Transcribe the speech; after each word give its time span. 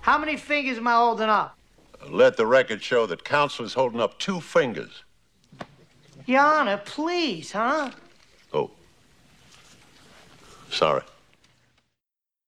50 0.00 0.06
feet. 0.06 0.06
How 0.06 0.18
many 0.18 0.36
fingers 0.36 0.78
am 0.78 0.86
I 0.86 0.94
holding 0.94 1.28
up? 1.28 1.56
Let 2.10 2.36
the 2.36 2.46
record 2.46 2.82
show 2.82 3.06
that 3.06 3.24
counsel 3.24 3.64
is 3.64 3.74
holding 3.74 4.00
up 4.00 4.18
two 4.18 4.40
fingers. 4.40 5.04
Your 6.26 6.40
Honor, 6.40 6.78
please, 6.78 7.52
huh? 7.52 7.90
Oh. 8.52 8.70
Sorry. 10.70 11.02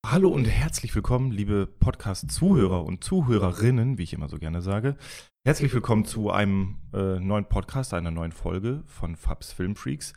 Hallo 0.04 0.28
und 0.30 0.44
herzlich 0.44 0.94
willkommen, 0.94 1.30
liebe 1.30 1.66
Podcast-Zuhörer 1.66 2.84
und 2.84 3.04
Zuhörerinnen, 3.04 3.98
wie 3.98 4.02
ich 4.02 4.12
immer 4.12 4.28
so 4.28 4.38
gerne 4.38 4.60
sage. 4.60 4.96
Herzlich 5.44 5.72
willkommen 5.72 6.05
zu 6.05 6.30
einem 6.30 6.78
äh, 6.92 7.19
neuen 7.19 7.46
Podcast, 7.46 7.94
einer 7.94 8.10
neuen 8.10 8.32
Folge 8.32 8.82
von 8.86 9.16
Fabs 9.16 9.52
Filmfreaks. 9.52 10.12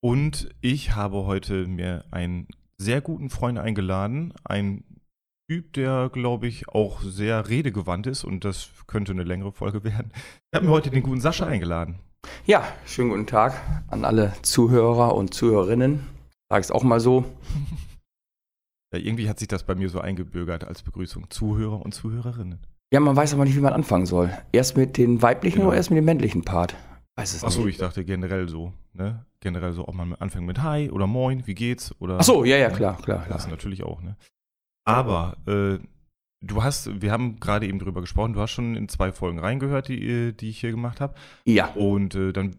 Und 0.00 0.48
ich 0.60 0.94
habe 0.94 1.24
heute 1.26 1.66
mir 1.66 2.04
einen 2.10 2.48
sehr 2.78 3.00
guten 3.00 3.30
Freund 3.30 3.58
eingeladen, 3.58 4.32
ein 4.44 4.84
Typ, 5.48 5.74
der, 5.74 6.10
glaube 6.12 6.48
ich, 6.48 6.68
auch 6.68 7.00
sehr 7.02 7.48
redegewandt 7.48 8.08
ist 8.08 8.24
und 8.24 8.44
das 8.44 8.70
könnte 8.88 9.12
eine 9.12 9.22
längere 9.22 9.52
Folge 9.52 9.84
werden. 9.84 10.10
Ich 10.50 10.56
habe 10.56 10.66
mir 10.66 10.72
heute 10.72 10.90
den 10.90 11.04
guten 11.04 11.20
Sascha 11.20 11.46
eingeladen. 11.46 12.00
Ja, 12.46 12.66
schönen 12.84 13.10
guten 13.10 13.26
Tag 13.28 13.54
an 13.86 14.04
alle 14.04 14.32
Zuhörer 14.42 15.14
und 15.14 15.32
Zuhörerinnen. 15.34 16.04
Sag 16.50 16.62
es 16.62 16.70
auch 16.70 16.82
mal 16.82 17.00
so. 17.00 17.24
Ja, 18.94 19.00
irgendwie 19.00 19.28
hat 19.28 19.40
sich 19.40 19.48
das 19.48 19.64
bei 19.64 19.74
mir 19.74 19.88
so 19.90 20.00
eingebürgert 20.00 20.62
als 20.62 20.84
Begrüßung. 20.84 21.28
Zuhörer 21.28 21.84
und 21.84 21.92
Zuhörerinnen. 21.92 22.60
Ja, 22.92 23.00
man 23.00 23.16
weiß 23.16 23.34
aber 23.34 23.44
nicht, 23.44 23.56
wie 23.56 23.60
man 23.60 23.72
anfangen 23.72 24.06
soll. 24.06 24.30
Erst 24.52 24.76
mit 24.76 24.96
den 24.96 25.20
weiblichen 25.22 25.56
Genau. 25.56 25.68
oder 25.70 25.76
erst 25.76 25.90
mit 25.90 25.96
dem 25.98 26.04
männlichen 26.04 26.44
Part? 26.44 26.76
Weiß 27.16 27.34
es 27.34 27.42
Achso, 27.42 27.66
ich 27.66 27.78
dachte 27.78 28.04
generell 28.04 28.48
so, 28.48 28.72
ne? 28.92 29.26
Generell 29.40 29.72
so, 29.72 29.88
ob 29.88 29.94
man 29.96 30.14
anfängt 30.14 30.46
mit 30.46 30.62
Hi 30.62 30.88
oder 30.88 31.08
Moin, 31.08 31.44
wie 31.48 31.56
geht's? 31.56 31.92
Oder, 31.98 32.18
Ach 32.20 32.24
so, 32.24 32.44
ja, 32.44 32.56
ja, 32.58 32.68
ne? 32.68 32.76
klar, 32.76 32.96
klar, 33.02 33.26
Das 33.28 33.42
klar. 33.42 33.50
natürlich 33.50 33.82
auch, 33.82 34.00
ne? 34.02 34.16
Aber 34.86 35.36
äh, 35.46 35.78
du 36.40 36.62
hast, 36.62 37.02
wir 37.02 37.12
haben 37.12 37.38
gerade 37.40 37.66
eben 37.66 37.78
drüber 37.78 38.00
gesprochen, 38.00 38.32
du 38.32 38.40
hast 38.40 38.52
schon 38.52 38.76
in 38.76 38.88
zwei 38.88 39.12
Folgen 39.12 39.38
reingehört, 39.38 39.88
die, 39.88 40.02
äh, 40.08 40.32
die 40.32 40.48
ich 40.48 40.60
hier 40.60 40.70
gemacht 40.70 41.00
habe. 41.00 41.14
Ja, 41.44 41.72
Und 41.74 42.14
äh, 42.14 42.32
dann 42.32 42.56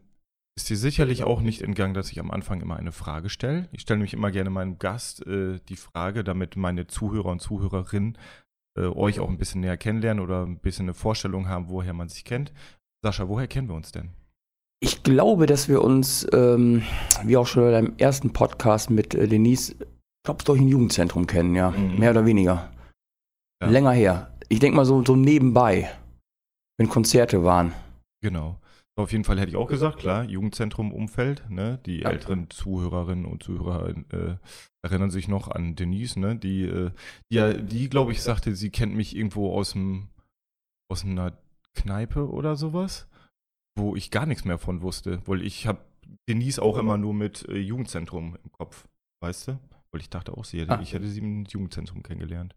ist 0.56 0.69
dir 0.69 0.78
sicherlich 0.78 1.23
auch 1.23 1.42
nicht 1.42 1.61
entgangen, 1.61 1.94
dass 1.94 2.11
ich 2.11 2.19
am 2.19 2.31
Anfang 2.31 2.61
immer 2.61 2.78
eine 2.78 2.92
Frage 2.92 3.30
stelle. 3.30 3.69
Ich 3.72 3.81
stelle 3.81 4.00
nämlich 4.00 4.14
immer 4.14 4.31
gerne 4.31 4.50
meinem 4.50 4.80
Gast 4.80 5.25
äh, 5.25 5.59
die 5.69 5.75
Frage, 5.75 6.23
damit 6.23 6.56
meine 6.56 6.88
Zuhörer 6.88 7.30
und 7.30 7.42
Zuhörerinnen 7.42 8.17
äh, 8.78 8.86
euch 8.86 9.19
auch 9.19 9.30
ein 9.30 9.38
bisschen 9.38 9.62
näher 9.62 9.78
kennenlernen 9.78 10.23
oder 10.23 10.45
ein 10.45 10.59
bisschen 10.59 10.86
eine 10.86 10.94
Vorstellung 10.94 11.47
haben, 11.47 11.69
woher 11.69 11.94
man 11.94 12.09
sich 12.09 12.25
kennt. 12.25 12.53
Sascha, 13.03 13.28
woher 13.28 13.47
kennen 13.47 13.69
wir 13.69 13.75
uns 13.75 13.91
denn? 13.91 14.12
ich 14.80 15.03
glaube, 15.03 15.47
dass 15.47 15.69
wir 15.69 15.81
uns, 15.81 16.28
ähm, 16.34 16.84
wie 17.23 17.38
auch 17.38 17.47
schon 17.47 17.64
bei 17.64 17.72
deinem 17.72 17.94
ersten 17.97 18.31
Podcast 18.31 18.89
mit 18.89 19.16
äh, 19.16 19.28
Denise, 19.28 19.75
glaubst 20.28 20.47
du, 20.47 20.52
durch 20.52 20.61
ein 20.61 20.67
Jugendzentrum 20.67 21.25
kennen, 21.25 21.56
ja. 21.56 21.72
Mhm. 21.72 22.00
Mehr 22.00 22.11
oder 22.11 22.25
weniger. 22.25 22.70
Ja. 23.61 23.70
Länger 23.70 23.92
her. 23.92 24.34
Ich 24.50 24.59
denke 24.59 24.75
mal 24.75 24.86
so, 24.86 25.03
so 25.06 25.16
nebenbei, 25.16 25.89
wenn 26.78 26.89
Konzerte 26.89 27.44
waren. 27.45 27.73
Genau. 28.22 28.59
Auf 28.97 29.11
jeden 29.14 29.23
Fall 29.23 29.39
hätte 29.39 29.50
ich 29.52 29.56
auch 29.56 29.67
gesagt, 29.69 30.00
klar, 30.00 30.23
Jugendzentrum 30.25 30.92
Umfeld, 30.92 31.50
ne? 31.50 31.80
Die 31.86 32.00
Ja. 32.02 32.09
älteren 32.09 32.50
Zuhörerinnen 32.50 33.25
und 33.25 33.42
Zuhörer 33.44 33.89
äh, 33.89 34.36
erinnern 34.84 35.11
sich 35.11 35.28
noch 35.28 35.47
an 35.50 35.75
Denise, 35.75 36.19
ne? 36.19 36.36
Die, 36.36 36.64
äh, 36.64 36.91
die, 37.31 37.36
ja, 37.36 37.53
die 37.53 37.89
glaube 37.89 38.12
ich, 38.12 38.22
sagte, 38.22 38.53
sie 38.56 38.69
kennt 38.69 38.95
mich 38.95 39.16
irgendwo 39.16 39.53
aus 39.53 39.73
dem 39.73 40.09
aus 40.91 41.06
einer 41.06 41.38
Kneipe 41.75 42.28
oder 42.30 42.56
sowas, 42.56 43.07
wo 43.78 43.96
ich 43.96 44.12
gar 44.12 44.25
nichts 44.25 44.44
mehr 44.46 44.57
von 44.57 44.81
wusste, 44.81 45.22
weil 45.25 45.41
ich 45.41 45.68
habe 45.68 45.79
Denise 46.28 46.59
auch 46.62 46.78
immer 46.78 46.97
nur 46.97 47.13
mit 47.13 47.47
äh, 47.47 47.57
Jugendzentrum 47.57 48.35
im 48.44 48.52
Kopf, 48.52 48.88
weißt 49.22 49.50
du? 49.50 49.59
Weil 49.97 50.02
ich 50.03 50.09
dachte 50.12 50.38
auch, 50.38 50.46
sie 50.46 50.59
hätte, 50.62 50.74
Ah. 50.78 50.80
ich 50.80 50.94
hätte 50.94 51.08
sie 51.08 51.19
im 51.19 51.46
Jugendzentrum 51.46 52.03
kennengelernt. 52.03 52.53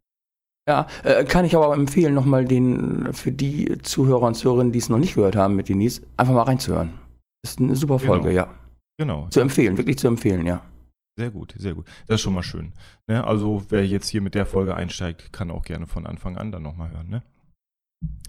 Ja, 0.68 0.86
äh, 1.04 1.24
kann 1.24 1.46
ich 1.46 1.56
aber 1.56 1.72
empfehlen, 1.72 2.12
nochmal 2.12 2.44
den, 2.44 3.14
für 3.14 3.32
die 3.32 3.78
Zuhörer 3.80 4.24
und 4.26 4.34
Zuhörerinnen, 4.34 4.72
die 4.72 4.78
es 4.78 4.90
noch 4.90 4.98
nicht 4.98 5.14
gehört 5.14 5.36
haben 5.36 5.56
mit 5.56 5.70
Denise, 5.70 6.02
einfach 6.18 6.34
mal 6.34 6.42
reinzuhören. 6.42 6.92
Ist 7.42 7.58
eine 7.60 7.74
super 7.76 7.98
Folge, 7.98 8.28
Genau. 8.28 8.36
ja. 8.36 8.54
Genau. 8.98 9.26
Zu 9.30 9.40
empfehlen, 9.40 9.78
wirklich 9.78 9.96
zu 9.98 10.06
empfehlen, 10.06 10.44
ja. 10.44 10.62
Sehr 11.16 11.30
gut, 11.30 11.54
sehr 11.56 11.72
gut. 11.74 11.86
Das 12.06 12.16
ist 12.16 12.20
schon 12.20 12.34
mal 12.34 12.42
schön. 12.42 12.74
Ne? 13.06 13.24
Also 13.26 13.62
wer 13.70 13.86
jetzt 13.86 14.08
hier 14.08 14.20
mit 14.20 14.34
der 14.34 14.44
Folge 14.44 14.74
einsteigt, 14.74 15.32
kann 15.32 15.50
auch 15.50 15.62
gerne 15.64 15.86
von 15.86 16.06
Anfang 16.06 16.36
an 16.36 16.52
dann 16.52 16.62
nochmal 16.62 16.90
hören. 16.92 17.08
Ne? 17.08 17.22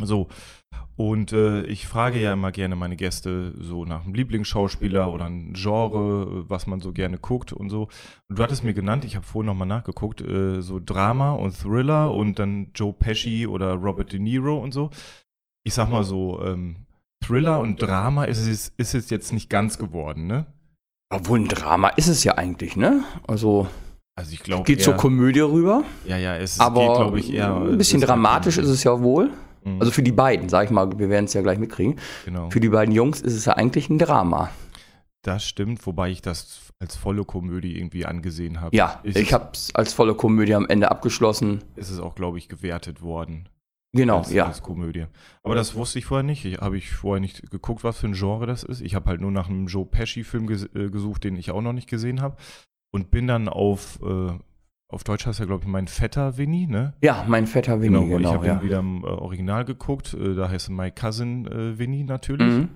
So, 0.03 0.27
und 0.95 1.31
äh, 1.33 1.63
ich 1.63 1.87
frage 1.87 2.19
ja 2.19 2.33
immer 2.33 2.51
gerne 2.51 2.75
meine 2.75 2.95
Gäste 2.95 3.53
so 3.59 3.85
nach 3.85 4.03
einem 4.03 4.13
Lieblingsschauspieler 4.13 5.11
oder 5.11 5.25
ein 5.25 5.53
Genre, 5.53 6.43
äh, 6.45 6.49
was 6.49 6.67
man 6.67 6.79
so 6.79 6.91
gerne 6.91 7.17
guckt 7.17 7.53
und 7.53 7.69
so. 7.69 7.87
Und 8.29 8.37
du 8.37 8.43
hattest 8.43 8.63
mir 8.63 8.73
genannt, 8.73 9.05
ich 9.05 9.15
habe 9.15 9.25
vorhin 9.25 9.47
nochmal 9.47 9.67
nachgeguckt, 9.67 10.21
äh, 10.21 10.61
so 10.61 10.79
Drama 10.83 11.31
und 11.31 11.57
Thriller 11.57 12.13
und 12.13 12.37
dann 12.39 12.71
Joe 12.75 12.93
Pesci 12.93 13.47
oder 13.47 13.73
Robert 13.73 14.11
De 14.11 14.19
Niro 14.19 14.57
und 14.57 14.73
so. 14.73 14.89
Ich 15.63 15.73
sag 15.73 15.89
mal 15.89 16.03
so, 16.03 16.41
ähm, 16.43 16.85
Thriller 17.23 17.59
und 17.59 17.81
Drama 17.81 18.25
ist 18.25 18.45
es, 18.45 18.73
ist 18.77 18.93
es 18.95 19.09
jetzt 19.09 19.31
nicht 19.31 19.49
ganz 19.49 19.77
geworden, 19.77 20.27
ne? 20.27 20.45
Obwohl 21.13 21.39
ein 21.39 21.47
Drama 21.47 21.89
ist 21.89 22.07
es 22.07 22.23
ja 22.23 22.35
eigentlich, 22.37 22.75
ne? 22.75 23.03
Also 23.27 23.67
Also 24.15 24.33
ich 24.33 24.41
glaube, 24.43 24.63
geht 24.63 24.81
zur 24.81 24.95
Komödie 24.95 25.39
rüber, 25.41 25.83
Ja, 26.05 26.17
ja, 26.17 26.35
es 26.35 26.59
aber 26.59 26.81
geht, 26.87 26.95
glaube 26.95 27.19
ich, 27.19 27.33
eher. 27.33 27.55
ein 27.55 27.77
bisschen 27.77 28.01
dramatisch 28.01 28.57
ist 28.57 28.69
es 28.69 28.83
ja 28.83 29.01
wohl. 29.01 29.31
Mhm, 29.63 29.79
Also 29.79 29.91
für 29.91 30.03
die 30.03 30.11
beiden, 30.11 30.49
sag 30.49 30.65
ich 30.65 30.71
mal, 30.71 30.97
wir 30.97 31.09
werden 31.09 31.25
es 31.25 31.33
ja 31.33 31.41
gleich 31.41 31.59
mitkriegen. 31.59 31.95
genau. 32.25 32.49
Für 32.49 32.59
die 32.59 32.69
beiden 32.69 32.93
Jungs 32.93 33.21
ist 33.21 33.33
es 33.33 33.45
ja 33.45 33.53
eigentlich 33.53 33.89
ein 33.89 33.99
Drama. 33.99 34.49
Das 35.23 35.45
stimmt, 35.45 35.85
wobei 35.85 36.09
ich 36.09 36.21
das 36.21 36.71
als 36.79 36.95
volle 36.95 37.25
Komödie 37.25 37.77
irgendwie 37.77 38.05
angesehen 38.07 38.59
habe. 38.59 38.75
Ja, 38.75 38.99
ist 39.03 39.17
ich 39.17 39.33
habe 39.33 39.49
es 39.53 39.73
als 39.75 39.93
volle 39.93 40.15
Komödie 40.15 40.55
am 40.55 40.67
Ende 40.67 40.89
abgeschlossen. 40.89 41.63
Ist 41.75 41.91
es 41.91 41.99
auch, 41.99 42.15
glaube 42.15 42.39
ich, 42.39 42.49
gewertet 42.49 43.03
worden. 43.03 43.47
Genau, 43.93 44.19
als, 44.19 44.31
ja. 44.31 44.45
als 44.47 44.63
Komödie. 44.63 45.05
Aber 45.43 45.53
das 45.53 45.75
wusste 45.75 45.99
ich 45.99 46.05
vorher 46.05 46.23
nicht. 46.23 46.45
Ich, 46.45 46.57
habe 46.59 46.77
ich 46.77 46.89
vorher 46.91 47.19
nicht 47.19 47.51
geguckt, 47.51 47.83
was 47.83 47.99
für 47.99 48.07
ein 48.07 48.13
Genre 48.13 48.47
das 48.47 48.63
ist. 48.63 48.81
Ich 48.81 48.95
habe 48.95 49.09
halt 49.09 49.21
nur 49.21 49.31
nach 49.31 49.49
einem 49.49 49.67
Joe 49.67 49.85
Pesci-Film 49.85 50.47
ges 50.47 50.63
äh, 50.73 50.89
gesucht, 50.89 51.23
den 51.23 51.35
ich 51.35 51.51
auch 51.51 51.61
noch 51.61 51.73
nicht 51.73 51.89
gesehen 51.89 52.21
habe. 52.21 52.37
Und 52.93 53.11
bin 53.11 53.27
dann 53.27 53.47
auf, 53.47 53.99
äh, 54.01 54.31
auf 54.91 55.03
Deutsch 55.03 55.25
heißt 55.25 55.39
er, 55.39 55.45
glaube 55.45 55.63
ich, 55.63 55.67
mein 55.67 55.87
Vetter 55.87 56.37
Winnie, 56.37 56.67
ne? 56.67 56.93
Ja, 57.01 57.25
mein 57.27 57.47
fetter 57.47 57.81
Winnie, 57.81 57.97
weil 57.97 58.03
ich 58.03 58.17
genau, 58.17 58.33
habe 58.33 58.47
ja. 58.47 58.55
ihn 58.55 58.61
wieder 58.61 58.79
im 58.79 59.03
äh, 59.03 59.07
Original 59.07 59.65
geguckt. 59.65 60.13
Äh, 60.13 60.35
da 60.35 60.49
heißt 60.49 60.69
er 60.69 60.73
My 60.73 60.91
Cousin 60.91 61.47
äh, 61.47 61.77
Winnie 61.79 62.03
natürlich. 62.03 62.47
Mhm. 62.47 62.69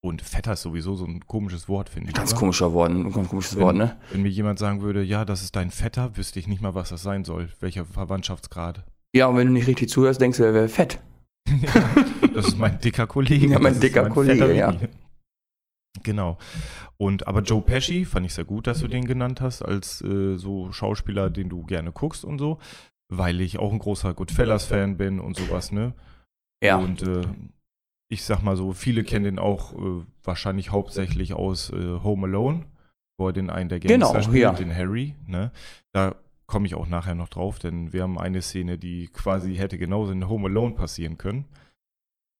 Und 0.00 0.22
Vetter 0.22 0.52
ist 0.52 0.62
sowieso 0.62 0.94
so 0.94 1.04
ein 1.04 1.26
komisches 1.26 1.68
Wort, 1.68 1.88
finde 1.88 2.10
ich. 2.10 2.14
Ganz 2.14 2.32
oder? 2.32 2.40
komischer 2.40 2.72
Wort, 2.72 2.90
ein 2.90 3.12
ganz 3.12 3.28
komisches 3.28 3.56
Wenn- 3.56 3.62
Wort, 3.62 3.76
ne? 3.76 3.96
Wenn 4.12 4.22
mir 4.22 4.28
jemand 4.28 4.58
sagen 4.58 4.80
würde, 4.80 5.02
ja, 5.02 5.24
das 5.24 5.42
ist 5.42 5.56
dein 5.56 5.70
Vetter, 5.70 6.16
wüsste 6.16 6.38
ich 6.38 6.46
nicht 6.46 6.62
mal, 6.62 6.74
was 6.74 6.90
das 6.90 7.02
sein 7.02 7.24
soll. 7.24 7.48
Welcher 7.60 7.84
Verwandtschaftsgrad. 7.84 8.84
Ja, 9.14 9.26
und 9.26 9.36
wenn 9.36 9.46
du 9.48 9.52
nicht 9.52 9.66
richtig 9.66 9.88
zuhörst, 9.88 10.20
denkst 10.20 10.38
du, 10.38 10.44
er 10.44 10.54
wäre 10.54 10.68
fett. 10.68 11.00
Das 12.34 12.46
ist 12.46 12.58
mein 12.58 12.78
dicker 12.78 13.08
Kollege. 13.08 13.48
Ja, 13.48 13.58
mein 13.58 13.80
dicker 13.80 14.08
Kollege, 14.10 14.46
Vetter 14.46 14.54
ja. 14.54 14.68
Winnie. 14.68 14.88
Genau. 16.02 16.38
Und 16.96 17.26
aber 17.26 17.42
Joe 17.42 17.62
Pesci 17.62 18.04
fand 18.04 18.26
ich 18.26 18.34
sehr 18.34 18.44
gut, 18.44 18.66
dass 18.66 18.80
du 18.80 18.88
den 18.88 19.06
genannt 19.06 19.40
hast, 19.40 19.62
als 19.62 20.00
äh, 20.02 20.36
so 20.36 20.72
Schauspieler, 20.72 21.30
den 21.30 21.48
du 21.48 21.64
gerne 21.64 21.92
guckst 21.92 22.24
und 22.24 22.38
so, 22.38 22.58
weil 23.08 23.40
ich 23.40 23.58
auch 23.58 23.72
ein 23.72 23.78
großer 23.78 24.14
Goodfellas-Fan 24.14 24.96
bin 24.96 25.18
und 25.18 25.36
sowas, 25.36 25.72
ne? 25.72 25.94
Ja. 26.62 26.76
Und 26.76 27.02
äh, 27.02 27.22
ich 28.10 28.24
sag 28.24 28.42
mal 28.42 28.56
so, 28.56 28.72
viele 28.72 29.04
kennen 29.04 29.24
den 29.24 29.38
auch 29.38 29.74
äh, 29.74 30.04
wahrscheinlich 30.22 30.70
hauptsächlich 30.70 31.34
aus 31.34 31.70
äh, 31.70 32.00
Home 32.02 32.26
Alone, 32.26 32.66
wo 33.18 33.28
er 33.28 33.32
den 33.32 33.50
einen 33.50 33.68
der 33.68 33.80
Gangster 33.80 33.94
Genau, 34.12 34.22
spielt, 34.22 34.42
ja. 34.42 34.52
den 34.52 34.74
Harry. 34.74 35.14
Ne? 35.26 35.52
Da 35.92 36.16
komme 36.46 36.66
ich 36.66 36.74
auch 36.74 36.88
nachher 36.88 37.14
noch 37.14 37.28
drauf, 37.28 37.58
denn 37.58 37.92
wir 37.92 38.02
haben 38.02 38.18
eine 38.18 38.40
Szene, 38.40 38.78
die 38.78 39.08
quasi 39.08 39.56
hätte 39.56 39.78
genauso 39.78 40.12
in 40.12 40.28
Home 40.28 40.48
Alone 40.48 40.74
passieren 40.74 41.18
können. 41.18 41.44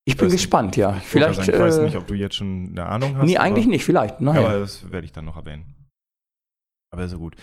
Ich 0.08 0.16
bin 0.16 0.30
gespannt, 0.30 0.76
ja. 0.76 0.92
Vielleicht. 0.94 1.40
ich 1.40 1.58
weiß 1.58 1.78
äh, 1.78 1.84
nicht, 1.84 1.96
ob 1.96 2.06
du 2.06 2.14
jetzt 2.14 2.36
schon 2.36 2.68
eine 2.70 2.86
Ahnung 2.86 3.16
hast. 3.16 3.26
nee, 3.26 3.36
eigentlich 3.36 3.66
aber, 3.66 3.72
nicht, 3.72 3.84
vielleicht. 3.84 4.20
Nein. 4.20 4.38
Aber 4.38 4.58
das 4.58 4.90
werde 4.90 5.04
ich 5.04 5.12
dann 5.12 5.26
noch 5.26 5.36
erwähnen. 5.36 5.74
Aber 6.90 7.06
so 7.08 7.18
gut. 7.18 7.36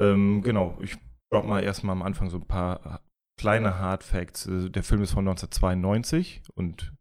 Ähm, 0.00 0.42
genau, 0.42 0.78
ich 0.80 0.96
drop 1.30 1.44
mal 1.44 1.62
erstmal 1.62 1.92
am 1.92 2.02
Anfang 2.02 2.30
so 2.30 2.38
ein 2.38 2.46
paar 2.46 3.02
kleine 3.38 3.78
Hard 3.78 4.02
Facts. 4.02 4.46
Äh, 4.46 4.70
Der 4.70 4.82
Film 4.82 5.02
ist 5.02 5.12
von 5.12 5.28
1992 5.28 6.42
und 6.54 6.94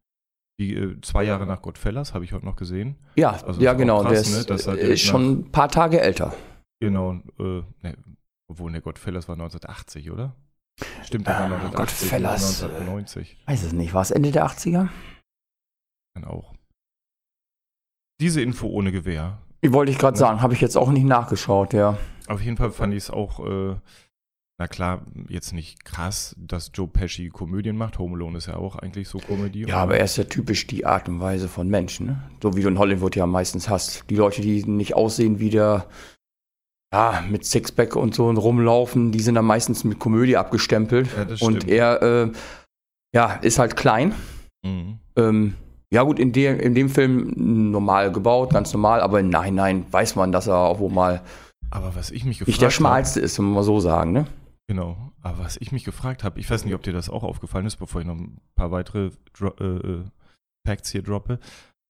die, 0.60 0.76
äh, 0.76 1.00
zwei 1.02 1.24
Jahre 1.24 1.46
nach 1.46 1.62
Goodfellas 1.62 2.14
habe 2.14 2.26
ich 2.26 2.34
heute 2.34 2.46
noch 2.46 2.56
gesehen. 2.56 2.98
ja, 3.16 3.32
also 3.32 3.62
ja, 3.62 3.72
ist 3.72 3.78
genau. 3.78 4.02
krass, 4.02 4.24
der 4.24 4.56
ne, 4.56 4.60
ist, 4.60 4.68
äh, 4.68 4.72
direkt 4.74 4.94
ist 4.94 5.02
schon 5.02 5.32
ein 5.32 5.52
paar 5.52 5.70
Tage 5.70 6.02
älter. 6.02 6.34
Genau, 6.82 7.14
äh, 7.40 7.64
ne, 7.82 7.98
obwohl, 8.50 8.72
ne, 8.72 8.82
Goodfellas 8.82 9.28
war 9.28 9.36
1980, 9.36 10.12
oder? 10.12 10.36
Stimmt, 11.04 11.26
war 11.26 11.36
Ah, 11.38 11.44
1980. 11.46 12.00
Goodfellas, 12.10 12.62
äh, 12.62 12.66
1990. 12.66 13.38
Weiß 13.46 13.64
es 13.64 13.74
nicht. 13.74 13.94
War 13.94 14.02
es 14.02 14.12
Ende 14.12 14.32
der 14.32 14.46
80er? 14.46 14.90
Dann 16.16 16.26
auch. 16.26 16.54
Diese 18.20 18.42
Info 18.42 18.68
ohne 18.68 18.92
Gewehr. 18.92 19.38
Ich 19.62 19.72
wollte 19.74 19.92
ich 19.92 19.98
gerade 19.98 20.18
sagen, 20.18 20.42
habe 20.42 20.54
ich 20.54 20.62
jetzt 20.62 20.78
auch 20.78 20.90
nicht 20.90 21.06
nachgeschaut, 21.06 21.74
ja. 21.74 21.98
Auf 22.28 22.42
jeden 22.42 22.58
Fall 22.58 22.72
fand 22.72 22.94
ich 22.94 23.04
es 23.04 23.10
auch, 23.10 23.40
äh, 23.46 23.76
na 24.60 24.68
klar, 24.68 25.02
jetzt 25.30 25.54
nicht 25.54 25.86
krass, 25.86 26.36
dass 26.40 26.72
Joe 26.74 26.88
Pesci 26.88 27.30
Komödien 27.30 27.78
macht. 27.78 28.00
Home 28.00 28.16
Alone 28.16 28.38
ist 28.40 28.48
ja 28.48 28.56
auch 28.56 28.76
eigentlich 28.76 29.08
so 29.08 29.20
Komödie. 29.20 29.66
Ja, 29.68 29.78
aber 29.78 29.98
er 29.98 30.06
ist 30.06 30.18
ja 30.18 30.24
typisch 30.24 30.66
die 30.68 30.86
Art 30.86 31.08
und 31.08 31.20
Weise 31.20 31.48
von 31.48 31.68
Menschen, 31.70 32.08
ne? 32.08 32.24
So 32.42 32.56
wie 32.56 32.62
du 32.64 32.68
in 32.70 32.80
Hollywood 32.80 33.16
ja 33.16 33.26
meistens 33.28 33.70
hast. 33.70 34.10
Die 34.10 34.16
Leute, 34.16 34.42
die 34.42 34.64
nicht 34.64 34.96
aussehen 34.96 35.40
wie 35.40 35.52
der 35.52 35.86
ja, 36.94 37.24
mit 37.30 37.46
Sixpack 37.46 37.96
und 37.96 38.16
so 38.16 38.30
rumlaufen, 38.30 39.12
die 39.12 39.20
sind 39.20 39.36
dann 39.36 39.46
meistens 39.46 39.84
mit 39.84 40.00
Komödie 40.00 40.38
abgestempelt. 40.38 41.10
Ja, 41.16 41.46
und 41.46 41.68
er, 41.68 42.02
äh, 42.02 42.32
ja, 43.14 43.34
ist 43.34 43.60
halt 43.60 43.76
klein. 43.76 44.14
Mhm. 44.64 45.00
Ähm, 45.16 45.56
ja 45.92 46.04
gut, 46.04 46.20
in, 46.20 46.34
der, 46.34 46.62
in 46.62 46.76
dem 46.76 46.90
Film 46.90 47.34
normal 47.72 48.12
gebaut, 48.12 48.52
ganz 48.52 48.74
normal, 48.74 49.02
aber 49.02 49.20
im 49.20 49.30
Nachhinein 49.30 49.86
weiß 49.92 50.16
man, 50.16 50.32
dass 50.32 50.48
er 50.48 50.58
auch 50.58 50.80
wohl 50.80 50.92
mal 50.92 51.22
Aber 51.70 51.96
was 51.96 52.12
ich 52.12 52.26
mich 52.26 52.40
gefragt 52.40 52.48
nicht 52.48 52.62
der 52.62 52.70
schmalste 52.70 53.20
ist, 53.20 53.38
wenn 53.38 53.46
man 53.46 53.56
mal 53.56 53.64
so 53.64 53.80
sagen, 53.80 54.12
ne? 54.12 54.28
Genau. 54.68 54.98
Aber 55.22 55.40
was 55.40 55.58
ich 55.58 55.72
mich 55.72 55.86
gefragt 55.86 56.24
habe, 56.24 56.40
ich 56.40 56.50
weiß 56.50 56.66
nicht, 56.66 56.74
ob 56.74 56.84
dir 56.84 56.94
das 56.94 57.10
auch 57.10 57.24
aufgefallen 57.24 57.66
ist, 57.66 57.78
bevor 57.78 58.02
ich 58.02 58.08
noch 58.08 58.16
ein 58.16 58.40
paar 58.56 58.72
weitere 58.72 59.12
Dro 59.34 59.54
äh, 59.60 59.64
äh, 59.66 60.04
Facts 60.66 60.92
hier 60.92 61.02
droppe. 61.02 61.40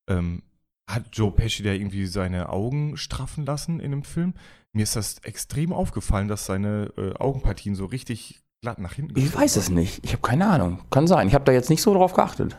Ähm, 0.09 0.43
hat 0.87 1.03
Joe 1.11 1.31
Pesci 1.31 1.63
da 1.63 1.71
irgendwie 1.71 2.05
seine 2.05 2.49
Augen 2.49 2.97
straffen 2.97 3.45
lassen 3.45 3.79
in 3.79 3.91
dem 3.91 4.03
Film? 4.03 4.33
Mir 4.73 4.83
ist 4.83 4.95
das 4.95 5.19
extrem 5.19 5.73
aufgefallen, 5.73 6.27
dass 6.27 6.45
seine 6.45 6.91
äh, 6.97 7.13
Augenpartien 7.15 7.75
so 7.75 7.85
richtig 7.85 8.41
glatt 8.61 8.79
nach 8.79 8.93
hinten 8.93 9.17
Ich 9.19 9.35
weiß 9.35 9.55
es 9.57 9.69
nicht. 9.69 10.03
Ich 10.03 10.13
habe 10.13 10.21
keine 10.21 10.47
Ahnung. 10.47 10.79
Kann 10.89 11.07
sein. 11.07 11.27
Ich 11.27 11.33
habe 11.33 11.45
da 11.45 11.51
jetzt 11.51 11.69
nicht 11.69 11.81
so 11.81 11.93
drauf 11.93 12.13
geachtet. 12.13 12.57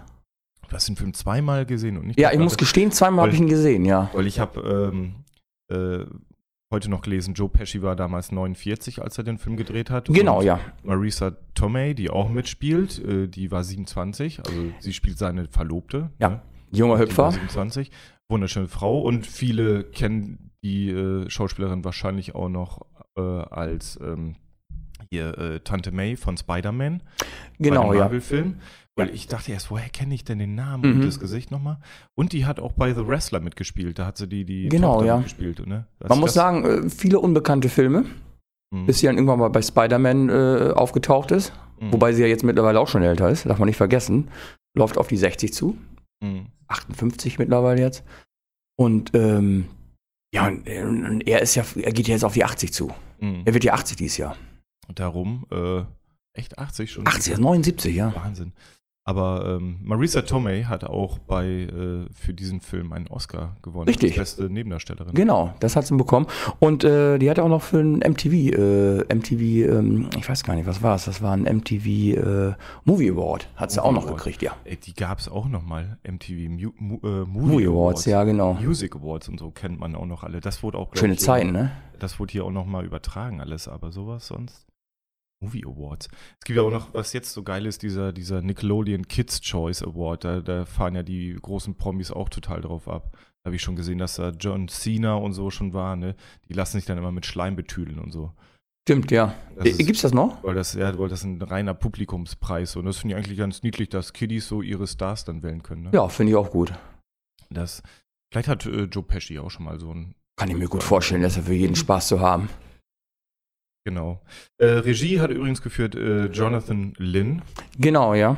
Du 0.68 0.74
hast 0.74 0.86
den 0.86 0.96
Film 0.96 1.14
zweimal 1.14 1.64
gesehen 1.64 1.96
und 1.96 2.08
nicht 2.08 2.20
Ja, 2.20 2.30
ich 2.30 2.38
muss 2.38 2.58
gestehen, 2.58 2.92
zweimal 2.92 3.24
habe 3.26 3.34
ich 3.34 3.40
ihn 3.40 3.48
gesehen, 3.48 3.86
ja. 3.86 4.10
Weil 4.12 4.26
ich 4.26 4.38
habe 4.38 4.92
ähm, 4.92 5.14
äh, 5.68 6.04
heute 6.70 6.90
noch 6.90 7.00
gelesen, 7.00 7.32
Joe 7.32 7.48
Pesci 7.48 7.80
war 7.80 7.96
damals 7.96 8.32
49, 8.32 9.00
als 9.00 9.16
er 9.16 9.24
den 9.24 9.38
Film 9.38 9.56
gedreht 9.56 9.88
hat. 9.88 10.08
Genau, 10.08 10.40
Und 10.40 10.44
ja. 10.44 10.60
Marisa 10.82 11.32
Tomei, 11.54 11.94
die 11.94 12.10
auch 12.10 12.28
mitspielt, 12.28 13.02
äh, 13.02 13.28
die 13.28 13.50
war 13.50 13.64
27, 13.64 14.40
also 14.44 14.64
sie 14.78 14.92
spielt 14.92 15.16
seine 15.18 15.46
Verlobte. 15.48 16.10
Ja, 16.18 16.28
ne? 16.28 16.42
Junger 16.70 16.98
Hüpfer. 16.98 17.32
27. 17.32 17.90
Wunderschöne 18.30 18.68
Frau 18.68 19.00
und 19.00 19.26
viele 19.26 19.84
kennen 19.84 20.50
die 20.62 20.90
äh, 20.90 21.28
Schauspielerin 21.30 21.84
wahrscheinlich 21.84 22.34
auch 22.34 22.48
noch 22.48 22.82
äh, 23.16 23.20
als 23.22 23.98
ähm, 24.02 24.36
hier 25.10 25.38
äh, 25.38 25.60
Tante 25.60 25.92
May 25.92 26.16
von 26.16 26.36
Spider-Man. 26.36 27.02
Genau, 27.58 27.82
bei 27.84 27.88
dem 27.88 27.94
ja. 27.98 28.04
Marvel-Film. 28.04 28.56
Weil 28.96 29.08
Ja. 29.08 29.14
ich 29.14 29.28
dachte 29.28 29.52
erst, 29.52 29.70
woher 29.70 29.88
kenne 29.88 30.12
ich 30.14 30.24
denn 30.24 30.38
den 30.40 30.54
Namen 30.56 30.84
Mhm. 30.90 30.96
und 31.00 31.06
das 31.06 31.20
Gesicht 31.20 31.50
nochmal? 31.50 31.78
Und 32.16 32.32
die 32.32 32.44
hat 32.44 32.58
auch 32.60 32.72
bei 32.72 32.92
The 32.92 33.06
Wrestler 33.06 33.40
mitgespielt. 33.40 33.98
Da 33.98 34.06
hat 34.06 34.18
sie 34.18 34.26
die, 34.28 34.44
die 34.44 34.68
Genau, 34.68 34.94
Tochter 34.94 35.06
ja. 35.06 35.16
mitgespielt. 35.16 35.64
Ne? 35.66 35.86
Man 36.06 36.18
muss 36.20 36.34
sagen, 36.34 36.64
äh, 36.64 36.90
viele 36.90 37.20
unbekannte 37.20 37.68
Filme, 37.68 38.04
Mhm. 38.74 38.86
bis 38.86 38.98
sie 38.98 39.06
dann 39.06 39.14
irgendwann 39.16 39.38
mal 39.38 39.48
bei 39.48 39.62
Spider-Man 39.62 40.28
äh, 40.28 40.72
aufgetaucht 40.74 41.30
ist. 41.30 41.52
Mhm. 41.80 41.92
Wobei 41.92 42.12
sie 42.12 42.22
ja 42.22 42.28
jetzt 42.28 42.42
mittlerweile 42.44 42.78
auch 42.80 42.88
schon 42.88 43.02
älter 43.02 43.30
ist, 43.30 43.46
darf 43.46 43.58
man 43.58 43.66
nicht 43.68 43.76
vergessen. 43.78 44.28
Läuft 44.76 44.98
auf 44.98 45.06
die 45.06 45.16
60 45.16 45.54
zu. 45.54 45.78
Mhm. 46.20 46.46
58 46.68 47.38
mittlerweile 47.38 47.80
jetzt. 47.80 48.04
Und 48.76 49.12
ähm, 49.14 49.68
ja, 50.32 50.46
und, 50.46 50.68
und 50.68 51.26
er 51.26 51.40
ist 51.42 51.54
ja, 51.54 51.64
er 51.76 51.92
geht 51.92 52.08
ja 52.08 52.14
jetzt 52.14 52.24
auf 52.24 52.34
die 52.34 52.44
80 52.44 52.72
zu. 52.72 52.92
Mhm. 53.20 53.42
Er 53.44 53.54
wird 53.54 53.64
ja 53.64 53.72
80 53.74 53.96
dieses 53.96 54.16
Jahr. 54.18 54.36
Darum, 54.94 55.46
äh, 55.50 55.82
echt 56.32 56.58
80 56.58 56.90
schon? 56.90 57.06
80, 57.06 57.38
79, 57.38 57.94
ja. 57.94 58.14
Wahnsinn. 58.14 58.52
Aber 59.08 59.56
ähm, 59.56 59.78
Marisa 59.82 60.20
Tomei 60.20 60.64
hat 60.64 60.84
auch 60.84 61.18
bei 61.18 61.46
äh, 61.46 62.04
für 62.12 62.34
diesen 62.34 62.60
Film 62.60 62.92
einen 62.92 63.06
Oscar 63.06 63.56
gewonnen. 63.62 63.88
Richtig. 63.88 64.18
Als 64.18 64.34
beste 64.34 64.52
Nebendarstellerin. 64.52 65.14
Genau, 65.14 65.54
das 65.60 65.76
hat 65.76 65.86
sie 65.86 65.96
bekommen. 65.96 66.26
Und 66.58 66.84
äh, 66.84 67.16
die 67.18 67.30
hat 67.30 67.38
auch 67.38 67.48
noch 67.48 67.62
für 67.62 67.78
ein 67.78 68.00
MTV, 68.00 68.34
äh, 68.34 69.14
MTV, 69.14 69.40
ähm, 69.40 70.10
ich 70.14 70.28
weiß 70.28 70.44
gar 70.44 70.56
nicht, 70.56 70.66
was 70.66 70.82
war 70.82 70.94
es? 70.94 71.06
Das 71.06 71.22
war 71.22 71.32
ein 71.32 71.44
MTV 71.44 71.86
äh, 71.86 72.52
Movie 72.84 73.08
Award. 73.08 73.48
Hat 73.56 73.70
sie 73.70 73.82
auch 73.82 73.92
noch 73.92 74.04
Award. 74.04 74.18
gekriegt, 74.18 74.42
ja. 74.42 74.54
Ey, 74.64 74.76
die 74.76 74.92
gab 74.92 75.20
es 75.20 75.30
auch 75.30 75.48
nochmal. 75.48 75.96
MTV 76.06 76.50
Mu 76.50 76.70
Mu 76.76 76.98
äh, 77.02 77.24
Movie, 77.24 77.52
Movie 77.52 77.66
Awards, 77.66 78.04
ja, 78.04 78.24
genau. 78.24 78.58
Music 78.60 78.94
Awards 78.94 79.30
und 79.30 79.40
so 79.40 79.50
kennt 79.50 79.80
man 79.80 79.94
auch 79.94 80.04
noch 80.04 80.22
alle. 80.22 80.42
Das 80.42 80.62
wurde 80.62 80.76
auch 80.76 80.94
Schöne 80.94 81.16
Zeiten, 81.16 81.52
ne? 81.52 81.70
Das 81.98 82.20
wurde 82.20 82.32
hier 82.32 82.44
auch 82.44 82.52
nochmal 82.52 82.84
übertragen 82.84 83.40
alles, 83.40 83.68
aber 83.68 83.90
sowas 83.90 84.26
sonst. 84.26 84.67
Movie 85.40 85.64
Awards. 85.64 86.08
Es 86.40 86.44
gibt 86.44 86.56
ja 86.56 86.62
auch 86.62 86.70
noch, 86.70 86.92
was 86.94 87.12
jetzt 87.12 87.32
so 87.32 87.42
geil 87.42 87.66
ist, 87.66 87.82
dieser, 87.82 88.12
dieser 88.12 88.42
Nickelodeon 88.42 89.06
Kids 89.06 89.40
Choice 89.40 89.82
Award. 89.82 90.24
Da, 90.24 90.40
da 90.40 90.64
fahren 90.64 90.94
ja 90.94 91.02
die 91.02 91.36
großen 91.40 91.76
Promis 91.76 92.10
auch 92.10 92.28
total 92.28 92.60
drauf 92.60 92.88
ab. 92.88 93.12
Da 93.42 93.48
habe 93.50 93.56
ich 93.56 93.62
schon 93.62 93.76
gesehen, 93.76 93.98
dass 93.98 94.16
da 94.16 94.30
John 94.30 94.68
Cena 94.68 95.14
und 95.14 95.32
so 95.32 95.50
schon 95.50 95.72
war, 95.72 95.94
ne? 95.96 96.16
Die 96.48 96.54
lassen 96.54 96.76
sich 96.78 96.86
dann 96.86 96.98
immer 96.98 97.12
mit 97.12 97.24
Schleim 97.24 97.54
betüdeln 97.56 97.98
und 98.00 98.10
so. 98.10 98.32
Stimmt, 98.88 99.10
ja. 99.10 99.34
Das 99.56 99.66
Äh, 99.66 99.68
ist- 99.70 99.78
Gibt's 99.86 100.02
das 100.02 100.12
noch? 100.12 100.42
Weil 100.42 100.54
das, 100.54 100.74
ja, 100.74 100.98
weil 100.98 101.08
das 101.08 101.22
ein 101.22 101.40
reiner 101.40 101.74
Publikumspreis 101.74 102.74
und 102.76 102.86
das 102.86 102.96
finde 102.98 103.14
ich 103.14 103.18
eigentlich 103.24 103.38
ganz 103.38 103.62
niedlich, 103.62 103.90
dass 103.90 104.12
Kiddies 104.12 104.48
so 104.48 104.60
ihre 104.62 104.86
Stars 104.86 105.24
dann 105.24 105.42
wählen 105.42 105.62
können. 105.62 105.82
Ne? 105.84 105.90
Ja, 105.92 106.08
finde 106.08 106.32
ich 106.32 106.36
auch 106.36 106.50
gut. 106.50 106.72
Das, 107.50 107.82
vielleicht 108.32 108.48
hat 108.48 108.66
äh, 108.66 108.84
Joe 108.84 109.02
Pesci 109.04 109.38
auch 109.38 109.50
schon 109.50 109.64
mal 109.66 109.78
so 109.78 109.92
ein. 109.92 110.14
Kann 110.36 110.50
ich 110.50 110.56
mir 110.56 110.68
gut 110.68 110.82
vorstellen, 110.82 111.22
dass 111.22 111.36
er 111.36 111.44
für 111.44 111.54
jeden 111.54 111.76
Spaß 111.76 112.08
zu 112.08 112.20
haben. 112.20 112.48
Genau. 113.88 114.20
Äh, 114.58 114.66
Regie 114.66 115.18
hat 115.18 115.30
übrigens 115.30 115.62
geführt 115.62 115.94
äh, 115.94 116.26
Jonathan 116.26 116.92
Lynn. 116.98 117.40
Genau, 117.78 118.12
ja. 118.12 118.36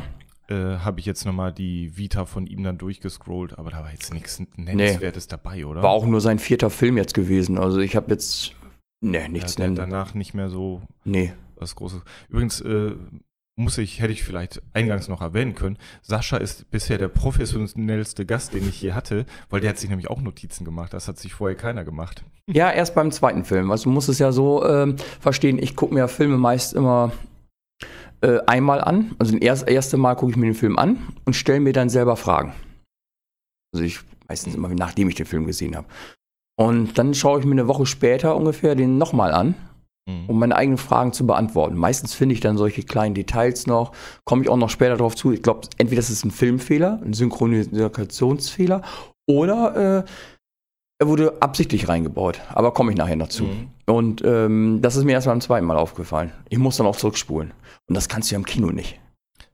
Äh, 0.49 0.55
Habe 0.55 1.01
ich 1.01 1.07
jetzt 1.07 1.25
nochmal 1.27 1.53
die 1.53 1.97
Vita 1.97 2.25
von 2.25 2.47
ihm 2.47 2.63
dann 2.63 2.79
durchgescrollt, 2.79 3.59
aber 3.59 3.71
da 3.71 3.83
war 3.83 3.91
jetzt 3.91 4.15
nichts 4.15 4.41
Nennenswertes 4.55 5.27
dabei, 5.27 5.67
oder? 5.67 5.83
War 5.83 5.91
auch 5.91 6.07
nur 6.07 6.21
sein 6.21 6.39
vierter 6.39 6.71
Film 6.71 6.97
jetzt 6.97 7.15
gewesen. 7.15 7.59
Also 7.59 7.81
ich 7.81 7.97
habe 7.97 8.13
jetzt, 8.13 8.53
ne, 9.01 9.29
nichts 9.29 9.57
ja. 9.59 9.69
Danach 9.71 10.15
nicht 10.15 10.35
mehr 10.35 10.51
so 10.51 10.83
Nee. 11.05 11.33
was 11.57 11.75
Großes. 11.75 12.03
Übrigens 12.29 12.61
äh, 12.61 12.93
muss 13.57 13.79
ich, 13.79 14.01
hätte 14.01 14.13
ich 14.13 14.23
vielleicht 14.23 14.63
eingangs 14.73 15.09
noch 15.09 15.21
erwähnen 15.21 15.55
können, 15.55 15.79
Sascha 16.03 16.39
ist 16.39 16.71
bisher 16.71 16.99
der 16.99 17.09
professionellste 17.09 18.25
Gast, 18.25 18.55
den 18.55 18.69
ich 18.69 18.77
hier 18.77 18.95
hatte, 18.95 19.27
weil 19.51 19.61
der 19.61 19.71
hat 19.71 19.79
sich 19.79 19.91
nämlich 19.91 20.09
auch 20.09 20.21
Notizen 20.21 20.65
gemacht. 20.65 20.95
Das 20.95 21.09
hat 21.09 21.19
sich 21.19 21.35
vorher 21.35 21.57
keiner 21.57 21.85
gemacht. 21.85 22.25
Ja, 22.47 22.71
erst 22.71 22.95
beim 22.95 23.13
zweiten 23.13 23.45
Film. 23.45 23.71
Also 23.71 23.85
du 23.85 23.91
musst 23.91 24.09
es 24.09 24.19
ja 24.19 24.33
so 24.33 24.65
ähm, 24.65 24.97
verstehen, 25.21 25.59
ich 25.59 25.77
gucke 25.77 25.95
mir 25.95 26.09
Filme 26.09 26.39
meist 26.39 26.73
immer 26.73 27.13
äh, 28.23 28.39
einmal 28.47 28.81
an. 28.81 29.15
Also 29.19 29.37
das 29.37 29.63
erste, 29.63 29.97
Mal 29.97 30.15
gucke 30.15 30.33
ich 30.33 30.37
mir 30.37 30.47
den 30.47 30.55
Film 30.55 30.79
an 30.79 30.99
und 31.25 31.35
stelle 31.35 31.61
mir 31.61 31.73
dann 31.73 31.91
selber 31.91 32.17
Fragen. 32.17 32.55
Also 33.73 33.85
ich 33.85 34.01
meistens 34.29 34.55
immer, 34.55 34.69
nachdem 34.69 35.09
ich 35.09 35.17
den 35.17 35.27
Film 35.27 35.47
gesehen 35.47 35.77
habe. 35.77 35.87
Und 36.57 36.99
dann 36.99 37.15
schaue 37.15 37.41
ich 37.41 37.47
mir 37.47 37.53
eine 37.53 37.69
Woche 37.69 37.87
später 37.87 38.37
ungefähr 38.37 38.75
den 38.75 38.97
nochmal 38.97 39.33
an. 39.33 39.55
Um 40.07 40.39
meine 40.39 40.57
eigenen 40.57 40.79
Fragen 40.79 41.13
zu 41.13 41.27
beantworten. 41.27 41.77
Meistens 41.77 42.15
finde 42.15 42.35
ich 42.35 42.41
dann 42.41 42.57
solche 42.57 42.83
kleinen 42.83 43.15
Details 43.15 43.67
noch, 43.67 43.93
komme 44.25 44.43
ich 44.43 44.49
auch 44.49 44.57
noch 44.57 44.71
später 44.71 44.97
darauf 44.97 45.15
zu. 45.15 45.33
Ich 45.33 45.43
glaube, 45.43 45.69
entweder 45.79 46.01
das 46.01 46.11
ist 46.11 46.25
ein 46.25 46.31
Filmfehler, 46.31 47.01
ein 47.05 47.13
Synchronisationsfehler 47.13 48.83
oder 49.29 50.05
äh, 50.05 50.11
er 51.01 51.09
wurde 51.09 51.41
absichtlich 51.41 51.89
reingebaut. 51.89 52.41
Aber 52.51 52.73
komme 52.73 52.93
ich 52.93 52.99
nachher 52.99 53.17
noch 53.17 53.29
zu. 53.29 53.45
Mhm. 53.45 53.69
Und 53.87 54.23
ähm, 54.25 54.81
das 54.83 54.97
ist 54.97 55.05
mir 55.05 55.13
erst 55.13 55.27
beim 55.27 55.41
zweiten 55.41 55.67
Mal 55.67 55.79
aufgefallen. 55.79 56.33
Ich 56.51 56.59
muss 56.59 56.77
dann 56.77 56.87
auch 56.87 56.97
zurückspulen. 56.97 57.53
Und 57.89 57.95
das 57.95 58.09
kannst 58.09 58.31
du 58.31 58.35
ja 58.35 58.39
im 58.39 58.45
Kino 58.45 58.71
nicht. 58.71 59.01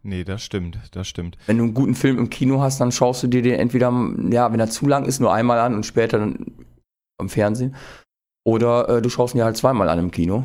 Nee, 0.02 0.25
das 0.25 0.42
stimmt, 0.42 0.78
das 0.92 1.09
stimmt. 1.09 1.37
Wenn 1.47 1.59
du 1.59 1.64
einen 1.64 1.75
guten 1.75 1.94
Film 1.94 2.18
im 2.18 2.30
Kino 2.30 2.61
hast, 2.61 2.80
dann 2.80 2.92
schaust 2.92 3.23
du 3.23 3.26
dir 3.26 3.42
den 3.42 3.54
entweder, 3.54 3.92
ja, 4.30 4.52
wenn 4.52 4.61
er 4.61 4.71
zu 4.71 4.87
lang 4.87 5.04
ist, 5.04 5.21
nur 5.21 5.32
einmal 5.32 5.59
an 5.59 5.75
und 5.75 5.87
später 5.87 6.18
dann 6.18 6.47
am 7.18 7.28
Fernsehen. 7.28 7.75
Oder 8.47 8.88
äh, 8.88 9.03
du 9.03 9.09
schaust 9.11 9.35
ihn 9.35 9.38
dir 9.38 9.45
halt 9.45 9.57
zweimal 9.57 9.88
an 9.88 9.99
im 9.99 10.11
Kino. 10.12 10.45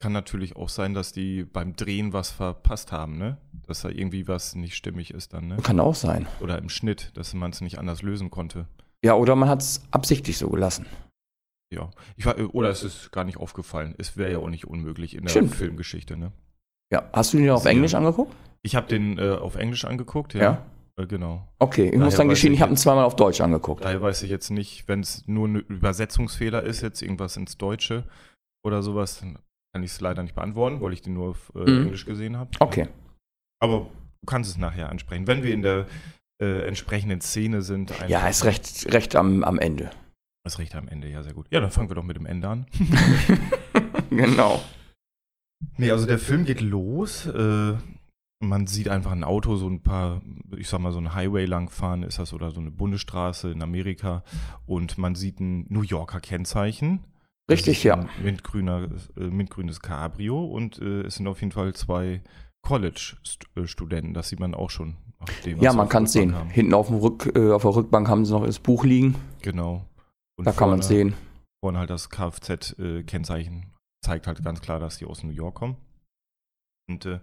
Kann 0.00 0.12
natürlich 0.12 0.56
auch 0.56 0.70
sein, 0.70 0.94
dass 0.94 1.12
die 1.12 1.44
beim 1.44 1.76
Drehen 1.76 2.14
was 2.14 2.30
verpasst 2.30 2.90
haben, 2.90 3.18
ne? 3.18 3.36
Dass 3.66 3.82
da 3.82 3.90
irgendwie 3.90 4.26
was 4.28 4.54
nicht 4.54 4.74
stimmig 4.74 5.12
ist 5.12 5.34
dann, 5.34 5.48
ne? 5.48 5.56
Kann 5.62 5.78
auch 5.78 5.94
sein. 5.94 6.26
Oder 6.40 6.56
im 6.56 6.70
Schnitt, 6.70 7.10
dass 7.14 7.34
man 7.34 7.50
es 7.50 7.60
nicht 7.60 7.78
anders 7.78 8.00
lösen 8.00 8.30
konnte. 8.30 8.66
Ja, 9.04 9.14
oder 9.14 9.36
man 9.36 9.48
hat 9.50 9.60
es 9.60 9.82
absichtlich 9.90 10.38
so 10.38 10.48
gelassen. 10.48 10.86
Ja. 11.70 11.90
Ich 12.16 12.24
war, 12.24 12.36
oder 12.54 12.70
es 12.70 12.82
ist 12.82 13.12
gar 13.12 13.24
nicht 13.24 13.36
aufgefallen. 13.36 13.94
Es 13.98 14.16
wäre 14.16 14.32
ja 14.32 14.38
auch 14.38 14.48
nicht 14.48 14.66
unmöglich 14.66 15.14
in 15.14 15.24
der 15.24 15.30
Stimmt. 15.30 15.54
Filmgeschichte, 15.54 16.16
ne? 16.16 16.32
Ja, 16.90 17.10
hast 17.12 17.34
du 17.34 17.36
den 17.36 17.50
auf. 17.50 17.66
Englisch 17.66 17.94
angeguckt? 17.94 18.34
Ich 18.62 18.74
habe 18.74 18.86
den 18.88 19.18
äh, 19.18 19.32
auf 19.32 19.56
Englisch 19.56 19.84
angeguckt, 19.84 20.32
ja. 20.32 20.42
Ja. 20.42 20.66
Äh, 20.98 21.06
genau. 21.06 21.46
Okay, 21.58 21.84
ich 21.86 21.90
Daher 21.92 22.04
muss 22.04 22.16
dann 22.16 22.28
weiß 22.28 22.34
gestehen, 22.34 22.52
ich 22.52 22.58
ich 22.58 22.62
habe 22.62 22.72
ihn 22.72 22.76
zweimal 22.76 23.04
auf 23.04 23.16
Deutsch 23.16 23.40
angeguckt. 23.40 23.84
Daher 23.84 24.02
weiß 24.02 24.22
ich 24.22 24.30
jetzt 24.30 24.50
nicht, 24.50 24.88
wenn 24.88 25.00
es 25.00 25.26
nur 25.26 25.46
ein 25.48 25.56
Übersetzungsfehler 25.56 26.62
ist, 26.62 26.80
jetzt 26.82 27.02
irgendwas 27.02 27.36
ins 27.36 27.56
Deutsche 27.56 28.04
oder 28.66 28.82
sowas, 28.82 29.20
dann 29.20 29.38
kann 29.74 29.82
ich 29.82 29.92
es 29.92 30.00
leider 30.00 30.22
nicht 30.22 30.34
beantworten, 30.34 30.80
weil 30.80 30.92
ich 30.92 31.02
den 31.02 31.14
nur 31.14 31.30
auf 31.30 31.52
äh, 31.54 31.58
Mhm. 31.70 31.82
Englisch 31.84 32.04
gesehen 32.04 32.36
habe. 32.36 32.50
Okay. 32.58 32.88
Aber 33.62 33.80
du 34.20 34.26
kannst 34.26 34.50
es 34.50 34.56
nachher 34.58 34.88
ansprechen. 34.90 35.26
Wenn 35.26 35.42
wir 35.42 35.52
in 35.54 35.62
der 35.62 35.86
äh, 36.42 36.66
entsprechenden 36.66 37.20
Szene 37.20 37.62
sind, 37.62 37.92
Ja, 38.08 38.26
ist 38.28 38.44
recht, 38.44 38.92
recht 38.92 39.14
am, 39.16 39.44
am 39.44 39.58
Ende. 39.58 39.90
Ist 40.46 40.58
recht 40.58 40.74
am 40.76 40.88
Ende, 40.88 41.08
ja, 41.08 41.22
sehr 41.22 41.34
gut. 41.34 41.46
Ja, 41.50 41.60
dann 41.60 41.70
fangen 41.70 41.90
wir 41.90 41.94
doch 41.96 42.04
mit 42.04 42.16
dem 42.16 42.24
Ende 42.26 42.48
an. 42.48 42.66
genau. 44.10 44.62
Nee, 45.76 45.90
also 45.90 46.06
der 46.06 46.18
Film 46.18 46.44
geht 46.44 46.60
los. 46.60 47.26
Äh, 47.26 47.74
man 48.40 48.66
sieht 48.66 48.88
einfach 48.88 49.12
ein 49.12 49.24
Auto, 49.24 49.56
so 49.56 49.68
ein 49.68 49.82
paar, 49.82 50.22
ich 50.56 50.68
sag 50.68 50.80
mal, 50.80 50.92
so 50.92 50.98
ein 50.98 51.14
Highway 51.14 51.44
langfahren 51.44 52.02
ist 52.02 52.18
das 52.18 52.32
oder 52.32 52.50
so 52.50 52.60
eine 52.60 52.70
Bundesstraße 52.70 53.50
in 53.50 53.62
Amerika. 53.62 54.22
Und 54.66 54.98
man 54.98 55.14
sieht 55.14 55.40
ein 55.40 55.66
New 55.68 55.82
Yorker 55.82 56.20
Kennzeichen. 56.20 57.04
Richtig, 57.50 57.82
ja. 57.82 58.06
Mintgrüner, 58.22 58.88
äh, 59.16 59.24
mintgrünes 59.24 59.80
Cabrio 59.80 60.44
und 60.44 60.78
äh, 60.80 61.02
es 61.02 61.16
sind 61.16 61.26
auf 61.26 61.40
jeden 61.40 61.52
Fall 61.52 61.74
zwei 61.74 62.22
College-Studenten. 62.62 64.14
Das 64.14 64.28
sieht 64.28 64.38
man 64.40 64.54
auch 64.54 64.70
schon. 64.70 64.96
auf 65.18 65.40
dem, 65.40 65.58
Ja, 65.60 65.72
man 65.72 65.88
kann 65.88 66.04
es 66.04 66.12
sehen. 66.12 66.34
Haben. 66.34 66.50
Hinten 66.50 66.74
auf, 66.74 66.88
dem 66.88 66.96
Rück, 66.96 67.32
äh, 67.34 67.50
auf 67.50 67.62
der 67.62 67.74
Rückbank 67.74 68.06
haben 68.08 68.24
sie 68.24 68.32
noch 68.32 68.44
das 68.44 68.58
Buch 68.58 68.84
liegen. 68.84 69.14
Genau. 69.42 69.86
Und 70.36 70.44
Da 70.46 70.52
kann 70.52 70.68
man 70.68 70.80
es 70.80 70.88
sehen. 70.88 71.14
Vorne 71.64 71.78
halt 71.78 71.90
das 71.90 72.10
Kfz-Kennzeichen 72.10 73.72
zeigt 74.04 74.26
halt 74.26 74.44
ganz 74.44 74.60
klar, 74.60 74.78
dass 74.78 74.98
die 74.98 75.06
aus 75.06 75.24
New 75.24 75.32
York 75.32 75.56
kommen. 75.56 75.76
Und 76.88 77.06
äh, 77.06 77.20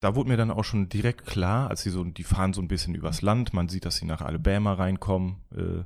da 0.00 0.14
wurde 0.14 0.30
mir 0.30 0.36
dann 0.36 0.50
auch 0.50 0.64
schon 0.64 0.88
direkt 0.88 1.26
klar, 1.26 1.70
als 1.70 1.82
sie 1.82 1.90
so, 1.90 2.04
die 2.04 2.24
fahren 2.24 2.52
so 2.52 2.62
ein 2.62 2.68
bisschen 2.68 2.94
übers 2.94 3.22
Land, 3.22 3.52
man 3.52 3.68
sieht, 3.68 3.84
dass 3.84 3.96
sie 3.96 4.06
nach 4.06 4.22
Alabama 4.22 4.74
reinkommen. 4.74 5.36
Äh, 5.54 5.84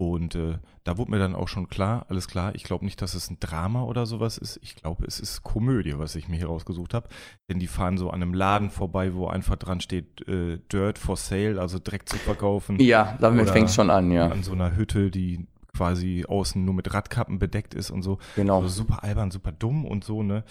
und 0.00 0.36
äh, 0.36 0.58
da 0.84 0.96
wurde 0.96 1.10
mir 1.10 1.18
dann 1.18 1.34
auch 1.34 1.48
schon 1.48 1.68
klar, 1.68 2.06
alles 2.08 2.28
klar, 2.28 2.54
ich 2.54 2.62
glaube 2.62 2.84
nicht, 2.84 3.02
dass 3.02 3.14
es 3.14 3.30
ein 3.30 3.40
Drama 3.40 3.82
oder 3.82 4.06
sowas 4.06 4.38
ist. 4.38 4.60
Ich 4.62 4.76
glaube, 4.76 5.04
es 5.04 5.18
ist 5.18 5.42
Komödie, 5.42 5.98
was 5.98 6.14
ich 6.14 6.28
mir 6.28 6.36
hier 6.36 6.46
rausgesucht 6.46 6.94
habe. 6.94 7.08
Denn 7.50 7.58
die 7.58 7.66
fahren 7.66 7.98
so 7.98 8.10
an 8.10 8.22
einem 8.22 8.32
Laden 8.32 8.70
vorbei, 8.70 9.14
wo 9.14 9.26
einfach 9.26 9.56
dran 9.56 9.80
steht, 9.80 10.26
äh, 10.28 10.60
Dirt 10.72 10.98
for 10.98 11.16
Sale, 11.16 11.60
also 11.60 11.80
Dreck 11.82 12.08
zu 12.08 12.16
verkaufen. 12.16 12.78
Ja, 12.78 13.18
damit 13.20 13.50
fängt 13.50 13.70
es 13.70 13.74
schon 13.74 13.90
an, 13.90 14.12
ja. 14.12 14.28
An 14.28 14.44
so 14.44 14.52
einer 14.52 14.76
Hütte, 14.76 15.10
die 15.10 15.48
quasi 15.76 16.24
außen 16.28 16.64
nur 16.64 16.74
mit 16.74 16.94
Radkappen 16.94 17.40
bedeckt 17.40 17.74
ist 17.74 17.90
und 17.90 18.02
so. 18.02 18.18
Genau. 18.36 18.62
Also 18.62 18.68
super 18.68 19.02
albern, 19.02 19.32
super 19.32 19.50
dumm 19.50 19.84
und 19.84 20.04
so, 20.04 20.22
ne? 20.22 20.44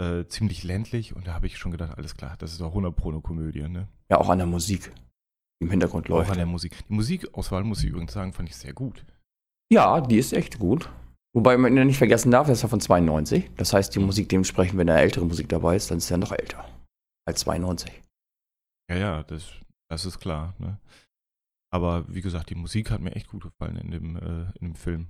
Äh, 0.00 0.26
ziemlich 0.28 0.64
ländlich. 0.64 1.14
Und 1.14 1.26
da 1.26 1.34
habe 1.34 1.46
ich 1.46 1.58
schon 1.58 1.72
gedacht, 1.72 1.98
alles 1.98 2.14
klar, 2.16 2.36
das 2.38 2.52
ist 2.52 2.60
doch 2.60 2.68
100 2.68 2.96
Pro 2.96 3.10
eine 3.10 3.20
Komödie, 3.20 3.68
ne? 3.68 3.86
Ja, 4.10 4.18
auch 4.18 4.30
an 4.30 4.38
der 4.38 4.46
Musik. 4.46 4.90
Im 5.62 5.70
Hintergrund 5.70 6.06
Auch 6.06 6.10
läuft. 6.16 6.30
an 6.30 6.38
der 6.38 6.46
Musik. 6.46 6.74
Die 6.88 6.94
Musikauswahl, 6.94 7.64
muss 7.64 7.84
ich 7.84 7.90
übrigens 7.90 8.14
sagen, 8.14 8.32
fand 8.32 8.48
ich 8.48 8.56
sehr 8.56 8.72
gut. 8.72 9.04
Ja, 9.70 10.00
die 10.00 10.16
ist 10.16 10.32
echt 10.32 10.58
gut. 10.58 10.90
Wobei 11.34 11.56
man 11.58 11.76
ja 11.76 11.84
nicht 11.84 11.98
vergessen 11.98 12.30
darf, 12.30 12.46
das 12.46 12.58
ist 12.58 12.62
ja 12.62 12.68
von 12.68 12.80
92. 12.80 13.50
Das 13.56 13.74
heißt, 13.74 13.94
die 13.94 13.98
Musik 14.00 14.30
dementsprechend, 14.30 14.78
wenn 14.78 14.86
da 14.86 14.96
ältere 14.96 15.26
Musik 15.26 15.48
dabei 15.50 15.76
ist, 15.76 15.90
dann 15.90 15.98
ist 15.98 16.06
sie 16.06 16.14
ja 16.14 16.18
noch 16.18 16.32
älter. 16.32 16.64
Als 17.28 17.40
92. 17.40 18.02
Ja, 18.90 18.96
ja, 18.96 19.22
das, 19.22 19.52
das 19.90 20.06
ist 20.06 20.18
klar, 20.18 20.54
ne? 20.58 20.80
Aber 21.72 22.04
wie 22.12 22.22
gesagt, 22.22 22.50
die 22.50 22.56
Musik 22.56 22.90
hat 22.90 23.00
mir 23.00 23.14
echt 23.14 23.28
gut 23.28 23.42
gefallen 23.42 23.76
in 23.76 23.90
dem, 23.90 24.16
äh, 24.16 24.50
in 24.58 24.68
dem 24.68 24.74
Film. 24.74 25.06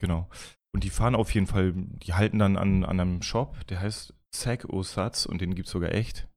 Genau. 0.00 0.28
Und 0.72 0.84
die 0.84 0.90
fahren 0.90 1.14
auf 1.14 1.32
jeden 1.34 1.46
Fall, 1.46 1.72
die 1.74 2.14
halten 2.14 2.38
dann 2.38 2.56
an, 2.56 2.84
an 2.84 3.00
einem 3.00 3.22
Shop, 3.22 3.66
der 3.68 3.80
heißt 3.80 4.14
Sack 4.34 4.66
Osatz 4.68 5.26
und 5.26 5.40
den 5.40 5.54
gibt's 5.54 5.72
sogar 5.72 5.92
echt. 5.94 6.28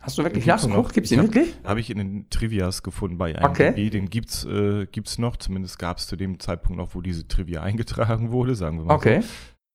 Hast 0.00 0.18
du 0.18 0.24
wirklich 0.24 0.46
nachgeguckt? 0.46 0.94
Gibt's 0.94 1.10
den 1.10 1.20
hab- 1.20 1.26
wirklich? 1.34 1.54
Habe 1.62 1.78
ich 1.80 1.90
in 1.90 1.98
den 1.98 2.30
Trivias 2.30 2.82
gefunden 2.82 3.18
bei 3.18 3.30
IMDb. 3.32 3.44
Okay. 3.48 3.90
Den 3.90 4.08
gibt's, 4.10 4.44
äh, 4.44 4.86
gibt's 4.90 5.18
noch, 5.18 5.36
zumindest 5.36 5.78
gab 5.78 5.98
es 5.98 6.06
zu 6.06 6.16
dem 6.16 6.40
Zeitpunkt 6.40 6.78
noch, 6.78 6.94
wo 6.94 7.00
diese 7.02 7.28
Trivia 7.28 7.62
eingetragen 7.62 8.32
wurde, 8.32 8.54
sagen 8.54 8.78
wir 8.78 8.86
mal 8.86 8.94
Okay. 8.94 9.20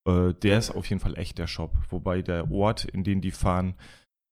so. 0.06 0.30
Äh, 0.30 0.34
der 0.34 0.58
ist 0.58 0.72
auf 0.72 0.86
jeden 0.88 1.00
Fall 1.00 1.18
echt 1.18 1.38
der 1.38 1.48
Shop. 1.48 1.76
Wobei 1.90 2.22
der 2.22 2.50
Ort, 2.52 2.86
in 2.86 3.04
den 3.04 3.22
die 3.22 3.32
fahren, 3.32 3.76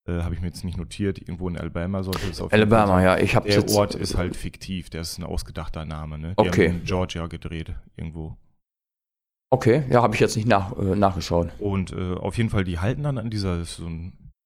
äh, 0.10 0.22
habe 0.22 0.34
ich 0.36 0.42
mir 0.42 0.48
jetzt 0.48 0.64
nicht 0.66 0.78
notiert, 0.78 1.20
irgendwo 1.20 1.48
in 1.48 1.58
Alabama 1.58 2.02
sollte 2.04 2.28
es 2.30 2.42
auf 2.42 2.52
jeden 2.52 2.70
Fall 2.70 2.80
Alabama, 2.80 3.02
ja. 3.04 3.18
Ich 3.18 3.36
habe 3.36 3.48
Der. 3.50 3.70
Ort 3.70 3.96
ist 3.96 4.18
halt 4.18 4.36
fiktiv, 4.36 4.90
der 4.90 5.02
ist 5.02 5.18
ein 5.18 5.24
ausgedachter 5.24 5.86
Name, 5.86 6.18
ne? 6.18 6.34
Die 6.40 6.48
Okay. 6.50 6.70
haben 6.70 6.80
in 6.80 6.84
Georgia 6.86 7.28
gedreht, 7.28 7.74
irgendwo. 7.96 8.36
Okay, 9.52 9.84
ja, 9.90 10.02
habe 10.02 10.16
ich 10.16 10.20
jetzt 10.22 10.36
nicht 10.36 10.48
nach, 10.48 10.78
äh, 10.78 10.96
nachgeschaut. 10.96 11.50
Und 11.60 11.92
äh, 11.94 12.16
auf 12.16 12.38
jeden 12.38 12.50
Fall, 12.50 12.64
die 12.64 12.80
halten 12.80 13.04
dann 13.04 13.18
an 13.18 13.30
dieser, 13.30 13.64
so 13.66 13.88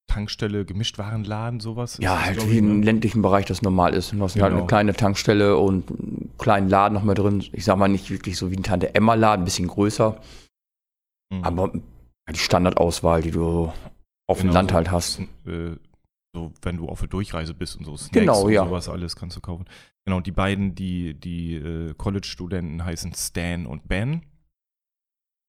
Tankstelle, 0.07 0.65
Gemischtwarenladen, 0.65 1.59
sowas. 1.59 1.97
Ja, 2.01 2.15
das, 2.15 2.25
halt 2.25 2.49
wie 2.51 2.57
im 2.57 2.79
ne? 2.79 2.85
ländlichen 2.85 3.21
Bereich 3.21 3.45
das 3.45 3.61
normal 3.61 3.93
ist. 3.93 4.11
Du 4.11 4.21
hast 4.21 4.35
halt 4.35 4.43
Genau. 4.45 4.57
eine 4.59 4.67
kleine 4.67 4.93
Tankstelle 4.93 5.57
und 5.57 5.89
einen 5.91 6.31
kleinen 6.39 6.67
Laden 6.69 6.95
noch 6.95 7.03
mal 7.03 7.13
drin. 7.13 7.43
Ich 7.53 7.63
sag 7.63 7.77
mal 7.77 7.87
nicht 7.87 8.09
wirklich 8.09 8.35
so 8.37 8.49
wie 8.51 8.55
ein 8.57 8.63
Tante 8.63 8.95
Emma 8.95 9.13
Laden, 9.13 9.43
ein 9.43 9.45
bisschen 9.45 9.67
größer, 9.67 10.19
Mhm. 11.31 11.43
aber 11.43 11.71
die 12.31 12.39
Standardauswahl, 12.39 13.21
die 13.21 13.31
du 13.31 13.71
auf 14.27 14.39
dem 14.39 14.47
Genau, 14.47 14.53
Land 14.55 14.71
so- 14.71 14.75
halt 14.75 14.91
hast. 14.91 15.19
äh, 15.45 15.75
so, 16.35 16.51
wenn 16.63 16.77
du 16.77 16.87
auf 16.87 16.99
der 16.99 17.09
Durchreise 17.09 17.53
bist 17.53 17.77
und 17.77 17.85
so 17.85 17.95
Snacks 17.95 18.11
Genau, 18.13 18.43
und 18.45 18.51
ja. 18.51 18.65
sowas 18.65 18.89
alles 18.89 19.15
kannst 19.15 19.37
du 19.37 19.41
kaufen. 19.41 19.65
Genau, 20.05 20.19
die 20.21 20.31
beiden, 20.31 20.73
die, 20.75 21.13
die 21.13 21.55
äh, 21.55 21.93
College-Studenten 21.95 22.83
heißen 22.83 23.13
Stan 23.13 23.65
und 23.67 23.87
Ben. 23.87 24.23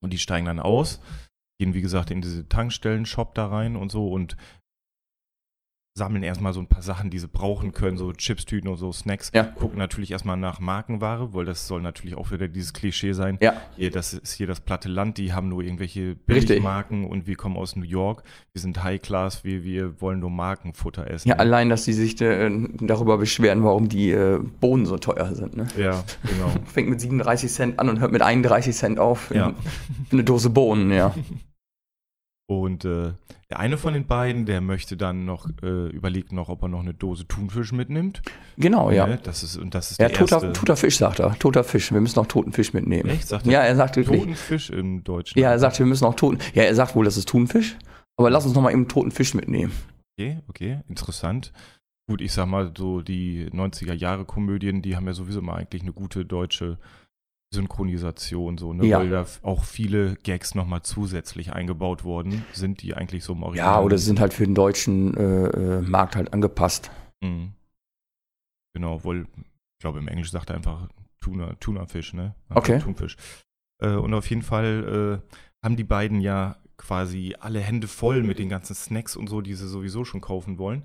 Und 0.01 0.11
die 0.11 0.19
steigen 0.19 0.47
dann 0.47 0.59
aus, 0.59 0.99
gehen 1.59 1.73
wie 1.73 1.81
gesagt 1.81 2.11
in 2.11 2.21
diese 2.21 2.47
Tankstellen-Shop 2.47 3.35
da 3.35 3.47
rein 3.47 3.75
und 3.75 3.91
so. 3.91 4.07
Und 4.11 4.35
sammeln 5.93 6.23
erstmal 6.23 6.53
so 6.53 6.61
ein 6.61 6.67
paar 6.67 6.81
Sachen, 6.81 7.09
die 7.09 7.19
sie 7.19 7.27
brauchen 7.27 7.73
können, 7.73 7.97
so 7.97 8.13
Chipstüten 8.13 8.69
und 8.69 8.77
so 8.77 8.93
Snacks. 8.93 9.29
Ja. 9.33 9.43
Gucken 9.43 9.77
natürlich 9.77 10.11
erstmal 10.11 10.37
nach 10.37 10.61
Markenware, 10.61 11.33
weil 11.33 11.43
das 11.43 11.67
soll 11.67 11.81
natürlich 11.81 12.15
auch 12.17 12.31
wieder 12.31 12.47
dieses 12.47 12.71
Klischee 12.71 13.11
sein. 13.11 13.37
Ja, 13.41 13.53
Hier, 13.75 13.91
das 13.91 14.13
ist 14.13 14.33
hier 14.33 14.47
das 14.47 14.61
platte 14.61 14.87
Land, 14.87 15.17
die 15.17 15.33
haben 15.33 15.49
nur 15.49 15.63
irgendwelche. 15.63 16.15
Billigmarken 16.15 17.05
und 17.05 17.27
wir 17.27 17.35
kommen 17.35 17.57
aus 17.57 17.75
New 17.75 17.83
York. 17.83 18.23
Wir 18.53 18.61
sind 18.61 18.81
High 18.83 19.01
Class, 19.01 19.43
wir, 19.43 19.63
wir 19.63 19.99
wollen 20.01 20.19
nur 20.19 20.29
Markenfutter 20.29 21.09
essen. 21.09 21.27
ja 21.27 21.35
allein, 21.35 21.69
dass 21.69 21.83
die 21.83 21.93
sich 21.93 22.19
äh, 22.21 22.49
darüber 22.79 23.17
beschweren, 23.17 23.63
warum 23.63 23.89
die 23.89 24.11
äh, 24.11 24.39
Bohnen 24.61 24.85
so 24.85 24.97
teuer 24.97 25.33
sind. 25.35 25.57
Ne? 25.57 25.67
ja 25.77 26.03
genau. 26.23 26.51
Fängt 26.65 26.89
mit 26.89 27.01
37 27.01 27.51
Cent 27.51 27.79
an 27.79 27.89
und 27.89 27.99
hört 27.99 28.11
mit 28.11 28.21
31 28.21 28.75
Cent 28.75 28.99
auf. 28.99 29.21
für 29.23 29.35
Ja. 29.35 29.53
Eine 30.11 30.23
Dose 30.23 30.49
Bohnen, 30.49 30.91
ja. 30.91 31.13
Und 32.51 32.83
äh, 32.83 33.13
der 33.49 33.59
eine 33.61 33.77
von 33.77 33.93
den 33.93 34.07
beiden, 34.07 34.45
der 34.45 34.59
möchte 34.59 34.97
dann 34.97 35.23
noch, 35.23 35.47
äh, 35.63 35.87
überlegt 35.87 36.33
noch, 36.33 36.49
ob 36.49 36.61
er 36.63 36.67
noch 36.67 36.81
eine 36.81 36.93
Dose 36.93 37.25
Thunfisch 37.25 37.71
mitnimmt. 37.71 38.21
Genau, 38.57 38.91
ja. 38.91 39.07
Ne? 39.07 39.19
Das 39.23 39.41
ist, 39.41 39.55
und 39.55 39.73
das 39.73 39.91
ist 39.91 40.01
Ja, 40.01 40.09
der 40.09 40.17
toter, 40.17 40.43
erste. 40.43 40.51
toter 40.51 40.75
Fisch, 40.75 40.97
sagt 40.97 41.19
er. 41.19 41.39
Toter 41.39 41.63
Fisch. 41.63 41.93
Wir 41.93 42.01
müssen 42.01 42.19
auch 42.19 42.25
toten 42.25 42.51
Fisch 42.51 42.73
mitnehmen. 42.73 43.07
Echt? 43.07 43.29
Sagt 43.29 43.45
Ja, 43.45 43.61
er 43.61 43.77
sagt 43.77 43.95
wirklich. 43.95 44.19
Toten 44.19 44.35
Fisch 44.35 44.69
im 44.69 45.01
Deutschen. 45.01 45.39
Ja, 45.39 45.51
er 45.51 45.59
sagt, 45.59 45.79
wir 45.79 45.85
müssen 45.85 46.03
auch 46.03 46.15
toten. 46.15 46.39
Ja, 46.53 46.63
er 46.63 46.75
sagt 46.75 46.93
wohl, 46.93 47.05
das 47.05 47.15
ist 47.15 47.29
Thunfisch. 47.29 47.77
Aber 48.17 48.29
lass 48.29 48.45
uns 48.45 48.53
noch 48.53 48.61
mal 48.61 48.73
eben 48.73 48.89
toten 48.89 49.11
Fisch 49.11 49.33
mitnehmen. 49.33 49.71
Okay, 50.19 50.39
okay, 50.49 50.81
interessant. 50.89 51.53
Gut, 52.09 52.19
ich 52.19 52.33
sag 52.33 52.47
mal, 52.47 52.73
so 52.77 52.99
die 52.99 53.49
90er-Jahre-Komödien, 53.51 54.81
die 54.81 54.97
haben 54.97 55.07
ja 55.07 55.13
sowieso 55.13 55.41
mal 55.41 55.55
eigentlich 55.55 55.83
eine 55.83 55.93
gute 55.93 56.25
deutsche 56.25 56.79
Synchronisation, 57.53 58.57
so, 58.57 58.73
ne? 58.73 58.85
Ja. 58.85 58.99
Weil 58.99 59.09
da 59.09 59.25
auch 59.41 59.65
viele 59.65 60.15
Gags 60.23 60.55
nochmal 60.55 60.83
zusätzlich 60.83 61.51
eingebaut 61.53 62.03
worden 62.03 62.45
sind, 62.53 62.81
die 62.81 62.93
eigentlich 62.93 63.23
so 63.23 63.33
im 63.33 63.43
Original. 63.43 63.73
Ja, 63.73 63.81
oder 63.81 63.97
sind 63.97 64.19
halt 64.19 64.33
für 64.33 64.45
den 64.45 64.55
deutschen 64.55 65.15
äh, 65.17 65.47
äh, 65.47 65.81
Markt 65.81 66.15
halt 66.15 66.33
angepasst. 66.33 66.91
Mhm. 67.21 67.51
Genau, 68.73 69.03
wohl, 69.03 69.27
ich 69.37 69.81
glaube, 69.81 69.99
im 69.99 70.07
Englisch 70.07 70.31
sagt 70.31 70.49
er 70.49 70.55
einfach 70.55 70.87
Tuna, 71.19 71.53
Tunafisch, 71.59 72.13
ne? 72.13 72.35
Okay. 72.49 72.79
Thunfisch. 72.79 73.17
Äh, 73.83 73.95
und 73.95 74.13
auf 74.13 74.29
jeden 74.29 74.43
Fall 74.43 75.21
äh, 75.21 75.35
haben 75.65 75.75
die 75.75 75.83
beiden 75.83 76.21
ja 76.21 76.57
quasi 76.77 77.35
alle 77.39 77.59
Hände 77.59 77.87
voll 77.87 78.23
mit 78.23 78.39
den 78.39 78.49
ganzen 78.49 78.75
Snacks 78.75 79.15
und 79.15 79.27
so, 79.27 79.41
die 79.41 79.53
sie 79.53 79.67
sowieso 79.67 80.05
schon 80.05 80.21
kaufen 80.21 80.57
wollen. 80.57 80.83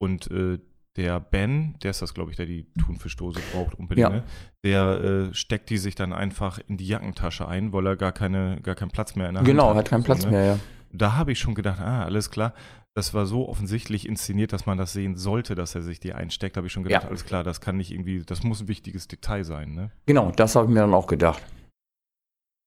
Und 0.00 0.30
äh, 0.30 0.58
der 0.96 1.18
Ben, 1.20 1.76
der 1.82 1.90
ist 1.90 2.02
das, 2.02 2.14
glaube 2.14 2.30
ich, 2.30 2.36
der 2.36 2.46
die 2.46 2.66
Thunfischdose 2.78 3.40
braucht 3.52 3.74
unbedingt, 3.74 4.08
Ja. 4.10 4.16
ne? 4.16 4.22
der 4.64 5.00
äh, 5.30 5.34
steckt 5.34 5.68
die 5.70 5.78
sich 5.78 5.94
dann 5.96 6.12
einfach 6.12 6.58
in 6.68 6.76
die 6.76 6.86
Jackentasche 6.86 7.48
ein, 7.48 7.72
weil 7.72 7.86
er 7.86 7.96
gar, 7.96 8.12
keine, 8.12 8.60
gar 8.62 8.74
keinen 8.76 8.90
Platz 8.92 9.16
mehr 9.16 9.28
in 9.28 9.34
der 9.34 9.42
Genau, 9.44 9.68
Hand 9.70 9.78
hat 9.78 9.88
keinen 9.88 10.02
So, 10.02 10.06
Platz 10.06 10.24
ne? 10.24 10.30
mehr, 10.30 10.44
ja. 10.44 10.58
Da 10.92 11.16
habe 11.16 11.32
ich 11.32 11.40
schon 11.40 11.54
gedacht, 11.56 11.80
ah, 11.80 12.04
alles 12.04 12.30
klar. 12.30 12.54
Das 12.96 13.12
war 13.12 13.26
so 13.26 13.48
offensichtlich 13.48 14.06
inszeniert, 14.06 14.52
dass 14.52 14.66
man 14.66 14.78
das 14.78 14.92
sehen 14.92 15.16
sollte, 15.16 15.56
dass 15.56 15.74
er 15.74 15.82
sich 15.82 15.98
die 15.98 16.12
einsteckt. 16.12 16.54
Da 16.54 16.58
habe 16.60 16.68
ich 16.68 16.72
schon 16.72 16.84
gedacht, 16.84 17.02
Ja. 17.02 17.08
alles 17.08 17.24
klar, 17.24 17.42
das 17.42 17.60
kann 17.60 17.76
nicht 17.76 17.90
irgendwie, 17.90 18.22
das 18.22 18.44
muss 18.44 18.60
ein 18.60 18.68
wichtiges 18.68 19.08
Detail 19.08 19.42
sein, 19.42 19.74
ne? 19.74 19.90
Genau, 20.06 20.30
das 20.30 20.54
habe 20.54 20.66
ich 20.68 20.72
mir 20.72 20.80
dann 20.80 20.94
auch 20.94 21.08
gedacht. 21.08 21.42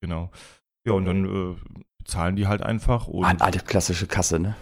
Genau. 0.02 0.30
Ja, 0.86 0.94
und 0.94 1.06
dann 1.06 1.26
äh, 1.26 1.56
zahlen 2.04 2.36
die 2.36 2.48
halt 2.48 2.62
einfach 2.62 3.08
und 3.08 3.24
Ah, 3.24 3.30
eine 3.30 3.42
alte 3.42 3.60
klassische 3.60 4.08
Kasse, 4.08 4.40
ne? 4.40 4.56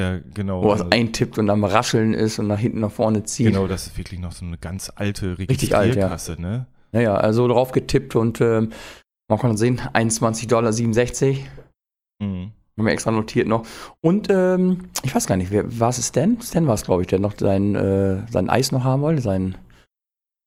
Ja, 0.00 0.18
genau. 0.34 0.62
Wo 0.62 0.68
was 0.68 0.80
äh, 0.80 0.86
eintippt 0.90 1.38
und 1.38 1.50
am 1.50 1.64
Rascheln 1.64 2.14
ist 2.14 2.38
und 2.38 2.46
nach 2.46 2.58
hinten 2.58 2.80
nach 2.80 2.90
vorne 2.90 3.24
zieht. 3.24 3.46
genau, 3.46 3.66
das 3.66 3.86
ist 3.86 3.98
wirklich 3.98 4.20
noch 4.20 4.32
so 4.32 4.44
eine 4.44 4.58
ganz 4.58 4.90
alte 4.94 5.38
Richtig 5.38 5.74
alt, 5.76 5.94
ja. 5.96 6.08
Registrierkasse, 6.08 6.40
ne? 6.40 6.66
Naja, 6.92 7.14
also 7.14 7.46
drauf 7.46 7.72
getippt 7.72 8.16
und 8.16 8.40
ähm, 8.40 8.70
man 9.28 9.38
kann 9.38 9.56
sehen, 9.56 9.80
21,67 9.94 10.48
Dollar. 10.48 10.72
Mhm. 12.20 12.52
Haben 12.76 12.86
wir 12.86 12.92
extra 12.92 13.10
notiert 13.10 13.46
noch. 13.46 13.66
Und 14.00 14.28
ähm, 14.30 14.88
ich 15.02 15.14
weiß 15.14 15.26
gar 15.26 15.36
nicht, 15.36 15.50
wer 15.50 15.78
war 15.78 15.90
es 15.90 16.06
Stan? 16.06 16.38
Stan 16.42 16.66
war 16.66 16.74
es, 16.74 16.84
glaube 16.84 17.02
ich, 17.02 17.08
der 17.08 17.18
noch 17.18 17.34
sein, 17.38 17.74
äh, 17.74 18.26
sein 18.30 18.48
Eis 18.48 18.72
noch 18.72 18.84
haben 18.84 19.02
wollte, 19.02 19.22
sein, 19.22 19.56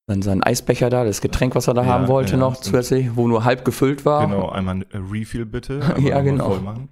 sein, 0.07 0.21
sein 0.21 0.43
Eisbecher 0.43 0.89
da, 0.89 1.05
das 1.05 1.21
Getränk, 1.21 1.55
was 1.55 1.67
er 1.67 1.75
da 1.75 1.83
Ja, 1.83 1.89
haben 1.89 2.07
wollte 2.07 2.33
ja, 2.33 2.39
noch 2.39 2.57
zusätzlich, 2.57 3.15
wo 3.15 3.27
nur 3.27 3.45
halb 3.45 3.63
gefüllt 3.63 4.03
war. 4.03 4.27
Genau, 4.27 4.49
einmal 4.49 4.75
ein 4.75 4.85
Refill 5.11 5.45
bitte. 5.45 5.79
Ja, 5.99 6.21
genau. 6.21 6.49
voll 6.49 6.61
machen. 6.61 6.89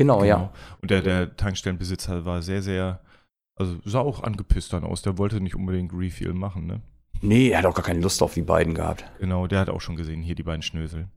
Genau, 0.00 0.24
ja. 0.24 0.50
Und 0.80 0.90
der, 0.90 1.02
der 1.02 1.36
Tankstellenbesitzer 1.36 2.24
war 2.24 2.40
sehr, 2.40 2.62
sehr, 2.62 3.00
also 3.54 3.76
sah 3.84 3.98
auch 3.98 4.22
angepisst 4.22 4.72
dann 4.72 4.82
aus. 4.82 5.02
Der 5.02 5.18
wollte 5.18 5.42
nicht 5.42 5.54
unbedingt 5.54 5.92
Refill 5.92 6.32
machen, 6.32 6.66
ne? 6.66 6.80
Nee, 7.20 7.50
er 7.50 7.58
hat 7.58 7.66
auch 7.66 7.74
gar 7.74 7.84
keine 7.84 8.00
Lust 8.00 8.22
auf 8.22 8.32
die 8.32 8.40
beiden 8.40 8.72
gehabt. 8.72 9.04
Genau, 9.18 9.46
der 9.46 9.60
hat 9.60 9.68
auch 9.68 9.82
schon 9.82 9.96
gesehen, 9.96 10.22
hier 10.22 10.34
die 10.34 10.42
beiden 10.42 10.62
Schnösel. 10.62 11.08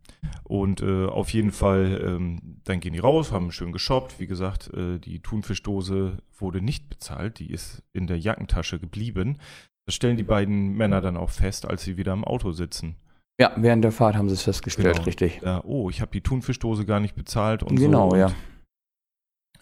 Und 0.43 0.81
äh, 0.81 1.05
auf 1.05 1.29
jeden 1.29 1.53
Fall, 1.53 2.03
ähm, 2.05 2.59
dann 2.65 2.81
gehen 2.81 2.91
die 2.91 2.99
raus, 2.99 3.31
haben 3.31 3.53
schön 3.53 3.71
geshoppt. 3.71 4.19
Wie 4.19 4.27
gesagt, 4.27 4.69
äh, 4.73 4.99
die 4.99 5.21
Thunfischdose 5.21 6.17
wurde 6.37 6.61
nicht 6.61 6.89
bezahlt, 6.89 7.39
die 7.39 7.49
ist 7.49 7.83
in 7.93 8.07
der 8.07 8.19
Jackentasche 8.19 8.79
geblieben. 8.79 9.37
Das 9.85 9.95
stellen 9.95 10.17
die 10.17 10.23
beiden 10.23 10.73
Männer 10.73 10.99
dann 10.99 11.15
auch 11.15 11.29
fest, 11.29 11.65
als 11.65 11.83
sie 11.85 11.95
wieder 11.95 12.11
im 12.11 12.25
Auto 12.25 12.51
sitzen. 12.51 12.97
Ja, 13.39 13.53
während 13.55 13.85
der 13.85 13.93
Fahrt 13.93 14.17
haben 14.17 14.27
sie 14.27 14.35
es 14.35 14.43
festgestellt, 14.43 14.95
Genau. 14.95 15.05
richtig. 15.05 15.39
Ja, 15.41 15.61
oh, 15.63 15.89
ich 15.89 16.01
habe 16.01 16.11
die 16.11 16.21
Thunfischdose 16.21 16.83
gar 16.85 16.99
nicht 16.99 17.15
bezahlt 17.15 17.63
und 17.63 17.77
Genau, 17.77 18.09
so. 18.09 18.15
Und, 18.15 18.19
ja. 18.19 18.31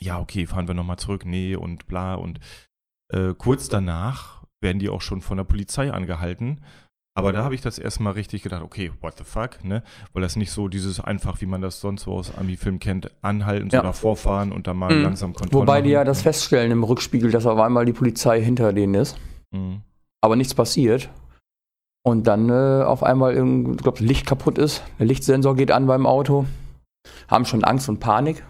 Ja, 0.02 0.20
okay, 0.20 0.48
fahren 0.48 0.68
wir 0.68 0.74
nochmal 0.74 0.98
zurück. 0.98 1.26
Nee, 1.26 1.56
und 1.56 1.86
bla. 1.88 2.16
Und 2.16 2.40
äh, 3.14 3.34
kurz 3.38 3.70
danach 3.70 4.44
werden 4.62 4.80
die 4.80 4.90
auch 4.90 5.02
schon 5.02 5.22
von 5.22 5.38
der 5.38 5.44
Polizei 5.44 5.92
angehalten, 5.92 6.62
Aber 7.14 7.34
da 7.34 7.44
habe 7.44 7.54
ich 7.56 7.60
das 7.62 7.78
erstmal 7.78 8.14
richtig 8.14 8.42
gedacht, 8.42 8.62
okay, 8.64 8.90
what 9.02 9.18
the 9.18 9.26
fuck, 9.26 9.66
ne? 9.66 9.84
Weil 10.14 10.22
das 10.22 10.38
nicht 10.38 10.50
so 10.52 10.70
dieses 10.70 11.02
einfach, 11.02 11.42
wie 11.42 11.46
man 11.46 11.62
das 11.62 11.82
sonst 11.82 12.04
so 12.04 12.14
aus 12.14 12.34
Ami-Filmen 12.38 12.80
kennt, 12.80 13.12
anhalten, 13.22 13.68
Ja. 13.70 13.82
davor 13.82 14.16
fahren 14.16 14.54
und 14.54 14.66
dann 14.66 14.78
mal 14.78 14.96
Mhm. 14.96 15.04
langsam 15.04 15.34
Kontrolle 15.34 15.64
Wobei 15.68 15.82
die 15.82 15.90
ja 15.90 16.06
das 16.06 16.22
feststellen 16.22 16.72
im 16.72 16.86
Rückspiegel, 16.86 17.30
dass 17.30 17.46
auf 17.46 17.60
einmal 17.60 17.84
die 17.84 17.92
Polizei 17.92 18.42
hinter 18.42 18.72
denen 18.72 18.94
ist, 18.96 19.18
Mhm. 19.54 19.82
aber 20.22 20.38
nichts 20.38 20.54
passiert. 20.56 21.10
Und 22.04 22.28
dann 22.28 22.50
äh, 22.50 22.84
auf 22.86 23.04
einmal, 23.04 23.34
ich 23.34 23.78
glaube, 23.84 24.02
Licht 24.04 24.26
kaputt 24.26 24.58
ist, 24.58 24.82
der 24.98 25.06
Lichtsensor 25.06 25.54
geht 25.58 25.72
an 25.72 25.88
beim 25.88 26.06
Auto, 26.06 26.46
haben 27.28 27.44
schon 27.46 27.66
Angst 27.66 27.90
und 27.90 28.00
Panik. 28.00 28.42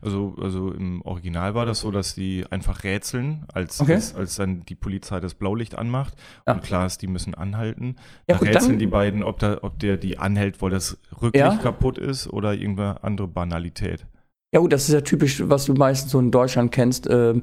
Also, 0.00 0.34
also 0.40 0.72
im 0.72 1.02
Original 1.02 1.54
war 1.54 1.66
das 1.66 1.80
so, 1.80 1.90
dass 1.90 2.14
die 2.14 2.44
einfach 2.50 2.84
rätseln, 2.84 3.44
als, 3.52 3.80
Okay. 3.80 3.94
als, 3.94 4.14
als 4.14 4.36
dann 4.36 4.64
die 4.66 4.74
Polizei 4.74 5.20
das 5.20 5.34
Blaulicht 5.34 5.76
anmacht. 5.76 6.14
Und 6.46 6.62
klar 6.62 6.86
ist, 6.86 7.02
die 7.02 7.06
müssen 7.08 7.34
anhalten. 7.34 7.96
Ja, 8.28 8.34
da 8.34 8.38
gut, 8.38 8.48
rätseln 8.48 8.72
dann- 8.72 8.78
die 8.78 8.86
beiden, 8.86 9.22
ob, 9.22 9.38
da, 9.38 9.58
ob 9.62 9.78
der 9.78 9.96
die 9.96 10.18
anhält, 10.18 10.60
weil 10.62 10.70
das 10.70 10.98
Rücklicht 11.20 11.34
Ja. 11.44 11.56
kaputt 11.56 11.98
ist 11.98 12.28
oder 12.28 12.54
irgendeine 12.54 13.02
andere 13.02 13.28
Banalität. 13.28 14.06
Ja 14.54 14.60
gut, 14.60 14.72
das 14.72 14.88
ist 14.88 14.94
ja 14.94 15.00
typisch, 15.02 15.42
was 15.46 15.66
du 15.66 15.74
meistens 15.74 16.12
so 16.12 16.18
in 16.18 16.30
Deutschland 16.30 16.72
kennst. 16.72 17.06
Ähm, 17.10 17.42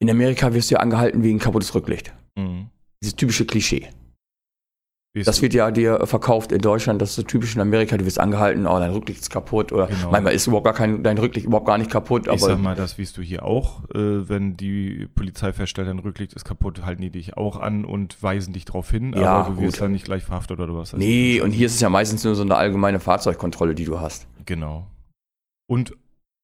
in 0.00 0.08
Amerika 0.10 0.54
wirst 0.54 0.70
du 0.70 0.76
ja 0.76 0.80
angehalten 0.80 1.22
wegen 1.22 1.38
kaputtes 1.38 1.74
Rücklicht. 1.74 2.12
Mhm. 2.36 2.68
Dieses 3.02 3.16
typische 3.16 3.44
Klischee. 3.44 3.88
Das 5.14 5.42
wird 5.42 5.52
ja 5.54 5.70
dir 5.70 6.06
verkauft 6.06 6.52
in 6.52 6.60
Deutschland, 6.60 7.02
das 7.02 7.10
ist 7.10 7.16
so 7.16 7.22
typisch 7.22 7.54
in 7.56 7.60
Amerika, 7.60 7.96
du 7.96 8.04
wirst 8.04 8.20
angehalten, 8.20 8.66
oh, 8.66 8.78
dein 8.78 8.92
Rücklicht 8.92 9.20
ist 9.22 9.30
kaputt 9.30 9.72
oder 9.72 9.86
Genau. 9.88 10.10
manchmal 10.12 10.34
ist 10.34 10.46
überhaupt 10.46 10.64
gar 10.66 10.74
kein, 10.74 11.02
dein 11.02 11.18
Rücklicht 11.18 11.46
überhaupt 11.46 11.66
gar 11.66 11.78
nicht 11.78 11.90
kaputt, 11.90 12.28
ich 12.32 12.40
sag 12.40 12.60
mal, 12.60 12.76
das 12.76 12.98
wiest 12.98 13.16
du 13.16 13.22
hier 13.22 13.42
auch. 13.44 13.82
Äh, 13.94 14.28
wenn 14.28 14.56
die 14.56 15.08
Polizei 15.14 15.52
feststellt, 15.52 15.88
dein 15.88 15.98
Rücklicht 15.98 16.34
ist 16.34 16.44
kaputt, 16.44 16.84
halten 16.84 17.02
die 17.02 17.10
dich 17.10 17.36
auch 17.36 17.56
an 17.58 17.84
und 17.84 18.22
weisen 18.22 18.52
dich 18.52 18.66
darauf 18.66 18.90
hin. 18.90 19.12
Ja, 19.16 19.32
aber 19.32 19.50
du 19.54 19.60
wirst 19.62 19.76
gut. 19.78 19.82
dann 19.82 19.92
nicht 19.92 20.04
gleich 20.04 20.22
verhaftet 20.22 20.60
oder 20.60 20.76
was. 20.76 20.92
nee, 20.92 21.40
und 21.40 21.50
hier 21.50 21.66
ist 21.66 21.74
es 21.74 21.80
ja 21.80 21.88
meistens 21.88 22.22
nur 22.22 22.34
so 22.36 22.42
eine 22.42 22.54
allgemeine 22.56 23.00
Fahrzeugkontrolle, 23.00 23.74
die 23.74 23.86
du 23.86 23.98
hast. 24.00 24.28
Genau. 24.44 24.86
Und 25.66 25.96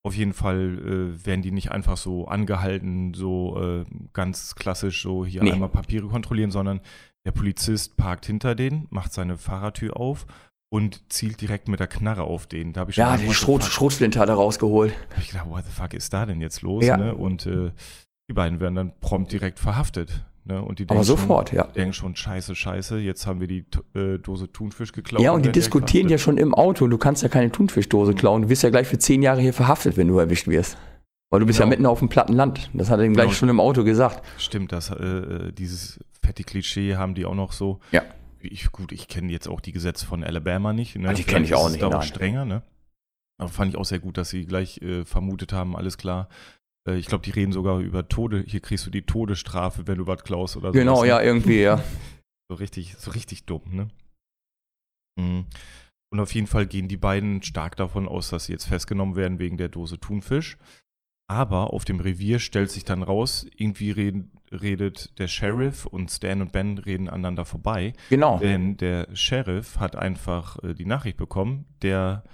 auf 0.03 0.15
jeden 0.17 0.33
Fall 0.35 0.79
äh, 1.21 1.27
werden 1.27 1.43
die 1.43 1.51
nicht 1.53 1.71
einfach 1.71 1.97
so 1.97 2.27
angehalten, 2.27 3.15
so 3.15 3.59
äh, 3.61 3.85
ganz 4.13 4.55
klassisch 4.55 5.03
so 5.03 5.25
hier 5.25 5.43
Nee. 5.43 5.53
einmal 5.53 5.69
Papiere 5.71 6.07
kontrollieren, 6.09 6.51
sondern 6.51 6.81
der 7.25 7.33
Polizist 7.33 7.97
parkt 7.97 8.27
hinter 8.27 8.55
denen, 8.55 8.87
macht 8.91 9.13
seine 9.13 9.37
Fahrertür 9.39 9.97
auf 9.97 10.27
und 10.71 11.11
zielt 11.13 11.41
direkt 11.41 11.69
mit 11.69 11.81
der 11.81 11.87
Knarre 11.87 12.23
auf 12.25 12.47
den. 12.47 12.73
Da 12.73 12.81
habe 12.83 12.91
ich 12.91 12.97
Ja, 12.97 13.17
die 13.17 13.27
the 13.29 13.35
Schrot? 13.35 13.63
Schrotflinte 13.65 14.19
hat 14.19 14.29
er 14.29 14.35
rausgeholt. 14.35 14.93
Da 15.11 15.17
hab 15.17 15.23
ich 15.23 15.31
gedacht, 15.31 15.49
what 15.49 15.65
the 15.65 15.71
fuck 15.73 15.95
ist 15.95 16.13
da 16.13 16.27
denn 16.27 16.41
jetzt 16.41 16.63
los? 16.63 16.85
Ja. 16.85 16.97
Ne? 16.97 17.15
Und 17.15 17.47
äh, 17.47 17.71
die 18.29 18.35
beiden 18.35 18.61
werden 18.61 18.75
dann 18.75 18.93
prompt 19.01 19.33
direkt 19.33 19.59
verhaftet. 19.59 20.25
Ne? 20.45 20.61
Und 20.61 20.79
die 20.79 20.89
Aber 20.89 21.05
sofort, 21.05 21.53
ja. 21.53 21.65
Schon, 21.65 21.73
denken 21.75 21.93
schon, 21.95 22.17
scheiße, 22.17 22.55
scheiße, 22.55 22.99
jetzt 22.99 23.27
haben 23.27 23.41
wir 23.41 23.47
die 23.47 23.65
äh, 23.95 24.19
Dose 24.19 24.53
Thunfisch 24.53 24.93
geklaut. 24.93 25.23
Ja, 25.23 25.31
und 25.31 25.41
die 25.43 25.45
werden 25.47 25.53
direkt 25.55 25.57
diskutieren 25.57 26.09
ja 26.11 26.19
schon 26.19 26.37
im 26.37 26.55
Auto. 26.55 26.87
Du 26.89 26.99
kannst 26.99 27.23
ja 27.23 27.29
keine 27.31 27.51
Thunfischdose 27.51 28.13
klauen. 28.15 28.43
Du 28.43 28.49
wirst 28.51 28.63
ja 28.63 28.69
gleich 28.71 28.87
für 28.87 28.99
zehn 28.99 29.23
Jahre 29.23 29.41
hier 29.41 29.55
verhaftet, 29.55 29.97
wenn 29.97 30.09
du 30.09 30.19
erwischt 30.19 30.47
wirst. 30.49 30.77
Weil 31.31 31.41
du 31.41 31.47
bist 31.47 31.59
ja 31.59 31.65
Genau. 31.65 31.71
mitten 31.71 31.87
auf 31.87 31.99
dem 32.01 32.09
platten 32.11 32.35
Land. 32.35 32.71
Das 32.75 32.91
hat 32.91 32.99
er 33.01 33.07
ihm 33.07 33.15
gleich 33.15 33.27
Genau. 33.27 33.35
schon 33.37 33.49
im 33.49 33.59
Auto 33.61 33.85
gesagt. 33.85 34.23
Stimmt, 34.39 34.73
das, 34.73 34.91
äh, 34.91 35.53
dieses 35.53 35.99
fette 36.25 36.45
Klischee 36.45 36.97
haben 36.97 37.15
die 37.15 37.25
auch 37.25 37.35
noch 37.35 37.53
so. 37.53 37.81
Ja. 37.93 38.03
Ich, 38.41 38.71
gut, 38.73 38.93
ich 38.93 39.09
kenne 39.09 39.33
jetzt 39.33 39.49
auch 39.49 39.61
die 39.61 39.73
Gesetze 39.73 40.07
von 40.07 40.23
Alabama 40.23 40.73
nicht. 40.73 40.97
Ne? 40.97 41.09
Ah, 41.09 41.15
die 41.15 41.25
kenn 41.25 41.45
ich 41.45 41.55
auch 41.55 41.71
nicht, 41.71 41.83
Da 41.83 41.89
auch 41.89 42.03
strenger, 42.03 42.45
ne? 42.45 42.63
Aber 43.39 43.49
fand 43.49 43.71
ich 43.71 43.77
auch 43.77 43.85
sehr 43.85 43.99
gut, 43.99 44.19
dass 44.19 44.31
sie 44.31 44.45
gleich 44.45 44.81
äh, 44.83 45.05
vermutet 45.05 45.53
haben, 45.53 45.77
alles 45.77 45.99
klar. 45.99 46.29
Äh, 46.89 46.97
ich 46.97 47.07
glaube, 47.07 47.25
die 47.25 47.31
reden 47.31 47.53
sogar 47.53 47.81
über 47.81 48.07
Tode. 48.09 48.45
Hier 48.47 48.61
kriegst 48.61 48.87
du 48.87 48.91
die 48.91 49.03
Todesstrafe, 49.03 49.87
wenn 49.87 49.99
du 49.99 50.07
was 50.07 50.23
klaust 50.25 50.57
oder 50.57 50.69
so. 50.69 50.73
Genau, 50.73 51.05
ja, 51.05 51.21
irgendwie, 51.21 51.63
ja. 51.63 51.83
So 52.51 52.57
richtig, 52.57 52.97
so 52.99 53.11
richtig 53.13 53.47
dumm, 53.47 53.63
ne? 53.71 53.89
Mhm. 55.19 55.47
Und 56.13 56.21
auf 56.21 56.35
jeden 56.35 56.47
Fall 56.47 56.67
gehen 56.67 56.89
die 56.89 56.99
beiden 56.99 57.43
stark 57.43 57.75
davon 57.77 58.07
aus, 58.07 58.29
dass 58.29 58.45
sie 58.45 58.53
jetzt 58.53 58.67
festgenommen 58.67 59.17
werden 59.17 59.39
wegen 59.39 59.57
der 59.57 59.71
Dose 59.71 59.99
Thunfisch. 59.99 60.59
Aber 61.27 61.73
auf 61.73 61.85
dem 61.85 62.01
Revier 62.01 62.39
stellt 62.39 62.71
sich 62.71 62.85
dann 62.85 63.03
raus, 63.03 63.47
irgendwie 63.57 63.91
reden, 63.91 64.33
redet 64.53 65.19
der 65.19 65.27
Sheriff 65.27 65.87
und 65.87 66.11
Stan 66.11 66.43
und 66.43 66.53
Ben 66.53 66.79
reden 66.79 67.09
aneinander 67.09 67.45
vorbei. 67.45 67.95
Genau. 68.11 68.39
Denn 68.39 68.77
der 68.77 69.09
Sheriff 69.15 69.79
hat 69.79 69.97
einfach 69.97 70.63
äh, 70.63 70.75
die 70.75 70.85
Nachricht 70.85 71.17
bekommen, 71.17 71.65
der 71.83 72.25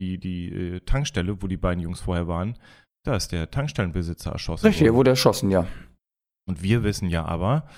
die, 0.00 0.18
die 0.18 0.48
äh, 0.48 0.80
Tankstelle, 0.80 1.42
wo 1.42 1.46
die 1.46 1.56
beiden 1.56 1.82
Jungs 1.82 2.00
vorher 2.00 2.26
waren, 2.26 2.58
da 3.04 3.16
ist 3.16 3.32
der 3.32 3.50
Tankstellenbesitzer 3.50 4.32
erschossen 4.32 4.66
Richtig, 4.66 4.86
er 4.86 4.94
wurde 4.94 5.10
erschossen, 5.10 5.50
ja. 5.50 5.66
Und 6.46 6.62
wir 6.62 6.82
wissen 6.82 7.08
ja 7.08 7.24
aber, 7.24 7.68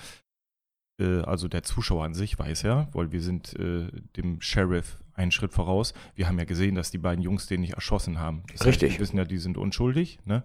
äh, 0.99 1.21
also 1.21 1.47
der 1.47 1.63
Zuschauer 1.63 2.05
an 2.05 2.13
sich 2.13 2.37
weiß 2.39 2.63
ja, 2.63 2.87
weil 2.93 3.11
wir 3.11 3.21
sind 3.21 3.53
äh, 3.59 3.91
dem 4.17 4.41
Sheriff 4.41 5.02
einen 5.13 5.31
Schritt 5.31 5.53
voraus. 5.53 5.93
Wir 6.15 6.27
haben 6.27 6.37
ja 6.39 6.45
gesehen, 6.45 6.75
dass 6.75 6.91
die 6.91 6.97
beiden 6.97 7.23
Jungs 7.23 7.47
den 7.47 7.61
nicht 7.61 7.73
erschossen 7.73 8.19
haben. 8.19 8.43
Das 8.51 8.65
Richtig. 8.65 8.93
wir 8.93 8.99
wissen 8.99 9.17
ja, 9.17 9.25
die 9.25 9.37
sind 9.37 9.57
unschuldig, 9.57 10.19
ne? 10.25 10.43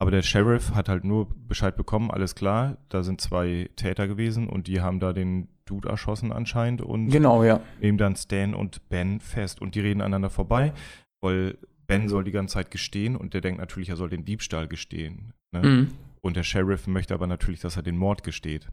Aber 0.00 0.12
der 0.12 0.22
Sheriff 0.22 0.74
hat 0.74 0.88
halt 0.88 1.04
nur 1.04 1.28
Bescheid 1.48 1.76
bekommen, 1.76 2.10
alles 2.12 2.36
klar, 2.36 2.76
da 2.88 3.02
sind 3.02 3.20
zwei 3.20 3.68
Täter 3.74 4.06
gewesen 4.06 4.48
und 4.48 4.68
die 4.68 4.80
haben 4.80 5.00
da 5.00 5.12
den 5.12 5.48
Dude 5.64 5.88
erschossen 5.88 6.32
anscheinend 6.32 6.82
und 6.82 7.08
Genau, 7.08 7.42
ja. 7.42 7.60
nehmen 7.80 7.98
dann 7.98 8.14
Stan 8.14 8.54
und 8.54 8.88
Ben 8.88 9.18
fest 9.18 9.60
und 9.60 9.74
die 9.74 9.80
reden 9.80 10.00
aneinander 10.00 10.30
vorbei, 10.30 10.72
weil 11.20 11.58
Ben 11.88 12.08
soll 12.08 12.22
die 12.22 12.30
ganze 12.30 12.54
Zeit 12.54 12.70
gestehen 12.70 13.16
und 13.16 13.34
der 13.34 13.40
denkt 13.40 13.60
natürlich, 13.60 13.88
er 13.88 13.96
soll 13.96 14.08
den 14.08 14.24
Diebstahl 14.24 14.68
gestehen. 14.68 15.32
Ne? 15.52 15.62
Mhm. 15.62 15.88
Und 16.20 16.36
der 16.36 16.42
Sheriff 16.44 16.86
möchte 16.86 17.14
aber 17.14 17.26
natürlich, 17.26 17.60
dass 17.60 17.76
er 17.76 17.82
den 17.82 17.96
Mord 17.96 18.22
gesteht. 18.22 18.68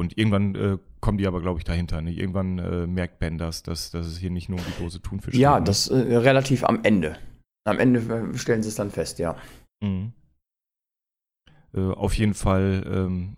Und 0.00 0.16
irgendwann 0.16 0.54
äh, 0.54 0.78
kommen 1.00 1.18
die 1.18 1.26
aber, 1.26 1.42
glaube 1.42 1.58
ich, 1.58 1.64
dahinter. 1.64 2.00
Ne? 2.00 2.10
Irgendwann 2.12 2.58
äh, 2.58 2.86
merkt 2.86 3.18
Ben 3.18 3.36
das, 3.36 3.62
dass, 3.62 3.90
dass 3.90 4.06
es 4.06 4.16
hier 4.16 4.30
nicht 4.30 4.48
nur 4.48 4.58
um 4.58 4.64
die 4.64 4.82
Dose 4.82 5.02
Thunfisch 5.02 5.34
Ja, 5.34 5.56
geht, 5.56 5.60
ne? 5.60 5.64
das 5.66 5.88
äh, 5.88 6.16
relativ 6.16 6.64
am 6.64 6.82
Ende. 6.84 7.18
Am 7.64 7.78
Ende 7.78 8.00
äh, 8.00 8.38
stellen 8.38 8.62
sie 8.62 8.70
es 8.70 8.76
dann 8.76 8.90
fest, 8.90 9.18
ja. 9.18 9.36
Mhm. 9.84 10.14
Äh, 11.74 11.80
auf 11.80 12.14
jeden 12.14 12.32
Fall 12.32 12.82
ähm, 12.90 13.36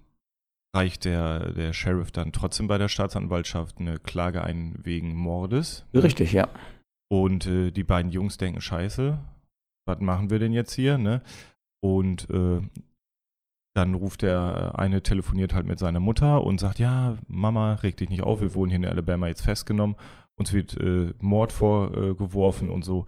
reicht 0.72 1.04
der, 1.04 1.50
der 1.50 1.72
Sheriff 1.72 2.12
dann 2.12 2.32
trotzdem 2.32 2.68
bei 2.68 2.78
der 2.78 2.88
Staatsanwaltschaft 2.88 3.80
eine 3.80 3.98
Klage 3.98 4.44
ein 4.44 4.78
wegen 4.84 5.16
Mordes. 5.16 5.84
Richtig, 5.92 6.32
ja. 6.32 6.48
Und 7.10 7.44
äh, 7.48 7.72
die 7.72 7.82
beiden 7.82 8.12
Jungs 8.12 8.36
denken, 8.36 8.60
scheiße, 8.60 9.18
was 9.84 9.98
machen 9.98 10.30
wir 10.30 10.38
denn 10.38 10.52
jetzt 10.52 10.74
hier, 10.74 10.96
ne? 10.96 11.22
Und 11.80 12.30
dann 13.74 13.94
ruft 13.94 14.22
der 14.22 14.78
eine, 14.78 15.02
telefoniert 15.02 15.54
halt 15.54 15.66
mit 15.66 15.78
seiner 15.78 16.00
Mutter 16.00 16.44
und 16.44 16.60
sagt, 16.60 16.78
ja, 16.78 17.16
Mama, 17.26 17.74
reg 17.74 17.96
dich 17.96 18.10
nicht 18.10 18.22
auf, 18.22 18.40
wir 18.40 18.54
wurden 18.54 18.70
hier 18.70 18.78
in 18.78 18.84
Alabama 18.84 19.28
jetzt 19.28 19.42
festgenommen, 19.42 19.96
uns 20.36 20.52
wird 20.52 20.76
äh, 20.78 21.12
Mord 21.20 21.52
vorgeworfen 21.52 22.70
und 22.70 22.84
so. 22.84 23.06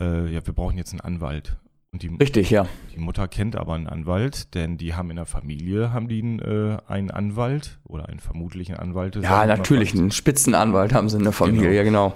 Äh, 0.00 0.32
ja, 0.32 0.44
wir 0.44 0.52
brauchen 0.54 0.76
jetzt 0.76 0.92
einen 0.92 1.00
Anwalt. 1.00 1.56
Und 1.92 2.02
die, 2.02 2.08
Richtig, 2.08 2.50
ja. 2.50 2.66
die 2.92 2.98
Mutter 2.98 3.28
kennt 3.28 3.54
aber 3.54 3.74
einen 3.74 3.86
Anwalt, 3.86 4.52
denn 4.56 4.78
die 4.78 4.94
haben 4.94 5.10
in 5.10 5.16
der 5.16 5.26
Familie, 5.26 5.92
haben 5.92 6.08
die 6.08 6.20
einen, 6.20 6.40
äh, 6.40 6.78
einen 6.88 7.12
Anwalt 7.12 7.78
oder 7.84 8.08
einen 8.08 8.18
vermutlichen 8.18 8.74
Anwalt. 8.74 9.14
Ja, 9.14 9.46
natürlich. 9.46 9.94
Einen 9.94 10.10
Spitzenanwalt 10.10 10.92
haben 10.92 11.08
sie 11.08 11.18
in 11.18 11.22
der 11.22 11.32
Familie, 11.32 11.68
Genau. 11.68 11.76
ja, 11.76 11.82
genau. 11.84 12.14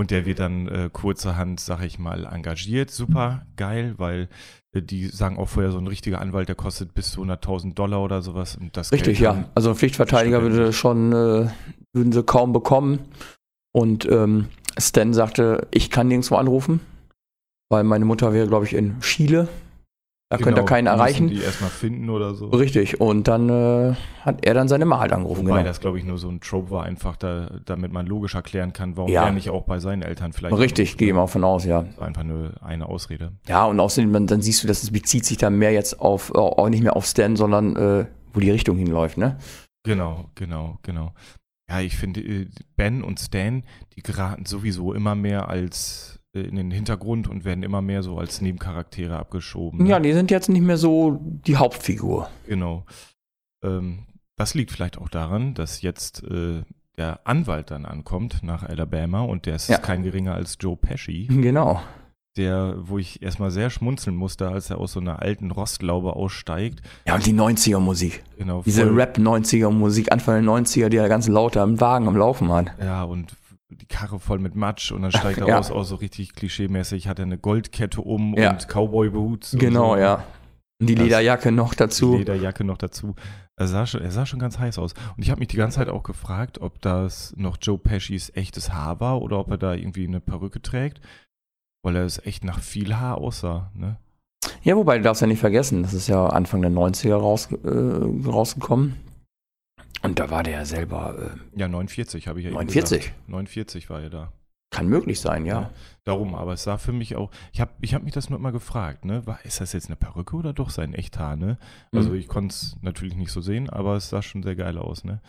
Und 0.00 0.10
der 0.10 0.24
wird 0.24 0.38
dann 0.38 0.66
äh, 0.66 0.88
kurzerhand, 0.90 1.60
sag 1.60 1.82
ich 1.82 1.98
mal, 1.98 2.24
engagiert. 2.24 2.90
Super 2.90 3.44
geil, 3.56 3.96
weil 3.98 4.30
äh, 4.72 4.80
die 4.80 5.08
sagen 5.08 5.36
auch 5.36 5.50
vorher, 5.50 5.72
so 5.72 5.76
ein 5.76 5.86
richtiger 5.86 6.22
Anwalt, 6.22 6.48
der 6.48 6.54
kostet 6.54 6.94
bis 6.94 7.10
zu 7.10 7.22
100.000 7.22 7.74
Dollar 7.74 8.02
oder 8.02 8.22
sowas. 8.22 8.56
Und 8.56 8.78
das 8.78 8.92
Richtig, 8.92 9.20
ja. 9.20 9.44
Also 9.54 9.68
ein 9.68 9.76
Pflichtverteidiger 9.76 10.40
würde 10.40 10.72
schon, 10.72 11.12
äh, 11.12 11.50
würden 11.92 12.12
sie 12.12 12.22
kaum 12.22 12.54
bekommen. 12.54 13.00
Und 13.72 14.06
ähm, 14.10 14.46
Stan 14.78 15.12
sagte, 15.12 15.68
ich 15.70 15.90
kann 15.90 16.08
nirgendwo 16.08 16.36
anrufen, 16.36 16.80
weil 17.68 17.84
meine 17.84 18.06
Mutter 18.06 18.32
wäre, 18.32 18.48
glaube 18.48 18.64
ich, 18.64 18.72
in 18.72 19.00
Chile. 19.00 19.48
Da 20.30 20.38
könnte 20.38 20.60
er 20.60 20.64
keinen 20.64 20.86
erreichen. 20.86 21.26
Die 21.26 21.42
erstmal 21.42 21.70
finden 21.70 22.08
oder 22.08 22.34
so. 22.36 22.46
Richtig. 22.46 23.00
Und 23.00 23.26
dann 23.26 23.48
äh, 23.48 23.94
hat 24.22 24.46
er 24.46 24.54
dann 24.54 24.68
seine 24.68 24.84
Mal 24.84 25.00
halt 25.00 25.12
angerufen. 25.12 25.44
Wobei 25.44 25.56
Genau. 25.58 25.68
das, 25.68 25.80
glaube 25.80 25.98
ich, 25.98 26.04
nur 26.04 26.18
so 26.18 26.28
ein 26.28 26.40
Trope 26.40 26.70
war, 26.70 26.84
einfach 26.84 27.16
da, 27.16 27.58
damit 27.64 27.92
man 27.92 28.06
logisch 28.06 28.36
erklären 28.36 28.72
kann, 28.72 28.96
warum 28.96 29.10
Ja. 29.10 29.24
er 29.24 29.32
nicht 29.32 29.50
auch 29.50 29.64
bei 29.64 29.80
seinen 29.80 30.02
Eltern 30.02 30.32
vielleicht. 30.32 30.56
Richtig, 30.56 30.96
gehe 30.96 31.08
ich 31.08 31.14
mal 31.14 31.26
von 31.26 31.42
aus, 31.42 31.64
ja. 31.64 31.84
Einfach 31.98 32.22
nur 32.22 32.52
eine 32.62 32.86
Ausrede. 32.88 33.32
Ja, 33.48 33.64
und 33.64 33.80
außerdem, 33.80 34.12
dann, 34.12 34.26
dann 34.28 34.40
siehst 34.40 34.62
du, 34.62 34.68
dass 34.68 34.84
es 34.84 34.92
bezieht 34.92 35.24
sich 35.24 35.36
dann 35.36 35.58
mehr 35.58 35.72
jetzt 35.72 36.00
auf, 36.00 36.30
äh, 36.32 36.38
auch 36.38 36.68
nicht 36.68 36.84
mehr 36.84 36.94
auf 36.94 37.06
Stan, 37.06 37.34
sondern 37.34 37.74
äh, 37.74 38.06
wo 38.32 38.38
die 38.38 38.52
Richtung 38.52 38.76
hinläuft, 38.76 39.18
ne? 39.18 39.36
Genau, 39.82 40.26
genau, 40.36 40.78
genau. 40.82 41.12
Ja, 41.68 41.80
ich 41.80 41.96
finde, 41.96 42.20
äh, 42.20 42.46
Ben 42.76 43.02
und 43.02 43.18
Stan, 43.18 43.64
die 43.96 44.02
geraten 44.02 44.44
sowieso 44.46 44.92
immer 44.92 45.16
mehr 45.16 45.48
als 45.48 46.09
in 46.32 46.56
den 46.56 46.70
Hintergrund 46.70 47.26
und 47.28 47.44
werden 47.44 47.62
immer 47.64 47.82
mehr 47.82 48.02
so 48.02 48.18
als 48.18 48.40
Nebencharaktere 48.40 49.18
abgeschoben. 49.18 49.82
ne? 49.84 49.88
Ja, 49.90 49.98
die 50.00 50.12
sind 50.12 50.30
jetzt 50.30 50.48
nicht 50.48 50.62
mehr 50.62 50.76
so 50.76 51.18
die 51.46 51.56
Hauptfigur. 51.56 52.28
Genau. 52.46 52.84
Ähm, 53.64 54.00
das 54.36 54.54
liegt 54.54 54.70
vielleicht 54.70 54.96
auch 54.98 55.08
daran, 55.08 55.54
dass 55.54 55.82
jetzt 55.82 56.22
äh, 56.24 56.62
der 56.96 57.26
Anwalt 57.26 57.70
dann 57.70 57.84
ankommt 57.84 58.42
nach 58.42 58.62
Alabama 58.62 59.22
und 59.22 59.46
der 59.46 59.56
ist 59.56 59.68
Ja. 59.68 59.78
kein 59.78 60.02
geringer 60.02 60.34
als 60.34 60.56
Joe 60.60 60.76
Pesci. 60.76 61.26
Genau. 61.30 61.80
der, 62.36 62.76
wo 62.78 62.96
ich 62.96 63.22
erstmal 63.22 63.50
sehr 63.50 63.70
schmunzeln 63.70 64.14
musste, 64.14 64.48
als 64.48 64.70
er 64.70 64.78
aus 64.78 64.92
so 64.92 65.00
einer 65.00 65.20
alten 65.20 65.50
Rostlaube 65.50 66.14
aussteigt. 66.14 66.80
Ja, 67.04 67.16
und 67.16 67.26
die 67.26 67.32
90er-Musik. 67.34 68.22
Genau. 68.38 68.62
Diese 68.64 68.86
voll- 68.86 68.94
Rap-90er-Musik, 68.94 70.12
Anfang 70.12 70.36
der 70.44 70.44
90er, 70.54 70.88
die 70.90 70.96
er 70.96 71.08
ganz 71.08 71.26
lauter 71.26 71.64
im 71.64 71.80
Wagen 71.80 72.06
am 72.06 72.16
Laufen 72.16 72.50
hat. 72.52 72.66
Ja, 72.80 73.02
und 73.02 73.34
die 73.70 73.86
Karre 73.86 74.18
voll 74.18 74.38
mit 74.38 74.54
Matsch 74.54 74.92
und 74.92 75.02
dann 75.02 75.12
steigt 75.12 75.38
er 75.38 75.46
Ja. 75.48 75.58
aus, 75.58 75.70
auch 75.70 75.84
so 75.84 75.96
richtig 75.96 76.34
klischeemäßig, 76.34 77.08
hat 77.08 77.18
er 77.18 77.24
eine 77.24 77.38
Goldkette 77.38 78.00
um 78.00 78.34
Ja. 78.36 78.50
und 78.50 78.66
Cowboy-Boots. 78.68 79.56
Genau, 79.58 79.94
so. 79.94 80.00
ja. 80.00 80.24
Und 80.80 80.88
die 80.88 80.94
Das- 80.94 81.04
Lederjacke 81.04 81.52
noch 81.52 81.70
Die 81.72 81.76
dazu. 81.78 82.16
Lederjacke 82.16 82.64
noch 82.64 82.78
dazu. 82.78 83.14
Er 83.56 83.66
sah 83.68 83.84
schon, 83.86 84.00
er 84.00 84.10
sah 84.10 84.24
schon 84.24 84.38
ganz 84.38 84.58
heiß 84.58 84.78
aus. 84.78 84.94
Und 85.16 85.22
ich 85.22 85.30
habe 85.30 85.38
mich 85.40 85.48
die 85.48 85.56
ganze 85.56 85.76
Zeit 85.76 85.88
auch 85.90 86.02
gefragt, 86.02 86.60
ob 86.60 86.80
das 86.80 87.34
noch 87.36 87.58
Joe 87.60 87.76
Pescis 87.78 88.30
echtes 88.34 88.72
Haar 88.72 88.98
war 89.00 89.20
oder 89.20 89.38
ob 89.38 89.50
er 89.50 89.58
da 89.58 89.74
irgendwie 89.74 90.06
eine 90.06 90.20
Perücke 90.20 90.62
trägt, 90.62 91.00
weil 91.84 91.96
er 91.96 92.04
es 92.04 92.24
echt 92.24 92.42
nach 92.44 92.58
viel 92.60 92.96
Haar 92.96 93.18
aussah. 93.18 93.70
Ne? 93.74 93.96
Ja, 94.62 94.76
wobei, 94.76 94.96
du 94.96 95.04
darfst 95.04 95.20
ja 95.20 95.26
nicht 95.26 95.40
vergessen, 95.40 95.82
das 95.82 95.92
ist 95.92 96.08
ja 96.08 96.26
Anfang 96.26 96.62
der 96.62 96.70
90er 96.70 97.16
raus, 97.16 97.48
äh, 97.52 97.68
rausgekommen. 98.28 98.96
Und 100.02 100.18
da 100.18 100.30
war 100.30 100.42
der 100.42 100.52
ja 100.54 100.64
selber, 100.64 101.34
äh, 101.54 101.58
Ja, 101.60 101.68
49 101.68 102.26
habe 102.28 102.38
ich 102.40 102.44
ja 102.44 102.50
eben 102.50 102.56
49? 102.58 103.00
gesagt. 103.00 103.28
49 103.28 103.90
war 103.90 104.00
er 104.02 104.10
da. 104.10 104.32
kann 104.72 104.86
möglich 104.86 105.18
sein, 105.20 105.46
ja. 105.46 105.62
Ja. 105.62 105.70
Darum, 106.04 106.36
aber 106.36 106.52
es 106.52 106.62
sah 106.62 106.78
für 106.78 106.92
mich 106.92 107.16
auch, 107.16 107.32
ich 107.52 107.60
habe 107.60 107.72
ich 107.80 107.92
hab 107.92 108.04
mich 108.04 108.12
das 108.14 108.30
nur 108.30 108.38
immer 108.38 108.52
gefragt, 108.52 109.04
ne? 109.04 109.26
War, 109.26 109.44
ist 109.44 109.60
das 109.60 109.72
jetzt 109.72 109.86
eine 109.88 109.96
Perücke 109.96 110.36
oder 110.36 110.52
doch 110.52 110.70
sein 110.70 110.94
Echthaar, 110.94 111.34
ne? 111.34 111.58
Also 111.92 112.10
Mhm. 112.10 112.14
ich 112.16 112.28
konnte 112.28 112.52
es 112.54 112.76
natürlich 112.80 113.16
nicht 113.16 113.32
so 113.32 113.40
sehen, 113.40 113.68
aber 113.68 113.96
es 113.96 114.10
sah 114.10 114.22
schon 114.22 114.44
sehr 114.44 114.54
geil 114.54 114.78
aus, 114.78 115.02
ne? 115.02 115.20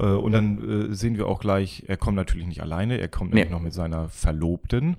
Äh, 0.00 0.06
und 0.06 0.32
dann 0.32 0.90
äh, 0.90 0.94
sehen 0.94 1.18
wir 1.18 1.26
auch 1.26 1.38
gleich, 1.40 1.84
er 1.86 1.98
kommt 1.98 2.16
natürlich 2.16 2.46
nicht 2.46 2.62
alleine, 2.62 2.96
er 2.98 3.08
kommt 3.08 3.34
Nee. 3.34 3.44
noch 3.44 3.60
mit 3.60 3.74
seiner 3.74 4.08
Verlobten, 4.08 4.96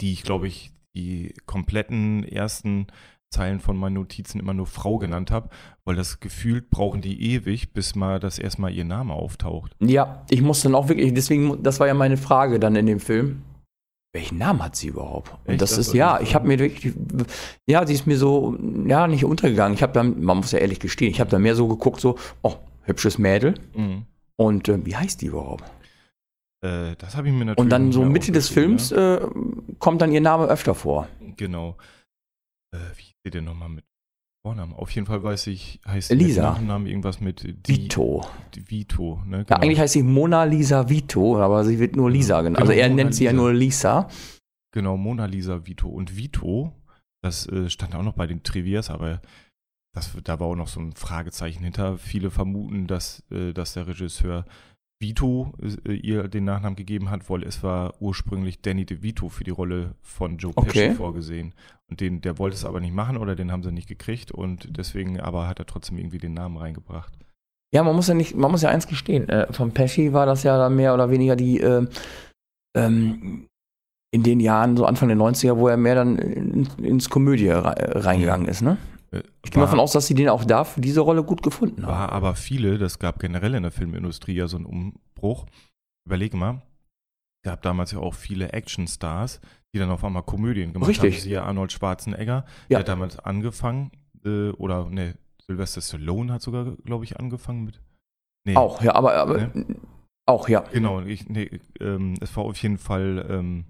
die 0.00 0.12
ich 0.12 0.22
glaube 0.22 0.46
ich 0.46 0.70
die 0.94 1.34
kompletten 1.46 2.22
ersten 2.22 2.86
Zeilen 3.30 3.60
von 3.60 3.76
meinen 3.76 3.94
Notizen 3.94 4.40
immer 4.40 4.54
nur 4.54 4.66
Frau 4.66 4.98
genannt 4.98 5.30
habe, 5.30 5.50
weil 5.84 5.96
das 5.96 6.20
gefühlt 6.20 6.70
brauchen 6.70 7.00
die 7.00 7.34
ewig, 7.34 7.72
bis 7.72 7.94
mal 7.94 8.20
das 8.20 8.38
erstmal 8.38 8.72
ihr 8.72 8.84
Name 8.84 9.12
auftaucht. 9.12 9.72
Ja, 9.80 10.24
ich 10.30 10.42
muss 10.42 10.62
dann 10.62 10.74
auch 10.74 10.88
wirklich, 10.88 11.12
deswegen, 11.12 11.62
das 11.62 11.80
war 11.80 11.86
ja 11.86 11.94
meine 11.94 12.16
Frage 12.16 12.58
dann 12.60 12.76
in 12.76 12.86
dem 12.86 13.00
Film. 13.00 13.42
Welchen 14.14 14.38
Namen 14.38 14.62
hat 14.62 14.76
sie 14.76 14.88
überhaupt? 14.88 15.32
Und 15.44 15.52
Echt? 15.52 15.62
das 15.62 15.70
Das 15.70 15.88
ist, 15.88 15.94
ja, 15.94 16.20
ich 16.20 16.34
habe 16.34 16.46
mir 16.46 16.58
wirklich, 16.58 16.94
ja, 17.66 17.86
sie 17.86 17.92
ist 17.92 18.06
mir 18.06 18.16
so, 18.16 18.56
ja, 18.86 19.06
nicht 19.06 19.24
untergegangen. 19.24 19.74
Ich 19.74 19.82
habe 19.82 19.92
dann, 19.92 20.22
man 20.22 20.38
muss 20.38 20.52
ja 20.52 20.58
ehrlich 20.58 20.80
gestehen, 20.80 21.10
ich 21.10 21.20
habe 21.20 21.28
da 21.28 21.38
mehr 21.38 21.54
so 21.54 21.68
geguckt, 21.68 22.00
so, 22.00 22.16
oh, 22.42 22.54
hübsches 22.82 23.18
Mädel. 23.18 23.54
Mhm. 23.74 24.06
Und 24.36 24.68
äh, 24.68 24.84
wie 24.86 24.96
heißt 24.96 25.20
die 25.20 25.26
überhaupt? 25.26 25.64
Äh, 26.62 26.96
das 26.96 27.16
habe 27.16 27.28
ich 27.28 27.34
mir 27.34 27.44
natürlich 27.44 27.58
Und 27.58 27.70
dann 27.70 27.92
so 27.92 28.04
Mitte 28.04 28.32
des 28.32 28.48
Films 28.48 28.92
äh, 28.92 29.20
kommt 29.78 30.00
dann 30.00 30.12
ihr 30.12 30.20
Name 30.20 30.46
öfter 30.46 30.74
vor. 30.74 31.08
Genau. 31.36 31.76
Äh, 32.72 32.78
wie 32.96 33.05
steht 33.26 33.34
der 33.34 33.42
nochmal 33.42 33.68
mit 33.68 33.84
Vornamen? 34.46 34.72
Auf 34.72 34.90
jeden 34.92 35.06
Fall 35.08 35.20
weiß 35.22 35.48
ich, 35.48 35.80
heißt 35.84 36.12
Lisa. 36.12 36.50
mit 36.50 36.60
Nachnamen 36.60 36.86
irgendwas 36.86 37.20
mit 37.20 37.42
Di- 37.42 37.56
Vito. 37.66 38.24
Di- 38.54 38.70
Vito, 38.70 39.20
ne? 39.26 39.38
Ja, 39.38 39.42
Genau. 39.42 39.60
eigentlich 39.60 39.80
heißt 39.80 39.94
sie 39.94 40.04
Mona 40.04 40.44
Lisa 40.44 40.88
Vito, 40.88 41.36
aber 41.40 41.64
sie 41.64 41.80
wird 41.80 41.96
nur 41.96 42.08
Lisa 42.08 42.40
genannt. 42.42 42.58
Also 42.60 42.70
Genau, 42.70 42.82
er 42.84 42.88
Mona 42.90 43.02
nennt 43.02 43.14
sie 43.16 43.24
ja 43.24 43.32
Lisa. 43.32 43.42
nur 43.42 43.52
Lisa. 43.52 44.08
Genau, 44.72 44.96
Mona 44.96 45.24
Lisa 45.26 45.66
Vito. 45.66 45.88
Und 45.88 46.16
Vito, 46.16 46.72
das 47.24 47.48
äh, 47.48 47.68
stand 47.68 47.96
auch 47.96 48.04
noch 48.04 48.12
bei 48.14 48.28
den 48.28 48.44
Trivias, 48.44 48.90
aber 48.90 49.20
das, 49.92 50.12
da 50.22 50.38
war 50.38 50.46
auch 50.48 50.54
noch 50.54 50.68
so 50.68 50.78
ein 50.78 50.92
Fragezeichen 50.92 51.64
hinter. 51.64 51.98
Viele 51.98 52.30
vermuten, 52.30 52.86
dass, 52.86 53.24
äh, 53.32 53.52
dass 53.52 53.72
der 53.74 53.88
Regisseur 53.88 54.44
Vito 55.00 55.52
äh, 55.86 55.92
ihr 55.92 56.28
den 56.28 56.44
Nachnamen 56.44 56.76
gegeben 56.76 57.10
hat, 57.10 57.28
weil 57.28 57.42
es 57.42 57.62
war 57.62 57.94
ursprünglich 58.00 58.62
Danny 58.62 58.86
DeVito 58.86 59.28
für 59.28 59.44
die 59.44 59.50
Rolle 59.50 59.94
von 60.00 60.38
Joe 60.38 60.52
Pesci 60.54 60.68
Okay. 60.68 60.94
vorgesehen. 60.94 61.54
Und 61.88 62.00
den, 62.00 62.20
der 62.22 62.38
wollte 62.38 62.56
es 62.56 62.64
aber 62.64 62.80
nicht 62.80 62.94
machen 62.94 63.16
oder 63.16 63.36
den 63.36 63.52
haben 63.52 63.62
sie 63.62 63.72
nicht 63.72 63.88
gekriegt 63.88 64.32
und 64.32 64.76
deswegen 64.76 65.20
aber 65.20 65.46
hat 65.46 65.58
er 65.58 65.66
trotzdem 65.66 65.98
irgendwie 65.98 66.18
den 66.18 66.34
Namen 66.34 66.56
reingebracht. 66.56 67.12
Ja, 67.74 67.82
man 67.82 67.94
muss 67.94 68.08
ja 68.08 68.14
nicht, 68.14 68.34
man 68.34 68.50
muss 68.50 68.62
ja 68.62 68.70
eins 68.70 68.86
gestehen. 68.86 69.28
Äh, 69.28 69.52
von 69.52 69.72
Pesci 69.72 70.12
war 70.12 70.24
das 70.24 70.42
ja 70.44 70.56
dann 70.56 70.76
mehr 70.76 70.94
oder 70.94 71.10
weniger 71.10 71.36
die 71.36 71.60
äh, 71.60 71.86
ähm, 72.76 73.46
in 74.14 74.22
den 74.22 74.40
Jahren, 74.40 74.76
so 74.76 74.86
Anfang 74.86 75.08
der 75.08 75.16
90er, 75.18 75.56
wo 75.58 75.68
er 75.68 75.76
mehr 75.76 75.94
dann 75.96 76.16
in, 76.18 76.66
ins 76.82 77.10
Komödie 77.10 77.48
rei- 77.50 77.74
reingegangen 78.00 78.48
ist, 78.48 78.62
ne? 78.62 78.78
Äh, 79.12 79.22
Ich 79.44 79.50
gehe 79.50 79.60
mal 79.60 79.66
davon 79.66 79.80
aus, 79.80 79.92
dass 79.92 80.06
sie 80.06 80.14
den 80.14 80.28
auch 80.28 80.44
da 80.44 80.64
für 80.64 80.80
diese 80.80 81.00
Rolle 81.00 81.22
gut 81.22 81.42
gefunden 81.42 81.82
haben. 81.86 81.92
War 81.92 82.12
aber 82.12 82.34
viele, 82.34 82.78
das 82.78 82.98
gab 82.98 83.18
generell 83.18 83.54
in 83.54 83.62
der 83.62 83.72
Filmindustrie 83.72 84.34
ja 84.34 84.48
so 84.48 84.56
einen 84.56 84.66
Umbruch. 84.66 85.46
Überlege 86.06 86.36
mal, 86.36 86.62
gab 87.44 87.62
damals 87.62 87.92
ja 87.92 87.98
auch 87.98 88.14
viele 88.14 88.52
Actionstars, 88.52 89.40
die 89.74 89.78
dann 89.78 89.90
auf 89.90 90.04
einmal 90.04 90.22
Komödien 90.22 90.72
gemacht 90.72 90.88
Richtig. 90.90 91.14
haben. 91.16 91.20
Siehe 91.22 91.42
Arnold 91.42 91.72
Schwarzenegger, 91.72 92.44
Ja. 92.44 92.44
der 92.68 92.78
hat 92.80 92.88
damals 92.88 93.18
angefangen, 93.18 93.90
äh, 94.24 94.50
oder 94.50 94.88
ne, 94.90 95.14
Sylvester 95.44 95.80
Stallone 95.80 96.32
hat 96.32 96.42
sogar, 96.42 96.76
glaube 96.84 97.04
ich, 97.04 97.18
angefangen 97.18 97.64
mit. 97.64 97.80
Nee, 98.46 98.56
Auch, 98.56 98.82
ja, 98.82 98.94
aber, 98.94 99.14
aber 99.14 99.50
auch, 100.28 100.48
ja. 100.48 100.60
Genau, 100.72 101.00
ich, 101.02 101.28
nee, 101.28 101.60
ähm, 101.80 102.14
es 102.20 102.36
war 102.36 102.44
auf 102.44 102.56
jeden 102.62 102.78
Fall 102.78 103.24
ähm, 103.28 103.64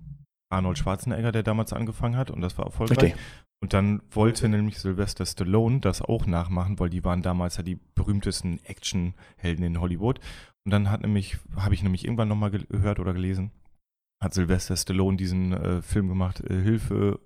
Arnold 0.51 0.79
Schwarzenegger, 0.79 1.33
der 1.33 1.43
damals 1.43 1.73
angefangen 1.73 2.17
hat 2.17 2.31
und 2.31 2.41
das 2.41 2.57
war 2.57 2.67
erfolgreich. 2.67 2.99
Richtig. 3.03 3.21
Und 3.63 3.73
dann 3.73 4.03
wollte 4.11 4.49
nämlich 4.49 4.79
Sylvester 4.79 5.25
Stallone 5.25 5.81
das 5.81 6.03
auch 6.03 6.27
nachmachen, 6.27 6.79
weil 6.79 6.91
die 6.91 7.05
waren 7.05 7.23
damals 7.23 7.57
ja 7.57 7.63
die 7.63 7.79
berühmtesten 7.95 8.61
Actionhelden 8.65 9.65
in 9.65 9.81
Hollywood. 9.81 10.21
Und 10.65 10.73
dann 10.73 10.91
hat 10.91 11.01
nämlich, 11.03 11.39
habe 11.57 11.75
ich 11.75 11.83
nämlich 11.83 12.05
irgendwann 12.05 12.29
nochmal 12.29 12.51
gehört 12.51 12.99
oder 13.01 13.15
gelesen, 13.15 13.51
hat 14.23 14.35
Sylvester 14.35 14.77
Stallone 14.77 15.17
diesen 15.17 15.53
äh, 15.53 15.83
Film 15.83 16.09
gemacht, 16.09 16.41
äh, 16.41 16.61
Hilfe, 16.63 17.21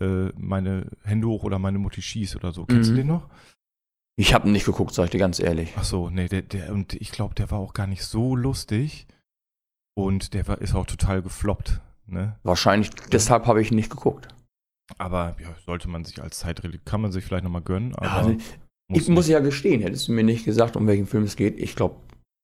äh, 0.00 0.30
meine 0.36 0.90
Hände 1.04 1.28
hoch 1.28 1.44
oder 1.44 1.58
meine 1.58 1.78
Mutti 1.78 2.02
schießt 2.02 2.36
oder 2.36 2.52
so. 2.52 2.66
Kennst 2.66 2.90
Mhm. 2.90 2.94
du 2.94 3.00
den 3.00 3.06
noch? 3.08 3.28
Ich 4.16 4.34
habe 4.34 4.50
nicht 4.50 4.64
geguckt, 4.66 4.92
sag 4.94 5.04
ich 5.04 5.10
dir 5.10 5.18
ganz 5.18 5.38
ehrlich. 5.38 5.74
Ach 5.76 5.84
so, 5.84 6.10
nee, 6.10 6.26
der, 6.26 6.42
der, 6.42 6.72
und 6.72 6.94
ich 6.94 7.12
glaube, 7.12 7.34
der 7.36 7.52
war 7.52 7.58
auch 7.60 7.72
gar 7.72 7.86
nicht 7.86 8.04
so 8.04 8.34
lustig. 8.34 9.06
Und 9.94 10.34
der 10.34 10.46
war, 10.48 10.60
ist 10.60 10.74
auch 10.74 10.86
total 10.86 11.22
gefloppt, 11.22 11.80
ne? 12.06 12.36
Wahrscheinlich, 12.42 12.90
deshalb 13.12 13.46
habe 13.46 13.60
ich 13.60 13.70
nicht 13.72 13.90
geguckt. 13.90 14.28
Aber 14.96 15.36
ja, 15.40 15.54
sollte 15.66 15.88
man 15.88 16.04
sich 16.04 16.22
als 16.22 16.38
Zeitrelikt, 16.38 16.86
kann 16.86 17.00
man 17.02 17.12
sich 17.12 17.24
vielleicht 17.24 17.44
nochmal 17.44 17.62
gönnen, 17.62 17.94
aber 17.94 18.10
also, 18.12 18.30
ich 18.30 18.38
muss 18.88 19.08
muss 19.08 19.26
nicht. 19.26 19.34
ja 19.34 19.40
gestehen, 19.40 19.82
hättest 19.82 20.08
du 20.08 20.12
mir 20.12 20.24
nicht 20.24 20.44
gesagt, 20.46 20.76
um 20.76 20.86
welchen 20.86 21.06
Film 21.06 21.24
es 21.24 21.36
geht, 21.36 21.58
ich 21.60 21.76
glaube, 21.76 21.96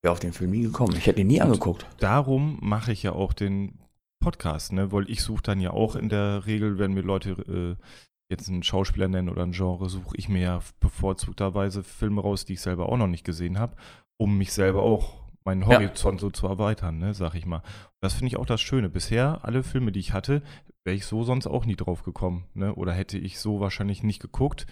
wäre 0.03 0.13
auf 0.13 0.21
den 0.21 0.35
Film 0.35 0.51
nie 0.51 0.63
gekommen. 0.63 0.95
Ich 0.97 1.07
hätte 1.07 1.23
ihn 1.23 1.29
nie 1.29 1.41
Und- 1.41 1.47
angeguckt. 1.47 1.87
darum 2.01 2.59
mache 2.61 2.93
ich 2.93 3.03
ja 3.03 3.13
auch 3.13 3.33
den 3.33 3.79
Podcast, 4.23 4.73
ne? 4.73 4.93
Weil 4.93 5.09
ich 5.11 5.23
suche 5.23 5.43
dann 5.43 5.61
ja 5.61 5.71
auch 5.71 5.97
in 5.97 6.09
der 6.11 6.47
Regel, 6.47 6.79
wenn 6.79 6.93
mir 6.93 7.01
Leute 7.03 7.77
äh, 7.81 7.85
jetzt 8.31 8.49
einen 8.49 8.63
Schauspieler 8.63 9.09
nennen 9.09 9.29
oder 9.31 9.43
ein 9.43 9.53
Genre, 9.53 9.89
suche 9.89 10.17
ich 10.17 10.29
mir 10.29 10.41
ja 10.43 10.61
bevorzugterweise 10.81 11.83
Filme 11.83 12.21
raus, 12.21 12.45
die 12.45 12.55
ich 12.55 12.61
selber 12.61 12.89
auch 12.89 12.97
noch 12.97 13.07
nicht 13.07 13.25
gesehen 13.25 13.59
habe, 13.59 13.77
um 14.19 14.37
mich 14.39 14.53
selber 14.53 14.83
auch 14.83 15.24
meinen 15.45 15.63
Ja. 15.63 15.79
Horizont 15.79 16.21
so 16.21 16.31
zu 16.31 16.47
erweitern, 16.47 16.99
ne, 16.99 17.15
sag 17.15 17.35
ich 17.35 17.47
mal. 17.47 17.63
Das 18.01 18.15
finde 18.15 18.29
ich 18.29 18.37
auch 18.37 18.47
das 18.47 18.61
Schöne. 18.61 18.89
Bisher, 18.89 19.45
alle 19.45 19.63
Filme, 19.63 19.93
die 19.93 20.01
ich 20.01 20.13
hatte, 20.13 20.43
wäre 20.85 20.97
ich 20.97 21.07
so 21.07 21.23
sonst 21.25 21.47
auch 21.47 21.67
nie 21.67 21.77
drauf 21.77 22.03
gekommen, 22.03 22.47
ne? 22.55 22.75
Oder 22.75 22.93
hätte 22.93 23.19
ich 23.19 23.39
so 23.39 23.61
wahrscheinlich 23.61 24.03
nicht 24.03 24.21
geguckt. 24.21 24.67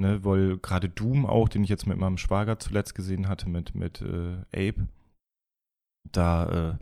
Ne, 0.00 0.24
weil 0.24 0.58
gerade 0.58 0.88
Doom 0.88 1.26
auch, 1.26 1.48
den 1.48 1.62
ich 1.62 1.70
jetzt 1.70 1.86
mit 1.86 1.98
meinem 1.98 2.16
Schwager 2.16 2.58
zuletzt 2.58 2.94
gesehen 2.94 3.28
hatte, 3.28 3.48
mit, 3.48 3.74
mit 3.74 4.00
äh, 4.00 4.38
Abe, 4.52 4.88
da, 6.10 6.72
äh, 6.72 6.78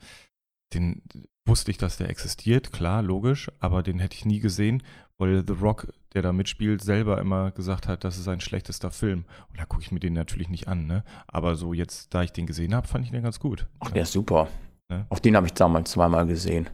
den 0.72 1.02
wusste 1.46 1.72
ich, 1.72 1.78
dass 1.78 1.96
der 1.96 2.08
existiert, 2.08 2.72
klar, 2.72 3.02
logisch, 3.02 3.50
aber 3.58 3.82
den 3.82 3.98
hätte 3.98 4.16
ich 4.16 4.24
nie 4.24 4.38
gesehen, 4.38 4.82
weil 5.20 5.44
The 5.46 5.52
Rock, 5.52 5.92
der 6.14 6.22
da 6.22 6.32
mitspielt, 6.32 6.82
selber 6.82 7.20
immer 7.20 7.50
gesagt 7.52 7.86
hat, 7.88 8.04
das 8.04 8.16
ist 8.16 8.24
sein 8.24 8.40
schlechtester 8.40 8.90
Film. 8.90 9.24
Und 9.50 9.60
da 9.60 9.64
gucke 9.66 9.82
ich 9.82 9.92
mir 9.92 10.00
den 10.00 10.14
natürlich 10.14 10.48
nicht 10.48 10.66
an, 10.68 10.86
ne? 10.86 11.04
Aber 11.28 11.54
so 11.56 11.72
jetzt, 11.72 12.14
da 12.14 12.22
ich 12.22 12.32
den 12.32 12.46
gesehen 12.46 12.74
habe, 12.74 12.88
fand 12.88 13.04
ich 13.04 13.10
den 13.10 13.22
ganz 13.22 13.38
gut. 13.38 13.66
Ach, 13.80 13.90
der 13.90 14.02
ist 14.02 14.12
super. 14.12 14.48
Ja. 14.90 15.06
Auch 15.10 15.18
den 15.20 15.36
habe 15.36 15.46
ich 15.46 15.52
damals 15.52 15.90
zweimal 15.92 16.26
gesehen. 16.26 16.68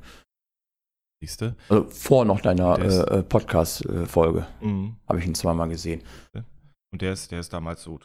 Siehst 1.21 1.41
du? 1.41 1.57
Also 1.69 1.89
vor 1.91 2.25
noch 2.25 2.41
deiner 2.41 2.79
äh, 2.79 3.19
äh, 3.19 3.23
Podcast-Folge 3.23 4.47
Mhm. 4.61 4.97
habe 5.09 5.19
ich 5.19 5.27
ihn 5.27 5.35
zweimal 5.35 5.69
gesehen. 5.69 6.03
Und 6.93 7.03
der 7.03 7.13
ist, 7.13 7.31
der 7.33 7.41
ist 7.41 7.53
damals 7.53 7.83
so 7.83 7.99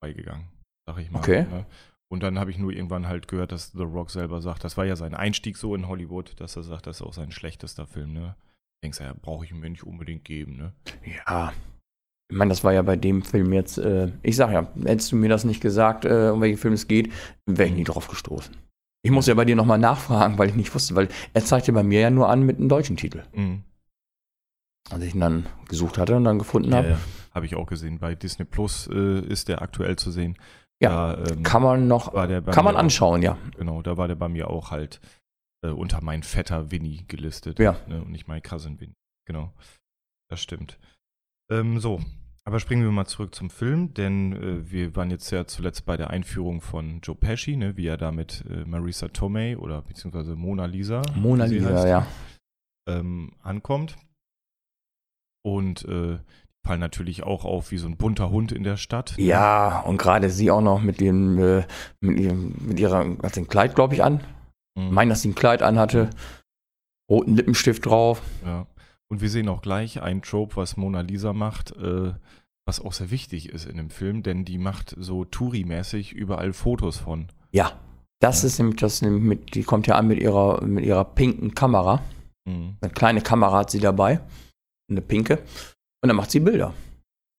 beigegangen, 0.00 0.48
sag 0.86 0.98
ich 0.98 1.10
mal. 1.10 1.18
Okay. 1.18 1.44
Ne? 1.50 1.66
Und 2.12 2.22
dann 2.22 2.38
habe 2.38 2.50
ich 2.50 2.58
nur 2.58 2.70
irgendwann 2.70 3.08
halt 3.08 3.28
gehört, 3.28 3.50
dass 3.50 3.72
The 3.72 3.82
Rock 3.82 4.10
selber 4.10 4.40
sagt, 4.40 4.62
das 4.62 4.76
war 4.76 4.84
ja 4.84 4.94
sein 4.94 5.14
Einstieg 5.14 5.56
so 5.56 5.74
in 5.74 5.88
Hollywood, 5.88 6.38
dass 6.38 6.54
er 6.56 6.62
sagt, 6.62 6.86
das 6.86 7.00
ist 7.00 7.02
auch 7.02 7.14
sein 7.14 7.32
schlechtester 7.32 7.86
Film, 7.86 8.12
ne? 8.12 8.36
Denkst 8.84 8.98
du, 8.98 9.04
ja, 9.04 9.14
brauche 9.20 9.46
ich 9.46 9.52
mir 9.54 9.70
nicht 9.70 9.82
unbedingt 9.84 10.24
geben, 10.24 10.56
ne? 10.56 10.72
Ja. 11.26 11.52
Ich 12.30 12.36
meine, 12.36 12.50
das 12.50 12.62
war 12.64 12.72
ja 12.74 12.82
bei 12.82 12.96
dem 12.96 13.22
Film 13.22 13.52
jetzt, 13.54 13.78
äh, 13.78 14.12
ich 14.22 14.36
sag 14.36 14.52
ja, 14.52 14.68
hättest 14.84 15.10
du 15.12 15.16
mir 15.16 15.28
das 15.30 15.44
nicht 15.44 15.60
gesagt, 15.62 16.04
äh, 16.04 16.30
um 16.32 16.40
welchen 16.42 16.58
Film 16.58 16.74
es 16.74 16.86
geht, 16.86 17.10
wäre 17.46 17.68
ich 17.68 17.74
nie 17.74 17.84
drauf 17.84 18.08
gestoßen. 18.08 18.54
Ich 19.02 19.10
muss 19.10 19.26
ja 19.26 19.34
bei 19.34 19.44
dir 19.46 19.56
nochmal 19.56 19.78
nachfragen, 19.78 20.36
weil 20.38 20.50
ich 20.50 20.54
nicht 20.54 20.74
wusste, 20.74 20.94
weil 20.94 21.08
er 21.32 21.44
zeigte 21.44 21.72
bei 21.72 21.82
mir 21.82 22.00
ja 22.00 22.10
nur 22.10 22.28
an 22.28 22.42
mit 22.42 22.58
einem 22.58 22.68
deutschen 22.68 22.96
Titel. 22.98 23.22
Mhm. 23.34 23.62
Als 24.90 25.02
ich 25.02 25.14
ihn 25.14 25.20
dann 25.20 25.46
gesucht 25.68 25.96
hatte 25.98 26.14
und 26.16 26.24
dann 26.24 26.38
gefunden 26.38 26.70
Ja, 26.72 26.76
habe, 26.78 26.88
ja. 26.90 26.98
Habe 27.34 27.46
ich 27.46 27.56
auch 27.56 27.66
gesehen. 27.66 27.98
Bei 27.98 28.14
Disney 28.14 28.44
Plus 28.44 28.86
äh, 28.92 29.20
ist 29.20 29.48
der 29.48 29.62
aktuell 29.62 29.96
zu 29.96 30.10
sehen. 30.10 30.36
Ja, 30.82 31.14
Da, 31.14 31.24
ähm, 31.30 31.42
kann 31.42 31.62
man 31.62 31.88
noch, 31.88 32.12
kann 32.12 32.28
man 32.42 32.46
mir 32.64 32.70
auch- 32.74 32.74
anschauen, 32.76 33.22
ja. 33.22 33.38
Genau, 33.56 33.80
da 33.82 33.96
war 33.96 34.08
der 34.08 34.14
bei 34.16 34.28
mir 34.28 34.50
auch 34.50 34.70
halt 34.70 35.00
äh, 35.64 35.70
unter 35.70 36.02
mein 36.02 36.22
Vetter 36.22 36.70
Winnie 36.70 37.04
gelistet. 37.08 37.58
Ja. 37.58 37.76
Ne, 37.88 38.02
und 38.02 38.10
nicht 38.10 38.28
mein 38.28 38.42
Cousin 38.42 38.80
Winnie. 38.80 38.96
Genau. 39.26 39.52
Das 40.30 40.40
stimmt. 40.40 40.78
Ähm, 41.50 41.78
so, 41.80 42.00
aber 42.44 42.60
springen 42.60 42.82
wir 42.82 42.90
mal 42.90 43.06
zurück 43.06 43.34
zum 43.34 43.48
Film, 43.48 43.94
denn 43.94 44.32
äh, 44.34 44.70
wir 44.70 44.96
waren 44.96 45.10
jetzt 45.10 45.30
ja 45.30 45.46
zuletzt 45.46 45.86
bei 45.86 45.96
der 45.96 46.10
Einführung 46.10 46.60
von 46.60 47.00
Joe 47.02 47.16
Pesci, 47.16 47.56
ne, 47.56 47.76
wie 47.76 47.86
er 47.86 47.96
da 47.96 48.12
mit 48.12 48.44
äh, 48.50 48.64
Marisa 48.64 49.08
Tomei 49.08 49.56
oder 49.56 49.82
beziehungsweise 49.82 50.36
Mona 50.36 50.66
Lisa, 50.66 51.02
Mona 51.14 51.46
Lisa, 51.46 51.70
heißt, 51.70 51.86
ja. 51.86 52.06
ähm, 52.86 53.32
ankommt. 53.42 53.96
Und 55.42 55.84
äh, 55.84 56.18
fallen 56.66 56.80
natürlich 56.80 57.22
auch 57.22 57.44
auf 57.44 57.70
wie 57.70 57.76
so 57.76 57.86
ein 57.86 57.96
bunter 57.96 58.30
Hund 58.30 58.52
in 58.52 58.64
der 58.64 58.78
Stadt. 58.78 59.14
ne? 59.18 59.24
Ja, 59.24 59.80
und 59.80 59.98
gerade 59.98 60.30
sie 60.30 60.50
auch 60.50 60.62
noch 60.62 60.80
mit 60.80 61.00
dem, 61.00 61.38
äh, 61.38 61.66
mit, 62.00 62.18
ihrem, 62.18 62.54
mit 62.60 62.80
ihrer, 62.80 63.04
hat 63.22 63.36
ein 63.36 63.48
Kleid, 63.48 63.74
glaube 63.74 63.94
ich, 63.94 64.02
an. 64.02 64.20
Mhm. 64.74 64.86
Ich 64.86 64.92
meine, 64.92 65.08
dass 65.10 65.22
sie 65.22 65.28
ein 65.28 65.34
Kleid 65.34 65.62
anhatte. 65.62 66.10
Roten 67.10 67.36
Lippenstift 67.36 67.86
drauf. 67.86 68.22
Ja. 68.44 68.66
Und 69.08 69.20
wir 69.20 69.30
sehen 69.30 69.48
auch 69.48 69.62
gleich 69.62 70.02
ein 70.02 70.22
Trope, 70.22 70.56
was 70.56 70.76
Mona 70.76 71.02
Lisa 71.02 71.32
macht, 71.32 71.72
äh, 71.76 72.12
was 72.66 72.80
auch 72.80 72.92
sehr 72.92 73.10
wichtig 73.10 73.50
ist 73.50 73.66
in 73.66 73.76
dem 73.76 73.90
Film, 73.90 74.22
denn 74.22 74.44
die 74.44 74.58
macht 74.58 74.94
so 74.98 75.24
Touri-mäßig 75.24 76.12
überall 76.12 76.52
Fotos 76.52 76.98
von. 76.98 77.28
Ja. 77.52 77.72
Das 78.20 78.42
ist 78.42 78.58
nämlich 78.58 78.76
das, 78.76 79.02
nämlich 79.02 79.22
mit, 79.22 79.54
die 79.54 79.64
kommt 79.64 79.86
ja 79.86 79.96
an 79.96 80.06
mit 80.06 80.18
ihrer, 80.18 80.64
mit 80.64 80.84
ihrer 80.84 81.04
pinken 81.04 81.54
Kamera. 81.54 82.02
Mhm. 82.48 82.76
Eine 82.80 82.92
kleine 82.92 83.20
Kamera 83.20 83.58
hat 83.58 83.70
sie 83.70 83.80
dabei. 83.80 84.20
Eine 84.90 85.02
pinke. 85.02 85.42
Und 86.02 86.08
dann 86.08 86.16
macht 86.16 86.30
sie 86.30 86.40
Bilder. 86.40 86.72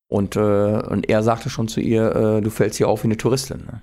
Und, 0.07 0.35
äh, 0.35 0.39
und 0.39 1.09
er 1.09 1.23
sagte 1.23 1.49
schon 1.49 1.67
zu 1.67 1.79
ihr, 1.81 2.15
äh, 2.15 2.41
du 2.41 2.51
fällst 2.51 2.77
hier 2.77 2.87
auf 2.87 3.03
wie 3.03 3.07
eine 3.07 3.17
Touristin. 3.17 3.65
Ne? 3.65 3.81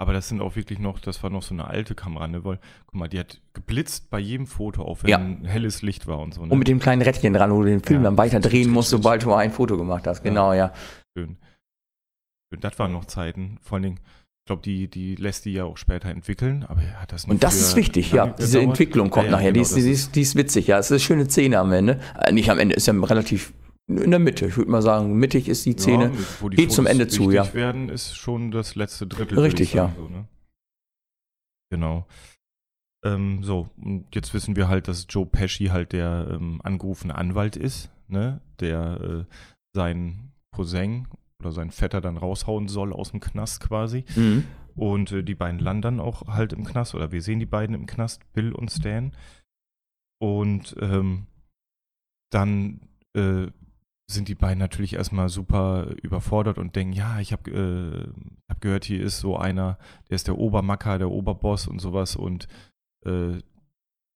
Aber 0.00 0.12
das 0.12 0.28
sind 0.28 0.40
auch 0.40 0.54
wirklich 0.54 0.78
noch, 0.78 1.00
das 1.00 1.22
war 1.24 1.30
noch 1.30 1.42
so 1.42 1.52
eine 1.54 1.66
alte 1.66 1.96
Kamera, 1.96 2.28
ne? 2.28 2.44
Weil, 2.44 2.60
guck 2.86 2.94
mal, 2.94 3.08
die 3.08 3.18
hat 3.18 3.40
geblitzt 3.52 4.10
bei 4.10 4.20
jedem 4.20 4.46
Foto, 4.46 4.82
auch 4.84 5.02
wenn 5.02 5.10
Ja. 5.10 5.18
ein 5.18 5.44
helles 5.44 5.82
Licht 5.82 6.06
war 6.06 6.20
und 6.20 6.34
so. 6.34 6.46
Ne? 6.46 6.52
Und 6.52 6.58
mit 6.60 6.68
dem 6.68 6.78
kleinen 6.78 7.02
Rädchen 7.02 7.32
dran, 7.34 7.50
wo 7.50 7.62
du 7.62 7.68
den 7.68 7.82
Film 7.82 8.02
Ja. 8.02 8.04
dann 8.10 8.16
weiter 8.16 8.38
drehen 8.38 8.70
musst, 8.70 8.90
sobald 8.90 9.24
du 9.24 9.32
ein 9.34 9.50
Foto 9.50 9.76
gemacht 9.76 10.06
hast. 10.06 10.22
Genau, 10.22 10.52
ja. 10.52 10.72
Schön. 11.16 11.36
Schön. 12.52 12.60
Das 12.60 12.78
waren 12.78 12.92
noch 12.92 13.06
Zeiten. 13.06 13.58
Vor 13.60 13.74
allen 13.76 13.82
Dingen, 13.82 13.96
ich 13.98 14.46
glaube, 14.46 14.62
die, 14.62 14.88
die 14.88 15.16
lässt 15.16 15.44
die 15.46 15.52
ja 15.52 15.64
auch 15.64 15.76
später 15.76 16.08
entwickeln, 16.10 16.64
aber 16.68 16.80
er 16.80 17.02
hat 17.02 17.12
das 17.12 17.26
nicht 17.26 17.34
Und 17.34 17.42
das 17.42 17.56
ist 17.56 17.74
wichtig, 17.74 18.12
ja. 18.12 18.28
Diese. 18.28 18.60
Entwicklung 18.60 19.10
kommt 19.10 19.26
Ja, 19.26 19.32
ja, 19.32 19.36
nachher. 19.36 19.52
die, 19.52 19.58
genau, 19.60 19.62
ist, 19.62 19.76
das 19.76 19.82
die, 19.84 19.90
ist, 19.90 20.14
die 20.14 20.20
ist 20.22 20.36
witzig, 20.36 20.68
ja. 20.68 20.78
Es 20.78 20.86
ist 20.86 20.92
eine 20.92 21.00
schöne 21.00 21.28
Szene 21.28 21.58
am 21.58 21.72
Ende. 21.72 21.98
Äh, 22.20 22.32
nicht 22.32 22.48
am 22.50 22.60
Ende, 22.60 22.76
ist 22.76 22.86
ja 22.86 22.94
relativ 22.94 23.52
in 23.88 24.10
der 24.10 24.20
Mitte. 24.20 24.46
Ich 24.46 24.56
würde 24.56 24.70
mal 24.70 24.82
sagen, 24.82 25.14
mittig 25.14 25.48
ist 25.48 25.64
die 25.66 25.72
Szene. 25.72 26.12
Ja, 26.12 26.24
wo 26.40 26.48
die 26.48 26.56
geht 26.56 26.72
zum 26.72 26.84
Fotos 26.84 26.92
Ende 26.92 27.08
zu, 27.08 27.30
ja. 27.30 27.54
werden, 27.54 27.88
ist 27.88 28.14
schon 28.14 28.50
das 28.50 28.74
letzte 28.74 29.06
Drittel. 29.06 29.38
Richtig, 29.38 29.68
ich 29.68 29.72
sagen, 29.72 29.94
So, 29.96 30.08
ne? 30.08 30.28
Genau. 31.70 32.06
Ähm, 33.04 33.42
so, 33.42 33.70
und 33.76 34.14
jetzt 34.14 34.34
wissen 34.34 34.56
wir 34.56 34.68
halt, 34.68 34.88
dass 34.88 35.06
Joe 35.08 35.26
Pesci 35.26 35.66
halt 35.66 35.92
der 35.92 36.28
ähm, 36.32 36.60
angerufene 36.62 37.14
Anwalt 37.14 37.56
ist, 37.56 37.90
ne? 38.08 38.40
Der 38.60 39.00
äh, 39.00 39.34
seinen 39.74 40.32
Cousin 40.54 41.06
oder 41.40 41.52
seinen 41.52 41.70
Vetter 41.70 42.00
dann 42.00 42.16
raushauen 42.16 42.68
soll 42.68 42.92
aus 42.92 43.12
dem 43.12 43.20
Knast 43.20 43.60
quasi. 43.60 44.04
Mhm. 44.16 44.44
Und 44.74 45.12
äh, 45.12 45.22
die 45.22 45.34
beiden 45.34 45.60
landen 45.60 45.82
dann 45.82 46.00
auch 46.00 46.26
halt 46.26 46.52
im 46.52 46.64
Knast, 46.64 46.94
oder 46.94 47.12
wir 47.12 47.22
sehen 47.22 47.40
die 47.40 47.46
beiden 47.46 47.74
im 47.74 47.86
Knast, 47.86 48.32
Bill 48.32 48.52
und 48.52 48.70
Stan. 48.70 49.12
Und 50.20 50.76
ähm, 50.80 51.26
dann 52.30 52.80
äh, 53.16 53.46
sind 54.10 54.28
die 54.28 54.34
beiden 54.34 54.58
natürlich 54.58 54.94
erstmal 54.94 55.28
super 55.28 55.94
überfordert 56.02 56.58
und 56.58 56.74
denken, 56.76 56.94
ja, 56.94 57.20
ich 57.20 57.32
habe 57.32 57.50
äh, 57.50 58.50
hab 58.50 58.60
gehört, 58.60 58.84
hier 58.84 59.02
ist 59.02 59.20
so 59.20 59.36
einer, 59.36 59.78
der 60.08 60.16
ist 60.16 60.28
der 60.28 60.38
Obermacker, 60.38 60.98
der 60.98 61.10
Oberboss 61.10 61.66
und 61.66 61.78
sowas 61.78 62.16
und 62.16 62.48
äh, 63.04 63.38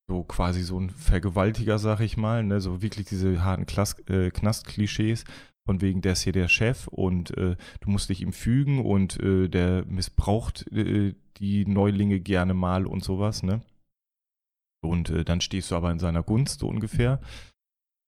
so 0.09 0.25
quasi 0.25 0.63
so 0.63 0.81
ein 0.81 0.91
Vergewaltiger, 0.91 1.79
sag 1.79 2.01
ich 2.01 2.17
mal, 2.17 2.43
ne? 2.43 2.61
so 2.61 2.83
wirklich 2.83 3.07
diese 3.07 3.45
harten 3.45 3.67
Klas 3.67 3.99
äh, 4.09 4.31
Knast-Klischees, 4.31 5.25
von 5.65 5.81
wegen, 5.81 6.01
der 6.01 6.13
ist 6.13 6.23
hier 6.23 6.33
der 6.33 6.49
Chef 6.49 6.89
und 6.89 7.37
äh, 7.37 7.57
du 7.81 7.91
musst 7.91 8.09
dich 8.09 8.21
ihm 8.21 8.33
fügen 8.33 8.85
und 8.85 9.21
äh, 9.21 9.49
der 9.49 9.85
missbraucht 9.85 10.67
äh, 10.73 11.15
die 11.37 11.67
Neulinge 11.67 12.19
gerne 12.19 12.55
mal 12.55 12.87
und 12.87 13.05
sowas, 13.05 13.43
ne? 13.43 13.63
Und 14.83 15.11
äh, 15.11 15.25
dann 15.25 15.41
stehst 15.41 15.71
du 15.71 15.77
aber 15.77 15.93
in 15.93 16.01
seiner 16.01 16.25
Gunst, 16.25 16.61
so 16.61 16.67
ungefähr. 16.67 17.21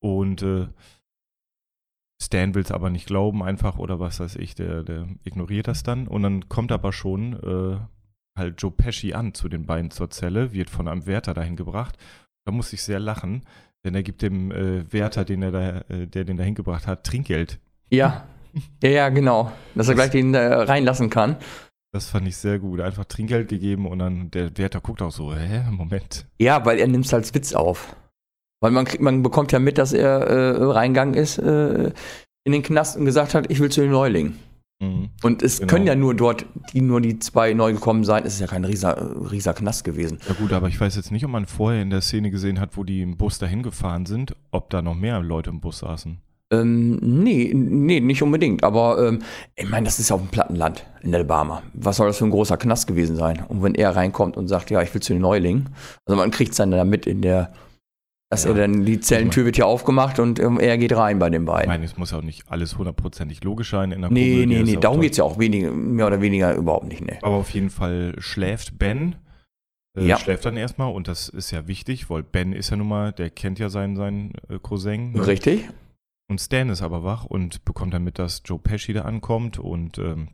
Und 0.03 0.43
Stan 2.23 2.55
will 2.55 2.63
es 2.63 2.71
aber 2.71 2.91
nicht 2.91 3.07
glauben, 3.07 3.43
einfach, 3.43 3.79
oder 3.79 4.01
was 4.01 4.21
weiß 4.21 4.37
ich, 4.37 4.55
der, 4.55 4.83
der 4.83 5.09
ignoriert 5.25 5.69
das 5.69 5.83
dann. 5.83 6.07
Und 6.07 6.23
dann 6.23 6.49
kommt 6.49 6.73
aber 6.73 6.93
schon 6.93 7.35
äh, 7.35 8.39
halt 8.39 8.61
Joe 8.63 8.71
Pesci 8.71 9.15
an 9.15 9.35
zu 9.35 9.49
den 9.49 9.67
beiden 9.67 9.91
zur 9.91 10.11
Zelle, 10.11 10.53
wird 10.53 10.71
von 10.71 10.89
einem 10.89 11.07
Wärter 11.07 11.35
dahin 11.35 11.57
gebracht. 11.57 11.97
Da 12.47 12.53
muss 12.53 12.73
ich 12.73 12.83
sehr 12.83 13.01
lachen, 13.01 13.45
denn 13.85 13.95
er 13.95 14.03
gibt 14.03 14.23
dem 14.23 14.51
äh, 14.51 14.93
Wärter, 14.93 15.25
den 15.25 15.43
er 15.43 15.51
da, 15.51 15.79
äh, 15.89 16.07
der 16.07 16.25
den 16.25 16.37
dahin 16.37 16.55
gebracht 16.55 16.87
hat, 16.87 17.05
Trinkgeld. 17.05 17.59
Ja. 17.91 18.25
Ja, 18.83 18.91
ja, 18.91 19.09
genau. 19.09 19.51
Dass 19.75 19.89
er 19.89 19.97
gleich 19.97 20.11
den 20.11 20.33
äh, 20.33 20.39
reinlassen 20.39 21.11
kann. 21.11 21.37
Das 21.93 22.09
fand 22.09 22.27
ich 22.29 22.37
sehr 22.37 22.59
gut. 22.59 22.81
Einfach 22.81 23.05
Trinkgeld 23.05 23.49
gegeben 23.49 23.87
und 23.87 23.99
dann 23.99 24.31
der 24.31 24.57
Wärter 24.57 24.81
guckt 24.81 25.03
auch 25.03 25.11
so, 25.11 25.35
hä, 25.35 25.63
Moment. 25.71 26.27
Ja, 26.39 26.65
weil 26.65 26.79
er 26.79 26.87
nimmt 26.87 27.07
es 27.07 27.15
als 27.15 27.35
Witz 27.35 27.53
auf. 27.53 27.97
Weil 28.65 28.71
man, 28.71 28.87
man 29.01 29.23
bekommt 29.23 29.53
ja 29.53 29.59
mit, 29.59 29.77
dass 29.77 29.93
er 29.93 30.21
äh, 30.23 30.65
reingegangen 30.65 31.13
ist 31.13 31.37
äh, 31.37 31.93
in 32.45 32.53
den 32.53 32.63
Knast 32.63 32.97
und 32.97 33.05
gesagt 33.05 33.35
hat, 33.35 33.51
ich 33.51 33.61
will 33.61 33.71
zu 33.71 33.83
den 33.83 33.91
Neulingen. 33.91 34.39
Mhm. 34.81 35.11
Und 35.23 35.43
es 35.43 35.59
Genau. 35.59 35.71
können 35.71 35.87
ja 35.87 35.95
nur 35.95 36.15
dort, 36.15 36.47
die 36.73 36.81
nur 36.81 37.03
die 37.03 37.19
zwei 37.19 37.53
neu 37.53 37.75
gekommen 37.75 38.05
sein. 38.05 38.23
Es 38.25 38.33
ist 38.33 38.41
ja 38.41 38.47
kein 38.47 38.65
rieser, 38.65 39.31
rieser 39.31 39.53
Knast 39.53 39.85
gewesen. 39.85 40.19
Ja 40.27 40.33
gut, 40.33 40.55
aber 40.55 40.69
ich 40.69 40.81
weiß 40.81 40.97
jetzt 40.97 41.13
nicht, 41.13 41.27
ob 41.27 41.31
man 41.31 41.45
vorher 41.45 41.83
in 41.83 41.91
der 41.91 42.01
Szene 42.01 42.31
gesehen 42.31 42.59
hat, 42.59 42.79
wo 42.79 42.85
die 42.85 43.03
im 43.03 43.19
Bus 43.19 43.39
dahin 43.39 43.63
gefahren 43.63 44.07
sind, 44.07 44.35
ob 44.51 44.71
da 44.71 44.81
noch 44.81 44.95
mehr 44.95 45.21
Leute 45.21 45.51
im 45.51 45.61
Bus 45.61 45.81
saßen. 45.81 46.17
Ähm, 46.51 46.97
nee, 47.03 47.53
nee, 47.55 48.01
nicht 48.01 48.23
unbedingt. 48.23 48.65
Aber 48.65 49.07
ähm, 49.07 49.19
ich 49.57 49.69
meine, 49.69 49.85
das 49.85 49.99
ist 49.99 50.09
ja 50.09 50.17
auf 50.17 50.23
dem 50.23 50.31
Plattenland 50.31 50.87
in 51.03 51.15
Alabama. 51.15 51.63
Was 51.75 51.99
soll 51.99 52.07
das 52.07 52.17
für 52.17 52.25
ein 52.25 52.31
großer 52.31 52.57
Knast 52.57 52.87
gewesen 52.87 53.17
sein? 53.17 53.45
Und 53.47 53.63
wenn 53.63 53.75
er 53.75 53.95
reinkommt 53.95 54.39
und 54.39 54.49
sagt, 54.49 54.71
ja, 54.71 54.81
ich 54.81 54.95
will 54.95 55.03
zu 55.03 55.13
den 55.13 55.21
Neulingen, 55.21 55.69
also 56.07 56.17
man 56.19 56.31
kriegt 56.31 56.53
es 56.53 56.57
dann 56.57 56.71
damit 56.71 57.07
in 57.07 57.21
der, 57.21 57.53
dass 58.35 58.45
Ja. 58.45 58.51
er 58.51 58.57
dann, 58.57 58.85
die 58.85 59.01
Zellentür 59.01 59.45
wird 59.45 59.57
ja 59.57 59.65
aufgemacht 59.65 60.19
und 60.19 60.39
ähm, 60.39 60.59
er 60.61 60.77
geht 60.79 60.95
rein 60.97 61.19
bei 61.19 61.31
den 61.31 61.43
Ich 61.43 61.47
beiden. 61.47 61.69
meine, 61.69 61.85
es 61.85 61.97
muss 61.97 62.11
ja 62.11 62.19
auch 62.19 62.23
nicht 62.23 62.51
alles 62.51 62.77
hundertprozentig 62.79 63.43
logisch 63.45 63.71
sein 63.71 63.93
in 63.93 64.01
der 64.03 64.11
Nee, 64.11 64.31
Komödie, 64.43 64.47
nee, 64.47 64.63
nee, 64.63 64.77
darum 64.81 65.01
geht 65.01 65.13
es 65.13 65.19
ja 65.19 65.25
auch 65.25 65.39
weniger, 65.39 65.71
mehr 65.73 66.07
oder 66.07 66.21
weniger 66.21 66.55
überhaupt 66.55 66.87
nicht, 66.87 67.01
ne. 67.05 67.19
Aber 67.23 67.37
auf 67.37 67.51
jeden 67.51 67.71
Fall 67.71 68.15
schläft 68.19 68.79
Ben. 68.79 69.17
Äh, 69.97 70.07
Ja. 70.07 70.19
Schläft 70.19 70.45
dann 70.45 70.57
erstmal 70.57 70.93
und 70.93 71.07
das 71.09 71.29
ist 71.29 71.51
ja 71.53 71.67
wichtig, 71.69 72.11
weil 72.11 72.23
Ben 72.23 72.53
ist 72.53 72.71
ja 72.71 72.77
nun 72.77 72.89
mal, 72.89 73.13
der 73.13 73.31
kennt 73.31 73.59
ja 73.59 73.69
seinen, 73.69 73.97
seinen 73.97 74.33
äh, 74.49 74.59
Cousin. 74.61 75.13
ne? 75.13 75.27
Richtig? 75.27 75.69
Und 76.29 76.41
Stan 76.41 76.69
ist 76.71 76.83
aber 76.83 77.05
wach 77.05 77.25
und 77.27 77.65
bekommt 77.65 77.95
dann 77.95 78.03
mit, 78.03 78.19
dass 78.19 78.43
Joe 78.45 78.59
Pesci 78.59 78.93
da 78.95 79.03
ankommt 79.03 79.59
und 79.59 79.99
ähm, 79.99 80.29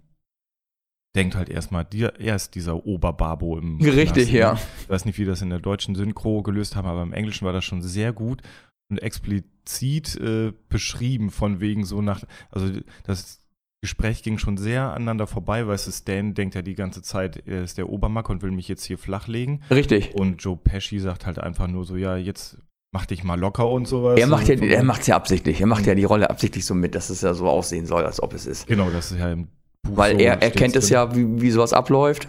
denkt 1.17 1.35
halt 1.35 1.49
erstmal, 1.49 1.85
dir, 1.85 2.15
er 2.19 2.37
ist 2.37 2.55
dieser 2.55 2.87
Oberbabo 2.87 3.59
im 3.59 3.79
Richtig, 3.81 4.31
Knast, 4.31 4.33
ne? 4.33 4.39
ja. 4.39 4.59
Ich 4.83 4.89
weiß 4.89 5.05
nicht, 5.05 5.19
wie 5.19 5.25
das 5.25 5.43
in 5.43 5.51
der 5.51 5.59
deutschen 5.59 5.95
Synchro 5.95 6.43
gelöst 6.43 6.77
haben, 6.77 6.89
aber 6.89 7.03
im 7.03 7.13
Englischen 7.13 7.45
war 7.45 7.53
das 7.53 7.65
schon 7.65 7.83
sehr 7.83 8.13
gut 8.13 8.43
und 8.91 8.99
explizit 8.99 10.17
äh, 10.17 10.53
beschrieben 10.69 11.31
von 11.31 11.61
wegen 11.61 11.85
so 11.85 12.03
nach, 12.03 12.23
also 12.51 12.71
das 13.05 13.41
Gespräch 13.83 14.23
ging 14.23 14.37
schon 14.37 14.57
sehr 14.57 14.93
aneinander 14.93 15.27
vorbei, 15.27 15.67
weißt 15.67 15.87
du, 15.87 15.93
Stan 15.93 16.35
denkt 16.35 16.55
ja 16.55 16.63
die 16.63 16.75
ganze 16.75 17.03
Zeit, 17.03 17.43
er 17.47 17.63
ist 17.63 17.79
der 17.79 17.89
Obermacker 17.89 18.31
und 18.31 18.43
will 18.43 18.51
mich 18.51 18.69
jetzt 18.69 18.85
hier 18.85 18.99
flachlegen 18.99 19.63
Richtig. 19.71 20.15
und 20.15 20.43
Joe 20.43 20.57
Pesci 20.57 20.99
sagt 20.99 21.27
halt 21.27 21.39
einfach 21.39 21.67
nur 21.67 21.85
so, 21.85 21.97
ja, 21.97 22.17
jetzt 22.17 22.59
mach 22.93 23.07
dich 23.07 23.25
mal 23.25 23.39
locker 23.39 23.71
und 23.71 23.87
sowas. 23.87 24.19
Er 24.19 24.27
macht 24.27 24.49
ja, 24.49 24.57
er 24.57 24.83
macht's 24.83 25.07
ja 25.07 25.17
absichtlich. 25.17 25.61
Er 25.61 25.67
macht 25.67 25.87
ja 25.87 25.95
die 25.95 26.05
Rolle 26.05 26.29
absichtlich 26.29 26.65
so 26.65 26.75
mit, 26.75 26.95
dass 26.95 27.09
es 27.09 27.23
ja 27.23 27.33
so 27.35 27.49
aussehen 27.49 27.87
soll, 27.87 28.05
als 28.05 28.23
ob 28.23 28.35
es 28.35 28.47
ist. 28.47 28.67
Genau, 28.67 28.91
das 28.91 29.13
ist 29.13 29.19
ja 29.19 29.33
im 29.33 29.49
Buch 29.83 29.97
Weil 29.97 30.13
so, 30.15 30.19
er, 30.21 30.43
er 30.43 30.51
kennt 30.51 30.77
es 30.77 30.87
drin. 30.89 30.95
ja, 30.95 31.15
wie, 31.17 31.41
wie 31.43 31.51
sowas 31.51 31.73
abläuft. 31.73 32.29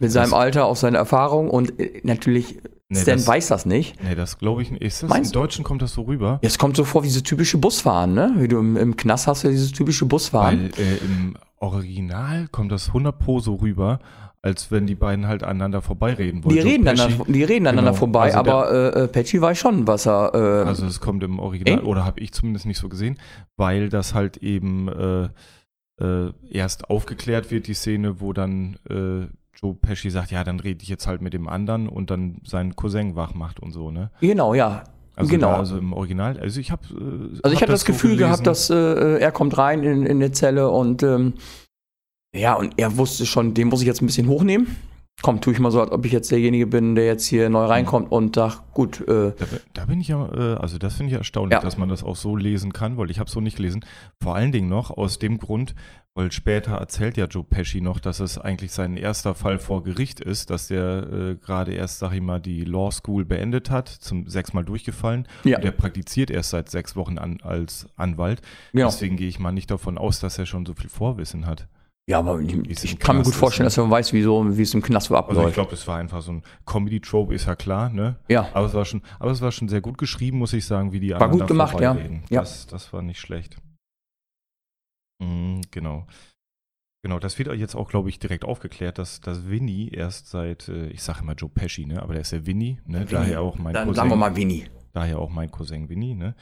Mit 0.00 0.10
seinem 0.10 0.30
Das- 0.30 0.38
Alter, 0.40 0.64
aus 0.66 0.80
seiner 0.80 0.98
Erfahrung 0.98 1.48
und 1.50 1.78
äh, 1.78 2.00
natürlich, 2.04 2.58
Nee, 2.88 2.98
Stan 3.00 3.16
das- 3.16 3.26
weiß 3.26 3.48
das 3.48 3.64
nicht. 3.66 4.02
Nee, 4.02 4.14
das 4.14 4.38
glaube 4.38 4.62
ich 4.62 4.70
nicht. 4.70 4.82
Ist 4.82 5.02
das 5.02 5.08
Meinst 5.10 5.34
Im 5.34 5.40
Deutschen 5.40 5.64
kommt 5.64 5.80
das 5.80 5.92
so 5.94 6.02
rüber? 6.02 6.38
Es 6.42 6.58
kommt 6.58 6.76
so 6.76 6.84
vor 6.84 7.02
wie 7.02 7.06
dieses 7.06 7.22
typische 7.22 7.56
Busfahren, 7.58 8.12
ne? 8.14 8.34
Wie 8.36 8.48
du 8.48 8.58
im, 8.58 8.76
im 8.76 8.96
Knast 8.96 9.26
hast, 9.26 9.44
ja 9.44 9.50
dieses 9.50 9.72
typische 9.72 10.04
Busfahren. 10.06 10.70
Weil 10.76 10.84
äh, 10.84 10.96
im 10.98 11.36
Original 11.58 12.48
kommt 12.48 12.70
das 12.72 12.88
100 12.88 13.18
Pro 13.18 13.40
so 13.40 13.54
rüber, 13.54 13.98
als 14.42 14.70
wenn 14.70 14.86
die 14.86 14.94
beiden 14.96 15.26
halt 15.26 15.42
aneinander 15.42 15.80
vorbeireden 15.80 16.44
wollen. 16.44 16.54
die, 16.56 16.60
reden 16.60 16.84
Pesci- 16.86 17.00
aneinander, 17.02 17.24
die 17.28 17.44
reden 17.44 17.66
aneinander 17.66 17.90
Genau. 17.92 17.98
vorbei, 17.98 18.34
Also 18.34 18.42
der- 18.42 18.52
aber 18.54 18.72
äh, 18.96 19.02
äh, 19.04 19.08
Patchy 19.08 19.40
weiß 19.40 19.56
schon, 19.56 19.86
was 19.86 20.06
er. 20.06 20.34
Äh, 20.34 20.68
Also 20.68 20.84
es 20.84 21.00
kommt 21.00 21.22
im 21.22 21.38
Original, 21.38 21.78
Ey. 21.78 21.84
oder 21.84 22.04
habe 22.04 22.20
ich 22.20 22.32
zumindest 22.32 22.66
nicht 22.66 22.78
so 22.78 22.88
gesehen, 22.88 23.18
weil 23.56 23.88
das 23.88 24.12
halt 24.14 24.38
eben 24.38 24.88
äh, 24.88 25.28
äh, 26.02 26.32
erst 26.50 26.90
aufgeklärt 26.90 27.50
wird, 27.50 27.66
die 27.66 27.74
Szene, 27.74 28.20
wo 28.20 28.32
dann 28.32 28.76
äh, 28.90 29.26
Joe 29.60 29.74
Pesci 29.74 30.10
sagt, 30.10 30.30
ja, 30.32 30.42
dann 30.44 30.58
rede 30.60 30.82
ich 30.82 30.88
jetzt 30.88 31.06
halt 31.06 31.20
mit 31.22 31.32
dem 31.34 31.48
anderen 31.48 31.88
und 31.88 32.10
dann 32.10 32.38
seinen 32.44 32.74
Cousin 32.74 33.14
wach 33.14 33.34
macht 33.34 33.60
und 33.60 33.72
so, 33.72 33.90
ne? 33.90 34.10
genau, 34.20 34.54
ja. 34.54 34.84
Also 35.14 35.30
genau. 35.30 35.48
Da, 35.50 35.58
also 35.58 35.76
im 35.76 35.92
Original, 35.92 36.38
also 36.40 36.58
ich 36.58 36.70
habe 36.70 36.82
äh, 36.90 37.38
Also 37.42 37.48
ich 37.48 37.56
hab 37.56 37.62
hatte 37.62 37.72
das 37.72 37.82
so 37.82 37.86
Gefühl 37.88 38.16
gelesen. 38.16 38.28
gehabt, 38.30 38.46
dass 38.46 38.70
äh, 38.70 39.18
er 39.18 39.30
kommt 39.30 39.58
rein 39.58 39.82
in, 39.82 40.06
in 40.06 40.16
eine 40.16 40.32
Zelle 40.32 40.70
und 40.70 41.02
ähm, 41.02 41.34
ja, 42.34 42.54
und 42.54 42.72
er 42.78 42.96
wusste 42.96 43.26
schon, 43.26 43.52
den 43.52 43.68
muss 43.68 43.82
ich 43.82 43.86
jetzt 43.86 44.00
ein 44.00 44.06
bisschen 44.06 44.26
hochnehmen. 44.26 44.74
Komm, 45.22 45.40
tue 45.40 45.52
ich 45.52 45.58
mal 45.60 45.70
so, 45.70 45.80
als 45.80 45.90
ob 45.92 46.04
ich 46.04 46.12
jetzt 46.12 46.30
derjenige 46.30 46.66
bin, 46.66 46.94
der 46.94 47.06
jetzt 47.06 47.26
hier 47.26 47.48
neu 47.48 47.64
reinkommt 47.64 48.10
und 48.12 48.34
sagt, 48.36 48.74
gut, 48.74 49.00
äh, 49.02 49.32
Da, 49.38 49.46
da 49.74 49.84
bin 49.86 50.00
ich 50.00 50.08
ja, 50.08 50.26
äh, 50.32 50.54
also 50.56 50.78
das 50.78 50.94
finde 50.94 51.12
ich 51.12 51.18
erstaunlich, 51.18 51.56
Ja. 51.58 51.62
dass 51.62 51.78
man 51.78 51.88
das 51.88 52.02
auch 52.02 52.16
so 52.16 52.36
lesen 52.36 52.72
kann, 52.72 52.96
weil 52.98 53.10
ich 53.10 53.18
habe 53.18 53.28
es 53.28 53.32
so 53.32 53.40
nicht 53.40 53.56
gelesen. 53.56 53.84
Vor 54.20 54.34
allen 54.34 54.52
Dingen 54.52 54.68
noch 54.68 54.90
aus 54.90 55.18
dem 55.18 55.38
Grund, 55.38 55.74
weil 56.14 56.30
später 56.30 56.72
erzählt 56.72 57.16
ja 57.16 57.24
Joe 57.24 57.42
Pesci 57.44 57.80
noch, 57.80 57.98
dass 57.98 58.20
es 58.20 58.36
eigentlich 58.36 58.72
sein 58.72 58.98
erster 58.98 59.34
Fall 59.34 59.58
vor 59.58 59.82
Gericht 59.82 60.20
ist, 60.20 60.50
dass 60.50 60.68
der 60.68 61.06
äh, 61.10 61.34
gerade 61.36 61.72
erst, 61.72 62.00
sag 62.00 62.12
ich 62.12 62.20
mal, 62.20 62.38
die 62.40 62.64
Law 62.64 62.90
School 62.90 63.24
beendet 63.24 63.70
hat, 63.70 63.88
zum 63.88 64.28
sechsmal 64.28 64.64
durchgefallen. 64.64 65.26
Ja. 65.44 65.56
Und 65.56 65.64
der 65.64 65.70
praktiziert 65.70 66.30
erst 66.30 66.50
seit 66.50 66.68
sechs 66.70 66.96
Wochen 66.96 67.16
an, 67.16 67.38
als 67.42 67.86
Anwalt. 67.96 68.42
genau. 68.72 68.88
Deswegen 68.88 69.16
gehe 69.16 69.28
ich 69.28 69.38
mal 69.38 69.52
nicht 69.52 69.70
davon 69.70 69.96
aus, 69.96 70.20
dass 70.20 70.38
er 70.38 70.44
schon 70.44 70.66
so 70.66 70.74
viel 70.74 70.90
Vorwissen 70.90 71.46
hat. 71.46 71.66
Ja, 72.08 72.18
aber 72.18 72.40
ich, 72.40 72.52
es 72.68 72.82
ich 72.84 72.98
kann 72.98 73.18
mir 73.18 73.22
gut 73.22 73.34
vorstellen, 73.34 73.64
ne? 73.64 73.68
dass 73.68 73.76
man 73.76 73.90
weiß, 73.90 74.12
wie, 74.12 74.22
so, 74.22 74.56
wie 74.56 74.62
es 74.62 74.74
im 74.74 74.82
Knast 74.82 75.06
so 75.06 75.14
Also 75.14 75.30
ich 75.30 75.36
abläuft. 75.36 75.54
glaube, 75.54 75.70
das 75.70 75.86
war 75.86 75.98
einfach 75.98 76.20
so 76.20 76.32
ein 76.32 76.42
Comedy-Trope, 76.66 77.32
ist 77.32 77.46
ja 77.46 77.54
klar, 77.54 77.90
ne? 77.90 78.16
ja, 78.28 78.48
Aber 78.54 78.66
es 78.66 78.74
war 78.74 78.84
schon, 78.84 79.02
aber 79.20 79.30
es 79.30 79.40
war 79.40 79.52
schon 79.52 79.68
sehr 79.68 79.80
gut 79.80 79.98
geschrieben, 79.98 80.38
muss 80.38 80.52
ich 80.52 80.66
sagen, 80.66 80.92
wie 80.92 80.98
die 80.98 81.10
War 81.10 81.28
gut 81.30 81.46
gemacht, 81.46 81.78
ja. 81.80 81.96
Ja. 82.28 82.40
Das, 82.40 82.66
das 82.66 82.92
war 82.92 83.02
nicht 83.02 83.20
schlecht. 83.20 83.56
Mhm, 85.22 85.60
genau. 85.70 86.06
Genau, 87.04 87.18
das 87.18 87.38
wird 87.38 87.52
jetzt 87.56 87.74
auch, 87.74 87.88
glaube 87.88 88.08
ich, 88.08 88.18
direkt 88.20 88.44
aufgeklärt, 88.44 88.98
dass, 88.98 89.20
dass 89.20 89.48
Winnie 89.48 89.88
erst 89.88 90.28
seit, 90.28 90.68
äh, 90.68 90.86
ich 90.88 91.02
sage 91.02 91.20
immer 91.20 91.34
Joe 91.34 91.50
Pesci, 91.50 91.84
ne? 91.84 92.00
Aber 92.00 92.12
der 92.12 92.22
ist 92.22 92.30
ja 92.30 92.46
Winnie, 92.46 92.80
ne? 92.86 93.00
Winnie. 93.00 93.10
Daher 93.10 93.40
auch 93.40 93.58
mein 93.58 93.74
dann 93.74 93.88
Cousin. 93.88 93.96
sagen 93.96 94.10
wir 94.10 94.16
mal 94.16 94.36
Winnie. 94.36 94.66
Daher 94.92 95.18
auch 95.18 95.30
mein 95.30 95.50
Cousin 95.50 95.88
Winnie, 95.88 96.14
ne? 96.14 96.36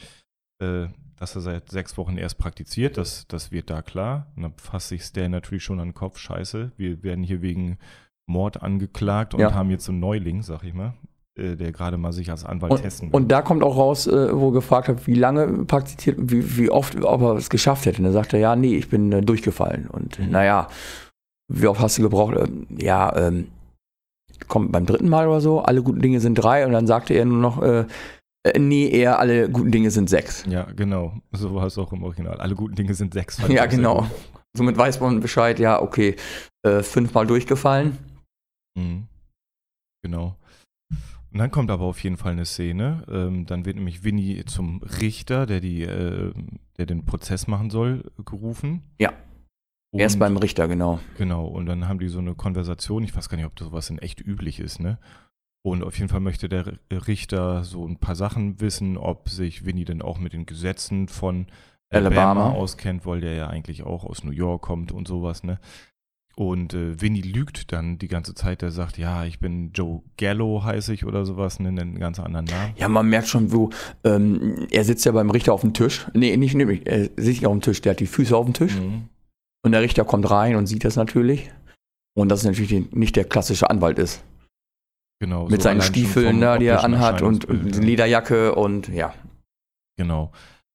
Äh, 0.62 0.88
dass 1.20 1.34
er 1.36 1.42
seit 1.42 1.70
sechs 1.70 1.96
Wochen 1.98 2.16
erst 2.16 2.38
praktiziert, 2.38 2.96
das, 2.96 3.26
das 3.28 3.52
wird 3.52 3.70
da 3.70 3.82
klar. 3.82 4.26
Und 4.36 4.42
dann 4.42 4.54
fasst 4.56 4.88
sich 4.88 5.02
Stan 5.04 5.30
natürlich 5.30 5.62
schon 5.62 5.78
an 5.78 5.88
den 5.88 5.94
Kopf, 5.94 6.18
scheiße, 6.18 6.72
wir 6.76 7.02
werden 7.02 7.22
hier 7.22 7.42
wegen 7.42 7.78
Mord 8.26 8.62
angeklagt 8.62 9.34
und 9.34 9.40
Ja. 9.40 9.54
haben 9.54 9.70
jetzt 9.70 9.84
so 9.84 9.92
einen 9.92 10.00
Neuling, 10.00 10.42
sag 10.42 10.64
ich 10.64 10.72
mal, 10.72 10.94
äh, 11.36 11.56
der 11.56 11.72
gerade 11.72 11.98
mal 11.98 12.12
sich 12.12 12.30
als 12.30 12.44
Anwalt 12.44 12.72
Und, 12.72 12.80
testen 12.82 13.08
will. 13.08 13.16
und 13.16 13.28
da 13.30 13.42
kommt 13.42 13.62
auch 13.62 13.76
raus, 13.76 14.06
äh, 14.06 14.28
wo 14.32 14.50
gefragt 14.50 14.88
hat, 14.88 15.06
wie 15.06 15.14
lange 15.14 15.64
praktiziert, 15.66 16.16
wie, 16.18 16.56
wie 16.56 16.70
oft, 16.70 16.96
ob 17.04 17.20
er 17.20 17.34
es 17.36 17.50
geschafft 17.50 17.84
hätte. 17.86 17.98
Und 17.98 18.04
dann 18.04 18.12
sagt 18.14 18.32
er, 18.32 18.38
ja, 18.40 18.56
nee, 18.56 18.76
ich 18.76 18.88
bin 18.88 19.12
äh, 19.12 19.20
durchgefallen. 19.20 19.88
Und 19.88 20.18
Mhm. 20.18 20.30
naja, 20.30 20.68
wie 21.52 21.66
oft 21.66 21.80
hast 21.80 21.98
du 21.98 22.02
gebraucht? 22.02 22.34
Ähm, 22.38 22.66
ja, 22.78 23.14
ähm, 23.16 23.48
kommt 24.48 24.72
beim 24.72 24.86
dritten 24.86 25.08
Mal 25.08 25.26
oder 25.28 25.40
so, 25.42 25.60
alle 25.60 25.82
guten 25.82 26.00
Dinge 26.00 26.20
sind 26.20 26.36
drei. 26.36 26.64
Und 26.64 26.72
dann 26.72 26.86
sagte 26.86 27.12
er 27.12 27.26
nur 27.26 27.38
noch, 27.38 27.60
äh, 27.62 27.84
äh, 28.44 28.58
nee, 28.58 28.88
eher 28.88 29.18
alle 29.18 29.50
guten 29.50 29.70
Dinge 29.70 29.90
sind 29.90 30.08
sechs. 30.08 30.44
Ja, 30.46 30.64
genau. 30.64 31.20
So 31.32 31.54
war 31.54 31.66
es 31.66 31.76
auch 31.78 31.92
im 31.92 32.02
Original. 32.02 32.40
Alle 32.40 32.54
guten 32.54 32.74
Dinge 32.74 32.94
sind 32.94 33.12
sechs. 33.14 33.40
Ja, 33.48 33.66
genau. 33.66 34.06
Somit 34.56 34.76
weiß 34.76 35.00
man 35.00 35.20
Bescheid, 35.20 35.58
ja, 35.58 35.80
okay, 35.80 36.16
äh, 36.62 36.82
fünfmal 36.82 37.26
durchgefallen. 37.26 37.98
Mhm. 38.76 39.06
Genau. 40.02 40.36
Und 41.32 41.38
dann 41.38 41.50
kommt 41.50 41.70
aber 41.70 41.84
auf 41.84 42.02
jeden 42.02 42.16
Fall 42.16 42.32
eine 42.32 42.44
Szene. 42.44 43.04
Ähm, 43.08 43.46
dann 43.46 43.64
wird 43.64 43.76
nämlich 43.76 44.02
Winnie 44.02 44.44
zum 44.46 44.82
Richter, 44.82 45.46
der 45.46 45.60
die, 45.60 45.82
äh, 45.82 46.32
der 46.78 46.86
den 46.86 47.06
Prozess 47.06 47.46
machen 47.46 47.70
soll, 47.70 48.10
gerufen. 48.24 48.82
Ja. 48.98 49.12
Und, 49.92 50.00
Erst 50.00 50.18
beim 50.18 50.36
Richter, 50.36 50.66
genau. 50.66 50.98
Genau. 51.18 51.46
Und 51.46 51.66
dann 51.66 51.88
haben 51.88 51.98
die 51.98 52.08
so 52.08 52.18
eine 52.18 52.34
Konversation. 52.34 53.04
Ich 53.04 53.14
weiß 53.14 53.28
gar 53.28 53.36
nicht, 53.36 53.46
ob 53.46 53.56
das 53.56 53.68
sowas 53.68 53.90
in 53.90 53.98
echt 53.98 54.20
üblich 54.20 54.60
ist, 54.60 54.80
ne? 54.80 54.98
Und 55.62 55.82
auf 55.84 55.98
jeden 55.98 56.08
Fall 56.08 56.20
möchte 56.20 56.48
der 56.48 56.78
Richter 56.90 57.64
so 57.64 57.86
ein 57.86 57.98
paar 57.98 58.16
Sachen 58.16 58.60
wissen, 58.60 58.96
ob 58.96 59.28
sich 59.28 59.66
Winnie 59.66 59.84
denn 59.84 60.00
auch 60.00 60.18
mit 60.18 60.32
den 60.32 60.46
Gesetzen 60.46 61.06
von 61.08 61.46
Alabama, 61.90 62.32
Alabama. 62.32 62.50
auskennt, 62.52 63.04
weil 63.04 63.20
der 63.20 63.34
ja 63.34 63.48
eigentlich 63.48 63.82
auch 63.82 64.04
aus 64.04 64.24
New 64.24 64.30
York 64.30 64.62
kommt 64.62 64.92
und 64.92 65.06
sowas, 65.06 65.42
ne? 65.42 65.58
Und 66.36 66.72
äh, 66.72 66.98
Winnie 67.02 67.20
lügt 67.20 67.72
dann 67.72 67.98
die 67.98 68.08
ganze 68.08 68.34
Zeit, 68.34 68.62
der 68.62 68.70
sagt, 68.70 68.96
ja, 68.96 69.24
ich 69.24 69.40
bin 69.40 69.72
Joe 69.72 70.00
Gallo, 70.16 70.62
heiße 70.64 70.94
ich 70.94 71.04
oder 71.04 71.26
sowas, 71.26 71.60
ne, 71.60 71.68
einen 71.68 71.98
ganz 71.98 72.18
anderen 72.18 72.46
Namen. 72.46 72.72
Ja, 72.76 72.88
man 72.88 73.08
merkt 73.08 73.28
schon, 73.28 73.52
wo 73.52 73.68
ähm, 74.04 74.66
er 74.70 74.84
sitzt 74.84 75.04
ja 75.04 75.12
beim 75.12 75.28
Richter 75.28 75.52
auf 75.52 75.60
dem 75.60 75.74
Tisch. 75.74 76.06
Nee, 76.14 76.34
nicht 76.38 76.54
nämlich, 76.54 76.86
er 76.86 77.00
sitzt 77.04 77.18
nicht 77.18 77.46
auf 77.46 77.52
dem 77.52 77.60
Tisch, 77.60 77.82
der 77.82 77.90
hat 77.90 78.00
die 78.00 78.06
Füße 78.06 78.34
auf 78.34 78.46
dem 78.46 78.54
Tisch. 78.54 78.74
Mhm. 78.76 79.08
Und 79.62 79.72
der 79.72 79.82
Richter 79.82 80.04
kommt 80.04 80.30
rein 80.30 80.56
und 80.56 80.66
sieht 80.66 80.84
das 80.84 80.96
natürlich. 80.96 81.50
Und 82.14 82.30
dass 82.30 82.40
es 82.40 82.46
natürlich 82.46 82.90
nicht 82.92 83.16
der 83.16 83.24
klassische 83.24 83.68
Anwalt 83.68 83.98
ist. 83.98 84.24
Genau. 85.20 85.48
Mit 85.48 85.60
so 85.60 85.64
seinen 85.64 85.82
Stiefeln 85.82 86.40
da, 86.40 86.58
die 86.58 86.66
er 86.66 86.82
anhat 86.82 87.22
und. 87.22 87.46
Lederjacke 87.48 88.54
und 88.54 88.88
ja. 88.88 89.14
Genau. 89.96 90.32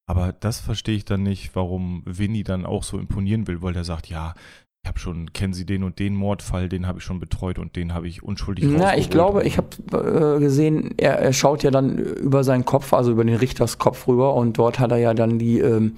Aber 0.07 0.33
das 0.33 0.59
verstehe 0.59 0.95
ich 0.95 1.05
dann 1.05 1.23
nicht, 1.23 1.55
warum 1.55 2.03
Winnie 2.05 2.43
dann 2.43 2.65
auch 2.65 2.83
so 2.83 2.99
imponieren 2.99 3.47
will, 3.47 3.63
weil 3.63 3.73
der 3.73 3.83
sagt, 3.83 4.07
ja, 4.07 4.35
ich 4.83 4.87
habe 4.87 4.99
schon, 4.99 5.33
kennen 5.33 5.53
Sie 5.53 5.65
den 5.65 5.83
und 5.83 5.97
den 5.97 6.13
Mordfall, 6.13 6.69
den 6.69 6.85
habe 6.85 6.99
ich 6.99 7.03
schon 7.03 7.19
betreut 7.19 7.57
und 7.57 7.75
den 7.75 7.95
habe 7.95 8.07
ich 8.07 8.21
unschuldig 8.21 8.65
Na, 8.67 8.95
ich 8.95 9.09
glaube, 9.09 9.43
ich 9.43 9.57
habe 9.57 10.35
äh, 10.37 10.39
gesehen, 10.39 10.93
er, 10.97 11.17
er 11.17 11.33
schaut 11.33 11.63
ja 11.63 11.71
dann 11.71 11.97
über 11.97 12.43
seinen 12.43 12.65
Kopf, 12.65 12.93
also 12.93 13.11
über 13.11 13.23
den 13.23 13.35
Richters 13.35 13.79
Kopf 13.79 14.07
rüber 14.07 14.35
und 14.35 14.59
dort 14.59 14.77
hat 14.77 14.91
er 14.91 14.99
ja 14.99 15.15
dann 15.15 15.39
die, 15.39 15.57
ähm, 15.57 15.95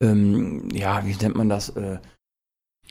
ähm, 0.00 0.68
ja, 0.72 1.04
wie 1.04 1.16
nennt 1.16 1.34
man 1.34 1.48
das? 1.48 1.70
Äh, 1.70 1.98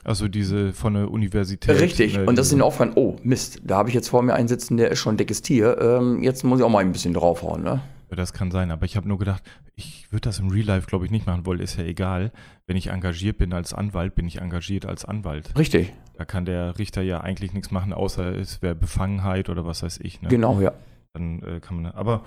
Also 0.04 0.28
diese 0.28 0.74
von 0.74 0.94
der 0.94 1.12
Universität. 1.12 1.80
richtig. 1.80 2.18
ne, 2.18 2.26
Und 2.26 2.38
das 2.38 2.48
ist 2.48 2.54
ihnen 2.54 2.62
aufgefallen, 2.62 2.94
oh 2.96 3.18
Mist, 3.24 3.62
da 3.64 3.78
habe 3.78 3.90
ich 3.90 3.96
jetzt 3.96 4.10
vor 4.10 4.22
mir 4.24 4.34
einen 4.34 4.48
sitzen, 4.48 4.78
der 4.78 4.92
ist 4.92 5.00
schon 5.00 5.16
ein 5.16 5.18
dickes 5.18 5.42
Tier. 5.42 5.78
Ähm, 5.80 6.24
jetzt 6.24 6.44
muss 6.44 6.60
ich 6.60 6.66
auch 6.66 6.70
mal 6.70 6.80
ein 6.80 6.92
bisschen 6.92 7.14
draufhauen, 7.14 7.64
ne? 7.64 7.82
Ja, 8.10 8.16
Das 8.16 8.34
kann 8.34 8.52
sein, 8.52 8.72
aber 8.72 8.86
ich 8.86 8.98
habe 8.98 9.08
nur 9.08 9.18
gedacht, 9.18 9.44
ich 9.76 10.12
würde 10.12 10.22
das 10.22 10.40
im 10.40 10.50
Real 10.50 10.66
Life, 10.66 10.88
glaube 10.88 11.06
ich, 11.06 11.12
nicht 11.12 11.26
machen 11.26 11.46
wollen. 11.46 11.60
Ist 11.60 11.78
ja 11.78 11.84
egal. 11.84 12.32
Wenn 12.68 12.78
ich 12.78 12.88
engagiert 12.88 13.38
bin 13.38 13.54
als 13.54 13.74
Anwalt, 13.74 14.16
bin 14.16 14.28
ich 14.28 14.42
engagiert 14.42 14.86
als 14.86 15.06
Anwalt. 15.06 15.58
Richtig, 15.58 15.94
Da 16.18 16.26
kann 16.26 16.46
der 16.46 16.78
Richter 16.78 17.02
ja 17.02 17.22
eigentlich 17.22 17.54
nichts 17.54 17.72
machen, 17.72 17.94
außer 17.94 18.36
es 18.36 18.62
wäre 18.62 18.76
Befangenheit 18.76 19.50
oder 19.50 19.66
was 19.66 19.84
weiß 19.84 20.00
ich. 20.02 20.22
Ne? 20.22 20.30
genau, 20.30 20.60
ja. 20.60 20.74
Dann 21.14 21.42
äh, 21.44 21.60
kann 21.60 21.82
man, 21.82 21.92
aber 21.92 22.24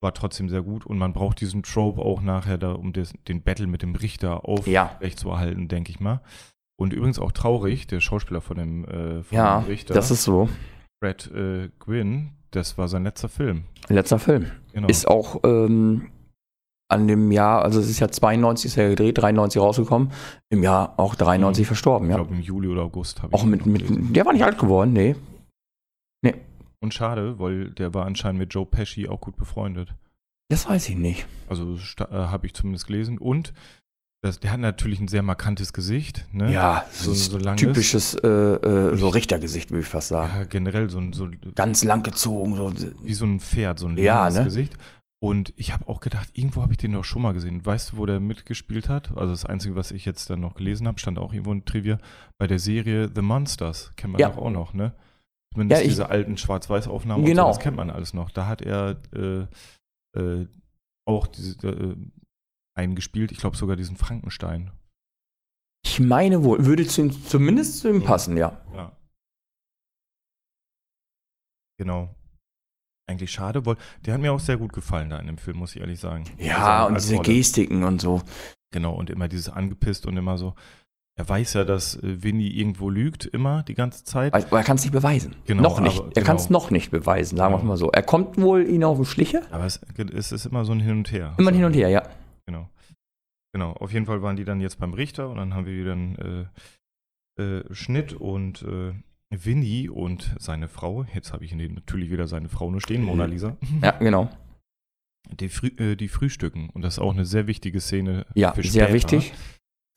war 0.00 0.14
trotzdem 0.14 0.48
sehr 0.48 0.62
gut 0.62 0.84
und 0.84 0.98
man 0.98 1.12
braucht 1.12 1.40
diesen 1.40 1.62
Trope 1.62 2.00
auch 2.02 2.20
nachher, 2.20 2.58
da, 2.58 2.72
um 2.72 2.92
des, 2.92 3.14
den 3.26 3.42
Battle 3.42 3.66
mit 3.66 3.82
dem 3.82 3.94
Richter 3.94 4.46
aufrecht 4.46 5.24
Ja, 5.24 5.50
denke 5.54 5.90
ich 5.90 5.98
mal. 5.98 6.20
Und 6.84 6.92
übrigens 6.92 7.18
auch 7.18 7.32
traurig, 7.32 7.86
der 7.86 8.00
Schauspieler 8.00 8.42
von 8.42 8.58
dem, 8.58 8.84
äh, 8.84 9.22
von 9.22 9.36
ja, 9.36 9.60
dem 9.60 9.68
Richter, 9.68 9.94
das 9.94 10.10
ist 10.10 10.22
so. 10.22 10.50
Fred 11.02 11.30
äh, 11.32 11.70
Gwynn, 11.78 12.32
das 12.50 12.76
war 12.76 12.88
sein 12.88 13.04
letzter 13.04 13.30
Film. 13.30 13.64
Letzter 13.88 14.18
Film. 14.18 14.50
Genau. 14.74 14.88
Ist 14.88 15.08
auch 15.08 15.40
ähm, 15.44 16.10
an 16.88 17.08
dem 17.08 17.32
Jahr, 17.32 17.62
also 17.62 17.80
es 17.80 17.88
ist 17.88 18.00
ja 18.00 18.08
92 18.08 18.66
ist 18.66 18.76
ja 18.76 18.86
gedreht, 18.90 19.16
93 19.16 19.60
rausgekommen, 19.62 20.12
im 20.50 20.62
Jahr 20.62 20.92
auch 20.98 21.14
93 21.14 21.62
Mhm. 21.62 21.66
verstorben, 21.66 22.06
ich 22.08 22.10
ja. 22.10 22.16
glaube 22.16 22.34
im 22.34 22.40
Juli 22.42 22.68
oder 22.68 22.82
August 22.82 23.22
habe 23.22 23.34
ich 23.34 23.40
Auch 23.40 23.46
mit, 23.46 23.64
mit, 23.64 24.14
der 24.14 24.26
war 24.26 24.34
nicht 24.34 24.44
alt 24.44 24.58
geworden, 24.58 24.92
nee. 24.92 25.16
Und 26.80 26.92
schade, 26.92 27.38
weil 27.38 27.70
der 27.70 27.94
war 27.94 28.04
anscheinend 28.04 28.40
mit 28.40 28.52
Joe 28.52 28.66
Pesci 28.66 29.08
auch 29.08 29.22
gut 29.22 29.36
befreundet. 29.36 29.94
Das 30.50 30.68
weiß 30.68 30.90
ich 30.90 30.96
nicht. 30.96 31.26
Also 31.48 31.78
äh, 31.98 32.04
habe 32.10 32.46
ich 32.46 32.52
zumindest 32.52 32.86
gelesen. 32.86 33.16
Und 33.16 33.54
das, 34.24 34.40
der 34.40 34.52
hat 34.52 34.60
natürlich 34.60 35.00
ein 35.00 35.08
sehr 35.08 35.22
markantes 35.22 35.72
Gesicht. 35.72 36.24
Ne? 36.32 36.52
Ja, 36.52 36.84
so, 36.90 37.12
so, 37.12 37.38
so 37.38 37.54
typisches 37.56 38.14
äh, 38.14 38.26
äh, 38.28 38.96
so 38.96 39.08
Richtergesicht, 39.08 39.70
würde 39.70 39.82
ich 39.82 39.88
fast 39.88 40.08
sagen. 40.08 40.32
Ja, 40.34 40.44
generell 40.44 40.88
so, 40.88 40.98
ein- 40.98 41.12
so 41.12 41.28
Ganz 41.54 41.84
lang 41.84 42.02
gezogen. 42.02 42.56
So. 42.56 42.72
wie 43.02 43.14
so 43.14 43.26
ein 43.26 43.38
Pferd, 43.40 43.78
so 43.78 43.86
ein 43.86 43.98
Ja, 43.98 44.20
langes 44.22 44.38
ne? 44.38 44.44
Gesicht. 44.44 44.72
Und 45.22 45.52
ich 45.56 45.72
habe 45.72 45.88
auch 45.88 46.00
gedacht, 46.00 46.28
irgendwo 46.32 46.62
habe 46.62 46.72
ich 46.72 46.78
den 46.78 46.92
doch 46.92 47.04
schon 47.04 47.22
mal 47.22 47.32
gesehen. 47.32 47.64
Weißt 47.64 47.92
du, 47.92 47.96
wo 47.98 48.06
der 48.06 48.20
mitgespielt 48.20 48.88
hat? 48.88 49.10
Also 49.16 49.32
das 49.32 49.44
Einzige, 49.46 49.74
was 49.76 49.90
ich 49.90 50.04
jetzt 50.04 50.28
dann 50.30 50.40
noch 50.40 50.54
gelesen 50.54 50.86
habe, 50.86 50.98
stand 50.98 51.18
auch 51.18 51.32
irgendwo 51.32 51.52
in 51.52 51.64
Trivia, 51.64 51.98
bei 52.38 52.46
der 52.46 52.58
Serie 52.58 53.10
The 53.14 53.22
Monsters. 53.22 53.92
Kennt 53.96 54.12
man 54.14 54.20
Ja. 54.20 54.30
doch 54.30 54.38
auch 54.38 54.50
noch, 54.50 54.74
ne? 54.74 54.92
Zumindest 55.52 55.80
Ja, 55.80 55.84
ich- 55.86 55.92
diese 55.92 56.08
alten 56.10 56.36
Schwarz-Weiß-Aufnahmen. 56.36 57.24
Genau. 57.24 57.44
So, 57.44 57.48
das 57.56 57.58
kennt 57.62 57.76
man 57.76 57.90
alles 57.90 58.12
noch. 58.14 58.30
Da 58.30 58.46
hat 58.46 58.60
er 58.62 58.96
äh, 59.14 59.46
äh, 60.18 60.46
auch 61.06 61.26
diese, 61.26 61.96
äh, 62.76 62.80
einen 62.80 62.94
gespielt, 62.94 63.32
ich 63.32 63.38
glaube 63.38 63.56
sogar 63.56 63.76
diesen 63.76 63.96
Frankenstein. 63.96 64.70
Ich 65.84 66.00
meine 66.00 66.42
wohl, 66.44 66.64
würde 66.64 66.86
zu 66.86 67.08
zumindest 67.10 67.78
zu 67.80 67.88
ihm 67.90 68.02
passen, 68.02 68.36
ja. 68.36 68.60
Ja. 68.74 68.96
Genau. 71.78 72.14
Eigentlich 73.06 73.32
schade, 73.32 73.66
weil 73.66 73.76
der 74.06 74.14
hat 74.14 74.20
mir 74.20 74.32
auch 74.32 74.40
sehr 74.40 74.56
gut 74.56 74.72
gefallen 74.72 75.10
da 75.10 75.18
in 75.18 75.26
dem 75.26 75.36
Film, 75.38 75.58
muss 75.58 75.74
ich 75.74 75.80
ehrlich 75.82 76.00
sagen. 76.00 76.24
Ja, 76.38 76.84
Also 76.84 76.88
und 76.88 76.94
diese 77.02 77.16
Rolle. 77.16 77.28
Gestiken 77.34 77.84
und 77.84 78.00
so. 78.00 78.22
Genau, 78.72 78.94
und 78.94 79.10
immer 79.10 79.28
dieses 79.28 79.48
angepisst 79.50 80.06
und 80.06 80.16
immer 80.16 80.38
so. 80.38 80.54
Er 81.16 81.28
weiß 81.28 81.52
ja, 81.52 81.64
dass 81.64 81.94
äh, 81.96 82.22
Winnie 82.24 82.48
irgendwo 82.48 82.90
lügt, 82.90 83.26
immer 83.26 83.62
die 83.62 83.74
ganze 83.74 84.02
Zeit. 84.04 84.32
Aber 84.34 84.58
er 84.58 84.64
kann 84.64 84.76
es 84.76 84.82
nicht 84.82 84.92
beweisen. 84.92 85.36
Genau, 85.44 85.62
noch 85.62 85.80
nicht. 85.80 86.00
aber- 86.00 86.10
er 86.16 86.22
kann 86.24 86.36
es 86.36 86.46
genau. 86.48 86.58
noch 86.60 86.70
nicht 86.70 86.90
beweisen, 86.90 87.36
sagen 87.36 87.52
wir 87.52 87.56
es 87.56 87.60
Genau. 87.60 87.72
mal 87.72 87.76
so. 87.76 87.92
Er 87.92 88.02
kommt 88.02 88.40
wohl 88.40 88.66
ihn 88.66 88.82
auf 88.82 88.98
die 88.98 89.04
Schliche. 89.04 89.42
Aber 89.52 89.64
es, 89.66 89.80
es 90.12 90.32
ist 90.32 90.46
immer 90.46 90.64
so 90.64 90.72
ein 90.72 90.80
Hin 90.80 90.96
und 90.98 91.12
Her. 91.12 91.34
Immer 91.38 91.52
hin 91.52 91.64
und 91.64 91.74
her, 91.74 91.88
ja. 91.88 92.02
Genau. 92.46 92.68
Genau. 93.52 93.72
Auf 93.72 93.92
jeden 93.92 94.06
Fall 94.06 94.22
waren 94.22 94.36
die 94.36 94.44
dann 94.44 94.60
jetzt 94.60 94.78
beim 94.78 94.94
Richter 94.94 95.28
und 95.28 95.36
dann 95.36 95.54
haben 95.54 95.66
wir 95.66 95.74
wieder 95.74 95.92
einen 95.92 96.50
äh, 97.38 97.42
äh, 97.42 97.74
Schnitt 97.74 98.12
und 98.12 98.62
äh, 98.62 98.92
Winnie 99.30 99.88
und 99.88 100.34
seine 100.38 100.68
Frau, 100.68 101.04
jetzt 101.14 101.32
habe 101.32 101.44
ich 101.44 101.54
natürlich 101.54 102.10
wieder 102.10 102.26
seine 102.26 102.48
Frau 102.48 102.70
nur 102.70 102.80
stehen, 102.80 103.02
Mona 103.02 103.24
Lisa, 103.24 103.56
Ja, 103.82 103.92
genau. 103.92 104.30
die, 105.30 105.48
frü 105.48 105.68
äh, 105.78 105.96
die 105.96 106.08
frühstücken. 106.08 106.70
Und 106.70 106.82
das 106.82 106.94
ist 106.94 106.98
auch 107.00 107.12
eine 107.12 107.24
sehr 107.24 107.46
wichtige 107.46 107.80
Szene. 107.80 108.26
Ja, 108.34 108.52
für 108.52 108.62
sehr 108.62 108.88
später, 108.88 108.94
wichtig. 108.94 109.32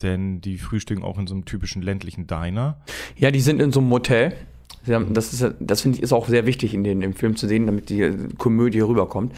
Denn 0.02 0.40
die 0.40 0.58
frühstücken 0.58 1.02
auch 1.02 1.18
in 1.18 1.26
so 1.26 1.34
einem 1.34 1.44
typischen 1.44 1.82
ländlichen 1.82 2.26
Diner. 2.26 2.80
Ja, 3.16 3.30
die 3.30 3.40
sind 3.40 3.60
in 3.60 3.72
so 3.72 3.80
einem 3.80 3.88
Motel. 3.88 4.36
Das 4.86 5.32
ist, 5.32 5.54
das 5.60 5.82
finde 5.82 5.98
ich 5.98 6.02
ist 6.02 6.12
auch 6.12 6.28
sehr 6.28 6.46
wichtig 6.46 6.72
in 6.72 6.84
den, 6.84 7.02
im 7.02 7.12
Film 7.12 7.36
zu 7.36 7.46
sehen, 7.48 7.66
damit 7.66 7.90
die 7.90 8.02
äh, 8.02 8.28
Komödie 8.38 8.80
rüberkommt. 8.80 9.34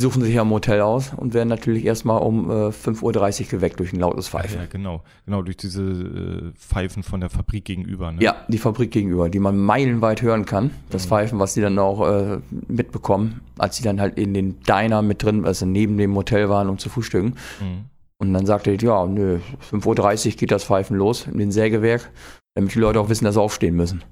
Suchen 0.00 0.22
sich 0.22 0.34
ja 0.34 0.42
ein 0.42 0.48
Motel 0.48 0.80
aus 0.80 1.12
und 1.14 1.34
werden 1.34 1.48
natürlich 1.48 1.84
erstmal 1.84 2.22
um 2.22 2.50
äh, 2.50 2.68
5.30 2.68 3.02
Uhr 3.42 3.48
geweckt 3.48 3.78
durch 3.78 3.92
ein 3.92 4.00
lautes 4.00 4.28
Pfeifen. 4.28 4.60
Ja, 4.60 4.66
genau. 4.66 5.02
Genau, 5.26 5.42
durch 5.42 5.56
diese 5.56 5.82
äh, 5.82 6.52
Pfeifen 6.58 7.02
von 7.02 7.20
der 7.20 7.30
Fabrik 7.30 7.64
gegenüber. 7.64 8.12
Ne? 8.12 8.22
Ja, 8.22 8.36
die 8.48 8.58
Fabrik 8.58 8.90
gegenüber, 8.90 9.28
die 9.28 9.38
man 9.38 9.58
meilenweit 9.58 10.22
hören 10.22 10.46
kann. 10.46 10.70
Das 10.90 11.06
Pfeifen, 11.06 11.38
was 11.38 11.54
sie 11.54 11.60
dann 11.60 11.78
auch 11.78 12.08
äh, 12.08 12.38
mitbekommen, 12.68 13.40
als 13.58 13.76
sie 13.76 13.82
dann 13.82 14.00
halt 14.00 14.18
in 14.18 14.34
den 14.34 14.60
Diner 14.60 15.02
mit 15.02 15.22
drin, 15.22 15.44
also 15.44 15.66
neben 15.66 15.98
dem 15.98 16.10
Motel 16.10 16.48
waren, 16.48 16.68
um 16.68 16.78
zu 16.78 16.88
frühstücken. 16.88 17.34
Mhm. 17.60 17.84
Und 18.18 18.34
dann 18.34 18.46
sagte 18.46 18.70
er, 18.70 18.76
ja, 18.76 19.06
nö, 19.06 19.38
5.30 19.70 20.26
Uhr 20.26 20.32
geht 20.36 20.50
das 20.50 20.64
Pfeifen 20.64 20.96
los 20.96 21.26
in 21.26 21.38
den 21.38 21.52
Sägewerk, 21.52 22.10
damit 22.54 22.74
die 22.74 22.78
Leute 22.78 23.00
auch 23.00 23.08
wissen, 23.08 23.24
dass 23.24 23.34
sie 23.34 23.40
aufstehen 23.40 23.76
müssen. 23.76 24.02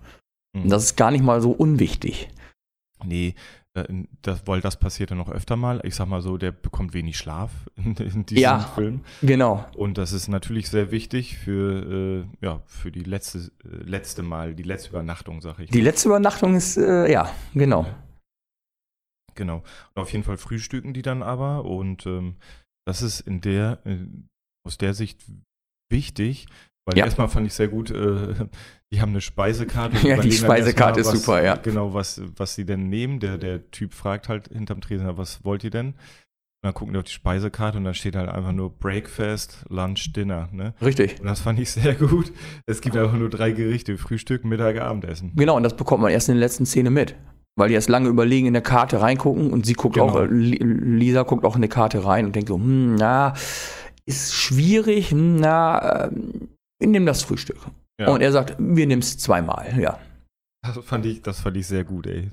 Mhm. 0.54 0.62
Und 0.62 0.70
das 0.70 0.84
ist 0.84 0.96
gar 0.96 1.10
nicht 1.10 1.24
mal 1.24 1.40
so 1.40 1.50
unwichtig. 1.50 2.28
Nee, 3.04 3.34
das, 4.22 4.46
weil 4.46 4.60
das 4.60 4.78
passiert 4.78 5.10
ja 5.10 5.16
noch 5.16 5.28
öfter 5.30 5.56
mal. 5.56 5.80
Ich 5.84 5.94
sag 5.94 6.08
mal 6.08 6.20
so, 6.20 6.36
der 6.36 6.52
bekommt 6.52 6.94
wenig 6.94 7.16
Schlaf 7.18 7.52
in, 7.76 7.94
in 7.96 8.26
diesem 8.26 8.42
Ja. 8.42 8.58
Film. 8.60 9.04
Genau. 9.22 9.64
Und 9.76 9.98
das 9.98 10.12
ist 10.12 10.28
natürlich 10.28 10.68
sehr 10.68 10.90
wichtig 10.90 11.38
für, 11.38 12.24
äh, 12.42 12.44
ja, 12.44 12.62
für 12.66 12.90
die 12.90 13.04
letzte, 13.04 13.50
äh, 13.64 13.68
letzte 13.84 14.22
Mal, 14.22 14.54
die 14.54 14.62
letzte 14.64 14.90
Übernachtung, 14.90 15.40
sag 15.40 15.58
ich. 15.60 15.70
Die 15.70 15.80
letzte 15.80 16.08
Übernachtung 16.08 16.54
ist, 16.56 16.76
äh, 16.76 17.10
ja, 17.10 17.30
genau. 17.54 17.86
Genau. 19.34 19.62
Und 19.94 20.02
auf 20.02 20.10
jeden 20.12 20.24
Fall 20.24 20.36
frühstücken 20.36 20.94
die 20.94 21.02
dann 21.02 21.22
aber 21.22 21.64
und 21.64 22.06
ähm, 22.06 22.36
das 22.86 23.02
ist 23.02 23.20
in 23.20 23.40
der, 23.40 23.78
äh, 23.84 23.98
aus 24.66 24.78
der 24.78 24.94
Sicht 24.94 25.24
wichtig, 25.90 26.46
weil 26.88 26.96
Ja. 26.98 27.04
erstmal 27.04 27.28
fand 27.28 27.46
ich 27.46 27.52
sehr 27.54 27.68
gut, 27.68 27.90
äh, 27.90 28.34
die 28.92 29.00
haben 29.02 29.10
eine 29.10 29.20
Speisekarte. 29.20 29.96
Ja, 30.08 30.16
die 30.16 30.32
Speisekarte 30.32 31.00
ist 31.00 31.10
super, 31.10 31.42
ja. 31.44 31.56
Genau, 31.56 31.92
was, 31.92 32.20
was 32.36 32.54
sie 32.54 32.64
denn 32.64 32.88
nehmen. 32.88 33.20
Der, 33.20 33.36
der 33.36 33.70
Typ 33.70 33.92
fragt 33.92 34.28
halt 34.30 34.48
hinterm 34.48 34.80
Tresen, 34.80 35.06
"Ja, 35.06 35.16
was 35.18 35.44
wollt 35.44 35.62
ihr 35.64 35.70
denn? 35.70 35.88
Und 35.88 35.94
dann 36.62 36.74
gucken 36.74 36.94
die 36.94 36.98
auf 36.98 37.04
die 37.04 37.12
Speisekarte 37.12 37.78
und 37.78 37.84
da 37.84 37.94
steht 37.94 38.16
halt 38.16 38.28
einfach 38.30 38.50
nur 38.52 38.70
Breakfast, 38.76 39.64
Lunch, 39.68 40.12
Dinner. 40.16 40.48
Ne? 40.50 40.74
Richtig. 40.82 41.20
Und 41.20 41.26
das 41.26 41.40
fand 41.40 41.60
ich 41.60 41.70
sehr 41.70 41.94
gut. 41.94 42.32
Es 42.66 42.80
gibt 42.80 42.96
einfach 42.96 43.16
nur 43.16 43.28
drei 43.30 43.52
Gerichte: 43.52 43.96
Frühstück, 43.98 44.44
Mittag, 44.44 44.80
Abendessen. 44.80 45.32
Genau, 45.36 45.56
und 45.56 45.62
das 45.62 45.76
bekommt 45.76 46.02
man 46.02 46.10
erst 46.10 46.28
in 46.30 46.34
der 46.36 46.40
letzten 46.40 46.64
Szene 46.66 46.90
mit. 46.90 47.14
Weil 47.56 47.68
die 47.68 47.74
erst 47.74 47.88
lange 47.88 48.08
überlegen, 48.08 48.46
in 48.46 48.52
der 48.54 48.62
Karte 48.62 49.00
reingucken 49.00 49.50
und 49.52 49.66
sie 49.66 49.72
guckt 49.74 49.94
Genau. 49.96 50.08
auch, 50.10 50.20
äh, 50.20 50.26
Li- 50.26 50.58
Lisa 50.62 51.24
guckt 51.24 51.44
auch 51.44 51.56
in 51.56 51.62
die 51.62 51.68
Karte 51.68 52.04
rein 52.04 52.24
und 52.26 52.34
denkt 52.36 52.48
so, 52.48 52.54
hm, 52.54 52.94
na, 52.94 53.34
ist 54.06 54.32
schwierig, 54.34 55.10
hm, 55.10 55.36
na, 55.36 56.08
wir 56.78 56.88
nehmen 56.88 57.06
das 57.06 57.22
Frühstück. 57.22 57.58
Ja. 58.00 58.08
Und 58.08 58.20
er 58.20 58.32
sagt, 58.32 58.56
wir 58.58 58.86
nehmen 58.86 59.02
es 59.02 59.18
zweimal, 59.18 59.78
ja. 59.78 59.98
Das 60.62 60.76
fand 60.84 61.06
ich, 61.06 61.22
das 61.22 61.40
fand 61.40 61.56
ich 61.56 61.66
sehr 61.66 61.84
gut, 61.84 62.06
ey. 62.06 62.30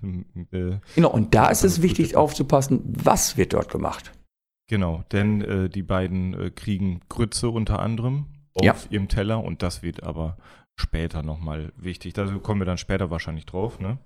Äh, 0.51 0.79
Genau, 0.95 1.11
und 1.11 1.33
da 1.35 1.49
ist 1.49 1.63
es 1.63 1.81
wichtig 1.81 2.05
Frühstück. 2.07 2.17
aufzupassen, 2.19 2.81
was 3.03 3.37
wird 3.37 3.53
dort 3.53 3.69
gemacht. 3.71 4.11
Genau, 4.67 5.03
denn 5.11 5.41
äh, 5.41 5.69
die 5.69 5.83
beiden 5.83 6.33
äh, 6.33 6.49
kriegen 6.49 7.01
Grütze 7.09 7.49
unter 7.49 7.79
anderem 7.79 8.25
auf 8.55 8.63
Ja. 8.63 8.75
ihrem 8.89 9.07
Teller 9.07 9.43
und 9.43 9.61
das 9.61 9.83
wird 9.83 10.01
aber 10.03 10.37
später 10.75 11.21
nochmal 11.23 11.71
wichtig. 11.77 12.13
Da 12.13 12.25
kommen 12.39 12.61
wir 12.61 12.65
dann 12.65 12.77
später 12.79 13.09
wahrscheinlich 13.11 13.45
drauf, 13.45 13.79
ne? 13.79 13.99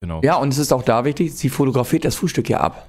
Genau. 0.00 0.20
Ja, 0.22 0.36
und 0.36 0.48
es 0.48 0.58
ist 0.58 0.72
auch 0.72 0.82
da 0.82 1.04
wichtig, 1.04 1.34
sie 1.34 1.48
fotografiert 1.48 2.04
das 2.04 2.16
Frühstück 2.16 2.48
ja 2.48 2.60
ab. 2.60 2.88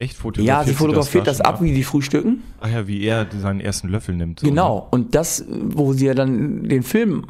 Echt 0.00 0.16
fotografiert 0.16 0.46
Ja, 0.46 0.64
sie 0.64 0.74
fotografiert 0.74 1.26
da 1.26 1.30
das, 1.32 1.38
schon 1.38 1.46
ab, 1.46 1.60
wie 1.60 1.72
die 1.74 1.82
frühstücken. 1.82 2.42
Ach 2.60 2.70
ja, 2.70 2.86
wie 2.86 3.02
er 3.04 3.26
seinen 3.40 3.60
ersten 3.60 3.88
Löffel 3.88 4.14
nimmt. 4.14 4.40
so, 4.40 4.46
Genau, 4.46 4.86
und 4.92 5.14
das, 5.16 5.44
wo 5.48 5.92
sie 5.92 6.06
ja 6.06 6.14
dann 6.14 6.64
den 6.68 6.82
Film 6.84 7.26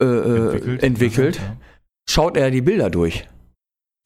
äh, 0.00 0.04
Ne? 0.04 0.10
äh, 0.10 0.44
Entwickelt. 0.46 0.82
entwickelt, 0.82 1.36
Ja. 1.36 1.56
schaut 2.08 2.36
er 2.36 2.50
die 2.50 2.62
Bilder 2.62 2.88
durch. 2.90 3.28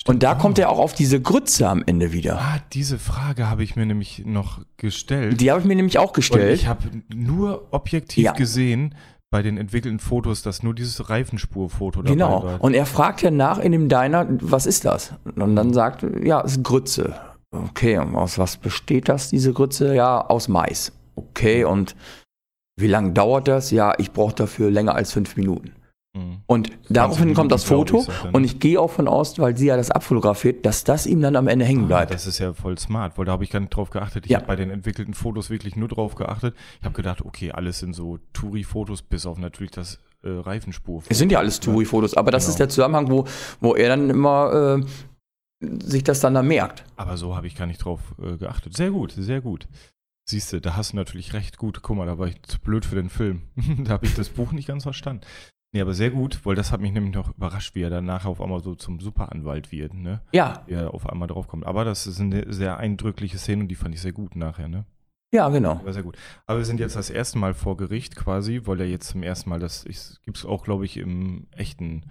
Und 0.06 0.22
da 0.22 0.32
Ah. 0.32 0.34
kommt 0.34 0.58
er 0.58 0.70
auch 0.70 0.78
auf 0.78 0.94
diese 0.94 1.20
Grütze 1.20 1.68
am 1.68 1.82
Ende 1.86 2.12
wieder. 2.12 2.38
Ah, 2.40 2.58
diese 2.72 2.98
Frage 2.98 3.48
habe 3.48 3.62
ich 3.64 3.76
mir 3.76 3.86
nämlich 3.86 4.24
noch 4.26 4.60
gestellt. 4.76 5.40
Die 5.40 5.50
habe 5.50 5.60
ich 5.60 5.66
mir 5.66 5.74
nämlich 5.76 5.98
auch 5.98 6.08
und 6.08 6.14
gestellt. 6.14 6.54
ich 6.60 6.66
habe 6.66 6.82
nur 7.14 7.68
objektiv 7.72 8.24
Ja. 8.24 8.32
gesehen 8.32 8.94
bei 9.30 9.42
den 9.42 9.56
entwickelten 9.58 9.98
Fotos, 10.00 10.42
dass 10.42 10.62
nur 10.62 10.74
dieses 10.74 11.08
Reifenspurfoto 11.08 12.02
dabei 12.02 12.14
Genau. 12.14 12.42
war. 12.44 12.60
Und 12.62 12.74
er 12.74 12.86
fragt 12.86 13.22
ja 13.22 13.30
nach 13.30 13.58
in 13.58 13.72
dem 13.72 13.88
Diner, 13.88 14.26
was 14.40 14.66
ist 14.66 14.84
das? 14.84 15.12
Und 15.36 15.56
dann 15.56 15.72
sagt, 15.72 16.04
ja, 16.22 16.40
es 16.44 16.52
ist 16.52 16.62
Grütze. 16.64 17.14
Okay, 17.56 17.98
und 17.98 18.14
aus 18.14 18.38
was 18.38 18.56
besteht 18.56 19.08
das, 19.08 19.30
diese 19.30 19.52
Grütze? 19.52 19.94
Ja, 19.94 20.20
aus 20.26 20.48
Mais. 20.48 20.92
Okay, 21.14 21.64
und 21.64 21.96
wie 22.78 22.88
lange 22.88 23.12
dauert 23.12 23.48
das? 23.48 23.70
Ja, 23.70 23.94
ich 23.98 24.12
brauche 24.12 24.34
dafür 24.34 24.70
länger 24.70 24.94
als 24.94 25.12
fünf 25.12 25.36
Minuten. 25.36 25.72
Mhm. 26.14 26.38
Und 26.46 26.70
daraufhin 26.88 27.34
kommt 27.34 27.52
das 27.52 27.64
Foto 27.64 28.00
ich, 28.08 28.34
und 28.34 28.44
ich 28.44 28.58
gehe 28.58 28.80
auch 28.80 28.90
von 28.90 29.08
aus, 29.08 29.38
weil 29.38 29.56
sie 29.56 29.66
ja 29.66 29.76
das 29.76 29.90
abfotografiert, 29.90 30.64
dass 30.66 30.84
das 30.84 31.06
ihm 31.06 31.20
dann 31.20 31.36
am 31.36 31.46
Ende 31.48 31.64
hängen 31.64 31.84
Ah, 31.84 31.88
bleibt. 31.88 32.12
Das 32.14 32.26
ist 32.26 32.38
ja 32.38 32.52
voll 32.54 32.78
smart, 32.78 33.16
weil 33.18 33.24
da 33.26 33.32
habe 33.32 33.44
ich 33.44 33.50
gar 33.50 33.60
nicht 33.60 33.74
drauf 33.74 33.90
geachtet. 33.90 34.24
Ich 34.26 34.32
Ja. 34.32 34.38
habe 34.38 34.46
bei 34.46 34.56
den 34.56 34.70
entwickelten 34.70 35.14
Fotos 35.14 35.50
wirklich 35.50 35.76
nur 35.76 35.88
drauf 35.88 36.14
geachtet. 36.14 36.54
Ich 36.80 36.84
habe 36.84 36.94
gedacht, 36.94 37.22
okay, 37.22 37.50
alles 37.52 37.78
sind 37.80 37.94
so 37.94 38.18
Touri-Fotos, 38.32 39.02
bis 39.02 39.26
auf 39.26 39.38
natürlich 39.38 39.72
das 39.72 39.98
äh, 40.22 40.28
Reifenspur. 40.30 41.02
Es 41.08 41.18
sind 41.18 41.30
ja 41.32 41.38
alles 41.38 41.60
Touri-Fotos, 41.60 42.14
aber 42.16 42.30
das 42.30 42.44
Genau. 42.44 42.50
ist 42.52 42.58
der 42.58 42.68
Zusammenhang, 42.70 43.10
wo, 43.10 43.24
wo 43.60 43.74
er 43.74 43.88
dann 43.90 44.08
immer 44.10 44.78
äh, 44.80 44.84
sich 45.82 46.04
das 46.04 46.20
dann 46.20 46.34
da 46.34 46.42
merkt. 46.42 46.84
Aber 46.96 47.16
so 47.16 47.36
habe 47.36 47.46
ich 47.46 47.56
gar 47.56 47.66
nicht 47.66 47.84
drauf 47.84 48.00
äh, 48.22 48.36
geachtet. 48.36 48.76
Sehr 48.76 48.90
gut, 48.90 49.12
sehr 49.12 49.40
gut. 49.40 49.68
Siehst 50.28 50.52
du, 50.52 50.60
da 50.60 50.76
hast 50.76 50.92
du 50.92 50.96
natürlich 50.96 51.34
recht 51.34 51.56
gut. 51.56 51.82
Guck 51.82 51.96
mal, 51.96 52.06
da 52.06 52.18
war 52.18 52.26
ich 52.26 52.42
zu 52.42 52.58
blöd 52.58 52.84
für 52.84 52.96
den 52.96 53.10
Film. 53.10 53.42
da 53.84 53.92
habe 53.92 54.06
ich 54.06 54.14
das 54.14 54.30
Buch 54.30 54.52
nicht 54.52 54.66
ganz 54.66 54.82
verstanden. 54.82 55.24
Nee, 55.72 55.80
aber 55.80 55.94
sehr 55.94 56.10
gut, 56.10 56.40
weil 56.44 56.54
das 56.54 56.72
hat 56.72 56.80
mich 56.80 56.92
nämlich 56.92 57.14
noch 57.14 57.36
überrascht, 57.36 57.74
wie 57.74 57.82
er 57.82 57.90
dann 57.90 58.06
nachher 58.06 58.30
auf 58.30 58.40
einmal 58.40 58.60
so 58.60 58.74
zum 58.74 58.98
Superanwalt 59.00 59.72
wird, 59.72 59.94
ne? 59.94 60.22
Ja, 60.32 60.62
Wie 60.66 60.72
er 60.72 60.94
auf 60.94 61.08
einmal 61.08 61.28
drauf 61.28 61.48
kommt. 61.48 61.66
Aber 61.66 61.84
das 61.84 62.06
ist 62.06 62.20
eine 62.20 62.52
sehr 62.52 62.78
eindrückliche 62.78 63.36
Szene 63.38 63.62
und 63.62 63.68
die 63.68 63.74
fand 63.74 63.94
ich 63.94 64.00
sehr 64.00 64.12
gut 64.12 64.36
nachher, 64.36 64.68
ne? 64.68 64.86
ja, 65.34 65.48
genau. 65.50 65.84
War 65.84 65.92
sehr 65.92 66.02
gut. 66.02 66.16
Aber 66.46 66.58
wir 66.60 66.64
sind 66.64 66.80
jetzt 66.80 66.96
das 66.96 67.10
erste 67.10 67.38
Mal 67.38 67.52
vor 67.52 67.76
Gericht 67.76 68.16
quasi, 68.16 68.62
weil 68.64 68.80
er 68.80 68.86
jetzt 68.86 69.08
zum 69.08 69.22
ersten 69.22 69.50
Mal, 69.50 69.60
das 69.60 69.84
gibt 70.24 70.38
es 70.38 70.46
auch, 70.46 70.64
glaube 70.64 70.86
ich, 70.86 70.96
im 70.96 71.46
echten 71.50 72.04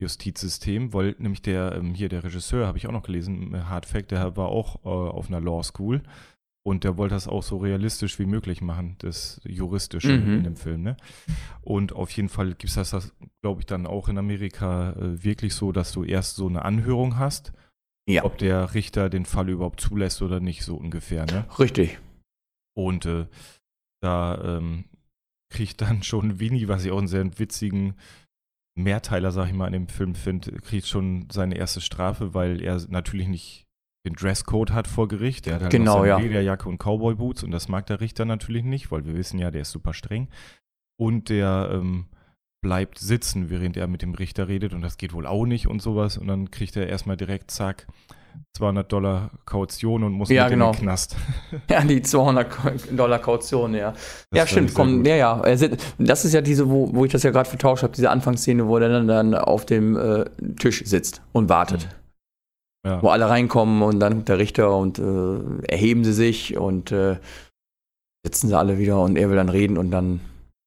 Justizsystem, 0.00 0.92
weil 0.92 1.14
nämlich 1.18 1.42
der, 1.42 1.74
ähm, 1.76 1.94
hier 1.94 2.08
der 2.08 2.24
Regisseur, 2.24 2.66
habe 2.66 2.78
ich 2.78 2.86
auch 2.86 2.92
noch 2.92 3.02
gelesen, 3.02 3.54
äh, 3.54 3.60
Hard 3.62 3.86
Fact, 3.86 4.10
der 4.10 4.36
war 4.36 4.48
auch 4.48 4.76
äh, 4.84 4.88
auf 4.88 5.28
einer 5.28 5.40
Law 5.40 5.62
School 5.62 6.02
und 6.66 6.84
der 6.84 6.96
wollte 6.96 7.14
das 7.14 7.28
auch 7.28 7.42
so 7.42 7.58
realistisch 7.58 8.18
wie 8.18 8.26
möglich 8.26 8.60
machen, 8.60 8.96
das 8.98 9.40
Juristische 9.44 10.12
Mhm. 10.12 10.32
in 10.38 10.44
dem 10.44 10.56
Film, 10.56 10.82
ne? 10.82 10.96
Und 11.62 11.92
auf 11.94 12.10
jeden 12.10 12.28
Fall 12.28 12.48
gibt 12.48 12.64
es 12.64 12.74
das, 12.74 12.90
das 12.90 13.12
glaube 13.42 13.60
ich, 13.60 13.66
dann 13.66 13.86
auch 13.86 14.08
in 14.08 14.18
Amerika 14.18 14.92
äh, 14.92 15.22
wirklich 15.24 15.54
so, 15.54 15.72
dass 15.72 15.92
du 15.92 16.04
erst 16.04 16.36
so 16.36 16.48
eine 16.48 16.64
Anhörung 16.64 17.16
hast, 17.18 17.52
Ja, 18.08 18.24
ob 18.24 18.38
der 18.38 18.74
Richter 18.74 19.08
den 19.10 19.24
Fall 19.24 19.48
überhaupt 19.48 19.80
zulässt 19.80 20.20
oder 20.22 20.40
nicht, 20.40 20.62
so 20.64 20.76
ungefähr, 20.76 21.26
ne? 21.26 21.46
richtig. 21.58 21.98
Und 22.76 23.06
äh, 23.06 23.26
da 24.02 24.56
ähm, 24.58 24.84
kriegt 25.52 25.80
dann 25.80 26.02
schon 26.02 26.40
Winnie, 26.40 26.68
was 26.68 26.84
ich 26.84 26.90
auch 26.92 26.98
einen 26.98 27.08
sehr 27.08 27.38
witzigen 27.38 27.94
Mehrteiler, 28.82 29.30
sag 29.30 29.48
ich 29.48 29.54
mal, 29.54 29.66
in 29.66 29.72
dem 29.72 29.88
Film 29.88 30.14
finde, 30.14 30.52
kriegt 30.52 30.86
schon 30.86 31.28
seine 31.30 31.56
erste 31.56 31.80
Strafe, 31.80 32.34
weil 32.34 32.62
er 32.62 32.80
natürlich 32.88 33.28
nicht 33.28 33.66
den 34.06 34.14
Dresscode 34.14 34.72
hat 34.72 34.88
vor 34.88 35.08
Gericht. 35.08 35.46
Der 35.46 35.56
hat 35.56 35.62
halt 35.62 35.72
Genau, 35.72 36.04
ja. 36.04 36.18
Lederjacke 36.18 36.68
und 36.68 36.78
Cowboy-Boots 36.78 37.42
und 37.42 37.50
das 37.50 37.68
mag 37.68 37.86
der 37.86 38.00
Richter 38.00 38.24
natürlich 38.24 38.64
nicht, 38.64 38.90
weil 38.90 39.04
wir 39.04 39.14
wissen 39.14 39.38
ja, 39.38 39.50
der 39.50 39.62
ist 39.62 39.72
super 39.72 39.92
streng. 39.92 40.28
Und 40.96 41.28
der 41.28 41.70
ähm, 41.72 42.06
bleibt 42.60 42.98
sitzen, 42.98 43.50
während 43.50 43.76
er 43.76 43.86
mit 43.86 44.02
dem 44.02 44.14
Richter 44.14 44.48
redet 44.48 44.74
und 44.74 44.82
das 44.82 44.98
geht 44.98 45.12
wohl 45.12 45.26
auch 45.26 45.46
nicht 45.46 45.66
und 45.66 45.80
sowas. 45.80 46.18
Und 46.18 46.26
dann 46.28 46.50
kriegt 46.50 46.76
er 46.76 46.88
erstmal 46.88 47.16
direkt, 47.16 47.50
zack, 47.50 47.86
200 48.56 48.90
Dollar 48.90 49.30
Kaution 49.46 50.04
und 50.04 50.12
muss 50.12 50.28
Ja, 50.28 50.44
mit 50.44 50.52
genau. 50.52 50.70
in 50.70 50.76
den 50.76 50.82
Knast. 50.82 51.16
Ja, 51.70 51.82
die 51.82 52.02
200 52.02 52.46
Dollar 52.96 53.18
Kaution, 53.18 53.74
ja. 53.74 53.92
Das 53.92 54.38
ja, 54.38 54.46
stimmt. 54.46 54.74
Komm, 54.74 55.04
ja, 55.04 55.16
ja. 55.16 55.42
Das 55.98 56.24
ist 56.24 56.32
ja 56.32 56.40
diese, 56.40 56.68
wo, 56.68 56.92
wo 56.94 57.04
ich 57.04 57.12
das 57.12 57.22
ja 57.22 57.30
gerade 57.30 57.48
vertauscht 57.48 57.82
habe, 57.82 57.94
diese 57.94 58.10
Anfangsszene, 58.10 58.66
wo 58.66 58.76
er 58.78 58.88
dann, 58.88 59.08
dann 59.08 59.34
auf 59.34 59.66
dem 59.66 59.96
äh, 59.96 60.24
Tisch 60.58 60.82
sitzt 60.84 61.22
und 61.32 61.48
wartet. 61.48 61.88
Ja. 62.86 63.02
Wo 63.02 63.08
alle 63.08 63.28
reinkommen 63.28 63.82
und 63.82 64.00
dann 64.00 64.14
kommt 64.14 64.28
der 64.28 64.38
Richter 64.38 64.74
und 64.76 64.98
äh, 64.98 65.68
erheben 65.68 66.02
sie 66.02 66.14
sich 66.14 66.56
und 66.56 66.92
äh, 66.92 67.18
sitzen 68.24 68.48
sie 68.48 68.58
alle 68.58 68.78
wieder 68.78 69.00
und 69.00 69.16
er 69.16 69.28
will 69.28 69.36
dann 69.36 69.48
reden 69.50 69.76
und 69.76 69.90
dann, 69.90 70.20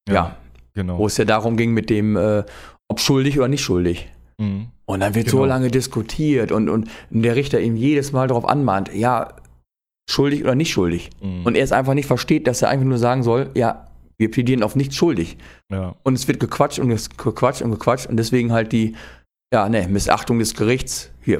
ja, 0.07 0.35
genau. 0.73 0.97
wo 0.97 1.07
es 1.07 1.17
ja 1.17 1.25
darum 1.25 1.57
ging 1.57 1.71
mit 1.73 1.89
dem, 1.89 2.15
äh, 2.15 2.43
ob 2.89 2.99
schuldig 2.99 3.37
oder 3.37 3.47
nicht 3.47 3.61
schuldig. 3.63 4.09
Mhm. 4.39 4.67
Und 4.85 4.99
dann 4.99 5.15
wird 5.15 5.29
so 5.29 5.37
Genau. 5.37 5.47
lange 5.47 5.69
diskutiert 5.69 6.51
und, 6.51 6.69
und 6.69 6.89
der 7.09 7.35
Richter 7.35 7.59
ihm 7.61 7.75
jedes 7.75 8.11
Mal 8.11 8.27
darauf 8.27 8.45
anmahnt, 8.45 8.93
ja, 8.93 9.33
schuldig 10.09 10.43
oder 10.43 10.55
nicht 10.55 10.71
schuldig. 10.71 11.09
Mhm. 11.21 11.45
Und 11.45 11.55
er 11.55 11.63
es 11.63 11.71
einfach 11.71 11.93
nicht 11.93 12.07
versteht, 12.07 12.47
dass 12.47 12.61
er 12.61 12.69
einfach 12.69 12.85
nur 12.85 12.97
sagen 12.97 13.23
soll, 13.23 13.49
ja, 13.53 13.87
wir 14.17 14.29
plädieren 14.29 14.63
auf 14.63 14.75
nicht 14.75 14.93
schuldig. 14.93 15.37
ja. 15.71 15.95
Und 16.03 16.13
es 16.15 16.27
wird 16.27 16.39
gequatscht 16.39 16.79
und 16.79 16.89
gequatscht 17.17 17.61
und 17.61 17.71
gequatscht 17.71 18.07
und 18.07 18.17
deswegen 18.17 18.51
halt 18.51 18.71
die, 18.71 18.95
ja, 19.53 19.69
ne, 19.69 19.87
Missachtung 19.87 20.39
des 20.39 20.53
Gerichts, 20.55 21.11
hier, 21.21 21.39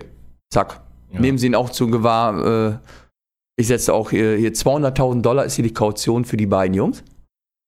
zack. 0.51 0.81
Ja. 1.11 1.19
Nehmen 1.19 1.38
Sie 1.38 1.47
ihn 1.47 1.55
auch 1.55 1.69
zu 1.69 1.88
Gewahr, 1.89 2.71
äh, 2.71 2.77
ich 3.59 3.67
setze 3.67 3.93
auch 3.93 4.09
hier, 4.09 4.36
hier 4.36 4.53
200.000 4.53 5.21
Dollar 5.21 5.45
ist 5.45 5.55
hier 5.55 5.63
die 5.63 5.73
Kaution 5.73 6.25
für 6.25 6.38
die 6.38 6.47
beiden 6.47 6.73
Jungs. 6.73 7.03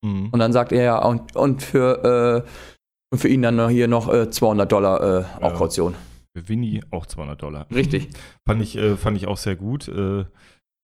Mhm. 0.05 0.29
Und 0.31 0.39
dann 0.39 0.53
sagt 0.53 0.71
er 0.71 0.83
ja, 0.83 0.97
und, 1.05 1.35
und 1.35 1.61
für, 1.63 2.43
äh, 2.45 2.49
Und 3.11 3.19
für 3.19 3.27
ihn 3.29 3.41
dann 3.41 3.55
noch 3.55 3.69
hier 3.69 3.87
noch 3.87 4.11
äh, 4.11 4.29
200 4.29 4.71
Dollar 4.71 5.01
äh, 5.01 5.23
auch 5.43 5.51
Ja. 5.51 5.57
Kaution. 5.57 5.95
Für 6.35 6.49
Winnie 6.49 6.81
auch 6.91 7.05
200 7.05 7.41
Dollar. 7.41 7.65
Richtig. 7.73 8.09
Fand 8.45 8.61
ich, 8.61 8.77
äh, 8.77 8.97
fand 8.97 9.15
ich 9.17 9.27
auch 9.27 9.37
sehr 9.37 9.55
gut. 9.55 9.87
Äh, 9.87 10.25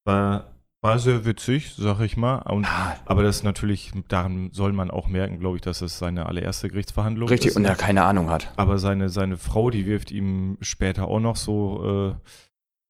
war, 0.05 0.45
war 0.81 0.97
sehr 0.97 1.25
witzig, 1.25 1.73
sag 1.77 1.99
ich 2.01 2.15
mal. 2.17 2.37
Und, 2.37 2.65
aber 3.05 3.21
das 3.23 3.37
ist 3.37 3.43
natürlich, 3.43 3.91
daran 4.07 4.49
soll 4.53 4.71
man 4.73 4.89
auch 4.91 5.07
merken, 5.07 5.39
glaube 5.39 5.57
ich, 5.57 5.61
dass 5.61 5.81
es 5.81 5.99
seine 5.99 6.25
allererste 6.25 6.69
Gerichtsverhandlung 6.69 7.27
Richtig, 7.27 7.49
ist. 7.49 7.57
und 7.57 7.65
er 7.65 7.75
keine 7.75 8.03
Ahnung 8.03 8.29
hat. 8.29 8.51
Aber 8.55 8.77
seine, 8.77 9.09
seine 9.09 9.37
Frau, 9.37 9.69
die 9.69 9.85
wirft 9.85 10.11
ihm 10.11 10.57
später 10.61 11.07
auch 11.07 11.19
noch 11.19 11.35
so 11.35 12.13
äh, 12.15 12.15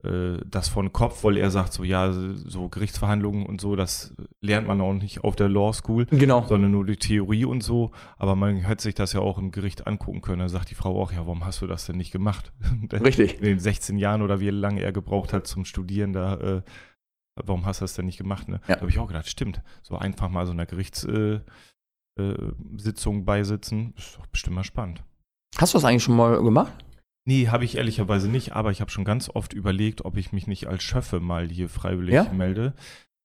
äh, 0.03 0.37
das 0.45 0.67
von 0.69 0.91
Kopf, 0.93 1.23
weil 1.23 1.37
er 1.37 1.51
sagt 1.51 1.73
so, 1.73 1.83
ja, 1.83 2.11
so 2.11 2.69
Gerichtsverhandlungen 2.69 3.45
und 3.45 3.61
so, 3.61 3.75
das 3.75 4.13
lernt 4.41 4.67
man 4.67 4.81
auch 4.81 4.93
nicht 4.93 5.23
auf 5.23 5.35
der 5.35 5.49
Law 5.49 5.73
School, 5.73 6.05
Genau. 6.07 6.45
sondern 6.47 6.71
nur 6.71 6.85
die 6.85 6.95
Theorie 6.97 7.45
und 7.45 7.61
so. 7.61 7.91
Aber 8.17 8.35
man 8.35 8.57
hätte 8.57 8.83
sich 8.83 8.95
das 8.95 9.13
ja 9.13 9.19
auch 9.19 9.37
im 9.37 9.51
Gericht 9.51 9.87
angucken 9.87 10.21
können. 10.21 10.39
Da 10.39 10.49
sagt 10.49 10.69
die 10.71 10.75
Frau 10.75 11.01
auch, 11.01 11.11
ja, 11.11 11.19
warum 11.19 11.45
hast 11.45 11.61
du 11.61 11.67
das 11.67 11.85
denn 11.85 11.97
nicht 11.97 12.11
gemacht? 12.11 12.51
Richtig. 12.93 13.37
In 13.37 13.43
den 13.45 13.59
16 13.59 13.97
Jahren 13.97 14.21
oder 14.21 14.39
wie 14.39 14.49
lange 14.49 14.81
er 14.81 14.91
gebraucht 14.91 15.33
hat 15.33 15.45
zum 15.47 15.65
Studieren, 15.65 16.13
da, 16.13 16.35
äh, 16.37 16.61
warum 17.35 17.65
hast 17.65 17.81
du 17.81 17.83
das 17.83 17.93
denn 17.93 18.05
nicht 18.05 18.17
gemacht? 18.17 18.47
Ne? 18.49 18.59
Ja. 18.67 18.75
Da 18.75 18.81
habe 18.81 18.89
ich 18.89 18.99
auch 18.99 19.07
gedacht, 19.07 19.29
stimmt. 19.29 19.61
So 19.83 19.97
einfach 19.97 20.29
mal 20.29 20.45
so 20.45 20.51
einer 20.51 20.65
Gerichtssitzung 20.65 21.43
äh, 22.17 23.19
äh, 23.19 23.23
beisitzen, 23.23 23.93
ist 23.97 24.17
doch 24.17 24.25
bestimmt 24.27 24.55
mal 24.55 24.63
spannend. 24.63 25.03
Hast 25.57 25.73
du 25.73 25.77
das 25.77 25.85
eigentlich 25.85 26.03
schon 26.03 26.15
mal 26.15 26.41
gemacht? 26.41 26.71
Nee, 27.25 27.49
habe 27.49 27.65
ich 27.65 27.77
ehrlicherweise 27.77 28.29
nicht, 28.29 28.53
aber 28.53 28.71
ich 28.71 28.81
habe 28.81 28.89
schon 28.91 29.05
ganz 29.05 29.29
oft 29.29 29.53
überlegt, 29.53 30.05
ob 30.05 30.17
ich 30.17 30.31
mich 30.31 30.47
nicht 30.47 30.67
als 30.67 30.83
Schöffe 30.83 31.19
mal 31.19 31.47
hier 31.49 31.69
freiwillig 31.69 32.13
Ja? 32.15 32.31
melde. 32.33 32.73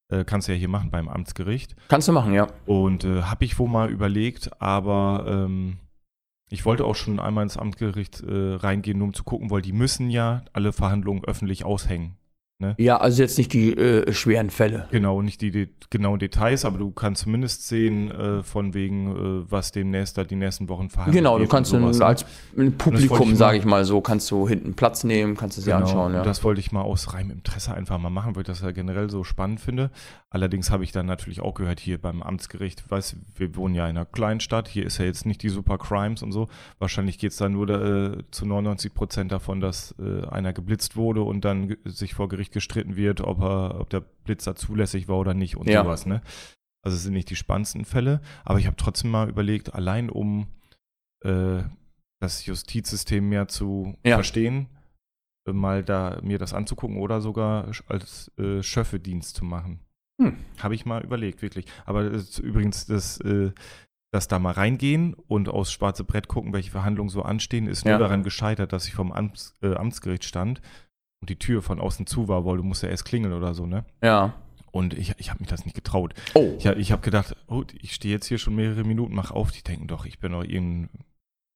Äh, 0.08 0.24
kannst 0.24 0.46
du 0.48 0.52
ja 0.52 0.58
hier 0.58 0.68
machen 0.68 0.90
beim 0.90 1.08
Amtsgericht. 1.08 1.74
Kannst 1.88 2.06
du 2.06 2.12
machen, 2.12 2.32
ja. 2.32 2.46
Und 2.66 3.04
äh, 3.04 3.22
habe 3.22 3.44
ich 3.44 3.58
wohl 3.58 3.68
mal 3.68 3.90
überlegt, 3.90 4.60
aber 4.60 5.24
ähm, 5.26 5.78
ich 6.48 6.64
wollte 6.64 6.84
auch 6.84 6.94
schon 6.94 7.18
einmal 7.18 7.42
ins 7.42 7.56
Amtsgericht 7.56 8.20
äh, 8.22 8.54
reingehen, 8.54 8.98
nur 8.98 9.08
um 9.08 9.14
zu 9.14 9.24
gucken, 9.24 9.50
weil 9.50 9.62
die 9.62 9.72
müssen 9.72 10.10
ja 10.10 10.44
alle 10.52 10.72
Verhandlungen 10.72 11.24
öffentlich 11.24 11.64
aushängen. 11.64 12.16
Ja, 12.78 12.96
also 12.96 13.22
jetzt 13.22 13.36
nicht 13.36 13.52
die 13.52 13.76
äh, 13.76 14.10
schweren 14.14 14.48
Fälle. 14.48 14.88
Genau, 14.90 15.20
nicht 15.20 15.42
die 15.42 15.50
de 15.50 15.68
genauen 15.90 16.18
Details, 16.18 16.64
aber 16.64 16.78
du 16.78 16.90
kannst 16.90 17.22
zumindest 17.22 17.68
sehen, 17.68 18.10
äh, 18.10 18.42
von 18.42 18.72
wegen, 18.72 19.44
äh, 19.44 19.50
was 19.50 19.72
demnächst 19.72 20.16
da 20.16 20.24
die 20.24 20.36
nächsten 20.36 20.68
Wochen 20.68 20.88
verhandelt 20.88 21.16
Genau, 21.16 21.34
du 21.34 21.42
wird 21.42 21.50
kannst 21.50 21.70
sowas, 21.70 21.98
ne? 21.98 22.06
als 22.06 22.24
Publikum, 22.78 23.36
sage 23.36 23.58
ich 23.58 23.64
mal 23.64 23.84
so, 23.84 24.00
kannst 24.00 24.30
du 24.30 24.48
hinten 24.48 24.74
Platz 24.74 25.04
nehmen, 25.04 25.36
kannst 25.36 25.58
es 25.58 25.64
dir 25.64 25.76
anschauen, 25.76 26.14
ja. 26.14 26.22
das 26.22 26.42
wollte 26.44 26.60
ich 26.60 26.72
mal 26.72 26.80
aus 26.80 27.12
reinem 27.12 27.30
Interesse 27.30 27.74
einfach 27.74 27.98
mal 27.98 28.10
machen, 28.10 28.34
weil 28.34 28.42
ich 28.42 28.46
das 28.46 28.62
ja 28.62 28.70
generell 28.70 29.10
so 29.10 29.22
spannend 29.22 29.60
finde. 29.60 29.90
Allerdings 30.30 30.70
habe 30.70 30.82
ich 30.82 30.92
dann 30.92 31.06
natürlich 31.06 31.40
auch 31.40 31.54
gehört, 31.54 31.78
hier 31.78 31.98
beim 31.98 32.22
Amtsgericht, 32.22 32.90
weißt 32.90 33.16
wir 33.36 33.54
wohnen 33.56 33.74
ja 33.74 33.84
in 33.84 33.96
einer 33.96 34.06
Kleinstadt, 34.06 34.68
hier 34.68 34.84
ist 34.84 34.98
ja 34.98 35.04
jetzt 35.04 35.24
nicht 35.24 35.42
die 35.42 35.48
Super 35.50 35.78
Crimes 35.78 36.22
und 36.22 36.32
so. 36.32 36.48
Wahrscheinlich 36.78 37.18
geht 37.18 37.32
es 37.32 37.36
dann 37.36 37.52
nur 37.52 37.68
äh, 37.68 38.22
zu 38.30 38.44
99 38.44 38.92
Prozent 38.92 39.32
davon, 39.32 39.60
dass 39.60 39.94
äh, 39.98 40.26
einer 40.26 40.52
geblitzt 40.52 40.96
wurde 40.96 41.22
und 41.22 41.44
dann 41.44 41.76
sich 41.84 42.14
vor 42.14 42.28
Gericht 42.28 42.45
gestritten 42.52 42.96
wird, 42.96 43.20
ob, 43.20 43.40
er, 43.40 43.80
ob 43.80 43.90
der 43.90 44.00
Blitzer 44.00 44.54
zulässig 44.56 45.08
war 45.08 45.16
oder 45.18 45.34
nicht 45.34 45.56
und 45.56 45.68
Ja. 45.68 45.82
sowas, 45.82 46.06
ne? 46.06 46.20
Also 46.82 46.96
es 46.96 47.02
sind 47.02 47.14
nicht 47.14 47.30
die 47.30 47.36
spannendsten 47.36 47.84
Fälle, 47.84 48.20
aber 48.44 48.58
ich 48.60 48.66
habe 48.66 48.76
trotzdem 48.76 49.10
mal 49.10 49.28
überlegt, 49.28 49.74
allein 49.74 50.08
um 50.10 50.46
äh, 51.24 51.62
das 52.20 52.46
Justizsystem 52.46 53.28
mehr 53.28 53.48
zu 53.48 53.96
Ja. 54.04 54.16
verstehen, 54.16 54.68
äh, 55.48 55.52
mal 55.52 55.82
da 55.82 56.20
mir 56.22 56.38
das 56.38 56.54
anzugucken 56.54 56.98
oder 56.98 57.20
sogar 57.20 57.70
als 57.88 58.30
äh, 58.38 58.62
Schöffedienst 58.62 59.34
zu 59.36 59.44
machen. 59.44 59.80
Hm. 60.20 60.36
Habe 60.60 60.74
ich 60.74 60.86
mal 60.86 61.02
überlegt, 61.02 61.42
wirklich. 61.42 61.66
Aber 61.84 62.08
das 62.08 62.38
übrigens 62.38 62.86
das, 62.86 63.18
äh, 63.20 63.50
das 64.12 64.28
da 64.28 64.38
mal 64.38 64.52
reingehen 64.52 65.14
und 65.14 65.48
aufs 65.48 65.72
schwarze 65.72 66.04
Brett 66.04 66.28
gucken, 66.28 66.52
welche 66.52 66.70
Verhandlungen 66.70 67.10
so 67.10 67.22
anstehen, 67.22 67.66
ist 67.66 67.84
Ja. 67.84 67.92
nur 67.92 67.98
daran 67.98 68.22
gescheitert, 68.22 68.72
dass 68.72 68.86
ich 68.86 68.94
vom 68.94 69.12
Amts, 69.12 69.54
äh, 69.62 69.74
Amtsgericht 69.74 70.24
stand 70.24 70.62
und 71.26 71.30
die 71.30 71.38
Tür 71.38 71.60
von 71.60 71.80
außen 71.80 72.06
zu 72.06 72.28
war, 72.28 72.44
weil 72.46 72.56
du 72.58 72.62
musst 72.62 72.84
ja 72.84 72.88
erst 72.88 73.04
klingeln 73.04 73.34
oder 73.34 73.52
so, 73.52 73.66
ne? 73.66 73.84
Ja. 74.00 74.34
Und 74.70 74.94
ich, 74.94 75.12
ich 75.18 75.30
habe 75.30 75.40
mich 75.40 75.48
das 75.48 75.64
nicht 75.64 75.74
getraut. 75.74 76.14
Oh, 76.34 76.54
Ich, 76.58 76.66
hab- 76.68 76.76
ich 76.76 76.92
habe 76.92 77.02
gedacht, 77.02 77.34
oh, 77.48 77.64
ich 77.80 77.92
stehe 77.94 78.14
jetzt 78.14 78.26
hier 78.26 78.38
schon 78.38 78.54
mehrere 78.54 78.84
Minuten, 78.84 79.14
mach 79.14 79.30
auf. 79.32 79.50
Die 79.50 79.62
denken 79.62 79.88
doch, 79.88 80.06
ich 80.06 80.20
bin 80.20 80.30
doch 80.32 80.44
irgendein, 80.44 80.88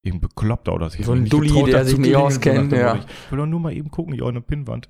irgendein 0.05 0.29
Bekloppter 0.29 0.75
oder 0.75 0.91
so. 0.91 0.99
Ich 0.99 1.07
So 1.07 1.13
ein 1.13 1.27
Dulli, 1.27 1.49
getraut, 1.51 1.69
der 1.69 1.85
sich 1.85 1.99
nicht 1.99 2.17
auskennt, 2.17 2.73
ja. 2.73 2.97
Ich 2.97 3.31
will 3.31 3.39
doch 3.39 3.47
nur 3.47 3.61
mal 3.61 3.73
eben 3.77 3.91
gucken, 3.91 4.15
hier 4.15 4.27
eine 4.27 4.41
Pinnwand. 4.41 4.89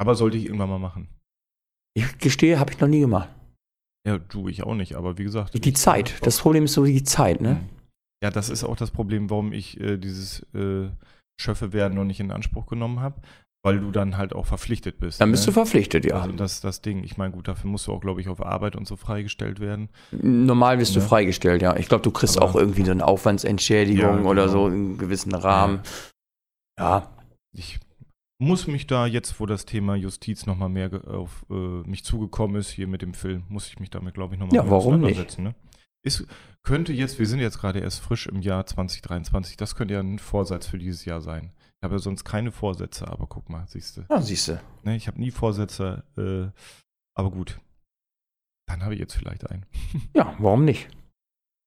Aber 0.00 0.14
sollte 0.14 0.36
ich 0.38 0.46
irgendwann 0.46 0.70
mal 0.70 0.78
machen. 0.78 1.08
ich 1.94 2.18
gestehe, 2.18 2.58
habe 2.58 2.72
ich 2.72 2.80
noch 2.80 2.88
nie 2.88 3.00
gemacht. 3.00 3.28
Ja, 4.06 4.18
du, 4.18 4.48
ich 4.48 4.62
auch 4.64 4.74
nicht, 4.74 4.94
aber 4.94 5.18
wie 5.18 5.24
gesagt. 5.24 5.54
Die 5.54 5.68
ich- 5.68 5.76
Zeit. 5.76 6.24
Das 6.24 6.38
Problem 6.40 6.64
ist 6.64 6.72
so 6.72 6.84
die 6.84 7.04
Zeit, 7.04 7.40
ne? 7.40 7.60
Ja, 8.22 8.30
das 8.30 8.48
ist 8.48 8.64
auch 8.64 8.76
das 8.76 8.90
Problem, 8.92 9.28
warum 9.30 9.52
ich 9.52 9.78
äh, 9.80 9.96
dieses 9.98 10.40
äh, 10.54 10.88
Schöffe 11.40 11.72
werden 11.72 11.94
noch 11.94 12.04
nicht 12.04 12.20
in 12.20 12.30
Anspruch 12.30 12.66
genommen 12.66 13.00
habe, 13.00 13.20
weil 13.64 13.78
du 13.78 13.90
dann 13.92 14.16
halt 14.16 14.32
auch 14.34 14.46
verpflichtet 14.46 14.98
bist. 14.98 15.20
Dann 15.20 15.30
bist 15.30 15.44
ne? 15.44 15.46
du 15.46 15.52
verpflichtet, 15.52 16.04
ja. 16.04 16.20
Also 16.20 16.32
das 16.32 16.60
das 16.60 16.82
Ding. 16.82 17.04
Ich 17.04 17.16
meine, 17.16 17.32
gut, 17.32 17.46
dafür 17.48 17.70
musst 17.70 17.86
du 17.86 17.92
auch, 17.92 18.00
glaube 18.00 18.20
ich, 18.20 18.28
auf 18.28 18.44
Arbeit 18.44 18.74
und 18.76 18.86
so 18.88 18.96
freigestellt 18.96 19.60
werden. 19.60 19.88
Normal 20.10 20.78
wirst 20.80 20.96
du 20.96 21.00
Ne? 21.00 21.06
freigestellt, 21.06 21.62
ja. 21.62 21.76
Ich 21.76 21.88
glaube, 21.88 22.02
du 22.02 22.10
kriegst 22.10 22.38
Aber- 22.38 22.46
auch 22.46 22.56
irgendwie 22.56 22.84
so 22.84 22.90
eine 22.90 23.06
Aufwandsentschädigung 23.06 24.24
Ja, 24.24 24.28
oder 24.30 24.42
genau. 24.46 24.52
so 24.52 24.66
in 24.66 24.72
einem 24.74 24.98
gewissen 24.98 25.34
Rahmen. 25.34 25.80
Ja, 26.78 27.08
Ich 27.54 27.78
muss 28.40 28.66
mich 28.66 28.86
da 28.88 29.06
jetzt, 29.06 29.38
wo 29.38 29.46
das 29.46 29.66
Thema 29.66 29.94
Justiz 29.94 30.46
nochmal 30.46 30.68
mehr 30.70 30.90
auf 31.06 31.44
äh, 31.50 31.54
mich 31.54 32.02
zugekommen 32.04 32.56
ist, 32.56 32.70
hier 32.70 32.88
mit 32.88 33.00
dem 33.02 33.14
Film, 33.14 33.44
muss 33.48 33.68
ich 33.68 33.78
mich 33.78 33.90
damit, 33.90 34.14
glaube 34.14 34.34
ich, 34.34 34.40
nochmal 34.40 34.56
Ja, 34.56 34.68
warum 34.68 34.94
nicht? 35.00 35.10
auseinandersetzen. 35.12 35.44
Ne? 35.44 35.54
Ist, 36.04 36.26
könnte 36.64 36.92
jetzt, 36.92 37.20
wir 37.20 37.26
sind 37.26 37.38
jetzt 37.38 37.60
gerade 37.60 37.78
erst 37.78 38.00
frisch 38.00 38.26
im 38.26 38.40
Jahr 38.40 38.66
2023, 38.66 39.56
das 39.56 39.76
könnte 39.76 39.94
ja 39.94 40.00
ein 40.00 40.18
Vorsatz 40.18 40.66
für 40.66 40.78
dieses 40.78 41.04
Jahr 41.04 41.20
sein. 41.20 41.52
Ich 41.82 41.84
habe 41.84 41.96
ja 41.96 41.98
sonst 41.98 42.22
keine 42.22 42.52
Vorsätze, 42.52 43.08
aber 43.08 43.26
guck 43.26 43.50
mal, 43.50 43.66
siehst 43.66 43.96
du. 43.96 44.04
ja 44.08 44.22
siehst 44.22 44.46
du. 44.46 44.60
Ne, 44.84 44.94
ich 44.94 45.08
habe 45.08 45.18
nie 45.18 45.32
Vorsätze, 45.32 46.04
äh, 46.16 46.56
aber 47.18 47.32
gut. 47.32 47.60
Dann 48.68 48.84
habe 48.84 48.94
ich 48.94 49.00
jetzt 49.00 49.14
vielleicht 49.14 49.50
einen. 49.50 49.66
Ja, 50.14 50.36
warum 50.38 50.64
nicht? 50.64 50.88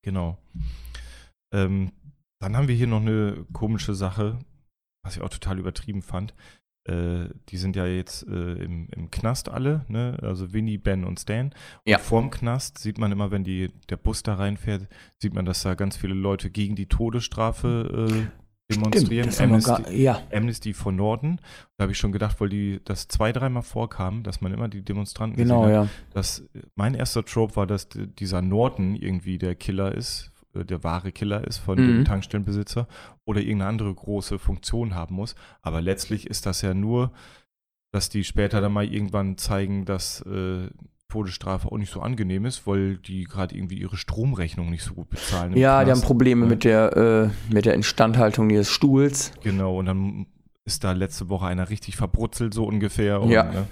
Genau. 0.05 0.37
Ähm, 1.53 1.91
dann 2.39 2.55
haben 2.55 2.69
wir 2.69 2.75
hier 2.75 2.87
noch 2.87 3.01
eine 3.01 3.45
komische 3.51 3.93
Sache, 3.93 4.39
was 5.03 5.17
ich 5.17 5.21
auch 5.21 5.27
total 5.27 5.59
übertrieben 5.59 6.01
fand. 6.01 6.33
Äh, 6.87 7.27
die 7.49 7.57
sind 7.57 7.75
ja 7.75 7.85
jetzt 7.85 8.25
äh, 8.25 8.53
im, 8.53 8.87
im 8.95 9.11
Knast 9.11 9.49
alle, 9.49 9.83
ne? 9.89 10.17
also 10.21 10.53
Winnie, 10.53 10.77
Ben 10.77 11.03
und 11.03 11.19
Stan. 11.19 11.53
Ja. 11.85 11.97
Und 11.97 12.03
vorm 12.03 12.29
Knast 12.31 12.77
sieht 12.77 12.99
man 12.99 13.11
immer, 13.11 13.31
wenn 13.31 13.43
die, 13.43 13.69
der 13.89 13.97
Bus 13.97 14.23
da 14.23 14.35
reinfährt, 14.35 14.87
sieht 15.21 15.33
man, 15.33 15.43
dass 15.43 15.63
da 15.63 15.75
ganz 15.75 15.97
viele 15.97 16.13
Leute 16.13 16.49
gegen 16.49 16.77
die 16.77 16.87
Todesstrafe 16.87 18.29
äh, 18.31 18.44
demonstrieren. 18.69 19.31
wir 19.31 19.41
Amnesty, 19.43 19.69
gar, 19.83 19.91
ja, 19.91 20.21
Amnesty 20.33 20.73
von 20.73 20.95
Norden. 20.95 21.39
Da 21.77 21.83
habe 21.83 21.91
ich 21.91 21.97
schon 21.97 22.11
gedacht, 22.11 22.39
weil 22.41 22.49
die 22.49 22.81
das 22.83 23.07
zwei, 23.07 23.31
dreimal 23.31 23.63
vorkam, 23.63 24.23
dass 24.23 24.41
man 24.41 24.53
immer 24.53 24.67
die 24.67 24.81
Demonstranten 24.81 25.37
genau, 25.37 25.61
gesehen 25.63 25.79
hat, 25.79 25.85
ja. 25.85 25.91
dass 26.13 26.43
mein 26.75 26.95
erster 26.95 27.23
Trope 27.23 27.55
war, 27.55 27.67
dass 27.67 27.87
dieser 27.89 28.41
Norton 28.41 28.95
irgendwie 28.95 29.37
der 29.37 29.55
Killer 29.55 29.93
ist, 29.93 30.31
äh, 30.55 30.65
der 30.65 30.83
wahre 30.83 31.11
Killer 31.11 31.45
ist 31.45 31.57
von 31.59 31.77
Mhm. 31.77 31.87
dem 31.87 32.05
Tankstellenbesitzer 32.05 32.87
oder 33.25 33.41
irgendeine 33.41 33.69
andere 33.69 33.93
große 33.93 34.39
Funktion 34.39 34.95
haben 34.95 35.15
muss. 35.15 35.35
Aber 35.61 35.81
letztlich 35.81 36.27
ist 36.27 36.45
das 36.45 36.61
ja 36.61 36.73
nur, 36.73 37.11
dass 37.91 38.09
die 38.09 38.23
später 38.23 38.61
dann 38.61 38.73
mal 38.73 38.85
irgendwann 38.91 39.37
zeigen, 39.37 39.85
dass 39.85 40.21
äh, 40.21 40.69
Todesstrafe 41.15 41.71
auch 41.71 41.77
nicht 41.77 41.91
so 41.91 42.01
angenehm 42.01 42.45
ist, 42.45 42.67
weil 42.67 42.97
die 42.97 43.23
gerade 43.23 43.55
irgendwie 43.55 43.79
ihre 43.79 43.95
Stromrechnung 43.95 44.69
nicht 44.69 44.83
so 44.83 44.93
gut 44.93 45.09
bezahlen. 45.09 45.55
Ja, 45.55 45.83
die 45.85 45.91
haben 45.91 45.97
Knast. 45.99 46.05
Probleme 46.05 46.43
Ja. 46.45 46.49
mit 46.49 46.63
der, 46.65 47.31
äh, 47.49 47.53
mit 47.53 47.65
der 47.65 47.73
Instandhaltung 47.73 48.49
ihres 48.49 48.69
Stuhls. 48.69 49.31
Genau, 49.41 49.77
und 49.79 49.85
dann 49.85 50.25
ist 50.65 50.83
da 50.83 50.91
letzte 50.91 51.29
Woche 51.29 51.45
einer 51.45 51.69
richtig 51.69 51.95
verbrutzelt, 51.95 52.53
so 52.53 52.65
ungefähr. 52.65 53.21
Und, 53.21 53.29
Ja. 53.29 53.43
Ne? 53.43 53.67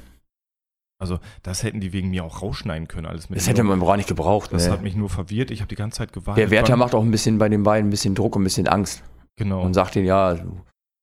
Also, 1.01 1.19
das 1.41 1.63
hätten 1.63 1.81
die 1.81 1.91
wegen 1.91 2.11
mir 2.11 2.23
auch 2.23 2.41
rausschneiden 2.41 2.87
können, 2.87 3.05
alles 3.05 3.29
mit. 3.29 3.37
Das 3.37 3.49
hätte 3.49 3.63
man 3.63 3.81
gar 3.81 3.97
nicht 3.97 4.07
gebraucht. 4.07 4.53
Das 4.53 4.67
ne? 4.67 4.71
hat 4.73 4.83
mich 4.83 4.95
nur 4.95 5.09
verwirrt. 5.09 5.51
Ich 5.51 5.59
habe 5.59 5.67
die 5.67 5.75
ganze 5.75 5.97
Zeit 5.97 6.13
gewartet. 6.13 6.41
Der 6.41 6.49
Wärter 6.49 6.77
macht 6.77 6.95
auch 6.95 7.03
ein 7.03 7.11
bisschen 7.11 7.37
bei 7.37 7.49
den 7.49 7.63
beiden 7.63 7.87
ein 7.87 7.91
bisschen 7.91 8.15
Druck 8.15 8.37
und 8.37 8.41
ein 8.41 8.45
bisschen 8.45 8.67
Angst. 8.69 9.03
Genau. 9.35 9.63
Und 9.63 9.73
sagt 9.73 9.97
ihnen, 9.97 10.05
ja, 10.05 10.37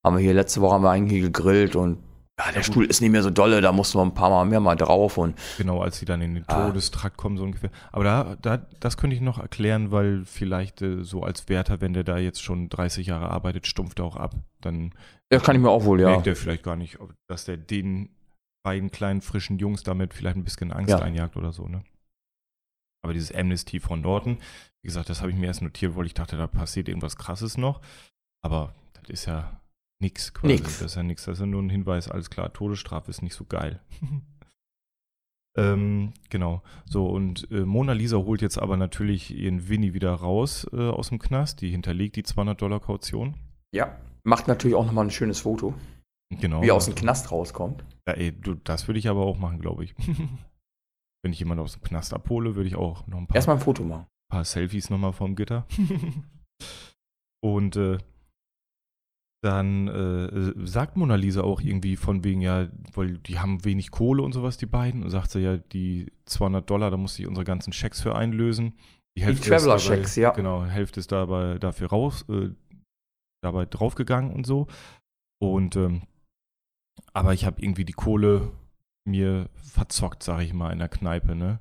haben 0.02 0.16
wir 0.16 0.22
hier 0.22 0.32
letzte 0.32 0.62
Woche 0.62 0.74
haben 0.74 0.84
wir 0.84 0.90
eigentlich 0.90 1.20
gegrillt 1.20 1.76
und 1.76 1.98
ja, 2.46 2.52
der 2.52 2.62
Stuhl 2.62 2.84
ist 2.86 3.00
nicht 3.00 3.10
mehr 3.10 3.22
so 3.22 3.30
dolle, 3.30 3.60
da 3.60 3.72
mussten 3.72 3.98
wir 3.98 4.02
ein 4.02 4.14
paar 4.14 4.30
Mal 4.30 4.44
mehr 4.46 4.60
mal 4.60 4.76
drauf 4.76 5.18
und 5.18 5.36
Genau, 5.58 5.80
als 5.82 5.98
sie 5.98 6.04
dann 6.06 6.20
in 6.22 6.34
den 6.34 6.44
Ah. 6.48 6.66
Todestrakt 6.66 7.16
kommen, 7.16 7.36
so 7.36 7.44
ungefähr. 7.44 7.70
Aber 7.92 8.04
da, 8.04 8.36
da, 8.40 8.56
das 8.80 8.96
könnte 8.96 9.14
ich 9.16 9.22
noch 9.22 9.38
erklären, 9.38 9.90
weil 9.90 10.24
vielleicht 10.24 10.82
äh, 10.82 11.02
so 11.04 11.22
als 11.22 11.48
Wärter, 11.48 11.80
wenn 11.80 11.92
der 11.92 12.04
da 12.04 12.18
jetzt 12.18 12.42
schon 12.42 12.68
30 12.68 13.06
Jahre 13.08 13.28
arbeitet, 13.30 13.66
stumpft 13.66 13.98
er 13.98 14.04
auch 14.06 14.16
ab. 14.16 14.34
Dann 14.60 14.92
ja, 15.32 15.38
kann 15.38 15.54
ich 15.56 15.62
mir 15.62 15.70
auch 15.70 15.84
wohl, 15.84 16.00
ja. 16.00 16.08
merkt 16.08 16.26
er 16.26 16.36
vielleicht 16.36 16.62
gar 16.62 16.76
nicht, 16.76 16.98
dass 17.28 17.44
der 17.44 17.56
den 17.56 18.08
beiden 18.62 18.90
kleinen 18.90 19.20
frischen 19.22 19.58
Jungs 19.58 19.82
damit 19.82 20.12
vielleicht 20.14 20.36
ein 20.36 20.44
bisschen 20.44 20.72
Angst 20.72 20.90
Ja. 20.90 20.98
einjagt 20.98 21.36
oder 21.36 21.52
so, 21.52 21.66
ne? 21.68 21.82
Aber 23.02 23.14
dieses 23.14 23.34
Amnesty 23.34 23.80
von 23.80 24.02
Norton, 24.02 24.38
wie 24.82 24.88
gesagt, 24.88 25.08
das 25.08 25.20
habe 25.22 25.30
ich 25.30 25.36
mir 25.38 25.46
erst 25.46 25.62
notiert, 25.62 25.96
weil 25.96 26.06
ich 26.06 26.14
dachte, 26.14 26.36
da 26.36 26.46
passiert 26.46 26.88
irgendwas 26.88 27.16
krasses 27.16 27.56
noch. 27.56 27.80
Aber 28.42 28.74
das 28.94 29.08
ist 29.08 29.24
ja 29.26 29.59
nix 30.00 30.32
quasi. 30.34 30.54
Nix. 30.54 30.78
Das 30.80 30.92
ist 30.92 30.94
ja 30.96 31.02
nix. 31.02 31.24
Das 31.24 31.34
ist 31.34 31.40
ja 31.40 31.46
nur 31.46 31.62
ein 31.62 31.70
Hinweis, 31.70 32.08
alles 32.08 32.30
klar, 32.30 32.52
Todesstrafe 32.52 33.10
ist 33.10 33.22
nicht 33.22 33.34
so 33.34 33.44
geil. 33.44 33.80
Ähm, 35.56 36.12
genau. 36.28 36.62
So, 36.86 37.06
und 37.08 37.50
äh, 37.50 37.64
Mona 37.64 37.92
Lisa 37.92 38.18
holt 38.18 38.40
jetzt 38.40 38.56
aber 38.56 38.76
natürlich 38.76 39.34
ihren 39.34 39.68
Winnie 39.68 39.94
wieder 39.94 40.12
raus 40.12 40.64
äh, 40.72 40.88
aus 40.88 41.08
dem 41.08 41.18
Knast. 41.18 41.60
Die 41.60 41.70
hinterlegt 41.70 42.14
die 42.14 42.22
200 42.22 42.62
Dollar 42.62 42.78
Kaution. 42.78 43.34
Ja. 43.74 43.98
Macht 44.22 44.46
natürlich 44.46 44.76
auch 44.76 44.86
nochmal 44.86 45.06
ein 45.06 45.10
schönes 45.10 45.40
Foto, 45.40 45.74
Genau. 46.30 46.62
wie 46.62 46.68
er 46.68 46.76
aus 46.76 46.84
dem 46.84 46.94
Knast 46.94 47.32
rauskommt. 47.32 47.84
Ja, 48.06 48.14
ey, 48.14 48.30
du, 48.30 48.54
das 48.54 48.86
würde 48.86 49.00
ich 49.00 49.08
aber 49.08 49.22
auch 49.26 49.38
machen, 49.38 49.58
glaube 49.60 49.82
ich. 49.82 49.94
Wenn 51.24 51.32
ich 51.32 51.40
jemanden 51.40 51.64
aus 51.64 51.72
dem 51.72 51.82
Knast 51.82 52.14
abhole, 52.14 52.54
würde 52.54 52.68
ich 52.68 52.76
auch 52.76 53.06
noch 53.08 53.18
ein 53.18 53.26
paar, 53.26 53.34
Erstmal 53.34 53.56
ein 53.56 53.62
Foto 53.62 53.82
machen. 53.82 54.06
paar 54.30 54.44
Selfies 54.44 54.88
nochmal 54.88 55.12
vorm 55.12 55.34
Gitter. 55.34 55.66
und 57.42 57.74
äh, 57.74 57.98
dann 59.42 59.88
äh, 59.88 60.66
sagt 60.66 60.96
Mona 60.96 61.14
Lisa 61.14 61.40
auch 61.42 61.60
irgendwie 61.60 61.96
von 61.96 62.24
wegen, 62.24 62.40
ja, 62.42 62.68
weil 62.92 63.18
die 63.18 63.38
haben 63.38 63.64
wenig 63.64 63.90
Kohle 63.90 64.22
und 64.22 64.32
sowas, 64.32 64.56
die 64.58 64.66
beiden. 64.66 65.02
Und 65.02 65.10
sagt 65.10 65.30
sie 65.30 65.40
ja, 65.40 65.56
die 65.56 66.12
200 66.26 66.68
Dollar, 66.68 66.90
da 66.90 66.96
muss 66.96 67.18
ich 67.18 67.26
unsere 67.26 67.44
ganzen 67.44 67.72
Schecks 67.72 68.00
für 68.02 68.14
einlösen. 68.14 68.74
Die 69.16 69.22
Hälfte 69.24 69.54
ist 69.54 69.62
Traveler-Schecks, 69.64 70.14
dabei- 70.14 70.22
ja. 70.22 70.30
Genau, 70.32 70.64
Hälfte 70.64 71.00
ist 71.00 71.10
dabei 71.10 71.58
dafür 71.58 71.88
raus, 71.88 72.24
äh, 72.28 72.50
dabei 73.42 73.64
draufgegangen 73.66 74.32
und 74.32 74.46
so. 74.46 74.66
Und 75.42 75.74
ähm, 75.76 76.02
aber 77.14 77.32
ich 77.32 77.46
habe 77.46 77.62
irgendwie 77.62 77.86
die 77.86 77.94
Kohle 77.94 78.52
mir 79.08 79.48
verzockt, 79.56 80.22
sage 80.22 80.44
ich 80.44 80.52
mal, 80.52 80.70
in 80.72 80.78
der 80.78 80.88
Kneipe, 80.90 81.34
ne? 81.34 81.60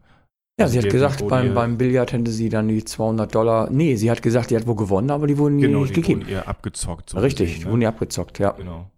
Ja, 0.60 0.68
sie 0.68 0.78
hat 0.78 0.86
Die- 0.86 0.90
gesagt, 0.90 1.22
die- 1.22 1.26
beim, 1.26 1.48
die- 1.48 1.54
beim 1.54 1.78
Billard 1.78 2.12
hätte 2.12 2.32
sie 2.32 2.50
dann 2.50 2.68
die 2.68 2.84
200 2.84 3.34
Dollar. 3.34 3.70
Nee, 3.70 3.96
sie 3.96 4.12
hat 4.12 4.22
gesagt, 4.22 4.52
die 4.52 4.56
hat 4.58 4.68
wohl 4.68 4.76
gewonnen, 4.76 5.10
aber 5.10 5.26
die 5.26 5.38
wurden 5.38 5.58
ihr 5.60 5.68
Genau, 5.68 5.82
nicht 5.82 5.96
die 5.96 6.02
gegeben. 6.02 6.22
wurden 6.22 6.32
eher 6.32 6.48
abgezockt. 6.48 7.10
so 7.12 7.20
Richtig, 7.20 7.48
gesehen, 7.48 7.60
die 7.60 7.66
ne? 7.66 7.72
wurden 7.72 7.82
ihr 7.82 7.90
abgezockt, 7.90 8.40
ja. 8.40 8.52
Genau. 8.52 8.92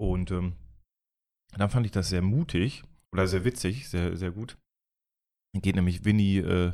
Und 0.00 0.30
ähm, 0.30 0.54
dann 1.56 1.70
fand 1.70 1.86
ich 1.86 1.92
das 1.92 2.08
sehr 2.08 2.22
mutig 2.22 2.82
oder 3.12 3.26
sehr 3.26 3.44
witzig, 3.44 3.88
sehr, 3.88 4.16
sehr 4.16 4.30
gut. 4.30 4.56
Dann 5.54 5.62
geht 5.62 5.76
nämlich 5.76 6.04
Winnie 6.04 6.38
äh, 6.38 6.72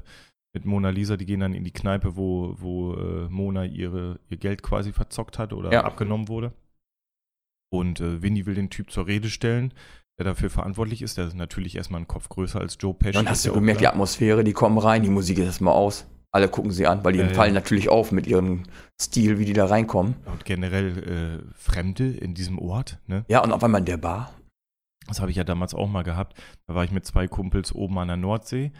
mit 0.54 0.64
Mona 0.64 0.90
Lisa, 0.90 1.16
die 1.16 1.26
gehen 1.26 1.40
dann 1.40 1.54
in 1.54 1.64
die 1.64 1.72
Kneipe, 1.72 2.16
wo, 2.16 2.54
wo 2.58 2.94
äh, 2.94 3.28
Mona 3.28 3.64
ihre, 3.64 4.20
ihr 4.28 4.36
Geld 4.38 4.62
quasi 4.62 4.92
verzockt 4.92 5.38
hat 5.38 5.52
oder 5.52 5.72
Ja. 5.72 5.84
abgenommen 5.84 6.28
wurde. 6.28 6.52
Und 7.70 8.00
äh, 8.00 8.22
Winnie 8.22 8.46
will 8.46 8.54
den 8.54 8.70
Typ 8.70 8.90
zur 8.90 9.06
Rede 9.06 9.28
stellen, 9.28 9.74
der 10.18 10.24
dafür 10.24 10.50
verantwortlich 10.50 11.02
ist. 11.02 11.16
Der 11.16 11.26
ist 11.26 11.34
natürlich 11.34 11.76
erstmal 11.76 11.98
einen 11.98 12.08
Kopf 12.08 12.28
größer 12.28 12.60
als 12.60 12.76
Joe 12.80 12.94
Pesci. 12.94 13.12
Dann 13.12 13.28
hast 13.28 13.46
du 13.46 13.52
gemerkt, 13.52 13.80
die. 13.80 13.86
Atmosphäre, 13.86 14.44
die 14.44 14.52
kommen 14.52 14.78
rein, 14.78 15.02
die 15.02 15.10
Musik 15.10 15.38
ist 15.38 15.44
erstmal 15.44 15.74
aus. 15.74 16.06
Alle 16.30 16.48
gucken 16.48 16.70
sie 16.72 16.86
an, 16.86 17.04
weil 17.04 17.14
die 17.14 17.20
ja. 17.20 17.28
fallen 17.28 17.54
natürlich 17.54 17.88
auf 17.88 18.12
mit 18.12 18.26
ihrem 18.26 18.64
Stil, 19.00 19.38
wie 19.38 19.46
die 19.46 19.54
da 19.54 19.66
reinkommen. 19.66 20.16
Und 20.26 20.44
generell 20.44 21.42
äh, 21.44 21.52
Fremde 21.54 22.10
in 22.10 22.34
diesem 22.34 22.58
Ort, 22.58 22.98
ne? 23.06 23.24
Ja, 23.28 23.42
und 23.42 23.52
auf 23.52 23.64
einmal 23.64 23.80
in 23.80 23.86
der 23.86 23.96
Bar. 23.96 24.34
Das 25.06 25.20
habe 25.20 25.30
ich 25.30 25.38
ja 25.38 25.44
damals 25.44 25.74
auch 25.74 25.88
mal 25.88 26.04
gehabt. 26.04 26.38
Da 26.66 26.74
war 26.74 26.84
ich 26.84 26.90
mit 26.90 27.06
zwei 27.06 27.28
Kumpels 27.28 27.74
oben 27.74 27.98
an 27.98 28.08
der 28.08 28.18
Nordsee 28.18 28.72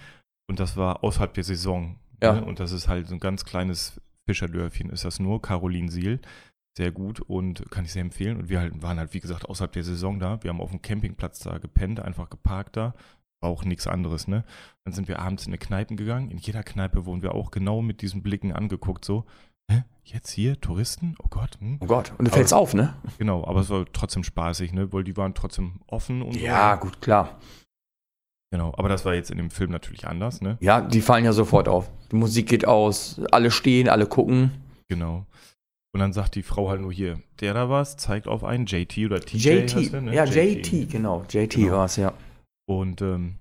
und 0.47 0.61
das 0.61 0.77
war 0.77 1.03
außerhalb 1.03 1.33
der 1.33 1.45
Saison. 1.45 1.97
Ja. 2.23 2.35
Ne? 2.35 2.45
Und 2.45 2.61
das 2.61 2.73
ist 2.73 2.87
halt 2.87 3.09
so 3.09 3.15
ein 3.15 3.21
ganz 3.21 3.47
kleines 3.47 3.99
Fischerdörfchen, 4.29 4.91
ist 4.91 5.07
das 5.07 5.19
nur. 5.19 5.41
Carolinsiel. 5.41 6.21
Sehr 6.79 6.93
gut 6.93 7.21
und 7.21 7.69
kann 7.73 7.85
ich 7.85 7.93
sehr 7.93 8.03
empfehlen. 8.03 8.37
Und 8.37 8.51
wir 8.51 8.61
halt, 8.61 8.81
waren 8.81 9.01
halt, 9.01 9.13
wie 9.13 9.19
gesagt, 9.19 9.49
außerhalb 9.49 9.73
der 9.73 9.83
Saison 9.83 10.21
da. 10.21 10.41
Wir 10.45 10.51
haben 10.51 10.61
auf 10.61 10.71
dem 10.71 10.81
Campingplatz 10.81 11.41
da 11.41 11.59
gepennt, 11.59 11.99
einfach 11.99 12.31
geparkt 12.31 12.77
da. 12.77 12.95
War 13.43 13.51
auch 13.51 13.65
nichts 13.65 13.89
anderes, 13.89 14.29
ne? 14.29 14.45
Dann 14.85 14.95
sind 14.95 15.09
wir 15.09 15.19
abends 15.19 15.45
in 15.45 15.51
eine 15.51 15.59
Kneipen 15.59 15.97
gegangen. 15.97 16.31
In 16.31 16.39
jeder 16.39 16.63
Kneipe 16.63 17.05
wurden 17.05 17.21
wir 17.21 17.35
auch 17.35 17.51
genau 17.51 17.83
mit 17.83 18.01
diesen 18.01 18.23
Blicken 18.23 18.53
angeguckt, 18.53 19.05
so. 19.05 19.25
Hä? 19.69 19.83
Jetzt 20.05 20.31
hier? 20.31 20.61
Touristen? 20.61 21.17
Oh 21.21 21.27
Gott. 21.29 21.59
Hm? 21.59 21.79
Oh 21.81 21.87
Gott, 21.87 22.13
und 22.17 22.29
du 22.29 22.31
fällst 22.31 22.55
auf, 22.55 22.75
ne? 22.75 22.95
Genau, 23.19 23.45
aber 23.45 23.59
es 23.59 23.71
war 23.71 23.85
trotzdem 23.93 24.23
spaßig, 24.23 24.73
ne? 24.73 24.93
Weil 24.93 25.03
die 25.03 25.17
waren 25.17 25.35
trotzdem 25.35 25.81
offen 25.89 26.23
und 26.23 26.35
so. 26.35 26.39
Ja, 26.39 26.77
gut, 26.77 27.01
klar. 27.01 27.41
Genau, 28.53 28.73
aber 28.77 28.89
das 28.89 29.05
war 29.05 29.15
jetzt 29.15 29.33
in 29.33 29.39
dem 29.39 29.51
Film 29.51 29.73
natürlich 29.73 30.07
anders, 30.07 30.43
ne? 30.43 30.59
Ja, 30.61 30.81
die 30.81 31.01
fallen 31.01 31.25
ja 31.25 31.33
sofort 31.33 31.67
auf. 31.67 31.91
Die 32.13 32.17
Musik 32.17 32.49
geht 32.49 32.69
aus, 32.69 33.21
alle 33.33 33.51
stehen, 33.51 33.89
alle 33.89 34.07
gucken. 34.07 34.53
Genau. 34.87 35.27
Und 35.99 36.03
dann 36.03 36.13
sagt 36.13 36.37
die 36.37 36.45
Frau 36.45 36.69
halt 36.69 36.81
nur 36.81 36.93
hier, 36.93 37.19
der 37.41 37.55
da 37.55 37.69
was, 37.69 37.97
zeigt 37.97 38.29
auf 38.29 38.45
einen 38.45 38.67
JT 38.67 38.99
oder 38.99 39.19
TJ. 39.21 39.49
JT, 39.49 39.93
der, 39.93 40.01
ne? 40.01 40.15
ja, 40.15 40.25
JT, 40.25 40.89
genau. 40.89 41.25
JT 41.29 41.55
Genau. 41.57 41.73
war 41.73 41.87
es, 41.87 41.97
ja. 41.97 42.13
Und 42.69 43.03
ähm, 43.03 43.35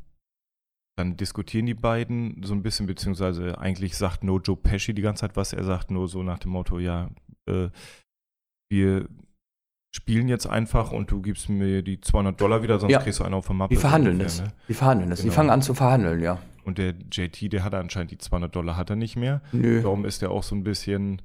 dann 0.98 1.18
diskutieren 1.18 1.68
die 1.68 1.76
beiden 1.76 2.42
so 2.44 2.56
ein 2.56 2.64
bisschen, 2.64 2.88
beziehungsweise 2.88 3.60
eigentlich 3.60 3.96
sagt 3.96 4.24
nur 4.24 4.42
Joe 4.42 4.58
Pesci 4.58 4.96
die 4.96 5.04
ganze 5.04 5.22
Zeit 5.22 5.36
was. 5.36 5.54
Er 5.54 5.64
sagt 5.66 5.92
nur 5.92 6.08
so 6.08 6.24
nach 6.24 6.40
dem 6.40 6.50
Motto, 6.50 6.80
ja, 6.80 7.12
äh, 7.48 7.70
wir 8.72 9.08
spielen 9.96 10.28
jetzt 10.28 10.48
einfach 10.48 10.92
und 10.92 11.12
du 11.12 11.22
gibst 11.22 11.50
mir 11.50 11.84
die 11.84 12.02
200 12.02 12.42
Dollar 12.42 12.64
wieder, 12.64 12.80
sonst 12.80 12.92
Ja. 12.92 13.02
kriegst 13.02 13.20
du 13.20 13.24
einen 13.24 13.36
auf 13.36 13.46
der 13.46 13.56
Mappe. 13.56 13.76
Die 13.76 13.80
verhandeln 13.80 14.18
das. 14.18 14.42
Ne? 14.42 14.52
Die 14.68 14.74
verhandeln 14.74 15.12
das. 15.12 15.20
Die 15.20 15.26
Genau. 15.26 15.36
fangen 15.36 15.52
an 15.52 15.62
zu 15.62 15.76
verhandeln, 15.76 16.24
ja. 16.24 16.40
Und 16.64 16.80
der 16.80 16.96
JT, 17.12 17.54
der 17.54 17.64
hat 17.64 17.76
anscheinend 17.76 18.10
die 18.10 18.18
200 18.18 18.56
Dollar, 18.56 18.78
hat 18.78 18.90
er 18.90 18.96
nicht 18.96 19.16
mehr. 19.16 19.42
Nö. 19.52 19.84
Darum 19.84 20.06
ist 20.06 20.24
er 20.24 20.32
auch 20.32 20.42
so 20.42 20.56
ein 20.56 20.64
bisschen 20.64 21.22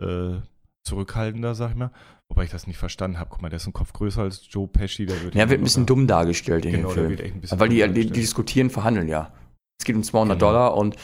äh, 0.00 0.40
zurückhaltender, 0.84 1.54
sag 1.54 1.70
ich 1.70 1.76
mal. 1.76 1.90
Wobei 2.28 2.44
ich 2.44 2.50
das 2.50 2.66
nicht 2.66 2.76
verstanden 2.78 3.18
habe. 3.18 3.30
Guck 3.30 3.42
mal, 3.42 3.48
der 3.48 3.56
ist 3.56 3.66
ein 3.66 3.72
Kopf 3.72 3.92
größer 3.92 4.22
als 4.22 4.46
Joe 4.50 4.68
Pesci. 4.68 5.06
Der 5.06 5.22
wird 5.22 5.34
Ja, 5.34 5.48
wird 5.48 5.60
ein 5.60 5.64
bisschen 5.64 5.86
dumm 5.86 6.06
dargestellt 6.06 6.64
in 6.66 6.72
Genau, 6.72 6.88
dem 6.88 6.94
Film. 6.94 7.10
wird 7.10 7.20
echt 7.20 7.34
ein 7.34 7.40
bisschen 7.40 7.60
Weil 7.60 7.68
die, 7.70 7.82
die, 7.88 8.06
die 8.06 8.10
diskutieren, 8.20 8.70
verhandeln 8.70 9.08
ja. 9.08 9.32
Es 9.80 9.84
geht 9.86 9.96
um 9.96 10.02
200 10.02 10.38
Genau. 10.38 10.50
Dollar 10.52 10.76
und 10.76 10.96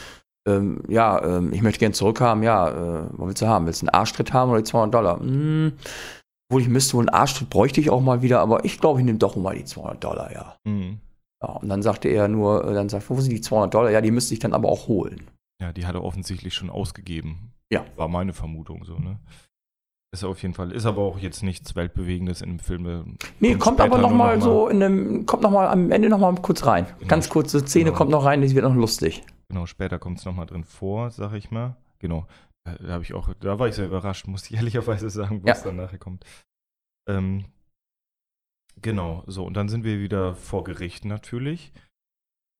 ähm, 0.47 0.83
ja, 0.87 1.23
ähm, 1.37 1.51
ich 1.53 1.61
möchte 1.63 1.79
gerne 1.79 1.93
zurückhaben. 1.93 2.43
Ja, 2.43 2.69
äh, 2.69 3.07
was 3.13 3.27
willst 3.27 3.41
du 3.41 3.47
haben? 3.47 3.65
Willst 3.65 3.81
du 3.81 3.87
einen 3.87 3.95
Arschtritt 3.95 4.33
haben 4.33 4.51
oder 4.51 4.59
die 4.61 4.69
200 4.69 4.93
Dollar? 4.93 5.19
Hm, 5.19 5.73
wohl, 6.51 6.61
ich 6.61 6.67
müsste 6.67 6.93
wohl 6.93 7.01
einen 7.01 7.09
Arschtritt 7.09 7.49
bräuchte 7.49 7.81
ich 7.81 7.89
auch 7.89 8.01
mal 8.01 8.21
wieder, 8.21 8.41
aber 8.41 8.63
ich 8.65 8.79
glaube, 8.79 8.99
ich 8.99 9.05
nehme 9.05 9.17
doch 9.17 9.35
mal 9.35 9.55
die 9.55 9.65
200 9.65 10.03
Dollar, 10.03 10.31
ja. 10.31 10.55
Mhm. 10.65 10.99
ja. 11.41 11.49
Und 11.49 11.69
dann 11.69 11.81
sagte 11.81 12.09
er 12.09 12.27
nur, 12.27 12.63
äh, 12.69 12.73
dann 12.75 12.89
sagt, 12.89 13.09
wo 13.09 13.19
sind 13.19 13.31
die 13.31 13.41
200 13.41 13.73
Dollar? 13.73 13.89
Ja, 13.89 14.01
die 14.01 14.11
müsste 14.11 14.35
ich 14.35 14.39
dann 14.39 14.53
aber 14.53 14.69
auch 14.69 14.87
holen. 14.87 15.21
Ja, 15.59 15.73
die 15.73 15.87
hat 15.87 15.95
er 15.95 16.03
offensichtlich 16.03 16.53
schon 16.53 16.69
ausgegeben. 16.69 17.51
Ja. 17.71 17.85
War 17.95 18.07
meine 18.07 18.33
Vermutung 18.33 18.83
so, 18.85 18.97
ne? 18.99 19.19
Ist 20.13 20.23
auf 20.23 20.41
jeden 20.41 20.53
Fall, 20.53 20.71
ist 20.71 20.85
aber 20.85 21.01
auch 21.01 21.17
jetzt 21.19 21.43
nichts 21.43 21.75
Weltbewegendes 21.75 22.41
in 22.41 22.49
dem 22.51 22.59
Film. 22.59 22.85
äh, 22.87 23.03
Nee, 23.39 23.55
kommt 23.55 23.81
aber 23.81 23.95
später 23.97 24.01
noch 24.09 24.15
mal 24.15 24.41
so 24.41 24.69
in 24.69 24.81
einem, 24.81 25.25
kommt 25.25 25.43
noch 25.43 25.51
mal 25.51 25.67
am 25.67 25.91
Ende 25.91 26.07
noch 26.09 26.19
mal 26.19 26.33
kurz 26.35 26.65
rein. 26.65 26.85
Genau. 26.99 27.07
Ganz 27.09 27.29
kurze 27.29 27.59
Szene 27.65 27.85
Genau. 27.85 27.97
kommt 27.97 28.11
noch 28.11 28.23
rein, 28.23 28.41
die 28.41 28.55
wird 28.55 28.63
noch 28.63 28.75
lustig. 28.75 29.23
Genau, 29.49 29.65
später 29.65 29.99
kommt 29.99 30.19
es 30.19 30.25
nochmal 30.25 30.45
drin 30.45 30.63
vor, 30.63 31.11
sag 31.11 31.33
ich 31.33 31.51
mal. 31.51 31.75
Genau. 31.99 32.27
Da, 32.63 32.75
da 32.75 32.93
habe 32.93 33.03
ich 33.03 33.13
auch, 33.13 33.33
da 33.41 33.59
war 33.59 33.67
ich 33.67 33.75
sehr 33.75 33.87
überrascht, 33.87 34.27
muss 34.27 34.45
ich 34.49 34.53
ehrlicherweise 34.55 35.09
sagen, 35.09 35.41
was 35.43 35.59
Ja. 35.59 35.65
dann 35.65 35.75
nachher 35.77 35.99
kommt. 35.99 36.23
Ähm, 37.09 37.45
genau, 38.81 39.23
so, 39.27 39.45
und 39.45 39.55
dann 39.55 39.69
sind 39.69 39.83
wir 39.83 39.99
wieder 39.99 40.35
vor 40.35 40.63
Gericht 40.63 41.03
natürlich. 41.05 41.73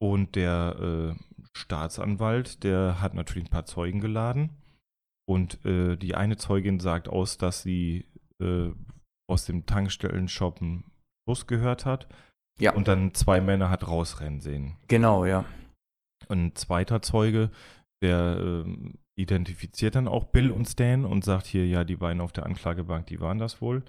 Und 0.01 0.36
der 0.36 1.14
äh, 1.16 1.20
Staatsanwalt, 1.58 2.64
der 2.64 2.99
hat 3.01 3.14
natürlich 3.14 3.47
ein 3.47 3.51
paar 3.51 3.66
Zeugen 3.66 4.01
geladen. 4.01 4.49
Und 5.28 5.64
äh, 5.66 5.96
die 5.98 6.16
eine 6.16 6.38
Zeugin 6.38 6.80
sagt 6.80 7.08
aus, 7.10 7.38
dass 7.38 7.62
sie 7.64 8.06
äh, 8.42 8.70
aus 9.28 9.46
dem 9.46 9.66
Tankstellenshop 9.66 10.62
einen 10.62 10.84
Schuss 11.28 11.48
gehört 11.48 11.86
hat. 11.86 12.08
Ja. 12.60 12.74
Und 12.74 12.88
dann 12.88 13.14
zwei 13.14 13.42
Männer 13.42 13.70
hat 13.70 13.88
rausrennen 13.88 14.40
sehen. 14.40 14.78
Genau, 14.88 15.26
ja. 15.26 15.46
Und 16.28 16.46
ein 16.46 16.56
zweiter 16.56 17.02
Zeuge, 17.02 17.50
der 18.02 18.38
ähm, 18.40 18.96
identifiziert 19.18 19.96
dann 19.96 20.08
auch 20.08 20.26
Bill 20.26 20.52
und 20.52 20.66
Stan 20.66 21.06
und 21.06 21.24
sagt 21.26 21.48
hier, 21.48 21.66
ja, 21.68 21.84
die 21.84 21.96
beiden 21.96 22.22
auf 22.22 22.32
der 22.32 22.46
Anklagebank, 22.46 23.08
die 23.08 23.20
waren 23.20 23.40
das 23.40 23.62
wohl. 23.62 23.84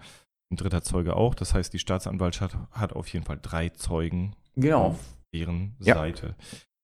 Ein 0.50 0.56
dritter 0.56 0.82
Zeuge 0.82 1.16
auch. 1.16 1.34
Das 1.34 1.54
heißt, 1.54 1.72
die 1.72 1.78
Staatsanwaltschaft 1.78 2.56
hat 2.70 2.92
auf 2.92 3.08
jeden 3.08 3.24
Fall 3.24 3.38
drei 3.42 3.68
Zeugen 3.70 4.34
Genau. 4.56 4.86
auf 4.86 5.16
deren 5.34 5.76
Ja. 5.80 5.94
Seite. 5.96 6.34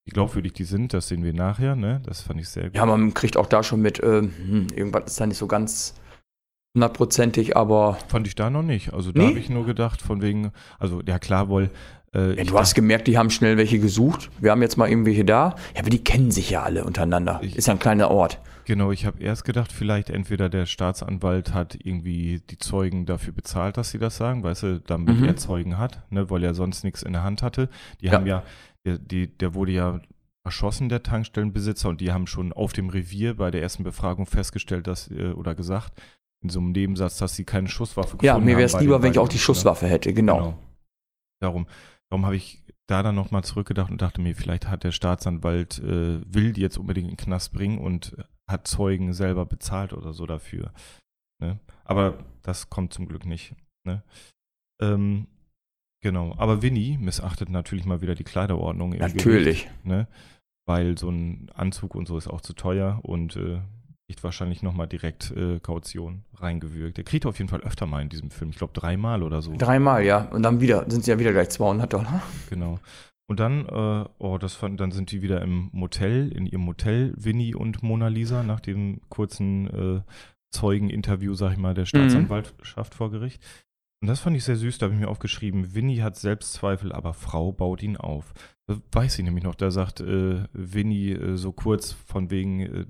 Wie 0.04 0.10
glaubwürdig 0.10 0.52
die 0.54 0.64
sind, 0.64 0.92
das 0.94 1.08
sehen 1.08 1.22
wir 1.22 1.32
nachher, 1.32 1.76
ne? 1.76 2.00
Das 2.04 2.22
fand 2.22 2.40
ich 2.40 2.48
sehr 2.48 2.64
gut. 2.64 2.76
Ja, 2.76 2.86
man 2.86 3.14
kriegt 3.14 3.36
auch 3.36 3.46
da 3.46 3.62
schon 3.62 3.80
mit, 3.80 4.02
ähm, 4.02 4.32
hm, 4.36 4.66
irgendwas 4.74 5.04
ist 5.06 5.20
da 5.20 5.26
nicht 5.26 5.38
so 5.38 5.46
ganz 5.46 5.94
hundertprozentig, 6.74 7.56
aber 7.56 7.98
Fand 8.08 8.26
ich 8.26 8.34
da 8.34 8.50
noch 8.50 8.62
nicht. 8.62 8.92
Also 8.92 9.12
da 9.12 9.20
Nee? 9.20 9.28
habe 9.28 9.38
ich 9.38 9.50
nur 9.50 9.64
gedacht, 9.66 10.00
von 10.02 10.22
wegen, 10.22 10.52
also 10.78 11.02
ja 11.06 11.18
klar 11.18 11.48
wohl. 11.48 11.70
Äh, 12.14 12.36
ja, 12.36 12.44
du 12.44 12.58
hast 12.58 12.74
gemerkt, 12.74 13.06
die 13.08 13.16
haben 13.16 13.30
schnell 13.30 13.56
welche 13.56 13.78
gesucht. 13.78 14.30
Wir 14.40 14.50
haben 14.50 14.60
jetzt 14.62 14.76
mal 14.76 14.88
irgendwelche 14.88 15.24
da. 15.24 15.54
Ja, 15.74 15.80
aber 15.80 15.90
die 15.90 16.02
kennen 16.02 16.30
sich 16.30 16.50
ja 16.50 16.62
alle 16.62 16.84
untereinander. 16.84 17.40
Ich- 17.42 17.56
ist 17.56 17.66
ja 17.68 17.72
ein 17.74 17.78
kleiner 17.78 18.10
Ort. 18.10 18.38
Genau, 18.64 18.92
ich 18.92 19.06
habe 19.06 19.20
erst 19.22 19.44
gedacht, 19.44 19.72
vielleicht 19.72 20.08
entweder 20.10 20.48
der 20.48 20.66
Staatsanwalt 20.66 21.52
hat 21.54 21.76
irgendwie 21.82 22.42
die 22.48 22.58
Zeugen 22.58 23.06
dafür 23.06 23.32
bezahlt, 23.32 23.76
dass 23.76 23.90
sie 23.90 23.98
das 23.98 24.16
sagen, 24.16 24.42
weißt 24.42 24.62
du, 24.62 24.80
damit 24.80 25.18
Mhm. 25.18 25.24
er 25.24 25.36
Zeugen 25.36 25.78
hat, 25.78 26.02
ne, 26.10 26.30
weil 26.30 26.44
er 26.44 26.54
sonst 26.54 26.84
nichts 26.84 27.02
in 27.02 27.12
der 27.12 27.22
Hand 27.24 27.42
hatte. 27.42 27.68
Die 28.00 28.06
Ja. 28.06 28.12
haben 28.12 28.26
ja, 28.26 28.42
der, 28.86 28.98
die, 28.98 29.26
der 29.26 29.54
wurde 29.54 29.72
ja 29.72 30.00
erschossen, 30.44 30.88
der 30.88 31.02
Tankstellenbesitzer, 31.02 31.88
und 31.88 32.00
die 32.00 32.12
haben 32.12 32.26
schon 32.26 32.52
auf 32.52 32.72
dem 32.72 32.88
Revier 32.88 33.36
bei 33.36 33.50
der 33.50 33.62
ersten 33.62 33.84
Befragung 33.84 34.26
festgestellt, 34.26 34.86
dass, 34.86 35.10
äh, 35.10 35.32
oder 35.32 35.54
gesagt, 35.54 36.00
in 36.42 36.48
so 36.48 36.58
einem 36.58 36.72
Nebensatz, 36.72 37.18
dass 37.18 37.36
sie 37.36 37.44
keine 37.44 37.68
Schusswaffe 37.68 38.18
Ja, 38.22 38.32
gefunden 38.32 38.46
mir 38.46 38.56
wäre 38.56 38.68
haben 38.68 38.76
es 38.76 38.80
lieber, 38.80 39.02
wenn 39.02 39.12
ich 39.12 39.18
auch 39.18 39.28
die 39.28 39.36
ne? 39.36 39.40
Schusswaffe 39.40 39.86
hätte, 39.86 40.12
genau. 40.12 40.58
Darum, 41.40 41.66
darum 42.10 42.26
habe 42.26 42.36
ich 42.36 42.62
da 42.88 43.02
dann 43.02 43.14
nochmal 43.14 43.44
zurückgedacht 43.44 43.90
und 43.90 44.02
dachte 44.02 44.20
mir, 44.20 44.34
vielleicht 44.34 44.68
hat 44.68 44.84
der 44.84 44.92
Staatsanwalt, 44.92 45.78
äh, 45.78 46.20
will 46.26 46.52
die 46.52 46.60
jetzt 46.60 46.78
unbedingt 46.78 47.08
in 47.08 47.16
den 47.16 47.24
Knast 47.24 47.52
bringen 47.52 47.78
und 47.78 48.16
hat 48.50 48.66
Zeugen 48.66 49.12
selber 49.12 49.46
bezahlt 49.46 49.92
oder 49.92 50.12
so 50.12 50.26
dafür. 50.26 50.72
Ne? 51.40 51.60
Aber 51.84 52.24
das 52.42 52.68
kommt 52.70 52.92
zum 52.92 53.06
Glück 53.06 53.24
nicht. 53.24 53.54
Ne? 53.84 54.02
Ähm, 54.80 55.26
Genau. 56.02 56.34
Aber 56.36 56.62
Winnie 56.62 56.98
missachtet 56.98 57.48
natürlich 57.48 57.86
mal 57.86 58.00
wieder 58.00 58.14
die 58.14 58.24
Kleiderordnung. 58.24 58.92
Im 58.92 59.00
Natürlich. 59.00 59.64
Gericht, 59.64 59.86
ne? 59.86 60.08
Weil 60.66 60.98
so 60.98 61.08
ein 61.08 61.50
Anzug 61.54 61.94
und 61.94 62.06
so 62.06 62.18
ist 62.18 62.28
auch 62.28 62.40
zu 62.40 62.52
teuer 62.52 63.00
und 63.02 63.36
äh, 63.36 63.60
kriegt 64.06 64.22
wahrscheinlich 64.22 64.62
nochmal 64.62 64.86
direkt 64.88 65.30
äh, 65.30 65.58
Kaution 65.60 66.24
reingewürgt. 66.34 66.96
Der 66.96 67.04
kriegt 67.04 67.24
auf 67.24 67.38
jeden 67.38 67.48
Fall 67.48 67.62
öfter 67.62 67.86
mal 67.86 68.02
in 68.02 68.08
diesem 68.08 68.30
Film. 68.30 68.50
Ich 68.50 68.58
glaube 68.58 68.72
dreimal 68.74 69.22
oder 69.22 69.42
so. 69.42 69.54
Dreimal, 69.56 70.04
ja. 70.04 70.28
Und 70.30 70.42
dann 70.42 70.60
wieder, 70.60 70.88
sind 70.90 71.04
sie 71.04 71.10
ja 71.10 71.18
wieder 71.18 71.32
gleich 71.32 71.50
200 71.50 71.92
Dollar. 71.92 72.22
Genau. 72.50 72.78
Und 73.28 73.40
dann, 73.40 73.66
äh, 73.66 74.04
oh, 74.18 74.38
das 74.38 74.54
fand, 74.54 74.80
dann 74.80 74.90
sind 74.90 75.10
die 75.10 75.22
wieder 75.22 75.40
im 75.40 75.70
Motel, 75.72 76.30
in 76.32 76.46
ihrem 76.46 76.62
Motel, 76.62 77.14
Winnie 77.16 77.54
und 77.54 77.82
Mona 77.82 78.08
Lisa, 78.08 78.42
nach 78.42 78.60
dem 78.60 79.00
kurzen 79.08 79.68
äh, 79.68 80.02
Zeugeninterview, 80.50 81.34
sag 81.34 81.52
ich 81.52 81.58
mal, 81.58 81.72
der 81.72 81.86
Staatsanwaltschaft 81.86 82.94
vor 82.94 83.10
Gericht. 83.10 83.42
Und 84.02 84.08
das 84.08 84.18
fand 84.20 84.36
ich 84.36 84.42
sehr 84.44 84.56
süß, 84.56 84.78
da 84.78 84.86
habe 84.86 84.94
ich 84.94 85.00
mir 85.00 85.08
aufgeschrieben, 85.08 85.74
Winnie 85.74 86.02
hat 86.02 86.16
Selbstzweifel, 86.16 86.92
aber 86.92 87.14
Frau 87.14 87.52
baut 87.52 87.82
ihn 87.84 87.96
auf. 87.96 88.34
Das 88.66 88.78
weiß 88.90 89.18
ich 89.18 89.24
nämlich 89.24 89.44
noch, 89.44 89.54
da 89.54 89.70
sagt 89.70 90.00
äh, 90.00 90.42
Winnie 90.52 91.12
äh, 91.12 91.36
so 91.36 91.52
kurz 91.52 91.92
von 91.92 92.30
wegen, 92.30 92.60
äh, 92.60 92.86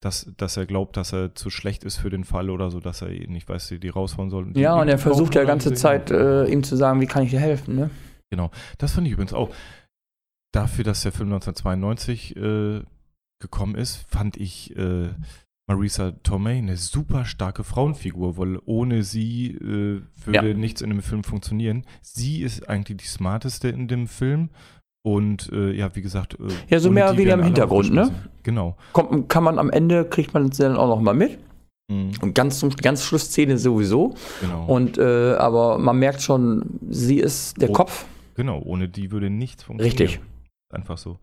dass, 0.00 0.32
dass 0.36 0.56
er 0.56 0.66
glaubt, 0.66 0.96
dass 0.96 1.12
er 1.12 1.34
zu 1.34 1.50
schlecht 1.50 1.82
ist 1.82 1.96
für 1.96 2.08
den 2.08 2.22
Fall 2.22 2.50
oder 2.50 2.70
so, 2.70 2.78
dass 2.78 3.02
er 3.02 3.08
nicht 3.08 3.48
weiß, 3.48 3.74
die 3.82 3.88
raushauen 3.88 4.30
soll. 4.30 4.52
Die- 4.52 4.60
Ja, 4.60 4.76
und 4.80 4.86
die 4.86 4.92
er 4.92 4.98
versucht 4.98 5.34
ja 5.34 5.40
tauchen 5.40 5.48
ganze 5.48 5.74
Zeit, 5.74 6.10
äh, 6.12 6.44
ihm 6.46 6.62
zu 6.62 6.76
sagen, 6.76 7.00
wie 7.00 7.06
kann 7.06 7.24
ich 7.24 7.30
dir 7.30 7.40
helfen, 7.40 7.74
ne? 7.74 7.90
Genau, 8.30 8.52
das 8.78 8.92
fand 8.92 9.08
ich 9.08 9.14
übrigens 9.14 9.32
auch. 9.32 9.52
Dafür, 10.54 10.84
dass 10.84 11.02
der 11.02 11.10
Film 11.12 11.30
1992 11.32 12.36
äh, 12.36 12.82
gekommen 13.40 13.74
ist, 13.74 13.96
fand 14.08 14.36
ich 14.36 14.76
äh, 14.76 15.08
Marisa 15.68 16.12
Tomei 16.22 16.56
eine 16.58 16.76
super 16.76 17.24
starke 17.26 17.62
Frauenfigur, 17.62 18.38
weil 18.38 18.58
ohne 18.64 19.02
sie 19.02 19.48
äh, 19.52 20.00
würde 20.24 20.48
Ja. 20.48 20.54
nichts 20.54 20.80
in 20.80 20.88
dem 20.90 21.02
Film 21.02 21.22
funktionieren. 21.24 21.84
Sie 22.00 22.40
ist 22.42 22.68
eigentlich 22.68 22.96
die 22.96 23.06
smarteste 23.06 23.68
in 23.68 23.86
dem 23.86 24.06
Film 24.08 24.48
und 25.04 25.50
äh, 25.52 25.72
ja, 25.72 25.94
wie 25.94 26.00
gesagt, 26.02 26.34
äh, 26.40 26.48
Ja, 26.68 26.80
so 26.80 26.90
mehr 26.90 27.04
oder 27.08 27.16
weniger 27.18 27.34
im 27.34 27.42
Hintergrund, 27.44 27.92
ne? 27.92 28.10
Genau. 28.42 28.76
Kommt, 28.94 29.28
kann 29.28 29.44
man 29.44 29.58
am 29.58 29.70
Ende, 29.70 30.04
kriegt 30.06 30.32
man 30.34 30.46
es 30.46 30.56
dann 30.56 30.76
auch 30.76 30.88
noch 30.88 31.00
mal 31.00 31.14
mit. 31.14 31.38
Mhm, 31.90 32.12
Und 32.22 32.34
ganz 32.34 32.58
zum 32.58 32.70
ganz 32.70 33.04
Schlussszene 33.04 33.58
sowieso. 33.58 34.14
genau. 34.40 34.64
Und 34.66 34.96
äh, 34.98 35.34
aber 35.34 35.78
man 35.78 35.98
merkt 35.98 36.22
schon, 36.22 36.78
sie 36.88 37.18
ist 37.18 37.60
der 37.60 37.70
Oh. 37.70 37.74
Kopf. 37.74 38.06
genau, 38.34 38.60
ohne 38.62 38.88
die 38.88 39.10
würde 39.12 39.28
nichts 39.30 39.64
funktionieren. 39.64 39.98
Richtig. 39.98 40.20
Einfach 40.72 40.96
so. 40.98 41.18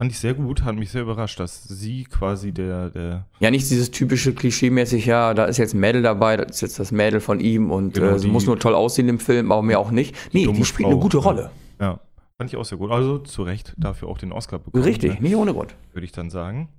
Fand 0.00 0.12
ich 0.12 0.18
sehr 0.18 0.32
gut, 0.32 0.62
hat 0.62 0.76
mich 0.76 0.90
sehr 0.90 1.02
überrascht, 1.02 1.38
dass 1.40 1.62
sie 1.64 2.04
quasi 2.04 2.52
der, 2.52 2.88
der 2.88 3.26
Ja, 3.38 3.50
nicht 3.50 3.68
dieses 3.70 3.90
typische 3.90 4.32
Klischee-mäßig, 4.32 5.04
ja, 5.04 5.34
da 5.34 5.44
ist 5.44 5.58
jetzt 5.58 5.74
ein 5.74 5.80
Mädel 5.80 6.00
dabei, 6.00 6.38
das 6.38 6.52
ist 6.56 6.60
jetzt 6.62 6.78
das 6.78 6.90
Mädel 6.90 7.20
von 7.20 7.38
ihm 7.38 7.70
und 7.70 7.92
Genau, 7.94 8.12
äh, 8.14 8.18
sie 8.18 8.26
die- 8.28 8.32
muss 8.32 8.46
nur 8.46 8.58
toll 8.58 8.74
aussehen 8.74 9.10
im 9.10 9.18
Film, 9.18 9.52
aber 9.52 9.60
mehr 9.60 9.78
auch 9.78 9.90
nicht. 9.90 10.16
Nee, 10.32 10.44
dumme 10.46 10.56
die 10.56 10.64
spielt 10.64 10.86
Frau, 10.86 10.92
eine 10.92 11.00
gute 11.02 11.18
ja. 11.18 11.22
Rolle. 11.22 11.50
Ja, 11.80 12.00
fand 12.38 12.48
ich 12.50 12.56
auch 12.56 12.64
sehr 12.64 12.78
gut. 12.78 12.90
Also 12.90 13.18
zu 13.18 13.42
Recht 13.42 13.74
dafür 13.76 14.08
auch 14.08 14.16
den 14.16 14.32
Oscar 14.32 14.58
bekommen. 14.58 14.82
Richtig, 14.84 15.16
Ne? 15.16 15.20
nicht 15.20 15.36
ohne 15.36 15.52
Grund. 15.52 15.74
Würde 15.92 16.06
ich 16.06 16.12
dann 16.12 16.30
sagen. 16.30 16.70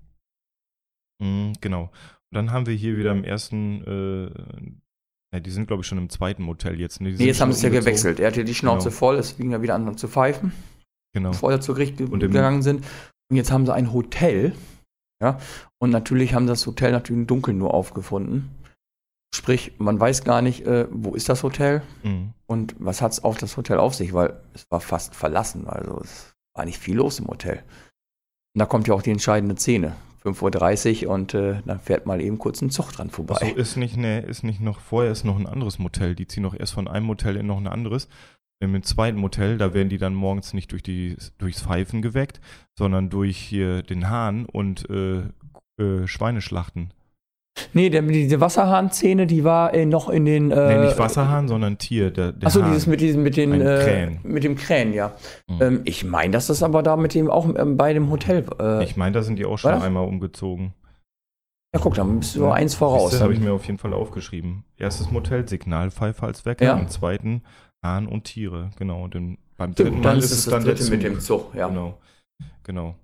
Mhm, 1.20 1.54
genau. 1.62 1.84
Und 1.84 2.36
dann 2.36 2.52
haben 2.52 2.66
wir 2.66 2.74
hier 2.74 2.98
wieder 2.98 3.12
im 3.12 3.24
ersten, 3.24 3.84
äh, 3.86 4.32
ja, 5.36 5.40
die 5.40 5.52
sind 5.52 5.68
glaube 5.68 5.82
ich 5.84 5.88
schon 5.88 6.00
im 6.00 6.10
zweiten 6.10 6.42
Motel 6.42 6.80
jetzt. 6.80 7.02
Ne? 7.02 7.12
Die 7.12 7.18
Nee, 7.18 7.26
jetzt 7.28 7.40
haben 7.40 7.52
sie 7.52 7.58
es 7.58 7.62
ja 7.62 7.70
gewechselt. 7.70 8.20
Er 8.20 8.28
hatte 8.32 8.44
die 8.44 8.56
Schnauze 8.56 8.90
Genau. 8.90 8.98
voll, 8.98 9.18
es 9.18 9.32
fing 9.34 9.52
ja 9.52 9.62
wieder 9.62 9.76
an 9.76 9.96
zu 9.96 10.08
pfeifen, 10.08 10.52
Genau. 11.14 11.32
bevor 11.32 11.52
er 11.52 11.62
zu 11.62 11.74
Gericht 11.74 11.98
ge 11.98 12.08
gegangen 12.08 12.62
sind. 12.62 12.86
Und 13.30 13.38
jetzt 13.38 13.52
haben 13.52 13.66
sie 13.66 13.74
ein 13.74 13.94
Hotel, 13.94 14.54
ja, 15.22 15.40
und 15.82 15.90
natürlich 15.92 16.34
haben 16.34 16.48
das 16.48 16.66
Hotel 16.66 16.92
natürlich 16.92 17.22
im 17.22 17.28
Dunkeln 17.28 17.58
nur 17.58 17.74
aufgefunden. 17.74 18.50
Sprich, 19.34 19.74
man 19.78 20.00
weiß 20.00 20.24
gar 20.26 20.42
nicht, 20.42 20.66
äh, 20.66 20.88
wo 20.92 21.16
ist 21.16 21.30
das 21.30 21.44
Hotel 21.44 21.82
Mhm. 22.04 22.34
und 22.48 22.76
was 22.80 23.02
hat 23.02 23.14
es 23.14 23.24
auf 23.24 23.38
das 23.38 23.56
Hotel 23.56 23.78
auf 23.78 23.96
sich, 23.96 24.14
weil 24.14 24.38
es 24.54 24.66
war 24.70 24.82
fast 24.82 25.16
verlassen, 25.16 25.68
also 25.68 26.02
es 26.04 26.34
war 26.56 26.66
nicht 26.66 26.80
viel 26.80 26.98
los 26.98 27.20
im 27.20 27.28
Hotel. 27.28 27.64
Und 28.54 28.60
da 28.60 28.66
kommt 28.66 28.88
ja 28.90 28.94
auch 28.94 29.02
die 29.02 29.12
entscheidende 29.12 29.56
Szene. 29.56 29.96
5.30 30.24 31.08
Uhr 31.08 31.14
und 31.14 31.34
äh, 31.34 31.62
dann 31.66 31.80
fährt 31.80 32.06
mal 32.06 32.22
eben 32.22 32.38
kurz 32.38 32.62
ein 32.62 32.70
Zug 32.70 32.92
dran 32.92 33.10
vorbei. 33.10 33.36
Achso, 33.42 33.56
ist 33.56 33.76
nicht, 33.78 33.98
ne, 33.98 34.20
ist 34.22 34.44
nicht 34.44 34.60
noch, 34.60 34.80
vorher 34.80 35.12
ist 35.12 35.24
noch 35.24 35.40
ein 35.40 35.48
anderes 35.48 35.80
Motel. 35.80 36.14
Die 36.14 36.28
ziehen 36.28 36.44
noch 36.44 36.54
erst 36.54 36.74
von 36.74 36.88
einem 36.88 37.08
Motel 37.08 37.38
in 37.38 37.48
noch 37.48 37.58
ein 37.58 37.66
anderes. 37.68 38.08
Im 38.62 38.82
zweiten 38.84 39.18
Motel, 39.18 39.58
da 39.58 39.74
werden 39.74 39.90
die 39.90 39.98
dann 39.98 40.14
morgens 40.14 40.54
nicht 40.54 40.72
durch 40.72 40.84
die, 40.84 41.18
durchs 41.40 41.64
Pfeifen 41.64 42.02
geweckt, 42.04 42.40
sondern 42.78 43.10
durch 43.10 43.36
hier 43.38 43.82
den 43.82 44.08
Hahn 44.10 44.46
und 44.46 44.88
äh, 44.90 45.24
äh, 45.82 46.06
Schweineschlachten. 46.08 46.94
Nee, 47.74 47.90
der, 47.90 48.04
diese 48.04 48.40
Wasserhahn-Szene, 48.40 49.28
die 49.28 49.44
war 49.44 49.74
äh, 49.74 49.86
noch 49.86 50.10
in 50.10 50.26
den. 50.26 50.52
Äh, 50.52 50.78
nee, 50.78 50.86
nicht 50.86 50.98
Wasserhahn, 51.00 51.48
sondern 51.48 51.80
Tier. 51.80 52.12
Der, 52.12 52.32
der 52.32 52.48
Achso, 52.48 52.62
dieses 52.62 52.88
mit 52.88 53.02
diesen, 53.02 53.24
mit 53.24 53.36
den, 53.36 53.60
äh, 53.60 53.80
Krähen. 53.84 54.20
mit 54.24 54.44
dem 54.44 54.56
Krähen, 54.56 54.94
ja. 54.94 55.12
Mhm. 55.48 55.62
Ähm, 55.62 55.82
ich 55.84 56.06
meine, 56.06 56.32
dass 56.32 56.48
das 56.48 56.62
aber 56.64 56.82
da 56.84 56.96
mit 56.96 57.14
dem 57.14 57.30
auch 57.30 57.48
ähm, 57.56 57.78
bei 57.78 57.94
dem 57.94 58.10
Hotel. 58.10 58.46
Äh, 58.60 58.84
Ich 58.84 58.96
meine, 58.96 59.12
da 59.14 59.22
sind 59.24 59.38
die 59.38 59.46
auch 59.46 59.58
schon 59.58 59.74
Was? 59.74 59.84
einmal 59.84 60.06
umgezogen. 60.08 60.74
ja, 61.74 61.82
guck, 61.82 61.96
dann 61.96 62.20
bist 62.20 62.36
du 62.36 62.48
eins 62.50 62.76
voraus. 62.76 63.12
Das 63.12 63.22
habe 63.22 63.34
ich 63.34 63.40
mir 63.40 63.54
auf 63.54 63.66
jeden 63.66 63.80
Fall 63.80 63.94
aufgeschrieben. 63.94 64.64
Erstes 64.78 65.12
Motel, 65.12 65.48
Signalpfeife 65.48 66.26
als 66.26 66.46
Wecker. 66.46 66.66
Ja. 66.66 66.78
Im 66.78 66.88
zweiten 66.90 67.42
Hahn 67.84 68.08
und 68.08 68.24
Tiere. 68.26 68.72
Genau. 68.78 69.04
Und 69.04 69.16
im, 69.16 69.38
beim 69.58 69.74
dritten 69.76 70.02
dann 70.02 70.18
Mal 70.18 70.20
ist 70.20 70.32
es 70.32 70.46
das 70.46 70.64
dritte 70.64 70.90
mit 70.90 71.04
dem 71.04 71.20
Zug, 71.20 71.54
ja. 71.56 71.68
Genau. 71.68 71.98
Genau. 72.64 72.96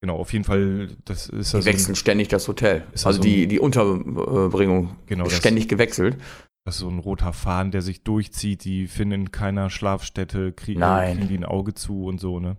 Genau, 0.00 0.16
auf 0.16 0.32
jeden 0.32 0.44
Fall, 0.44 0.90
das 1.06 1.28
ist 1.28 1.52
Die 1.52 1.56
also 1.56 1.66
wechseln 1.68 1.96
ständig 1.96 2.28
das 2.28 2.46
Hotel. 2.46 2.84
Das 2.92 3.04
Also 3.04 3.16
so 3.16 3.22
die, 3.28 3.42
ein- 3.44 3.48
die 3.48 3.58
Unterbringung 3.58 4.96
genau, 5.06 5.24
ist 5.24 5.32
das, 5.32 5.38
ständig 5.40 5.68
gewechselt. 5.68 6.16
das 6.64 6.76
ist 6.76 6.80
so 6.82 6.88
ein 6.88 7.00
roter 7.00 7.32
Faden, 7.32 7.72
der 7.72 7.82
sich 7.82 8.04
durchzieht. 8.04 8.64
Die 8.64 8.86
finden 8.86 9.12
in 9.22 9.30
keiner 9.32 9.70
Schlafstätte, 9.70 10.52
kriegen, 10.52 10.80
Nein. 10.80 11.16
kriegen 11.16 11.28
die 11.28 11.38
ein 11.38 11.44
Auge 11.44 11.74
zu 11.74 12.04
und 12.04 12.20
so, 12.20 12.38
ne? 12.38 12.56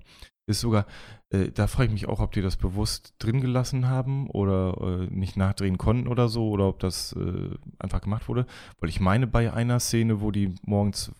Ist 0.47 0.61
sogar, 0.61 0.85
äh, 1.29 1.49
da 1.51 1.67
frage 1.67 1.85
ich 1.87 1.93
mich 1.93 2.09
auch, 2.09 2.19
ob 2.19 2.31
die 2.33 2.41
das 2.41 2.57
bewusst 2.57 3.13
drin 3.19 3.39
gelassen 3.39 3.87
haben 3.87 4.27
oder 4.31 4.75
äh, 5.03 5.13
nicht 5.13 5.37
nachdrehen 5.37 5.77
konnten 5.77 6.07
oder 6.07 6.27
so, 6.27 6.49
oder 6.49 6.67
ob 6.67 6.79
das 6.79 7.13
äh, 7.13 7.55
einfach 7.77 8.01
gemacht 8.01 8.27
wurde. 8.27 8.47
Weil 8.79 8.89
ich 8.89 8.99
meine, 8.99 9.27
bei 9.27 9.53
einer 9.53 9.79
Szene, 9.79 10.19
wo 10.21 10.31
die 10.31 10.55
morgens 10.63 11.11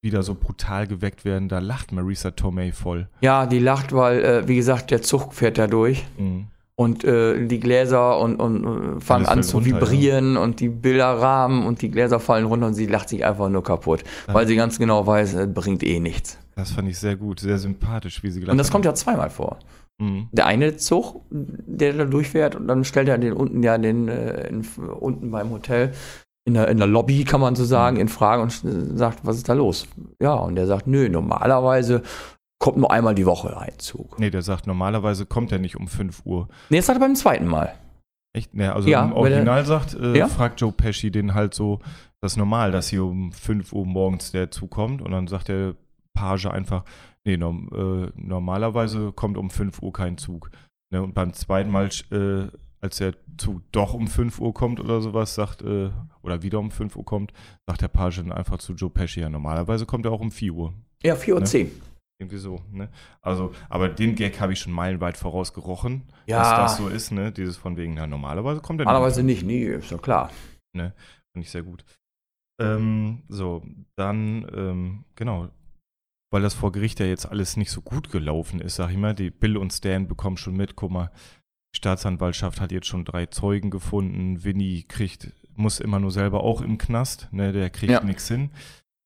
wieder 0.00 0.22
so 0.22 0.34
brutal 0.34 0.86
geweckt 0.86 1.24
werden, 1.24 1.48
da 1.48 1.58
lacht 1.58 1.92
Marisa 1.92 2.30
Tomei 2.30 2.72
voll. 2.72 3.08
Ja, 3.20 3.46
die 3.46 3.58
lacht, 3.58 3.92
weil, 3.92 4.24
äh, 4.24 4.48
wie 4.48 4.56
gesagt, 4.56 4.90
der 4.90 5.02
Zug 5.02 5.34
fährt 5.34 5.58
da 5.58 5.66
durch. 5.66 6.04
Mhm. 6.18 6.46
Und 6.76 7.02
äh, 7.02 7.44
die 7.44 7.58
Gläser 7.58 8.20
und, 8.20 8.36
und, 8.36 8.64
und 8.64 9.00
fangen 9.00 9.26
an 9.26 9.42
zu 9.42 9.56
runter, 9.56 9.80
vibrieren 9.80 10.36
und 10.36 10.60
die 10.60 10.68
Bilderrahmen 10.68 11.66
und 11.66 11.82
die 11.82 11.90
Gläser 11.90 12.20
fallen 12.20 12.44
runter 12.44 12.68
und 12.68 12.74
sie 12.74 12.86
lacht 12.86 13.08
sich 13.08 13.24
einfach 13.24 13.48
nur 13.48 13.64
kaputt. 13.64 14.04
Weil 14.28 14.46
sie 14.46 14.54
ganz 14.54 14.78
genau 14.78 15.04
weiß, 15.04 15.34
es 15.34 15.52
bringt 15.52 15.82
eh 15.82 15.98
nichts. 15.98 16.38
Das 16.54 16.70
fand 16.70 16.88
ich 16.88 16.96
sehr 16.96 17.16
gut, 17.16 17.40
sehr 17.40 17.58
sympathisch, 17.58 18.22
wie 18.22 18.30
sie 18.30 18.38
gelacht 18.38 18.52
Und 18.52 18.58
das 18.58 18.70
kommt 18.70 18.84
ja 18.84 18.94
zweimal 18.94 19.28
vor. 19.28 19.58
Mhm. 19.98 20.28
Der 20.30 20.46
eine 20.46 20.76
Zug, 20.76 21.22
der 21.30 21.94
da 21.94 22.04
durchfährt 22.04 22.54
und 22.54 22.68
dann 22.68 22.84
stellt 22.84 23.08
er 23.08 23.18
den 23.18 23.32
unten 23.32 23.64
ja 23.64 23.76
den 23.76 24.06
äh, 24.06 24.46
in, 24.46 24.64
unten 25.00 25.32
beim 25.32 25.50
Hotel 25.50 25.92
in 26.48 26.54
der, 26.54 26.68
in 26.68 26.78
der 26.78 26.86
Lobby, 26.86 27.24
kann 27.24 27.40
man 27.40 27.54
so 27.54 27.64
sagen, 27.64 27.96
in 27.98 28.08
Frage 28.08 28.42
und 28.42 28.50
sagt, 28.98 29.20
was 29.24 29.36
ist 29.36 29.48
da 29.48 29.52
los? 29.52 29.86
Ja, 30.20 30.34
und 30.34 30.56
der 30.56 30.66
sagt, 30.66 30.86
nö, 30.86 31.08
normalerweise 31.08 32.02
kommt 32.58 32.78
nur 32.78 32.90
einmal 32.90 33.14
die 33.14 33.26
Woche 33.26 33.56
ein 33.56 33.78
Zug. 33.78 34.18
Nee, 34.18 34.30
der 34.30 34.42
sagt, 34.42 34.66
normalerweise 34.66 35.26
kommt 35.26 35.52
er 35.52 35.58
nicht 35.58 35.76
um 35.76 35.86
5 35.86 36.22
Uhr. 36.24 36.48
Nee, 36.70 36.78
das 36.78 36.86
sagt 36.86 36.96
er 36.98 37.00
beim 37.06 37.14
zweiten 37.14 37.46
Mal. 37.46 37.74
Echt? 38.34 38.52
Ne, 38.54 38.74
also 38.74 38.88
Ja, 38.88 39.04
im 39.04 39.10
weil 39.10 39.16
er- 39.32 39.36
Original 39.36 39.64
sagt, 39.64 39.94
äh, 39.94 40.16
Ja. 40.18 40.26
fragt 40.28 40.60
Joe 40.60 40.72
Pesci 40.72 41.10
den 41.10 41.34
halt 41.34 41.54
so, 41.54 41.78
das 42.20 42.32
ist 42.32 42.36
normal, 42.36 42.72
dass 42.72 42.88
hier 42.88 43.04
um 43.04 43.30
5 43.32 43.72
Uhr 43.72 43.86
morgens 43.86 44.32
der 44.32 44.50
Zug 44.50 44.70
kommt. 44.70 45.00
Und 45.02 45.12
dann 45.12 45.28
sagt 45.28 45.48
der 45.48 45.74
Page 46.14 46.46
einfach, 46.46 46.82
nee, 47.24 47.36
norm, 47.36 47.68
äh, 47.72 48.10
normalerweise 48.20 49.12
kommt 49.12 49.36
um 49.36 49.50
5 49.50 49.80
Uhr 49.82 49.92
kein 49.92 50.18
Zug. 50.18 50.50
Ne, 50.90 51.02
und 51.02 51.14
beim 51.14 51.32
zweiten 51.32 51.70
Mal, 51.70 51.88
äh, 52.10 52.48
als 52.80 52.98
der 52.98 53.14
Zug 53.36 53.62
doch 53.72 53.94
um 53.94 54.06
5 54.08 54.38
Uhr 54.40 54.54
kommt 54.54 54.80
oder 54.80 55.00
sowas, 55.00 55.34
sagt, 55.34 55.62
äh, 55.62 55.90
oder 56.22 56.42
wieder 56.42 56.58
um 56.58 56.70
5 56.70 56.96
Uhr 56.96 57.04
kommt, 57.04 57.32
sagt 57.66 57.82
der 57.82 57.88
Page 57.88 58.16
dann 58.18 58.32
einfach 58.32 58.58
zu 58.58 58.74
Joe 58.74 58.90
Pesci, 58.90 59.20
ja, 59.20 59.28
normalerweise 59.28 59.86
kommt 59.86 60.04
er 60.06 60.12
auch 60.12 60.20
um 60.20 60.30
4 60.30 60.52
Uhr. 60.52 60.74
Ja, 61.02 61.16
4 61.16 61.34
Uhr 61.34 61.40
Ne? 61.40 61.46
10. 61.46 61.70
Irgendwie 62.20 62.38
so, 62.38 62.60
ne? 62.72 62.88
Also, 63.22 63.52
aber 63.68 63.88
den 63.88 64.16
Gag 64.16 64.40
habe 64.40 64.52
ich 64.52 64.58
schon 64.58 64.72
meilenweit 64.72 65.16
vorausgerochen, 65.16 66.02
Ja. 66.26 66.38
dass 66.38 66.50
das 66.72 66.76
so 66.78 66.88
ist, 66.88 67.12
ne? 67.12 67.30
Dieses 67.30 67.56
von 67.56 67.76
wegen, 67.76 67.94
na, 67.94 68.06
normalerweise 68.08 68.60
kommt 68.60 68.80
er 68.80 68.84
nicht. 68.84 68.92
Normalerweise 68.92 69.22
nicht, 69.22 69.44
nee, 69.44 69.64
ist 69.66 69.92
doch 69.92 70.02
klar. 70.02 70.30
Fand 70.76 70.92
ich 71.36 71.50
sehr 71.50 71.62
gut. 71.62 71.84
Ähm, 72.60 73.22
so, 73.28 73.62
dann, 73.96 74.44
ähm, 74.52 75.04
genau, 75.14 75.48
weil 76.32 76.42
das 76.42 76.54
vor 76.54 76.72
Gericht 76.72 76.98
ja 76.98 77.06
jetzt 77.06 77.26
alles 77.26 77.56
nicht 77.56 77.70
so 77.70 77.80
gut 77.80 78.10
gelaufen 78.10 78.60
ist, 78.60 78.74
sag 78.76 78.90
ich 78.90 78.96
mal, 78.96 79.14
die 79.14 79.30
Bill 79.30 79.56
und 79.56 79.72
Stan 79.72 80.08
bekommen 80.08 80.36
schon 80.36 80.56
mit, 80.56 80.74
guck 80.74 80.90
mal, 80.90 81.10
die 81.74 81.78
Staatsanwaltschaft 81.78 82.60
hat 82.60 82.72
jetzt 82.72 82.86
schon 82.86 83.04
drei 83.04 83.26
Zeugen 83.26 83.70
gefunden, 83.70 84.42
Winnie 84.44 84.82
kriegt, 84.84 85.32
muss 85.54 85.80
immer 85.80 85.98
nur 86.00 86.10
selber 86.10 86.42
auch 86.42 86.60
im 86.60 86.78
Knast, 86.78 87.28
ne, 87.32 87.52
der 87.52 87.70
kriegt 87.70 87.92
Ja. 87.92 88.02
nichts 88.02 88.28
hin. 88.28 88.50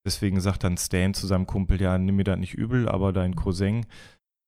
Deswegen 0.05 0.41
sagt 0.41 0.65
dann 0.65 0.77
Stan 0.77 1.15
zu 1.15 1.27
seinem 1.27 1.47
Kumpel, 1.47 1.81
ja, 1.81 1.97
nimm 1.97 2.17
mir 2.17 2.25
das 2.25 2.39
nicht 2.39 2.55
übel, 2.55 2.89
aber 2.89 3.13
dein 3.13 3.37
Cousin 3.37 3.87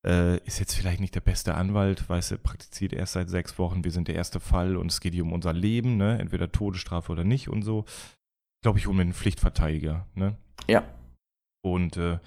äh, 0.07 0.37
ist 0.45 0.59
jetzt 0.59 0.75
vielleicht 0.75 1.01
nicht 1.01 1.15
der 1.15 1.21
beste 1.21 1.55
Anwalt, 1.55 2.09
weißt 2.09 2.33
du, 2.33 2.39
praktiziert 2.39 2.93
erst 2.93 3.15
seit 3.15 3.31
sechs 3.31 3.59
Wochen, 3.59 3.85
wir 3.85 3.91
sind 3.91 4.07
der 4.09 4.17
erste 4.17 4.39
Fall 4.39 4.77
und 4.77 4.91
es 4.91 5.01
geht 5.01 5.15
hier 5.15 5.23
um 5.25 5.33
unser 5.33 5.53
Leben, 5.55 5.97
ne? 5.97 6.19
Entweder 6.19 6.53
Todesstrafe 6.53 7.11
oder 7.13 7.25
nicht 7.25 7.49
und 7.49 7.63
so. 7.63 7.85
Glaube, 8.63 8.79
ich 8.79 8.87
mir 8.87 9.01
einen 9.01 9.15
Pflichtverteidiger, 9.15 10.07
ne? 10.15 10.37
Ja. 10.69 10.85
Und 11.63 11.97
äh, 11.97 12.19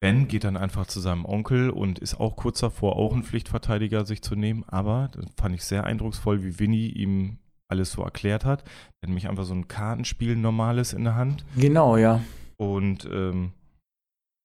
Ben 0.00 0.28
geht 0.28 0.44
dann 0.44 0.56
einfach 0.56 0.86
zu 0.86 1.00
seinem 1.00 1.24
Onkel 1.24 1.70
und 1.70 1.98
ist 1.98 2.20
auch 2.20 2.36
kurz 2.36 2.60
davor, 2.60 2.96
auch 2.96 3.12
einen 3.12 3.24
Pflichtverteidiger 3.24 4.04
sich 4.04 4.22
zu 4.22 4.36
nehmen. 4.36 4.64
Aber 4.68 5.08
das 5.12 5.24
fand 5.36 5.54
ich 5.56 5.64
sehr 5.64 5.84
eindrucksvoll, 5.84 6.44
wie 6.44 6.58
Winnie 6.60 6.88
ihm 6.88 7.38
alles 7.68 7.92
so 7.92 8.02
erklärt 8.02 8.44
hat. 8.44 8.62
Er 8.62 8.66
hat 9.02 9.08
nämlich 9.08 9.28
einfach 9.28 9.44
so 9.44 9.54
ein 9.54 9.66
Kartenspiel 9.68 10.36
normales 10.36 10.92
in 10.92 11.04
der 11.04 11.16
Hand 11.16 11.44
Genau, 11.56 11.96
ja. 11.96 12.22
und 12.56 13.06
ähm, 13.12 13.52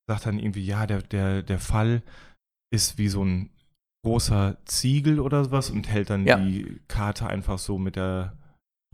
sagt 0.10 0.26
dann 0.26 0.40
irgendwie, 0.40 0.66
ja, 0.66 0.88
der, 0.88 1.02
der, 1.04 1.44
der 1.44 1.60
Fall 1.60 2.02
ist 2.74 2.98
wie 2.98 3.08
so 3.08 3.24
ein 3.24 3.50
großer 4.06 4.58
Ziegel 4.66 5.20
oder 5.20 5.46
sowas 5.46 5.70
und 5.70 5.88
hält 5.88 6.10
dann 6.10 6.26
Ja. 6.26 6.38
die 6.38 6.82
Karte 6.88 7.28
einfach 7.28 7.60
so 7.60 7.78
mit 7.78 7.96
der 7.96 8.36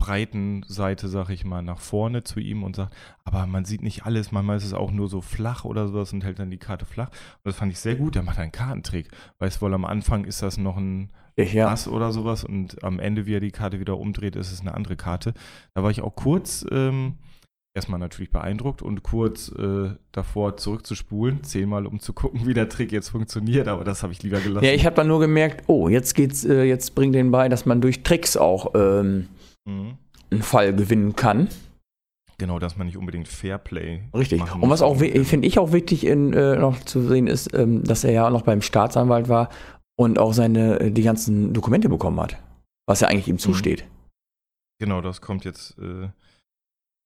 breiten 0.00 0.64
Seite, 0.66 1.06
sag 1.06 1.28
ich 1.30 1.44
mal, 1.44 1.62
nach 1.62 1.78
vorne 1.78 2.24
zu 2.24 2.40
ihm 2.40 2.64
und 2.64 2.74
sagt, 2.74 2.96
aber 3.22 3.46
man 3.46 3.64
sieht 3.64 3.82
nicht 3.82 4.04
alles, 4.04 4.32
manchmal 4.32 4.56
ist 4.56 4.64
es 4.64 4.74
auch 4.74 4.90
nur 4.90 5.08
so 5.08 5.20
flach 5.20 5.64
oder 5.64 5.86
sowas 5.86 6.12
und 6.12 6.24
hält 6.24 6.40
dann 6.40 6.50
die 6.50 6.58
Karte 6.58 6.86
flach. 6.86 7.08
Und 7.10 7.44
das 7.44 7.54
fand 7.54 7.70
ich 7.70 7.78
sehr 7.78 7.94
gut, 7.94 8.16
der 8.16 8.24
macht 8.24 8.38
einen 8.38 8.50
Kartentrick. 8.50 9.08
Weißt 9.38 9.62
wohl, 9.62 9.72
am 9.74 9.84
Anfang 9.84 10.24
ist 10.24 10.42
das 10.42 10.56
noch 10.56 10.76
ein 10.76 11.12
Ja, 11.36 11.68
Ass 11.68 11.86
oder 11.86 12.10
sowas 12.10 12.42
und 12.42 12.82
am 12.82 12.98
Ende, 12.98 13.26
wie 13.26 13.36
er 13.36 13.40
die 13.40 13.52
Karte 13.52 13.78
wieder 13.78 13.98
umdreht, 13.98 14.34
ist 14.34 14.50
es 14.50 14.60
eine 14.60 14.74
andere 14.74 14.96
Karte. 14.96 15.34
Da 15.74 15.84
war 15.84 15.90
ich 15.90 16.00
auch 16.00 16.16
kurz, 16.16 16.66
ähm, 16.72 17.18
erstmal 17.74 18.00
natürlich 18.00 18.30
beeindruckt 18.30 18.82
und 18.82 19.02
kurz 19.02 19.52
äh, 19.52 19.90
davor 20.12 20.56
zurückzuspulen, 20.56 21.44
zehnmal, 21.44 21.86
um 21.86 22.00
zu 22.00 22.12
gucken, 22.12 22.46
wie 22.46 22.54
der 22.54 22.68
Trick 22.68 22.90
jetzt 22.90 23.10
funktioniert, 23.10 23.68
aber 23.68 23.84
das 23.84 24.02
habe 24.02 24.12
ich 24.12 24.22
lieber 24.22 24.40
gelassen. 24.40 24.64
ja 24.64 24.72
ich 24.72 24.86
habe 24.86 24.96
dann 24.96 25.06
nur 25.06 25.20
gemerkt, 25.20 25.64
oh, 25.68 25.88
jetzt 25.88 26.14
geht's, 26.14 26.44
äh, 26.44 26.64
jetzt 26.64 26.94
bringt 26.94 27.14
den 27.14 27.30
bei, 27.30 27.48
dass 27.48 27.66
man 27.66 27.80
durch 27.80 28.02
Tricks 28.02 28.36
auch 28.36 28.72
ähm, 28.74 29.28
Mhm. 29.66 29.98
einen 30.30 30.42
Fall 30.42 30.74
gewinnen 30.74 31.16
kann. 31.16 31.48
Genau, 32.38 32.58
dass 32.58 32.76
man 32.76 32.86
nicht 32.86 32.96
unbedingt 32.96 33.28
Fairplay 33.28 34.02
Richtig. 34.14 34.40
Und 34.54 34.70
was 34.70 34.80
auch 34.80 34.96
finde 34.96 35.46
ich 35.46 35.58
auch 35.58 35.72
wichtig 35.72 36.06
in, 36.06 36.32
äh, 36.32 36.56
noch 36.56 36.80
zu 36.80 37.02
sehen 37.02 37.26
ist, 37.26 37.52
ähm, 37.54 37.84
dass 37.84 38.02
er 38.02 38.12
ja 38.12 38.30
noch 38.30 38.42
beim 38.42 38.62
Staatsanwalt 38.62 39.28
war 39.28 39.50
und 39.98 40.18
auch 40.18 40.32
seine 40.32 40.80
äh, 40.80 40.90
die 40.90 41.02
ganzen 41.02 41.52
Dokumente 41.52 41.90
bekommen 41.90 42.18
hat, 42.18 42.38
was 42.86 43.00
ja 43.00 43.08
eigentlich 43.08 43.28
ihm 43.28 43.38
zusteht. 43.38 43.84
Genau, 44.80 45.02
das 45.02 45.20
kommt 45.20 45.44
jetzt 45.44 45.78
äh, 45.78 46.08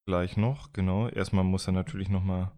gleich 0.07 0.37
noch. 0.37 0.73
Genau, 0.73 1.09
erstmal 1.09 1.43
muss 1.43 1.67
er 1.67 1.73
natürlich 1.73 2.09
nochmal. 2.09 2.53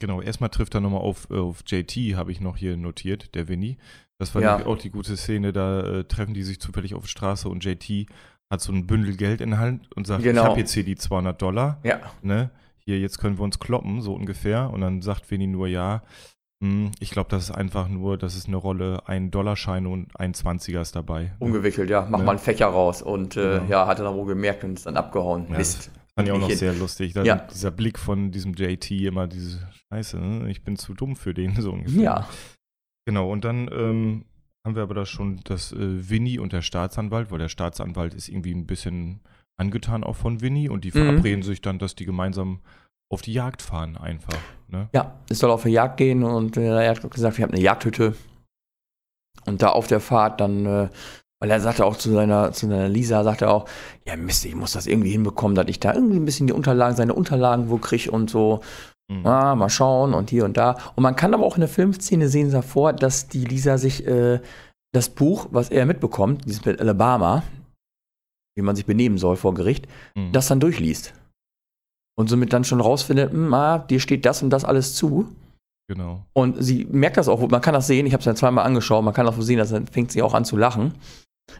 Genau, 0.00 0.20
erstmal 0.20 0.50
trifft 0.50 0.74
er 0.74 0.80
nochmal 0.80 1.00
auf, 1.00 1.30
äh, 1.30 1.38
auf 1.38 1.62
JT, 1.66 2.14
habe 2.14 2.32
ich 2.32 2.40
noch 2.40 2.56
hier 2.56 2.76
notiert, 2.76 3.34
der 3.34 3.48
Winnie. 3.48 3.76
Das 4.24 4.34
war 4.34 4.42
Ja. 4.42 4.64
auch 4.66 4.78
die 4.78 4.90
gute 4.90 5.16
Szene, 5.16 5.52
da 5.52 5.80
äh, 5.80 6.04
treffen 6.04 6.32
die 6.34 6.42
sich 6.42 6.60
zufällig 6.60 6.94
auf 6.94 7.02
der 7.02 7.08
Straße 7.08 7.48
und 7.48 7.64
JT 7.64 8.06
hat 8.50 8.60
so 8.60 8.72
ein 8.72 8.86
Bündel 8.86 9.16
Geld 9.16 9.40
in 9.40 9.50
der 9.50 9.58
Hand 9.58 9.90
und 9.96 10.06
sagt, 10.06 10.22
Genau. 10.22 10.42
ich 10.42 10.48
habe 10.48 10.60
jetzt 10.60 10.72
hier 10.72 10.84
die 10.84 10.96
200 10.96 11.40
Dollar, 11.40 11.78
Ja. 11.82 12.00
ne? 12.22 12.50
Hier, 12.78 12.98
jetzt 12.98 13.18
können 13.18 13.38
wir 13.38 13.42
uns 13.44 13.58
kloppen, 13.58 14.00
so 14.02 14.12
ungefähr. 14.14 14.70
Und 14.70 14.80
dann 14.82 15.00
sagt 15.02 15.30
Winnie 15.30 15.46
nur, 15.46 15.66
ja, 15.68 16.02
hm, 16.62 16.90
ich 17.00 17.10
glaube, 17.10 17.28
das 17.30 17.44
ist 17.44 17.50
einfach 17.50 17.88
nur, 17.88 18.16
das 18.18 18.36
ist 18.36 18.46
eine 18.46 18.56
Rolle, 18.56 19.02
ein 19.06 19.30
Dollarschein 19.30 19.86
und 19.86 20.08
ein 20.18 20.32
20er 20.34 20.80
ist 20.82 20.94
dabei. 20.96 21.22
ne? 21.24 21.32
Umgewickelt, 21.38 21.90
ja. 21.90 22.06
Mach 22.08 22.18
Ja. 22.20 22.24
mal 22.24 22.30
einen 22.32 22.38
Fächer 22.38 22.66
raus 22.66 23.02
und 23.02 23.36
äh, 23.36 23.58
Genau. 23.60 23.70
ja, 23.70 23.86
hat 23.86 23.98
er 23.98 24.04
dann 24.04 24.14
wohl 24.14 24.26
gemerkt 24.26 24.64
und 24.64 24.74
ist 24.74 24.86
dann 24.86 24.96
abgehauen. 24.96 25.46
Ja, 25.50 25.56
Mist. 25.58 25.90
Fand 26.14 26.28
ich 26.28 26.32
auch 26.32 26.38
noch 26.38 26.50
sehr 26.50 26.74
lustig. 26.74 27.12
Da 27.12 27.24
Ja. 27.24 27.36
Dieser 27.50 27.70
Blick 27.72 27.98
von 27.98 28.30
diesem 28.30 28.54
JT 28.54 28.90
immer 29.06 29.26
diese 29.26 29.58
Scheiße, 29.90 30.18
ne? 30.18 30.48
ich 30.50 30.62
bin 30.62 30.76
zu 30.76 30.94
dumm 30.94 31.16
für 31.16 31.34
den, 31.34 31.54
so 31.60 31.72
ungefähr. 31.72 32.02
Ja. 32.02 32.28
Genau, 33.06 33.30
und 33.30 33.44
dann 33.44 33.68
ähm, 33.72 34.24
haben 34.66 34.76
wir 34.76 34.82
aber 34.82 34.94
da 34.94 35.04
schon 35.06 35.40
das 35.44 35.72
äh, 35.72 36.08
Winnie 36.10 36.38
und 36.38 36.52
der 36.52 36.62
Staatsanwalt, 36.62 37.30
weil 37.30 37.38
der 37.38 37.48
Staatsanwalt 37.48 38.14
ist 38.14 38.28
irgendwie 38.28 38.54
ein 38.54 38.66
bisschen 38.66 39.20
angetan 39.56 40.02
auch 40.04 40.16
von 40.16 40.40
Winnie 40.40 40.68
und 40.68 40.84
die 40.84 40.88
Mhm. 40.88 41.04
verabreden 41.04 41.42
sich 41.42 41.60
dann, 41.60 41.78
dass 41.78 41.94
die 41.94 42.06
gemeinsam 42.06 42.60
auf 43.12 43.22
die 43.22 43.34
Jagd 43.34 43.62
fahren 43.62 43.96
einfach. 43.96 44.38
Ne? 44.68 44.88
Ja, 44.94 45.14
es 45.28 45.38
soll 45.38 45.50
auf 45.50 45.62
die 45.62 45.68
Jagd 45.70 45.98
gehen 45.98 46.24
und 46.24 46.56
äh, 46.56 46.82
er 46.82 46.90
hat 46.90 47.10
gesagt, 47.10 47.36
wir 47.38 47.44
haben 47.44 47.52
eine 47.52 47.62
Jagdhütte. 47.62 48.14
Und 49.46 49.62
da 49.62 49.68
auf 49.68 49.86
der 49.86 50.00
Fahrt 50.00 50.40
dann, 50.40 50.64
äh, 50.64 50.88
weil 51.40 51.50
er 51.50 51.60
sagte 51.60 51.84
auch 51.84 51.96
zu 51.96 52.10
seiner, 52.10 52.52
zu 52.52 52.66
seiner 52.66 52.88
Lisa, 52.88 53.22
sagte 53.22 53.44
er 53.44 53.52
auch, 53.52 53.68
ja 54.06 54.16
Mist, 54.16 54.44
ich 54.46 54.54
muss 54.54 54.72
das 54.72 54.86
irgendwie 54.86 55.10
hinbekommen, 55.10 55.54
dass 55.54 55.68
ich 55.68 55.78
da 55.80 55.92
irgendwie 55.92 56.16
ein 56.16 56.24
bisschen 56.24 56.46
die 56.46 56.52
Unterlagen, 56.54 56.96
seine 56.96 57.14
Unterlagen 57.14 57.68
wo 57.68 57.76
kriege 57.76 58.10
und 58.10 58.30
so. 58.30 58.60
Mhm. 59.10 59.26
Ah, 59.26 59.54
mal 59.54 59.68
schauen 59.68 60.14
und 60.14 60.30
hier 60.30 60.44
und 60.44 60.56
da. 60.56 60.76
Und 60.96 61.02
man 61.02 61.16
kann 61.16 61.34
aber 61.34 61.44
auch 61.44 61.56
in 61.56 61.60
der 61.60 61.68
Filmszene 61.68 62.28
sehen 62.28 62.50
davor, 62.50 62.92
dass 62.92 63.28
die 63.28 63.44
Lisa 63.44 63.76
sich 63.78 64.06
äh, 64.06 64.40
das 64.94 65.08
Buch, 65.10 65.48
was 65.50 65.70
er 65.70 65.84
mitbekommt, 65.86 66.44
dieses 66.46 66.64
mit 66.64 66.80
Alabama, 66.80 67.42
wie 68.56 68.62
man 68.62 68.76
sich 68.76 68.86
benehmen 68.86 69.18
soll 69.18 69.36
vor 69.36 69.52
Gericht, 69.54 69.86
Mhm. 70.16 70.32
das 70.32 70.48
dann 70.48 70.60
durchliest. 70.60 71.12
Und 72.16 72.28
somit 72.30 72.52
dann 72.52 72.64
schon 72.64 72.80
rausfindet, 72.80 73.32
hm, 73.32 73.52
ah, 73.52 73.78
dir 73.78 73.98
steht 74.00 74.24
das 74.24 74.42
und 74.42 74.50
das 74.50 74.64
alles 74.64 74.94
zu. 74.94 75.26
Genau. 75.88 76.24
Und 76.32 76.62
sie 76.64 76.86
merkt 76.86 77.16
das 77.18 77.28
auch, 77.28 77.46
man 77.48 77.60
kann 77.60 77.74
das 77.74 77.86
sehen, 77.88 78.06
ich 78.06 78.12
habe 78.14 78.20
es 78.20 78.24
ja 78.26 78.34
zweimal 78.34 78.64
angeschaut, 78.64 79.04
man 79.04 79.12
kann 79.12 79.26
auch 79.26 79.34
so 79.34 79.42
sehen, 79.42 79.58
dass 79.58 79.70
dann 79.70 79.86
fängt 79.86 80.12
sie 80.12 80.22
auch 80.22 80.32
an 80.32 80.44
zu 80.44 80.56
lachen. 80.56 80.94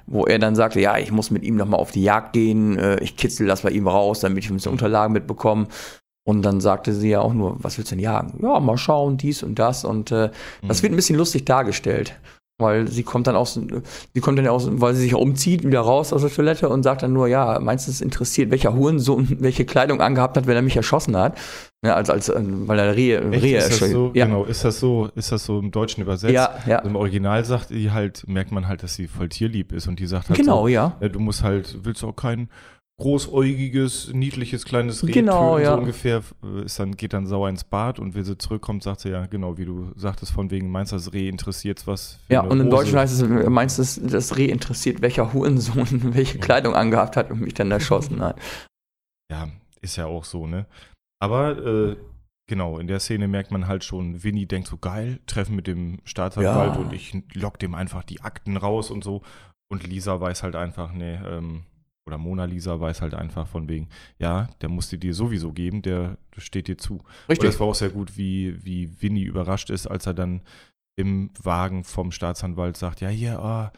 Wo 0.07 0.25
er 0.25 0.39
dann 0.39 0.55
sagte, 0.55 0.81
ja, 0.81 0.97
ich 0.97 1.13
muss 1.13 1.31
mit 1.31 1.43
ihm 1.43 1.57
nochmal 1.57 1.79
auf 1.81 1.91
die 1.91 2.03
Jagd 2.03 2.33
gehen, 2.33 2.79
äh, 2.79 2.99
ich 3.03 3.17
kitzel 3.17 3.47
das 3.47 3.63
bei 3.63 3.71
ihm 3.71 3.87
raus, 3.87 4.21
damit 4.21 4.43
ich 4.45 4.51
ein 4.51 4.55
bisschen 4.55 4.73
Unterlagen 4.73 5.13
mitbekomme. 5.13 5.67
Und 6.27 6.43
dann 6.43 6.61
sagte 6.61 6.95
sie 6.95 7.11
ja 7.11 7.21
auch 7.21 7.35
nur, 7.35 7.57
was 7.63 7.77
willst 7.77 7.91
du 7.91 7.97
denn 7.97 8.03
jagen? 8.05 8.39
Ja, 8.43 8.59
mal 8.61 8.79
schauen, 8.79 9.19
dies 9.19 9.43
und 9.43 9.59
das. 9.59 9.85
Und 9.85 10.11
äh, 10.11 10.31
das 10.67 10.79
Mhm. 10.79 10.83
wird 10.85 10.93
ein 10.95 10.97
bisschen 10.97 11.17
lustig 11.17 11.45
dargestellt. 11.45 12.19
Weil 12.57 12.87
sie 12.87 13.03
kommt 13.03 13.27
dann 13.27 13.35
aus, 13.35 13.55
sie 14.15 14.21
kommt 14.21 14.39
dann 14.39 14.47
aus, 14.47 14.69
weil 14.71 14.95
sie 14.95 15.03
sich 15.03 15.15
umzieht, 15.17 15.65
wieder 15.67 15.81
raus 15.81 16.13
aus 16.13 16.21
der 16.23 16.31
Toilette 16.31 16.69
und 16.69 16.85
sagt 16.85 17.03
dann 17.03 17.13
nur, 17.13 17.27
ja, 17.27 17.59
meinst 17.59 17.89
du, 17.89 17.91
es 17.91 18.01
interessiert, 18.01 18.53
welcher 18.53 18.75
Hurensohn 18.75 19.27
welche 19.41 19.65
Kleidung 19.65 20.01
angehabt 20.01 20.37
hat, 20.37 20.47
wenn 20.47 20.55
er 20.55 20.63
mich 20.63 20.77
erschossen 20.77 21.17
hat? 21.17 21.37
Ja, 21.85 21.95
als, 21.97 22.11
als, 22.11 22.29
äh, 22.29 22.41
weil 22.41 22.79
er 22.79 22.95
Rehe, 22.95 23.21
Echt? 23.33 23.43
Rehe 23.43 23.59
ist 23.59 23.71
das 23.71 23.79
so, 23.81 23.85
erschossen 23.87 24.11
ja. 24.15 24.27
Genau, 24.27 24.45
ist 24.45 24.65
das 24.65 24.79
so, 24.79 25.09
ist 25.17 25.33
das 25.33 25.45
so 25.45 25.59
im 25.59 25.73
Deutschen 25.73 26.03
übersetzt? 26.05 26.33
ja, 26.33 26.51
ja. 26.65 26.77
Also 26.77 26.91
Im 26.91 26.95
Original 26.97 27.45
sagt 27.45 27.71
die 27.71 27.91
halt, 27.91 28.23
merkt 28.29 28.53
man 28.53 28.69
halt, 28.69 28.85
dass 28.85 28.95
sie 28.95 29.09
voll 29.09 29.29
tierlieb 29.29 29.73
ist 29.73 29.89
und 29.89 29.99
die 29.99 30.07
sagt 30.07 30.29
halt 30.29 30.39
Genau, 30.39 30.63
so, 30.63 30.69
ja. 30.69 30.97
Ja, 31.01 31.09
du 31.09 31.19
musst 31.19 31.43
halt, 31.43 31.81
willst 31.85 32.05
auch 32.05 32.15
kein 32.15 32.49
großäugiges, 33.01 34.13
niedliches, 34.13 34.65
kleines 34.65 35.05
Reh 35.07 35.13
Genau, 35.13 35.59
ja. 35.59 35.73
so 35.75 35.79
ungefähr, 35.81 36.23
äh, 36.43 36.65
ist 36.65 36.79
dann, 36.79 36.97
geht 36.97 37.13
dann 37.13 37.27
sauer 37.27 37.49
ins 37.49 37.65
Bad 37.65 37.99
und 37.99 38.15
wenn 38.15 38.25
sie 38.25 38.39
zurückkommt, 38.39 38.83
sagt 38.83 39.01
sie 39.01 39.11
ja, 39.11 39.27
genau, 39.27 39.59
wie 39.59 39.65
du 39.65 39.93
sagtest, 39.97 40.33
von 40.33 40.51
wegen, 40.51 40.71
meinst 40.71 40.93
du, 40.93 40.97
das 40.97 41.13
Reh 41.13 41.29
interessiert 41.29 41.87
was? 41.87 42.21
Ja, 42.29 42.43
und 42.43 42.61
Hose? 42.61 42.69
Deutschen 42.71 42.99
heißt 42.99 43.21
es, 43.21 43.49
meinst 43.49 43.79
du, 43.79 43.83
das- 43.83 44.01
das 44.03 44.37
Reh 44.37 44.47
interessiert, 44.47 45.03
welcher 45.03 45.33
Hurensohn 45.33 45.87
welche 46.15 46.39
Kleidung 46.39 46.75
angehabt 46.75 47.17
hat 47.17 47.31
und 47.31 47.41
mich 47.41 47.55
dann 47.55 47.71
erschossen 47.71 48.21
hat. 48.21 48.39
Ja, 49.31 49.49
ist 49.81 49.97
ja 49.97 50.07
auch 50.07 50.25
so, 50.25 50.47
ne? 50.47 50.67
Aber, 51.21 51.59
äh, 51.59 51.97
genau, 52.49 52.79
in 52.79 52.87
der 52.87 53.01
Szene 53.01 53.27
merkt 53.29 53.51
man 53.51 53.67
halt 53.67 53.83
schon, 53.85 54.23
Winnie 54.23 54.47
denkt 54.47 54.69
so, 54.69 54.77
geil, 54.77 55.19
Treffen 55.27 55.57
mit 55.57 55.67
dem 55.67 55.99
Staatsanwalt 56.05 56.75
Ja. 56.75 56.81
und 56.81 56.93
ich 56.93 57.17
lock 57.35 57.59
dem 57.59 57.75
einfach 57.75 58.05
die 58.05 58.21
Akten 58.21 58.57
raus 58.57 58.91
und 58.91 59.03
so. 59.03 59.23
Und 59.73 59.87
Lisa 59.87 60.21
weiß 60.21 60.43
halt 60.43 60.55
einfach, 60.57 60.93
nee, 60.93 61.15
ähm, 61.27 61.63
oder 62.07 62.19
Mona 62.19 62.45
Lisa 62.45 62.79
weiß 62.79 63.01
halt 63.03 63.15
einfach 63.15 63.47
von 63.47 63.69
wegen, 63.69 63.89
ja, 64.19 64.49
der 64.61 64.69
muss 64.69 64.89
die 64.89 64.99
dir 64.99 65.15
sowieso 65.15 65.53
geben, 65.53 65.83
der 65.83 66.19
steht 66.37 66.69
dir 66.69 66.77
zu. 66.79 66.95
Und 66.99 67.05
Richtig. 67.31 67.51
das 67.51 67.61
war 67.61 67.69
auch 67.69 67.75
sehr 67.75 67.89
gut, 67.91 68.17
wie, 68.17 68.63
wie 68.65 69.01
Winnie 69.03 69.23
überrascht 69.25 69.71
ist, 69.71 69.87
als 69.87 70.07
er 70.07 70.15
dann 70.15 70.43
im 70.97 71.31
Wagen 71.43 71.83
vom 71.83 72.13
Staatsanwalt 72.13 72.77
sagt, 72.77 73.01
ja, 73.01 73.09
hier, 73.09 73.41
ah, 73.41 73.73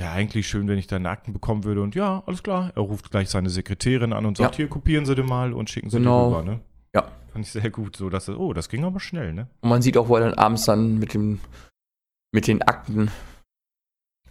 wäre 0.00 0.10
eigentlich 0.12 0.48
schön, 0.48 0.66
wenn 0.68 0.78
ich 0.78 0.86
deine 0.86 1.10
Akten 1.10 1.32
bekommen 1.32 1.64
würde. 1.64 1.82
Und 1.82 1.94
ja, 1.94 2.22
alles 2.26 2.42
klar. 2.42 2.72
Er 2.74 2.82
ruft 2.82 3.10
gleich 3.10 3.28
seine 3.28 3.50
Sekretärin 3.50 4.12
an 4.12 4.26
und 4.26 4.36
sagt, 4.38 4.54
Ja. 4.54 4.56
hier, 4.58 4.68
kopieren 4.68 5.04
Sie 5.06 5.14
den 5.14 5.26
mal 5.26 5.52
und 5.52 5.70
schicken 5.70 5.90
Sie 5.90 5.98
Genau. 5.98 6.30
die 6.30 6.36
rüber, 6.36 6.50
ne? 6.50 6.60
Ja. 6.94 7.02
Fand 7.32 7.44
ich 7.44 7.52
sehr 7.52 7.70
gut, 7.70 7.96
so 7.96 8.08
dass 8.08 8.28
er, 8.28 8.40
oh, 8.40 8.52
das 8.54 8.68
ging 8.68 8.84
aber 8.84 8.98
schnell, 9.00 9.32
ne? 9.34 9.48
Und 9.60 9.68
man 9.68 9.82
sieht 9.82 9.96
auch, 9.98 10.08
wo 10.08 10.16
er 10.16 10.22
dann 10.30 10.34
abends 10.34 10.64
dann 10.64 10.98
mit 10.98 11.14
dem, 11.14 11.38
mit 12.32 12.46
den 12.46 12.62
Akten 12.62 13.10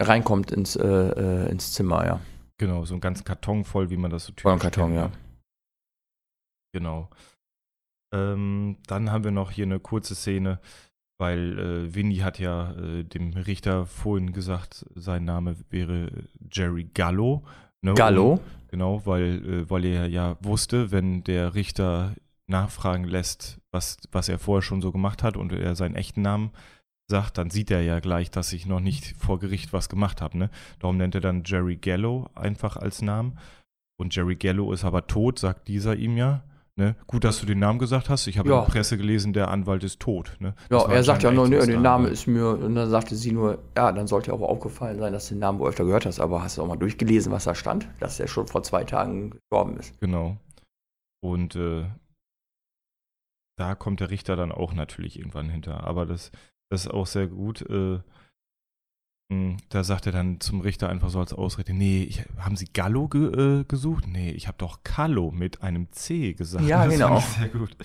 reinkommt 0.00 0.50
ins, 0.50 0.74
äh, 0.76 0.86
äh, 0.86 1.50
ins 1.50 1.72
Zimmer, 1.72 2.04
ja. 2.06 2.20
Genau, 2.58 2.84
so 2.84 2.94
ein 2.94 3.00
ganzen 3.00 3.24
Karton 3.24 3.64
voll, 3.64 3.90
wie 3.90 3.96
man 3.96 4.10
das 4.10 4.24
so 4.24 4.32
typisch 4.32 4.42
Voll 4.42 4.52
ein 4.52 4.58
Karton, 4.58 4.92
kennt, 4.92 4.96
ja. 4.96 5.08
ne? 5.08 5.12
Genau. 6.72 7.10
Ähm, 8.12 8.78
dann 8.86 9.10
haben 9.10 9.24
wir 9.24 9.30
noch 9.30 9.50
hier 9.50 9.66
eine 9.66 9.80
kurze 9.80 10.14
Szene, 10.14 10.60
weil 11.18 11.58
äh, 11.58 11.94
Winnie 11.94 12.22
hat 12.22 12.38
ja 12.38 12.72
äh, 12.72 13.04
dem 13.04 13.32
Richter 13.34 13.86
vorhin 13.86 14.32
gesagt, 14.32 14.86
sein 14.94 15.24
Name 15.24 15.56
wäre 15.70 16.10
Jerry 16.50 16.84
Gallo. 16.94 17.44
Ne? 17.82 17.94
Gallo. 17.94 18.32
Und, 18.32 18.40
genau, 18.68 19.04
weil, 19.06 19.44
äh, 19.44 19.70
weil 19.70 19.84
er 19.84 20.08
ja 20.08 20.36
wusste, 20.40 20.90
wenn 20.90 21.22
der 21.24 21.54
Richter 21.54 22.14
nachfragen 22.46 23.04
lässt, 23.04 23.60
was, 23.70 23.98
was 24.10 24.28
er 24.28 24.38
vorher 24.38 24.62
schon 24.62 24.80
so 24.80 24.90
gemacht 24.90 25.22
hat 25.22 25.36
und 25.36 25.52
er 25.52 25.76
seinen 25.76 25.94
echten 25.94 26.22
Namen 26.22 26.50
sagt, 27.10 27.38
dann 27.38 27.50
sieht 27.50 27.70
er 27.70 27.80
ja 27.82 28.00
gleich, 28.00 28.30
dass 28.30 28.52
ich 28.52 28.66
noch 28.66 28.80
nicht 28.80 29.16
vor 29.16 29.38
Gericht 29.38 29.72
was 29.72 29.88
gemacht 29.88 30.20
habe. 30.20 30.36
Ne? 30.38 30.50
Darum 30.78 30.96
nennt 30.98 31.14
er 31.14 31.20
dann 31.20 31.42
Jerry 31.44 31.76
Gallo 31.76 32.28
einfach 32.34 32.76
als 32.76 33.02
Namen. 33.02 33.38
Und 33.98 34.14
Jerry 34.14 34.36
Gallo 34.36 34.72
ist 34.72 34.84
aber 34.84 35.06
tot, 35.06 35.38
sagt 35.38 35.68
dieser 35.68 35.96
ihm 35.96 36.16
ja. 36.16 36.44
Ne? 36.76 36.94
Gut, 37.08 37.24
dass 37.24 37.40
du 37.40 37.46
den 37.46 37.58
Namen 37.58 37.80
gesagt 37.80 38.08
hast. 38.08 38.28
Ich 38.28 38.38
habe 38.38 38.48
Ja. 38.50 38.58
in 38.58 38.64
der 38.64 38.70
Presse 38.70 38.96
gelesen, 38.96 39.32
der 39.32 39.48
Anwalt 39.48 39.82
ist 39.82 39.98
tot. 39.98 40.36
Ne? 40.38 40.54
Ja, 40.70 40.88
er 40.88 41.02
sagt 41.02 41.24
ja 41.24 41.32
nur, 41.32 41.48
nee, 41.48 41.58
der 41.58 41.80
Name 41.80 42.06
ist 42.08 42.28
mir, 42.28 42.50
und 42.50 42.76
dann 42.76 42.88
sagte 42.88 43.16
sie 43.16 43.32
nur, 43.32 43.58
ja, 43.76 43.90
dann 43.90 44.06
sollte 44.06 44.32
auch 44.32 44.40
aufgefallen 44.42 45.00
sein, 45.00 45.12
dass 45.12 45.26
du 45.28 45.34
den 45.34 45.40
Namen 45.40 45.58
wohl 45.58 45.70
öfter 45.70 45.84
gehört 45.84 46.06
hast, 46.06 46.20
aber 46.20 46.40
hast 46.42 46.56
du 46.56 46.62
auch 46.62 46.68
mal 46.68 46.76
durchgelesen, 46.76 47.32
was 47.32 47.44
da 47.44 47.56
stand? 47.56 47.88
Dass 47.98 48.20
er 48.20 48.28
schon 48.28 48.46
vor 48.46 48.62
zwei 48.62 48.84
Tagen 48.84 49.30
gestorben 49.30 49.76
ist. 49.78 49.98
Genau. 49.98 50.36
Und 51.20 51.56
äh, 51.56 51.86
da 53.56 53.74
kommt 53.74 53.98
der 53.98 54.10
Richter 54.10 54.36
dann 54.36 54.52
auch 54.52 54.72
natürlich 54.72 55.18
irgendwann 55.18 55.48
hinter. 55.48 55.82
Aber 55.82 56.06
das, 56.06 56.30
das 56.70 56.82
ist 56.86 56.90
auch 56.90 57.06
sehr 57.06 57.26
gut. 57.26 57.62
Äh, 57.68 58.00
mh, 59.32 59.56
da 59.68 59.84
sagt 59.84 60.06
er 60.06 60.12
dann 60.12 60.40
zum 60.40 60.60
Richter 60.60 60.88
einfach 60.88 61.10
so 61.10 61.20
als 61.20 61.32
Ausrede, 61.32 61.74
nee, 61.74 62.02
ich, 62.04 62.24
haben 62.38 62.56
Sie 62.56 62.66
Gallo 62.72 63.08
ge, 63.08 63.60
äh, 63.60 63.64
gesucht? 63.64 64.06
Nee, 64.06 64.30
ich 64.30 64.46
habe 64.48 64.58
doch 64.58 64.82
Callo 64.84 65.30
mit 65.30 65.62
einem 65.62 65.90
C 65.92 66.34
gesagt. 66.34 66.64
Ja, 66.64 66.84
das 66.84 66.94
genau. 66.94 67.20
Fand 67.20 67.22
ich 67.28 67.36
sehr 67.38 67.48
gut. 67.60 67.76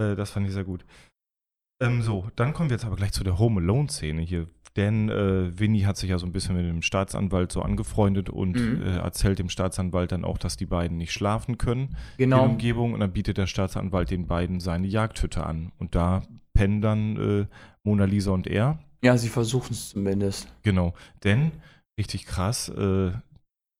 Äh, 0.00 0.16
das 0.16 0.30
fand 0.30 0.46
ich 0.46 0.52
sehr 0.52 0.64
gut. 0.64 0.84
Ähm, 1.82 2.02
so, 2.02 2.30
dann 2.36 2.52
kommen 2.52 2.68
wir 2.70 2.74
jetzt 2.76 2.84
aber 2.84 2.96
gleich 2.96 3.12
zu 3.12 3.24
der 3.24 3.38
Home 3.38 3.60
Alone-Szene 3.60 4.20
hier. 4.22 4.48
Denn 4.76 5.08
äh, 5.08 5.58
Winnie 5.58 5.84
hat 5.84 5.96
sich 5.96 6.10
ja 6.10 6.18
so 6.18 6.26
ein 6.26 6.32
bisschen 6.32 6.54
mit 6.54 6.64
dem 6.64 6.82
Staatsanwalt 6.82 7.50
so 7.50 7.60
angefreundet 7.62 8.30
und 8.30 8.52
Mhm. 8.56 8.82
äh, 8.82 8.98
erzählt 8.98 9.38
dem 9.40 9.48
Staatsanwalt 9.48 10.12
dann 10.12 10.24
auch, 10.24 10.38
dass 10.38 10.56
die 10.56 10.66
beiden 10.66 10.96
nicht 10.96 11.12
schlafen 11.12 11.58
können 11.58 11.96
in 12.18 12.30
Genau. 12.30 12.42
der 12.42 12.50
Umgebung. 12.50 12.92
Und 12.94 13.00
dann 13.00 13.12
bietet 13.12 13.36
der 13.38 13.46
Staatsanwalt 13.48 14.10
den 14.10 14.26
beiden 14.28 14.60
seine 14.60 14.86
Jagdhütte 14.86 15.44
an. 15.44 15.72
Und 15.78 15.94
da 15.96 16.22
pennen 16.60 16.82
dann 16.82 17.16
äh, 17.16 17.46
Mona 17.84 18.04
Lisa 18.04 18.32
und 18.32 18.46
er. 18.46 18.78
Ja, 19.02 19.16
sie 19.16 19.30
versuchen 19.30 19.72
es 19.72 19.88
zumindest. 19.88 20.46
Genau. 20.62 20.92
Denn, 21.24 21.52
richtig 21.98 22.26
krass, 22.26 22.68
äh, 22.68 23.12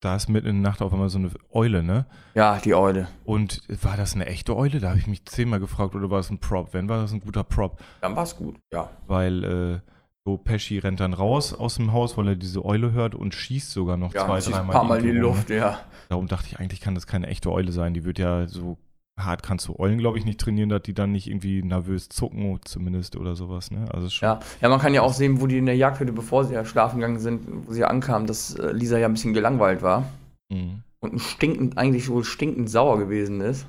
da 0.00 0.16
ist 0.16 0.30
mitten 0.30 0.46
in 0.48 0.62
der 0.62 0.70
Nacht 0.70 0.80
auf 0.80 0.90
einmal 0.94 1.10
so 1.10 1.18
eine 1.18 1.30
Eule, 1.50 1.82
ne? 1.82 2.06
Ja, 2.34 2.58
die 2.58 2.74
Eule. 2.74 3.06
Und 3.24 3.60
war 3.82 3.98
das 3.98 4.14
eine 4.14 4.24
echte 4.24 4.56
Eule? 4.56 4.80
Da 4.80 4.88
habe 4.88 4.98
ich 4.98 5.06
mich 5.06 5.26
zehnmal 5.26 5.60
gefragt, 5.60 5.94
oder 5.94 6.08
war 6.08 6.20
es 6.20 6.30
ein 6.30 6.38
Prop? 6.38 6.72
Wenn, 6.72 6.88
war 6.88 7.02
das 7.02 7.12
ein 7.12 7.20
guter 7.20 7.44
Prop? 7.44 7.78
Dann 8.00 8.16
war's 8.16 8.34
gut, 8.34 8.56
ja. 8.72 8.88
Weil 9.06 9.44
äh, 9.44 9.80
so 10.24 10.38
Pesci 10.38 10.78
rennt 10.78 11.00
dann 11.00 11.12
raus 11.12 11.52
aus 11.52 11.74
dem 11.74 11.92
Haus, 11.92 12.16
weil 12.16 12.28
er 12.28 12.36
diese 12.36 12.64
Eule 12.64 12.92
hört 12.92 13.14
und 13.14 13.34
schießt 13.34 13.72
sogar 13.72 13.98
noch 13.98 14.14
Ja, 14.14 14.24
zwei, 14.24 14.40
dreimal 14.40 14.62
ein 14.62 14.70
paar 14.70 14.84
Mal 14.84 15.04
in 15.04 15.16
die? 15.16 15.20
Luft, 15.20 15.50
ja. 15.50 15.80
Darum 16.08 16.28
dachte 16.28 16.46
ich, 16.48 16.58
eigentlich 16.58 16.80
kann 16.80 16.94
das 16.94 17.06
keine 17.06 17.26
echte 17.26 17.52
Eule 17.52 17.72
sein. 17.72 17.92
Die 17.92 18.04
wird 18.04 18.18
ja 18.18 18.48
so 18.48 18.78
hart 19.24 19.42
kannst 19.42 19.68
du 19.68 19.78
Eulen, 19.78 19.98
glaube 19.98 20.18
ich, 20.18 20.24
nicht 20.24 20.40
trainieren, 20.40 20.68
dass 20.68 20.82
die 20.82 20.94
dann 20.94 21.12
nicht 21.12 21.26
irgendwie 21.28 21.62
nervös 21.62 22.08
zucken, 22.08 22.58
zumindest 22.64 23.16
oder 23.16 23.34
sowas, 23.36 23.70
ne? 23.70 23.86
Also 23.92 24.08
schon. 24.10 24.26
Ja. 24.28 24.40
ja, 24.60 24.68
man 24.68 24.78
kann 24.80 24.94
ja 24.94 25.02
auch 25.02 25.12
sehen, 25.12 25.40
wo 25.40 25.46
die 25.46 25.58
in 25.58 25.66
der 25.66 25.76
Jagdhütte, 25.76 26.12
bevor 26.12 26.44
sie 26.44 26.54
ja 26.54 26.64
schlafen 26.64 26.96
gegangen 27.00 27.18
sind, 27.18 27.42
wo 27.66 27.72
sie 27.72 27.84
ankamen, 27.84 28.26
dass 28.26 28.54
äh, 28.56 28.72
Lisa 28.72 28.98
ja 28.98 29.06
ein 29.06 29.12
bisschen 29.14 29.34
gelangweilt 29.34 29.82
war 29.82 30.04
Mhm. 30.50 30.82
und 31.00 31.12
ein 31.14 31.18
stinkend, 31.18 31.78
eigentlich 31.78 32.08
wohl 32.08 32.24
stinkend 32.24 32.68
sauer 32.68 32.98
gewesen 32.98 33.40
ist, 33.40 33.66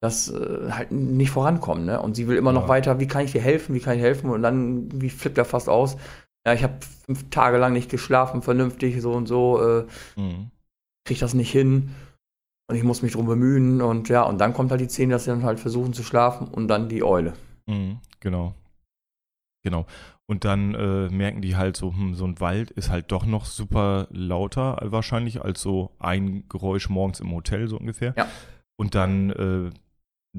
dass 0.00 0.28
äh, 0.28 0.70
halt 0.72 0.90
nicht 0.90 1.30
vorankommen, 1.30 1.84
ne? 1.84 2.00
Und 2.02 2.16
sie 2.16 2.26
will 2.26 2.36
immer 2.36 2.52
noch 2.52 2.62
Ja. 2.64 2.68
weiter, 2.68 2.98
wie 2.98 3.06
kann 3.06 3.24
ich 3.24 3.32
dir 3.32 3.40
helfen, 3.40 3.74
wie 3.74 3.80
kann 3.80 3.96
ich 3.96 4.02
helfen? 4.02 4.30
Und 4.30 4.42
dann, 4.42 4.88
wie 5.00 5.10
flippt 5.10 5.38
er 5.38 5.44
fast 5.44 5.68
aus? 5.68 5.96
Ja, 6.44 6.54
ich 6.54 6.64
habe 6.64 6.74
fünf 7.06 7.30
Tage 7.30 7.56
lang 7.58 7.72
nicht 7.72 7.88
geschlafen, 7.88 8.42
vernünftig, 8.42 9.00
so 9.00 9.12
und 9.12 9.26
so, 9.28 9.62
äh, 9.62 9.86
Mhm. 10.20 10.50
krieg 11.04 11.20
das 11.20 11.34
nicht 11.34 11.52
hin 11.52 11.90
und 12.72 12.78
ich 12.78 12.84
muss 12.84 13.02
mich 13.02 13.12
drum 13.12 13.26
bemühen 13.26 13.80
und 13.80 14.08
ja, 14.08 14.22
und 14.22 14.38
dann 14.38 14.52
kommt 14.54 14.70
halt 14.70 14.80
die 14.80 14.88
Szene, 14.88 15.12
dass 15.12 15.24
sie 15.24 15.30
dann 15.30 15.44
halt 15.44 15.60
versuchen 15.60 15.92
zu 15.92 16.02
schlafen 16.02 16.48
und 16.48 16.68
dann 16.68 16.88
die 16.88 17.02
Eule. 17.04 17.34
Mhm. 17.66 17.98
Genau. 18.20 18.54
Genau. 19.64 19.86
Und 20.26 20.44
dann 20.44 20.74
äh, 20.74 21.08
merken 21.08 21.42
die 21.42 21.56
halt 21.56 21.76
so, 21.76 21.92
hm, 21.92 22.14
so 22.14 22.24
ein 22.24 22.40
Wald 22.40 22.70
ist 22.70 22.90
halt 22.90 23.12
doch 23.12 23.26
noch 23.26 23.44
super 23.44 24.08
lauter 24.10 24.78
wahrscheinlich 24.82 25.42
als 25.42 25.60
so 25.60 25.90
ein 25.98 26.48
Geräusch 26.48 26.88
morgens 26.88 27.20
im 27.20 27.32
Hotel, 27.32 27.68
so 27.68 27.76
ungefähr. 27.78 28.14
Ja. 28.16 28.26
Und 28.76 28.94
dann 28.94 29.30
äh, 29.30 29.70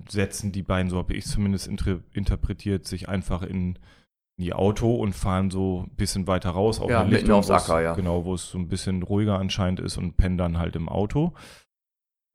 setzen 0.09 0.51
die 0.51 0.63
beiden, 0.63 0.89
so 0.89 0.97
habe 0.97 1.13
ich 1.13 1.25
zumindest 1.25 1.67
inter 1.67 1.99
interpretiert, 2.13 2.85
sich 2.87 3.07
einfach 3.07 3.43
in, 3.43 3.75
in 4.37 4.43
die 4.45 4.53
Auto 4.53 4.95
und 4.95 5.13
fahren 5.13 5.51
so 5.51 5.83
ein 5.85 5.95
bisschen 5.95 6.25
weiter 6.27 6.49
raus 6.49 6.79
auf 6.79 6.89
Ja, 6.89 7.03
mitten 7.03 7.27
Lichtung, 7.27 7.39
es- 7.41 7.51
Acker, 7.51 7.81
ja. 7.81 7.93
Genau, 7.93 8.25
wo 8.25 8.33
es 8.33 8.49
so 8.49 8.57
ein 8.57 8.67
bisschen 8.67 9.03
ruhiger 9.03 9.37
anscheinend 9.39 9.79
ist 9.79 9.97
und 9.97 10.17
pennen 10.17 10.37
dann 10.37 10.57
halt 10.57 10.75
im 10.75 10.89
Auto. 10.89 11.33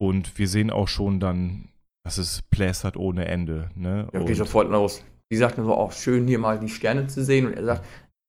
Und 0.01 0.39
wir 0.39 0.49
sehen 0.49 0.71
auch 0.71 0.89
schon 0.89 1.21
dann, 1.21 1.69
dass 2.05 2.19
es 2.19 2.43
plästert 2.43 2.97
ohne 2.97 3.27
Ende. 3.27 3.71
Ne? 3.75 4.09
Ja, 4.13 4.23
geht 4.23 4.37
sofort 4.37 4.71
los. 4.71 5.05
Die 5.31 5.37
sagt 5.37 5.59
nur 5.59 5.67
so, 5.67 5.75
auch 5.75 5.93
schön 5.93 6.27
hier 6.27 6.39
mal 6.39 6.59
die 6.59 6.69
Sterne 6.69 7.07
zu 7.07 7.25
sehen 7.25 7.47
und 7.47 7.55
er 7.55 7.65
sagt, 7.65 7.87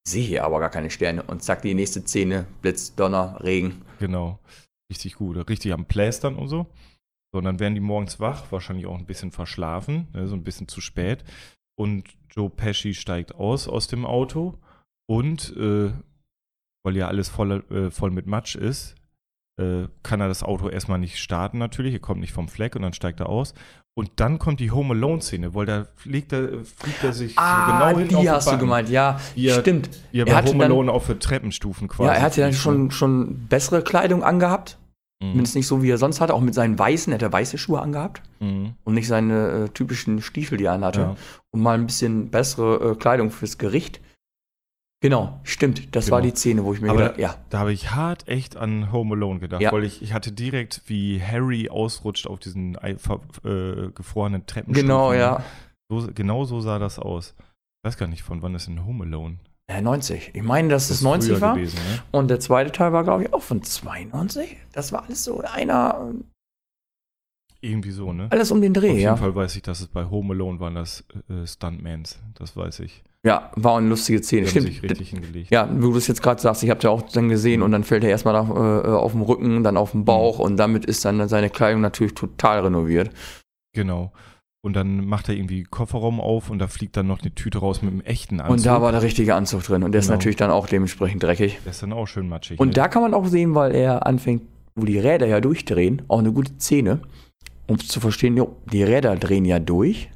sehe 0.08 0.26
hier 0.26 0.44
aber 0.44 0.60
gar 0.60 0.70
keine 0.70 0.90
Sterne 0.90 1.24
und 1.24 1.44
zack, 1.44 1.62
die 1.62 1.74
nächste 1.74 2.02
Szene, 2.02 2.46
Blitz, 2.62 2.96
Donner, 2.96 3.40
Regen. 3.44 3.82
Genau. 4.00 4.40
Richtig 4.92 5.16
gut. 5.16 5.38
Richtig 5.50 5.72
am 5.74 5.86
Plästern 5.86 6.36
und 6.36 6.48
so. 6.48 6.66
So, 7.32 7.38
und 7.38 7.46
dann 7.46 7.60
werden 7.60 7.76
die 7.76 7.82
morgens 7.82 8.20
wach, 8.20 8.52
wahrscheinlich 8.52 8.88
auch 8.88 8.98
ein 8.98 9.06
bisschen 9.06 9.32
verschlafen, 9.32 10.08
ne, 10.14 10.28
so 10.28 10.36
ein 10.36 10.44
bisschen 10.44 10.68
zu 10.68 10.82
spät. 10.82 11.24
Und 11.78 12.06
Joe 12.32 12.50
Pesci 12.50 12.96
steigt 12.96 13.36
aus 13.36 13.68
aus 13.68 13.88
dem 13.88 14.06
Auto 14.06 14.58
und, 15.08 15.56
äh, 15.56 15.92
weil 16.84 16.98
ja 16.98 17.08
alles 17.08 17.30
voll, 17.30 17.64
äh, 17.70 17.92
voll 17.92 18.12
mit 18.12 18.26
Matsch 18.26 18.56
ist, 18.56 18.96
äh, 19.60 19.88
kann 20.04 20.22
er 20.22 20.28
das 20.28 20.42
Auto 20.44 20.70
erstmal 20.70 21.00
nicht 21.00 21.18
starten 21.20 21.58
natürlich, 21.58 21.94
er 21.94 22.00
kommt 22.00 22.22
nicht 22.22 22.34
vom 22.34 22.48
Fleck 22.48 22.76
und 22.76 22.82
dann 22.82 22.94
steigt 22.94 23.20
er 23.20 23.30
aus. 23.30 23.54
Und 23.98 24.12
dann 24.16 24.40
kommt 24.40 24.62
die 24.62 24.72
Home 24.72 24.94
Alone-Szene, 24.94 25.54
weil 25.56 25.66
da 25.66 25.88
fliegt 25.96 26.32
er, 26.32 26.64
fliegt 26.64 27.04
er 27.04 27.12
sich 27.12 27.32
so 27.36 27.42
genau 27.42 27.88
hin 27.98 28.16
Ah, 28.16 28.22
die 28.22 28.30
hast 28.30 28.50
du 28.52 28.58
gemeint, 28.58 28.88
ja, 28.90 29.20
er- 29.36 29.60
stimmt. 29.60 29.90
Er 30.14 30.20
Er 30.20 30.26
bei 30.26 30.36
hatte 30.36 30.50
Home 30.52 30.60
dann- 30.60 30.72
Alone 30.72 30.92
auf 30.92 31.06
für 31.06 31.20
Treppenstufen 31.20 31.90
quasi. 31.90 32.08
Ja, 32.08 32.16
er 32.16 32.22
hatte 32.22 32.40
dann 32.42 32.54
schon, 32.54 32.92
schon 32.92 33.48
bessere 33.50 33.82
Kleidung 33.84 34.24
angehabt, 34.24 34.78
ne? 35.22 35.30
zumindest 35.32 35.56
nicht 35.58 35.68
so, 35.68 35.84
wie 35.84 35.90
er 35.90 35.98
sonst 35.98 36.22
hatte, 36.22 36.34
auch 36.34 36.40
mit 36.40 36.54
seinen 36.54 36.80
weißen, 36.80 37.12
er 37.12 37.16
hat 37.16 37.22
ja 37.24 37.32
weiße 37.34 37.58
Schuhe 37.58 37.82
angehabt 37.82 38.22
Mhm. 38.40 38.76
und 38.86 38.94
nicht 38.94 39.08
seine 39.08 39.66
äh, 39.66 39.70
typischen 39.70 40.22
Stiefel, 40.22 40.58
die 40.58 40.64
er 40.66 40.74
anhatte. 40.74 41.00
Ja. 41.02 41.16
Und 41.52 41.62
mal 41.62 41.76
ein 41.78 41.86
bisschen 41.88 42.30
bessere 42.30 42.92
äh, 42.92 42.96
Kleidung 42.96 43.32
fürs 43.32 43.58
Gericht. 43.58 44.00
Genau, 45.02 45.40
stimmt, 45.44 45.96
das 45.96 46.06
Genau. 46.06 46.16
war 46.18 46.22
die 46.22 46.32
Szene, 46.32 46.66
wo 46.66 46.74
ich 46.74 46.82
mir 46.82 46.90
Aber 46.90 47.00
gedacht, 47.04 47.20
ja, 47.20 47.36
Da 47.50 47.60
habe 47.60 47.72
ich 47.72 47.92
hart 47.92 48.28
echt 48.28 48.58
an 48.58 48.92
Home 48.92 49.16
Alone 49.16 49.40
gedacht, 49.40 49.62
Ja. 49.62 49.72
weil 49.72 49.86
ich, 49.86 50.02
ich 50.02 50.14
hatte 50.14 50.32
direkt, 50.34 50.82
wie 50.88 51.22
Harry 51.22 51.70
ausrutscht 51.70 52.28
auf 52.28 52.40
diesen 52.40 52.76
äh, 52.76 52.96
gefrorenen 53.96 54.46
Treppenstufen. 54.46 54.88
genau, 54.88 55.14
ja. 55.14 55.42
So, 55.90 56.10
genau 56.14 56.44
so 56.44 56.60
sah 56.60 56.80
das 56.80 57.00
aus. 57.00 57.34
Ich 57.82 57.88
weiß 57.88 57.98
gar 57.98 58.08
nicht, 58.08 58.24
von 58.24 58.42
wann 58.42 58.56
ist 58.56 58.68
denn 58.68 58.86
Home 58.86 59.06
Alone? 59.06 59.38
Äh, 59.72 59.82
90. 59.82 60.32
Ich 60.34 60.44
meine, 60.44 60.68
dass 60.68 60.86
es 60.86 60.98
ist 60.98 61.02
90 61.04 61.32
früher 61.32 61.42
war. 61.42 61.56
Gewesen, 61.56 61.78
ne? 61.78 62.00
Und 62.12 62.28
der 62.28 62.40
zweite 62.42 62.72
Teil 62.72 62.92
war, 62.92 63.04
glaube 63.06 63.24
ich, 63.24 63.34
auch 63.34 63.42
von 63.44 63.64
92. 63.64 64.58
Das 64.74 64.92
war 64.92 65.04
alles 65.06 65.24
so 65.24 65.40
einer, 65.42 66.12
Irgendwie 67.62 67.92
so, 67.92 68.14
ne? 68.14 68.28
alles 68.30 68.52
um 68.52 68.62
den 68.62 68.74
Dreh, 68.74 68.88
Auf 68.90 68.94
jeden 68.96 69.04
ja. 69.04 69.16
Fall 69.18 69.36
weiß 69.36 69.56
ich, 69.58 69.62
dass 69.62 69.82
es 69.82 69.88
bei 69.88 70.06
Home 70.10 70.34
Alone 70.34 70.60
waren 70.62 70.76
das 70.76 71.04
äh, 71.30 71.46
Stuntmans. 71.46 72.20
Das 72.36 72.56
weiß 72.56 72.80
ich. 72.82 73.04
Ja, 73.26 73.52
war 73.56 73.78
eine 73.78 73.90
lustige 73.90 74.24
Szene. 74.24 74.44
Die 74.44 74.50
Stimmt. 74.50 74.68
sich 74.68 74.82
richtig 74.82 75.10
hingelegt. 75.10 75.52
Ja, 75.52 75.68
wo 75.70 75.92
du 75.92 75.98
es 75.98 76.08
jetzt 76.08 76.24
gerade 76.24 76.40
sagst, 76.42 76.64
ich 76.64 76.70
habe 76.70 76.80
ja 76.84 76.90
auch 76.90 77.02
dann 77.02 77.28
gesehen 77.28 77.62
und 77.62 77.72
dann 77.74 77.84
fällt 77.84 78.06
er 78.06 78.10
erstmal 78.12 78.36
auf, 78.38 78.48
äh, 78.50 78.88
auf 78.90 79.12
dem 79.12 79.22
Rücken, 79.24 79.62
dann 79.64 79.76
auf 79.76 79.92
den 79.92 80.06
Bauch 80.06 80.38
Mhm. 80.40 80.46
und 80.46 80.58
damit 80.58 80.86
ist 80.86 81.04
dann 81.04 81.28
seine 81.28 81.50
Kleidung 81.50 81.82
natürlich 81.82 82.14
total 82.14 82.62
renoviert. 82.62 83.10
Genau. 83.74 84.14
Und 84.62 84.74
dann 84.76 85.06
macht 85.06 85.28
er 85.30 85.36
irgendwie 85.36 85.64
Kofferraum 85.64 86.20
auf 86.22 86.50
und 86.50 86.60
da 86.60 86.68
fliegt 86.68 86.96
dann 86.98 87.08
noch 87.08 87.22
eine 87.22 87.34
Tüte 87.36 87.60
raus 87.60 87.82
mit 87.82 87.92
einem 87.92 88.02
echten 88.02 88.40
Anzug. 88.42 88.58
Und 88.58 88.66
da 88.66 88.82
war 88.82 88.92
der 88.94 89.02
richtige 89.02 89.36
Anzug 89.36 89.64
drin 89.64 89.84
und 89.84 89.92
der 89.94 90.00
ist 90.00 90.08
Genau. 90.08 90.16
natürlich 90.18 90.36
dann 90.38 90.50
auch 90.52 90.68
dementsprechend 90.68 91.22
dreckig. 91.24 91.60
Der 91.66 91.72
ist 91.72 91.84
dann 91.84 91.92
auch 91.94 92.08
schön 92.08 92.28
matschig. 92.30 92.60
Und 92.60 92.70
ne? 92.70 92.74
da 92.74 92.88
kann 92.88 93.02
man 93.02 93.14
auch 93.14 93.26
sehen, 93.26 93.54
weil 93.56 93.74
er 93.76 94.06
anfängt, 94.06 94.44
wo 94.76 94.86
die 94.86 94.98
Räder 95.00 95.28
ja 95.28 95.42
durchdrehen, 95.42 96.02
auch 96.08 96.20
eine 96.20 96.32
gute 96.32 96.54
Szene, 96.58 97.02
um 97.70 97.80
zu 97.80 98.00
verstehen, 98.02 98.36
jo, 98.36 98.58
die 98.72 98.84
Räder 98.84 99.16
drehen 99.16 99.46
ja 99.46 99.60
durch. 99.60 100.10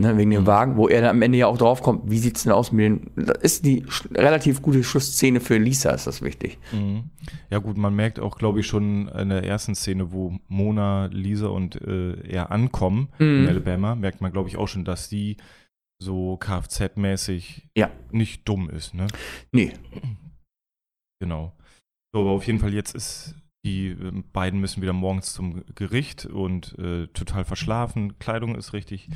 Ne, 0.00 0.16
wegen 0.16 0.30
dem 0.30 0.42
Mhm. 0.42 0.46
Wagen, 0.46 0.76
wo 0.76 0.86
er 0.86 1.00
dann 1.00 1.10
am 1.16 1.22
Ende 1.22 1.38
ja 1.38 1.48
auch 1.48 1.58
drauf 1.58 1.82
kommt, 1.82 2.08
wie 2.08 2.18
sieht's 2.18 2.44
denn 2.44 2.52
aus 2.52 2.70
mit 2.70 2.84
den. 2.84 3.10
Das 3.16 3.38
ist 3.38 3.64
die 3.66 3.84
relativ 4.12 4.62
gute 4.62 4.84
Schlussszene 4.84 5.40
für 5.40 5.58
Lisa, 5.58 5.90
ist 5.90 6.06
das 6.06 6.22
wichtig. 6.22 6.56
Mhm. 6.72 7.10
Ja 7.50 7.58
gut, 7.58 7.76
man 7.76 7.96
merkt 7.96 8.20
auch, 8.20 8.38
glaube 8.38 8.60
ich, 8.60 8.66
schon 8.68 9.08
in 9.08 9.30
der 9.30 9.42
ersten 9.42 9.74
Szene, 9.74 10.12
wo 10.12 10.38
Mona, 10.46 11.06
Lisa 11.06 11.48
und 11.48 11.82
äh, 11.82 12.12
er 12.28 12.52
ankommen 12.52 13.08
in 13.18 13.42
Mhm. 13.42 13.48
Alabama, 13.48 13.96
merkt 13.96 14.20
man, 14.20 14.30
glaube 14.30 14.48
ich, 14.48 14.56
auch 14.56 14.68
schon, 14.68 14.84
dass 14.84 15.08
sie 15.08 15.36
so 16.00 16.34
Kfz-mäßig 16.38 17.62
Ja. 17.76 17.90
nicht 18.12 18.48
dumm 18.48 18.70
ist, 18.70 18.94
ne? 18.94 19.08
Nee, 19.50 19.72
Genau. 21.20 21.52
So, 22.14 22.20
aber 22.20 22.30
auf 22.30 22.46
jeden 22.46 22.60
Fall 22.60 22.72
jetzt 22.72 22.94
ist 22.94 23.34
die 23.68 23.88
äh, 23.88 24.22
beiden 24.32 24.60
müssen 24.60 24.82
wieder 24.82 24.92
morgens 24.92 25.32
zum 25.32 25.62
Gericht 25.74 26.26
und 26.26 26.78
äh, 26.78 27.06
total 27.08 27.44
verschlafen, 27.44 28.18
Kleidung 28.18 28.54
ist 28.54 28.72
richtig 28.72 29.08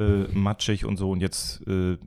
äh, 0.00 0.24
matschig 0.32 0.84
und 0.84 0.96
so 0.96 1.10
und 1.10 1.20
jetzt 1.20 1.66
äh, 1.66 1.98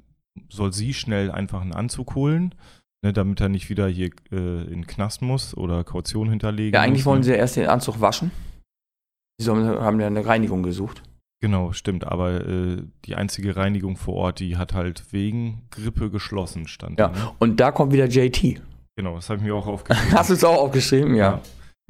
soll 0.49 0.73
sie 0.73 0.93
schnell 0.93 1.31
einfach 1.31 1.61
einen 1.61 1.73
Anzug 1.73 2.15
holen, 2.15 2.55
ne, 3.03 3.13
damit 3.13 3.41
er 3.41 3.49
nicht 3.49 3.69
wieder 3.69 3.87
hier 3.87 4.11
äh, 4.31 4.63
in 4.63 4.81
den 4.81 4.87
Knast 4.87 5.21
muss 5.21 5.55
oder 5.55 5.83
Kaution 5.83 6.29
hinterlegen 6.29 6.73
ja, 6.73 6.81
eigentlich 6.81 6.99
muss, 6.99 7.05
wollen 7.05 7.19
ne? 7.19 7.25
sie 7.25 7.31
ja 7.31 7.37
erst 7.37 7.55
den 7.55 7.67
Anzug 7.67 8.01
waschen. 8.01 8.31
Sie 9.39 9.45
sollen, 9.45 9.67
haben 9.67 9.99
ja 9.99 10.07
eine 10.07 10.25
Reinigung 10.25 10.63
gesucht. 10.63 11.03
Genau, 11.39 11.71
stimmt. 11.71 12.07
Aber 12.07 12.47
äh, 12.47 12.77
die 13.05 13.15
einzige 13.15 13.55
Reinigung 13.55 13.95
vor 13.95 14.15
Ort, 14.15 14.39
die 14.39 14.57
hat 14.57 14.73
halt 14.73 15.03
wegen 15.11 15.67
Grippe 15.69 16.09
geschlossen, 16.09 16.67
stand 16.67 16.99
Ja. 16.99 17.09
Ne? 17.09 17.31
Und 17.37 17.59
da 17.59 17.71
kommt 17.71 17.93
wieder 17.93 18.07
JT. 18.07 18.59
Genau, 18.95 19.15
das 19.15 19.29
habe 19.29 19.39
ich 19.39 19.45
mir 19.45 19.53
auch 19.53 19.67
aufgeschrieben. 19.67 20.13
Hast 20.13 20.31
du 20.31 20.33
es 20.33 20.43
auch 20.43 20.57
aufgeschrieben? 20.57 21.13
Ja. 21.13 21.39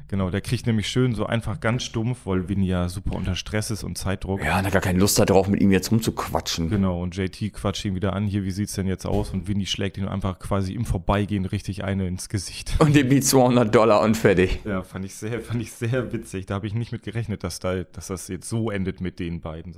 Genau, 0.08 0.30
der 0.30 0.40
kriegt 0.40 0.66
nämlich 0.66 0.88
schön 0.88 1.14
so 1.14 1.26
einfach 1.26 1.60
ganz 1.60 1.84
stumpf, 1.84 2.24
weil 2.24 2.48
Winnie 2.48 2.68
ja 2.68 2.88
super 2.88 3.14
unter 3.14 3.36
Stress 3.36 3.70
ist 3.70 3.84
und 3.84 3.98
Zeitdruck. 3.98 4.42
Ja, 4.42 4.58
und 4.58 4.64
hat 4.64 4.72
gar 4.72 4.80
keine 4.80 4.98
Lust 4.98 5.18
darauf, 5.18 5.48
mit 5.48 5.60
ihm 5.60 5.70
jetzt 5.70 5.92
rumzuquatschen. 5.92 6.70
Genau, 6.70 7.02
und 7.02 7.14
JT 7.14 7.52
quatscht 7.52 7.84
ihn 7.84 7.94
wieder 7.94 8.14
an, 8.14 8.26
hier, 8.26 8.42
wie 8.42 8.50
sieht's 8.50 8.72
denn 8.72 8.86
jetzt 8.86 9.04
aus? 9.04 9.30
Und 9.34 9.48
Winnie 9.48 9.66
schlägt 9.66 9.98
ihn 9.98 10.08
einfach 10.08 10.38
quasi 10.38 10.72
im 10.72 10.86
Vorbeigehen 10.86 11.44
richtig 11.44 11.84
eine 11.84 12.08
ins 12.08 12.30
Gesicht. 12.30 12.74
Und 12.78 12.96
dem 12.96 13.10
die 13.10 13.20
200 13.20 13.74
Dollar 13.74 14.00
und 14.00 14.16
fertig. 14.16 14.60
Ja, 14.64 14.82
fand 14.82 15.04
ich 15.04 15.14
sehr, 15.14 15.42
fand 15.42 15.60
ich 15.60 15.72
sehr 15.72 16.10
witzig. 16.10 16.46
Da 16.46 16.54
habe 16.54 16.66
ich 16.66 16.72
nicht 16.72 16.90
mit 16.90 17.02
gerechnet, 17.02 17.44
dass, 17.44 17.58
da, 17.58 17.84
dass 17.84 18.06
das 18.06 18.28
jetzt 18.28 18.48
so 18.48 18.70
endet 18.70 19.02
mit 19.02 19.18
den 19.18 19.42
beiden. 19.42 19.76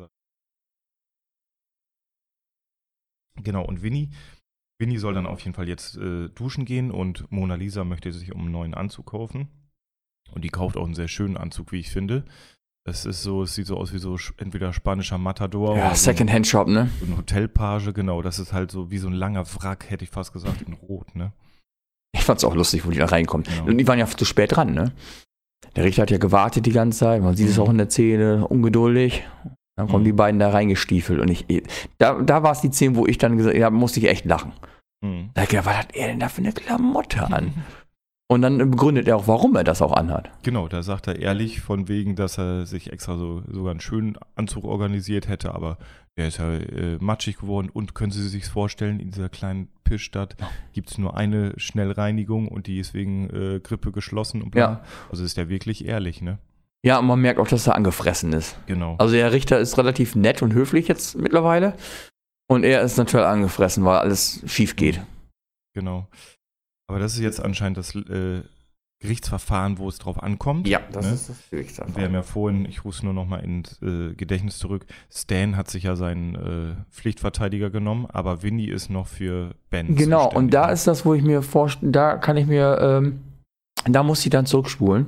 Genau, 3.42 3.64
und 3.64 3.82
Winnie, 3.82 4.10
Winnie 4.78 4.98
soll 4.98 5.14
dann 5.14 5.26
auf 5.26 5.40
jeden 5.40 5.54
Fall 5.54 5.68
jetzt 5.68 5.96
äh, 5.96 6.28
duschen 6.28 6.64
gehen 6.64 6.92
und 6.92 7.30
Mona 7.32 7.56
Lisa 7.56 7.82
möchte 7.82 8.12
sich 8.12 8.32
um 8.32 8.42
einen 8.42 8.52
neuen 8.52 8.74
Anzug 8.74 9.06
kaufen. 9.06 9.48
Und 10.34 10.42
die 10.44 10.48
kauft 10.48 10.76
auch 10.76 10.84
einen 10.84 10.94
sehr 10.94 11.08
schönen 11.08 11.36
Anzug, 11.36 11.72
wie 11.72 11.80
ich 11.80 11.90
finde. 11.90 12.24
Es 12.88 13.04
ist 13.04 13.22
so, 13.22 13.42
es 13.42 13.54
sieht 13.54 13.66
so 13.66 13.76
aus 13.76 13.92
wie 13.92 13.98
so 13.98 14.16
entweder 14.38 14.72
spanischer 14.72 15.18
Matador 15.18 15.76
Ja, 15.76 15.82
oder 15.82 15.90
ein, 15.90 15.96
Secondhand-Shop, 15.96 16.66
ne? 16.66 16.88
so 17.00 17.06
ein 17.06 17.16
Hotelpage, 17.18 17.92
genau. 17.92 18.22
Das 18.22 18.38
ist 18.38 18.52
halt 18.52 18.70
so 18.70 18.90
wie 18.90 18.98
so 18.98 19.08
ein 19.08 19.12
langer 19.12 19.44
Wrack, 19.56 19.90
hätte 19.90 20.04
ich 20.04 20.10
fast 20.10 20.32
gesagt, 20.32 20.62
in 20.62 20.72
Rot, 20.74 21.14
ne? 21.14 21.32
Ich 22.12 22.24
fand's 22.24 22.42
auch 22.42 22.54
lustig, 22.54 22.84
wo 22.86 22.90
die 22.90 22.98
da 22.98 23.04
reinkommt. 23.06 23.48
Genau. 23.48 23.66
Und 23.66 23.78
die 23.78 23.86
waren 23.86 23.98
ja 23.98 24.06
zu 24.06 24.24
spät 24.24 24.56
dran, 24.56 24.72
ne? 24.72 24.92
Der 25.76 25.84
Richter 25.84 26.02
hat 26.02 26.10
ja 26.10 26.18
gewartet 26.18 26.66
die 26.66 26.72
ganze 26.72 27.00
Zeit. 27.00 27.22
Man 27.22 27.36
sieht 27.36 27.48
es 27.48 27.56
Mhm. 27.58 27.62
auch 27.62 27.68
in 27.70 27.78
der 27.78 27.90
Szene, 27.90 28.46
ungeduldig. 28.48 29.24
Dann 29.76 29.86
kommen 29.86 30.02
Mhm. 30.02 30.06
die 30.06 30.12
beiden 30.12 30.40
da 30.40 30.50
reingestiefelt 30.50 31.20
und 31.20 31.28
ich, 31.30 31.46
da, 31.98 32.20
da 32.20 32.42
war 32.42 32.52
es 32.52 32.60
die 32.62 32.70
Szene, 32.72 32.96
wo 32.96 33.06
ich 33.06 33.18
dann 33.18 33.36
gesagt, 33.36 33.56
ja, 33.56 33.70
musste 33.70 34.00
ich 34.00 34.08
echt 34.08 34.24
lachen. 34.24 34.52
Hm. 35.04 35.30
Da 35.34 35.42
hab 35.42 35.44
ich 35.44 35.50
gedacht, 35.50 35.66
was 35.66 35.76
hat 35.78 35.94
er 35.96 36.08
denn 36.08 36.18
da 36.20 36.28
für 36.28 36.40
eine 36.42 36.52
Klamotte 36.52 37.22
an? 37.32 37.52
Und 38.30 38.42
dann 38.42 38.58
begründet 38.70 39.08
er 39.08 39.16
auch, 39.16 39.26
warum 39.26 39.56
er 39.56 39.64
das 39.64 39.82
auch 39.82 39.92
anhat. 39.92 40.30
Genau, 40.44 40.68
da 40.68 40.84
sagt 40.84 41.08
er 41.08 41.18
ehrlich 41.18 41.60
von 41.60 41.88
wegen, 41.88 42.14
dass 42.14 42.38
er 42.38 42.64
sich 42.64 42.92
extra 42.92 43.16
so 43.16 43.42
sogar 43.50 43.72
einen 43.72 43.80
schönen 43.80 44.16
Anzug 44.36 44.62
organisiert 44.62 45.26
hätte, 45.26 45.52
aber 45.52 45.78
der 46.16 46.28
ist 46.28 46.38
ja 46.38 46.54
äh, 46.54 46.96
matschig 47.00 47.38
geworden 47.38 47.70
und 47.72 47.96
können 47.96 48.12
Sie 48.12 48.28
sich 48.28 48.44
vorstellen, 48.44 49.00
in 49.00 49.10
dieser 49.10 49.30
kleinen 49.30 49.66
Pissstadt 49.82 50.36
gibt 50.72 50.92
es 50.92 50.98
nur 50.98 51.16
eine 51.16 51.54
Schnellreinigung 51.56 52.46
und 52.46 52.68
die 52.68 52.78
ist 52.78 52.94
wegen 52.94 53.30
äh, 53.30 53.58
Grippe 53.58 53.90
geschlossen 53.90 54.42
und 54.42 54.52
bla. 54.52 54.60
Ja. 54.60 54.84
Also 55.10 55.24
ist 55.24 55.36
der 55.36 55.48
wirklich 55.48 55.84
ehrlich, 55.84 56.22
ne? 56.22 56.38
Ja, 56.84 57.00
und 57.00 57.06
man 57.06 57.20
merkt 57.20 57.40
auch, 57.40 57.48
dass 57.48 57.66
er 57.66 57.74
angefressen 57.74 58.32
ist. 58.32 58.56
Genau. 58.66 58.94
Also 58.98 59.12
der 59.12 59.32
Richter 59.32 59.58
ist 59.58 59.76
relativ 59.76 60.14
nett 60.14 60.40
und 60.40 60.54
höflich 60.54 60.86
jetzt 60.86 61.18
mittlerweile. 61.18 61.74
Und 62.48 62.62
er 62.62 62.82
ist 62.82 62.96
natürlich 62.96 63.26
angefressen, 63.26 63.84
weil 63.84 63.98
alles 63.98 64.44
schief 64.46 64.76
geht. 64.76 65.00
Genau. 65.74 66.06
Aber 66.90 66.98
das 66.98 67.14
ist 67.14 67.20
jetzt 67.20 67.40
anscheinend 67.40 67.78
das 67.78 67.94
äh, 67.94 68.42
Gerichtsverfahren, 68.98 69.78
wo 69.78 69.88
es 69.88 69.98
drauf 69.98 70.20
ankommt. 70.20 70.66
Ja, 70.66 70.80
das 70.90 71.06
ne? 71.06 71.12
ist 71.12 71.28
das 71.78 71.86
Und 71.86 71.96
Wir 71.96 72.02
haben 72.02 72.14
ja 72.14 72.24
vorhin, 72.24 72.64
ich 72.64 72.84
rufe 72.84 72.96
es 72.96 73.02
nur 73.04 73.14
noch 73.14 73.26
mal 73.26 73.38
ins 73.44 73.80
äh, 73.80 74.12
Gedächtnis 74.14 74.58
zurück, 74.58 74.86
Stan 75.08 75.56
hat 75.56 75.70
sich 75.70 75.84
ja 75.84 75.94
seinen 75.94 76.34
äh, 76.34 76.74
Pflichtverteidiger 76.90 77.70
genommen, 77.70 78.06
aber 78.06 78.42
Winnie 78.42 78.68
ist 78.68 78.90
noch 78.90 79.06
für 79.06 79.54
Ben 79.70 79.94
Genau, 79.94 80.28
und 80.32 80.52
da 80.52 80.68
ist 80.68 80.88
das, 80.88 81.06
wo 81.06 81.14
ich 81.14 81.22
mir 81.22 81.42
vorstelle, 81.42 81.92
da 81.92 82.16
kann 82.16 82.36
ich 82.36 82.48
mir, 82.48 82.78
ähm, 82.80 83.20
da 83.84 84.02
muss 84.02 84.26
ich 84.26 84.30
dann 84.30 84.46
zurückspulen, 84.46 85.06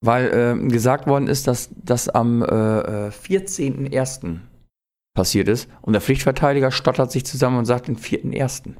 weil 0.00 0.30
ähm, 0.32 0.70
gesagt 0.70 1.06
worden 1.06 1.28
ist, 1.28 1.46
dass 1.46 1.68
das 1.76 2.08
am 2.08 2.40
äh, 2.40 2.46
äh, 2.46 3.10
14.01. 3.10 4.38
passiert 5.14 5.48
ist 5.48 5.68
und 5.82 5.92
der 5.92 6.00
Pflichtverteidiger 6.00 6.70
stottert 6.70 7.12
sich 7.12 7.26
zusammen 7.26 7.58
und 7.58 7.66
sagt 7.66 7.88
den 7.88 7.98
4.01. 7.98 8.76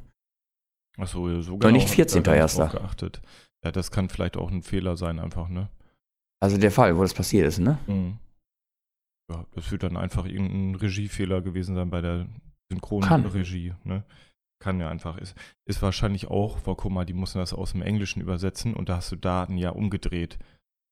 Achso, 0.98 1.40
so 1.40 1.52
nicht 1.52 1.60
genau, 1.60 1.60
da 1.60 1.76
ich 1.76 1.90
14. 1.90 2.18
nicht 2.22 2.28
Erster. 2.28 2.68
geachtet. 2.68 3.22
Ja, 3.64 3.72
das 3.72 3.90
kann 3.90 4.08
vielleicht 4.08 4.36
auch 4.36 4.50
ein 4.50 4.62
Fehler 4.62 4.96
sein, 4.96 5.18
einfach, 5.18 5.48
ne? 5.48 5.68
Also 6.40 6.58
der 6.58 6.72
Fall, 6.72 6.96
wo 6.96 7.02
das 7.02 7.14
passiert 7.14 7.46
ist, 7.46 7.58
ne? 7.60 7.78
Mhm. 7.86 8.18
Ja, 9.30 9.46
das 9.54 9.70
wird 9.70 9.84
dann 9.84 9.96
einfach 9.96 10.26
irgendein 10.26 10.74
Regiefehler 10.74 11.40
gewesen 11.40 11.74
sein 11.74 11.90
bei 11.90 12.00
der. 12.00 12.26
Synchronregie, 12.70 13.74
ne? 13.84 14.02
Kann 14.58 14.80
ja 14.80 14.88
einfach. 14.88 15.18
Ist, 15.18 15.36
ist 15.66 15.82
wahrscheinlich 15.82 16.28
auch, 16.28 16.58
guck 16.64 16.90
mal, 16.90 17.04
die 17.04 17.12
mussten 17.12 17.38
das 17.38 17.52
aus 17.52 17.72
dem 17.72 17.82
Englischen 17.82 18.20
übersetzen 18.22 18.74
und 18.74 18.88
da 18.88 18.96
hast 18.96 19.12
du 19.12 19.16
Daten 19.16 19.58
ja 19.58 19.70
umgedreht. 19.70 20.38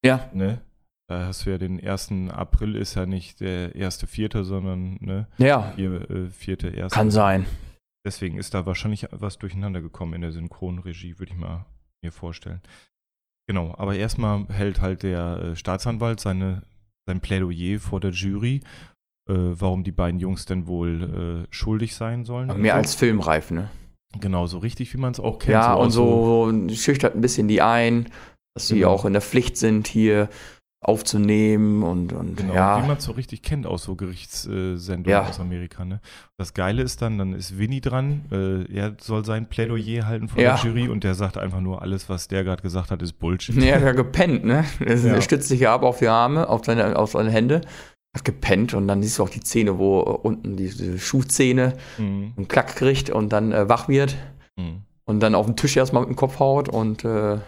Ja. 0.04 0.28
ne? 0.34 0.60
Da 1.08 1.26
hast 1.26 1.46
du 1.46 1.50
ja 1.50 1.58
den 1.58 1.80
1. 1.84 2.12
April 2.30 2.76
ist 2.76 2.94
ja 2.94 3.06
nicht 3.06 3.40
der 3.40 3.74
1.4., 3.74 4.44
sondern 4.44 4.98
ne, 5.00 5.26
Ja, 5.38 5.72
vier, 5.74 6.10
äh, 6.10 6.28
4.1. 6.28 6.90
kann 6.90 7.10
sein. 7.10 7.46
Deswegen 8.04 8.38
ist 8.38 8.54
da 8.54 8.64
wahrscheinlich 8.66 9.06
was 9.10 9.38
durcheinander 9.38 9.80
gekommen 9.82 10.14
in 10.14 10.22
der 10.22 10.32
Synchronregie, 10.32 11.18
würde 11.18 11.32
ich 11.32 11.38
mal 11.38 11.66
mir 12.02 12.12
vorstellen. 12.12 12.60
Genau, 13.46 13.74
aber 13.76 13.94
erstmal 13.96 14.46
hält 14.48 14.80
halt 14.80 15.02
der 15.02 15.38
äh, 15.52 15.56
Staatsanwalt 15.56 16.20
seine, 16.20 16.62
sein 17.06 17.20
Plädoyer 17.20 17.78
vor 17.78 18.00
der 18.00 18.12
Jury, 18.12 18.60
äh, 19.28 19.34
warum 19.34 19.84
die 19.84 19.92
beiden 19.92 20.18
Jungs 20.20 20.46
denn 20.46 20.66
wohl 20.66 21.46
äh, 21.50 21.54
schuldig 21.54 21.94
sein 21.94 22.24
sollen. 22.24 22.50
und 22.50 22.60
Mehr 22.60 22.74
so. 22.74 22.78
als 22.78 22.94
filmreif, 22.94 23.50
ne? 23.50 23.68
Genau, 24.18 24.46
so 24.46 24.58
richtig, 24.58 24.92
wie 24.94 24.98
man 24.98 25.12
es 25.12 25.20
auch 25.20 25.38
kennt. 25.38 25.52
Ja, 25.52 25.74
und 25.74 25.88
aus 25.88 25.94
so, 25.94 26.50
so 26.50 26.74
schüchtert 26.74 27.14
ein 27.14 27.20
bisschen 27.20 27.48
die 27.48 27.60
ein, 27.62 28.08
dass 28.54 28.68
sie 28.68 28.76
Genau. 28.80 28.90
auch 28.92 29.04
in 29.04 29.12
der 29.12 29.22
Pflicht 29.22 29.56
sind, 29.56 29.86
hier 29.86 30.28
aufzunehmen 30.82 31.82
und, 31.82 32.12
und 32.12 32.36
Genau, 32.36 32.54
ja. 32.54 32.82
wie 32.82 32.86
man 32.88 32.96
es 32.96 33.04
so 33.04 33.12
richtig 33.12 33.42
kennt 33.42 33.66
aus 33.66 33.84
so 33.84 33.96
Gerichtssendungen 33.96 35.04
Ja. 35.04 35.28
aus 35.28 35.38
Amerika. 35.38 35.84
Ne? 35.84 36.00
Das 36.38 36.54
Geile 36.54 36.82
ist 36.82 37.02
dann, 37.02 37.18
dann 37.18 37.34
ist 37.34 37.58
Winnie 37.58 37.80
dran, 37.82 38.22
äh, 38.32 38.64
er 38.74 38.96
soll 39.00 39.24
sein 39.24 39.46
Plädoyer 39.48 40.06
halten 40.06 40.28
vor 40.28 40.40
Ja. 40.42 40.54
der 40.56 40.64
Jury 40.64 40.88
und 40.88 41.04
der 41.04 41.14
sagt 41.14 41.36
einfach 41.36 41.60
nur, 41.60 41.82
alles, 41.82 42.08
was 42.08 42.28
der 42.28 42.44
gerade 42.44 42.62
gesagt 42.62 42.90
hat, 42.90 43.02
ist 43.02 43.14
Bullshit. 43.18 43.56
Nee, 43.56 43.68
er 43.68 43.76
hat 43.76 43.82
ja 43.82 43.92
gepennt, 43.92 44.44
ne? 44.44 44.64
Er 44.80 44.96
Ja. 44.96 45.20
stützt 45.20 45.48
sich 45.48 45.60
ja 45.60 45.74
ab 45.74 45.82
auf 45.82 45.98
die 45.98 46.08
Arme, 46.08 46.48
auf 46.48 46.64
seine, 46.64 46.96
auf 46.98 47.12
seine 47.12 47.30
Hände, 47.30 47.60
hat 48.16 48.24
gepennt 48.24 48.72
und 48.74 48.88
dann 48.88 49.02
siehst 49.02 49.18
du 49.18 49.22
auch 49.22 49.28
die 49.28 49.40
Zähne, 49.40 49.78
wo 49.78 50.00
äh, 50.00 50.04
unten 50.04 50.56
diese 50.56 50.98
Schuhzähne 50.98 51.74
Mhm. 51.98 52.32
einen 52.36 52.48
Klack 52.48 52.74
kriegt 52.76 53.10
und 53.10 53.28
dann 53.32 53.52
äh, 53.52 53.68
wach 53.68 53.88
wird 53.88 54.16
Mhm. 54.56 54.82
und 55.04 55.20
dann 55.20 55.34
auf 55.34 55.44
den 55.46 55.56
Tisch 55.56 55.76
erstmal 55.76 56.02
mit 56.02 56.08
dem 56.10 56.16
Kopf 56.16 56.38
haut 56.40 56.68
und 56.70 57.04
äh, 57.04 57.38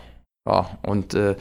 ja, 0.47 0.79
und 0.87 1.15
äh, 1.15 1.31
und 1.31 1.37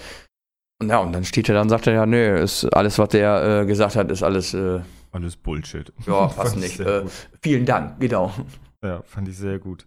ja, 0.82 1.00
und 1.00 1.14
dann 1.14 1.24
steht 1.24 1.50
er 1.50 1.56
da 1.56 1.62
und 1.62 1.70
sagt 1.70 1.88
er, 1.88 1.94
ja, 1.94 2.06
nee, 2.06 2.42
ist 2.42 2.66
alles, 2.66 2.98
was 3.00 3.10
der 3.10 3.62
äh, 3.62 3.66
gesagt 3.66 3.96
hat, 3.96 4.12
ist 4.12 4.24
alles, 4.24 4.54
äh, 4.54 4.82
Alles 5.12 5.36
Bullshit. 5.36 5.92
ja, 6.08 6.28
fast 6.30 6.56
ich 6.58 6.62
nicht. 6.62 6.80
Äh, 6.80 7.04
vielen 7.42 7.66
Dank, 7.66 8.00
genau. 8.00 8.32
Ja, 8.84 9.02
fand 9.04 9.28
ich 9.28 9.38
sehr 9.38 9.60
gut. 9.60 9.86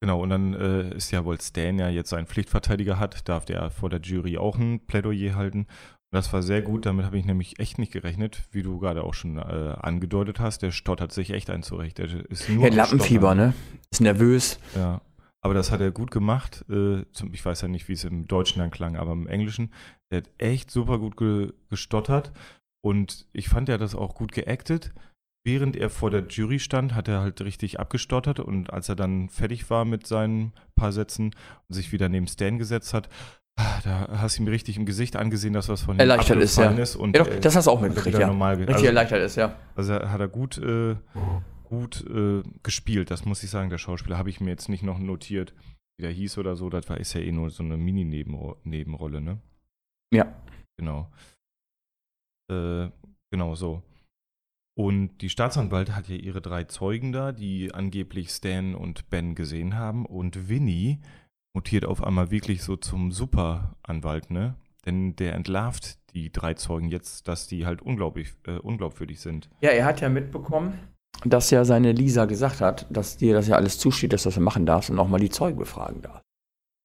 Genau, 0.00 0.22
und 0.22 0.30
dann 0.30 0.54
äh, 0.54 0.94
ist 0.94 1.10
ja 1.10 1.24
wohl 1.24 1.40
Stan 1.40 1.78
ja 1.78 1.88
jetzt 1.88 2.10
seinen 2.10 2.26
Pflichtverteidiger 2.26 2.98
hat, 3.00 3.28
darf 3.28 3.44
der 3.46 3.70
vor 3.70 3.90
der 3.90 4.00
Jury 4.00 4.38
auch 4.38 4.56
ein 4.56 4.80
Plädoyer 4.86 5.34
halten. 5.34 5.60
Und 6.10 6.16
das 6.16 6.32
war 6.32 6.40
sehr 6.42 6.62
gut, 6.62 6.86
damit 6.86 7.04
habe 7.04 7.18
ich 7.18 7.24
nämlich 7.26 7.58
echt 7.58 7.78
nicht 7.78 7.92
gerechnet, 7.92 8.44
wie 8.52 8.62
du 8.62 8.78
gerade 8.78 9.02
auch 9.02 9.12
schon 9.14 9.36
äh, 9.38 9.74
angedeutet 9.80 10.38
hast. 10.40 10.62
Der 10.62 10.70
stottert 10.70 11.12
sich 11.12 11.30
echt 11.32 11.50
ein 11.50 11.62
zurecht. 11.64 11.98
Der 11.98 12.06
ist 12.30 12.48
nur 12.48 12.64
Ja, 12.64 12.86
Stottern. 12.86 13.36
ne? 13.36 13.54
Ist 13.90 14.00
nervös. 14.00 14.58
Ja, 14.76 15.00
aber 15.42 15.54
das 15.54 15.70
hat 15.70 15.80
er 15.80 15.90
gut 15.90 16.10
gemacht. 16.10 16.64
Äh, 16.70 17.02
ich 17.32 17.44
weiß 17.44 17.62
ja 17.62 17.68
nicht, 17.68 17.88
wie 17.88 17.92
es 17.92 18.04
im 18.04 18.26
Deutschen 18.26 18.58
dann 18.60 18.70
klang, 18.70 18.96
aber 18.96 19.12
im 19.12 19.26
Englischen. 19.26 19.72
Der 20.10 20.18
hat 20.18 20.30
echt 20.38 20.70
super 20.70 20.98
gut 20.98 21.16
ge 21.16 21.52
gestottert. 21.70 22.32
Und 22.84 23.26
ich 23.32 23.48
fand, 23.48 23.68
er 23.68 23.74
hat 23.74 23.80
das 23.80 23.94
auch 23.94 24.14
gut 24.14 24.32
geactet. 24.32 24.92
Während 25.44 25.76
er 25.76 25.88
vor 25.90 26.10
der 26.10 26.26
Jury 26.28 26.58
stand, 26.58 26.94
hat 26.94 27.08
er 27.08 27.20
halt 27.20 27.40
richtig 27.40 27.80
abgestottert. 27.80 28.40
Und 28.40 28.72
als 28.72 28.88
er 28.88 28.96
dann 28.96 29.28
fertig 29.28 29.68
war 29.70 29.84
mit 29.84 30.06
seinen 30.06 30.52
paar 30.76 30.92
Sätzen 30.92 31.26
und 31.68 31.74
sich 31.74 31.92
wieder 31.92 32.08
neben 32.08 32.26
Stan 32.26 32.58
gesetzt 32.58 32.92
hat, 32.94 33.08
ah, 33.58 33.80
da 33.84 34.08
hast 34.20 34.38
du 34.38 34.42
ihm 34.42 34.48
richtig 34.48 34.76
im 34.76 34.86
Gesicht 34.86 35.16
angesehen, 35.16 35.52
dass 35.52 35.68
was 35.68 35.82
von 35.82 35.96
ihm 35.96 36.00
Erleichtert 36.00 36.38
ist, 36.38 36.56
ja. 36.58 36.70
ist. 36.70 36.96
Und, 36.96 37.16
Ja, 37.16 37.24
doch, 37.24 37.30
äh, 37.30 37.40
das 37.40 37.56
hast 37.56 37.66
du 37.66 37.70
auch 37.70 37.80
er 37.82 37.88
mitgekriegt, 37.88 38.18
ja. 38.18 38.26
normal 38.26 38.56
ge- 38.56 38.62
Richtig 38.66 38.74
also, 38.76 38.86
erleichtert 38.86 39.22
ist, 39.22 39.36
ja. 39.36 39.54
also 39.74 39.94
hat 39.94 40.20
er 40.20 40.28
gut, 40.28 40.58
äh, 40.58 40.96
gut 41.68 42.04
äh, 42.08 42.42
gespielt, 42.62 43.10
das 43.10 43.24
muss 43.24 43.42
ich 43.42 43.50
sagen, 43.50 43.70
der 43.70 43.78
Schauspieler. 43.78 44.18
Habe 44.18 44.30
ich 44.30 44.40
mir 44.40 44.50
jetzt 44.50 44.68
nicht 44.68 44.82
noch 44.82 44.98
notiert, 44.98 45.54
wie 45.98 46.02
der 46.02 46.12
hieß 46.12 46.38
oder 46.38 46.56
so. 46.56 46.70
Das 46.70 46.88
war 46.88 46.98
ist 46.98 47.12
ja 47.12 47.20
eh 47.20 47.32
nur 47.32 47.50
so 47.50 47.62
eine 47.62 47.76
Mini-Nebenrolle, 47.76 49.20
ne? 49.20 49.40
Ja. 50.12 50.34
Genau. 50.78 51.10
Äh, 52.50 52.88
genau 53.30 53.54
so. 53.54 53.82
Und 54.78 55.18
die 55.18 55.28
Staatsanwalt 55.28 55.94
hat 55.94 56.08
ja 56.08 56.16
ihre 56.16 56.40
drei 56.40 56.64
Zeugen 56.64 57.12
da, 57.12 57.32
die 57.32 57.74
angeblich 57.74 58.30
Stan 58.30 58.74
und 58.74 59.10
Ben 59.10 59.34
gesehen 59.34 59.76
haben. 59.76 60.06
Und 60.06 60.48
Winnie 60.48 61.00
mutiert 61.54 61.84
auf 61.84 62.02
einmal 62.02 62.30
wirklich 62.30 62.62
so 62.62 62.76
zum 62.76 63.10
Superanwalt, 63.10 64.30
ne? 64.30 64.54
Denn 64.86 65.16
der 65.16 65.34
entlarvt 65.34 65.98
die 66.14 66.30
drei 66.30 66.54
Zeugen 66.54 66.88
jetzt, 66.88 67.26
dass 67.28 67.48
die 67.48 67.66
halt 67.66 67.82
unglaublich, 67.82 68.34
äh, 68.46 68.58
unglaubwürdig 68.58 69.20
sind. 69.20 69.50
Ja, 69.60 69.70
er 69.70 69.84
hat 69.84 70.00
ja 70.00 70.08
mitbekommen, 70.08 70.78
dass 71.24 71.50
ja 71.50 71.64
seine 71.64 71.92
Lisa 71.92 72.24
gesagt 72.26 72.60
hat, 72.60 72.86
dass 72.90 73.16
dir 73.16 73.34
das 73.34 73.48
ja 73.48 73.56
alles 73.56 73.78
zusteht, 73.78 74.12
dass 74.12 74.22
du 74.22 74.28
das 74.30 74.38
machen 74.38 74.66
darfst 74.66 74.90
und 74.90 74.98
auch 74.98 75.08
mal 75.08 75.18
die 75.20 75.30
Zeugen 75.30 75.58
befragen 75.58 76.02
darfst. 76.02 76.22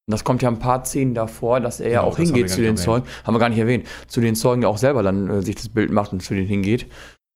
Und 0.07 0.11
das 0.11 0.23
kommt 0.23 0.41
ja 0.41 0.49
ein 0.49 0.59
paar 0.59 0.83
Szenen 0.83 1.13
davor, 1.13 1.59
dass 1.61 1.79
er 1.79 1.89
ja 1.89 1.99
Genau, 2.01 2.11
auch 2.11 2.17
hingeht 2.17 2.49
zu 2.49 2.61
den 2.61 2.75
Zeugen, 2.75 3.05
haben 3.23 3.35
wir 3.35 3.39
gar 3.39 3.49
nicht 3.49 3.59
erwähnt, 3.59 3.87
zu 4.07 4.19
den 4.21 4.35
Zeugen, 4.35 4.61
der 4.61 4.69
auch 4.69 4.77
selber 4.77 5.01
dann 5.03 5.29
äh, 5.29 5.41
sich 5.41 5.55
das 5.55 5.69
Bild 5.69 5.91
macht 5.91 6.11
und 6.11 6.21
zu 6.21 6.33
denen 6.33 6.47
hingeht. 6.47 6.87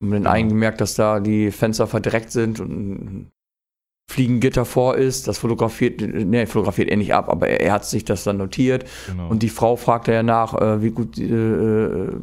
Und 0.02 0.12
dann 0.12 0.22
Genau. 0.24 0.32
eingemerkt, 0.32 0.82
dass 0.82 0.96
da 0.96 1.20
die 1.20 1.52
Fenster 1.52 1.88
verdreckt 1.88 2.32
sind 2.32 2.60
und 2.60 2.70
ein 2.72 3.32
Fliegengitter 4.10 4.64
vor 4.66 4.96
ist, 4.96 5.28
das 5.28 5.38
fotografiert, 5.38 6.00
ne, 6.02 6.48
fotografiert 6.48 6.90
er 6.90 6.96
nicht 6.98 7.14
ab, 7.14 7.30
aber 7.30 7.48
er, 7.50 7.62
er 7.62 7.74
hat 7.74 7.86
sich 7.86 8.06
das 8.06 8.24
dann 8.24 8.38
notiert. 8.38 8.86
Genau. 9.08 9.28
Und 9.30 9.44
die 9.44 9.50
Frau 9.50 9.76
fragt 9.76 10.08
er 10.08 10.14
ja 10.16 10.24
nach, 10.24 10.54
äh, 10.54 10.82
wie 10.82 10.92
gut, 10.92 11.18
äh, 11.18 11.24
äh, 11.26 12.14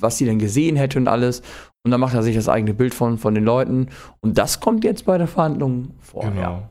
was 0.00 0.16
sie 0.18 0.24
denn 0.24 0.38
gesehen 0.38 0.76
hätte 0.76 0.98
und 0.98 1.06
alles. 1.08 1.42
Und 1.84 1.90
dann 1.90 2.00
macht 2.00 2.14
er 2.14 2.22
sich 2.22 2.34
das 2.34 2.48
eigene 2.48 2.72
Bild 2.74 2.94
von, 2.94 3.18
von 3.18 3.34
den 3.34 3.44
Leuten. 3.44 3.88
Und 4.20 4.38
das 4.38 4.60
kommt 4.60 4.84
jetzt 4.84 5.04
bei 5.04 5.18
der 5.18 5.26
Verhandlung 5.28 5.90
vor. 6.00 6.22
Genau. 6.24 6.40
Ja. 6.40 6.68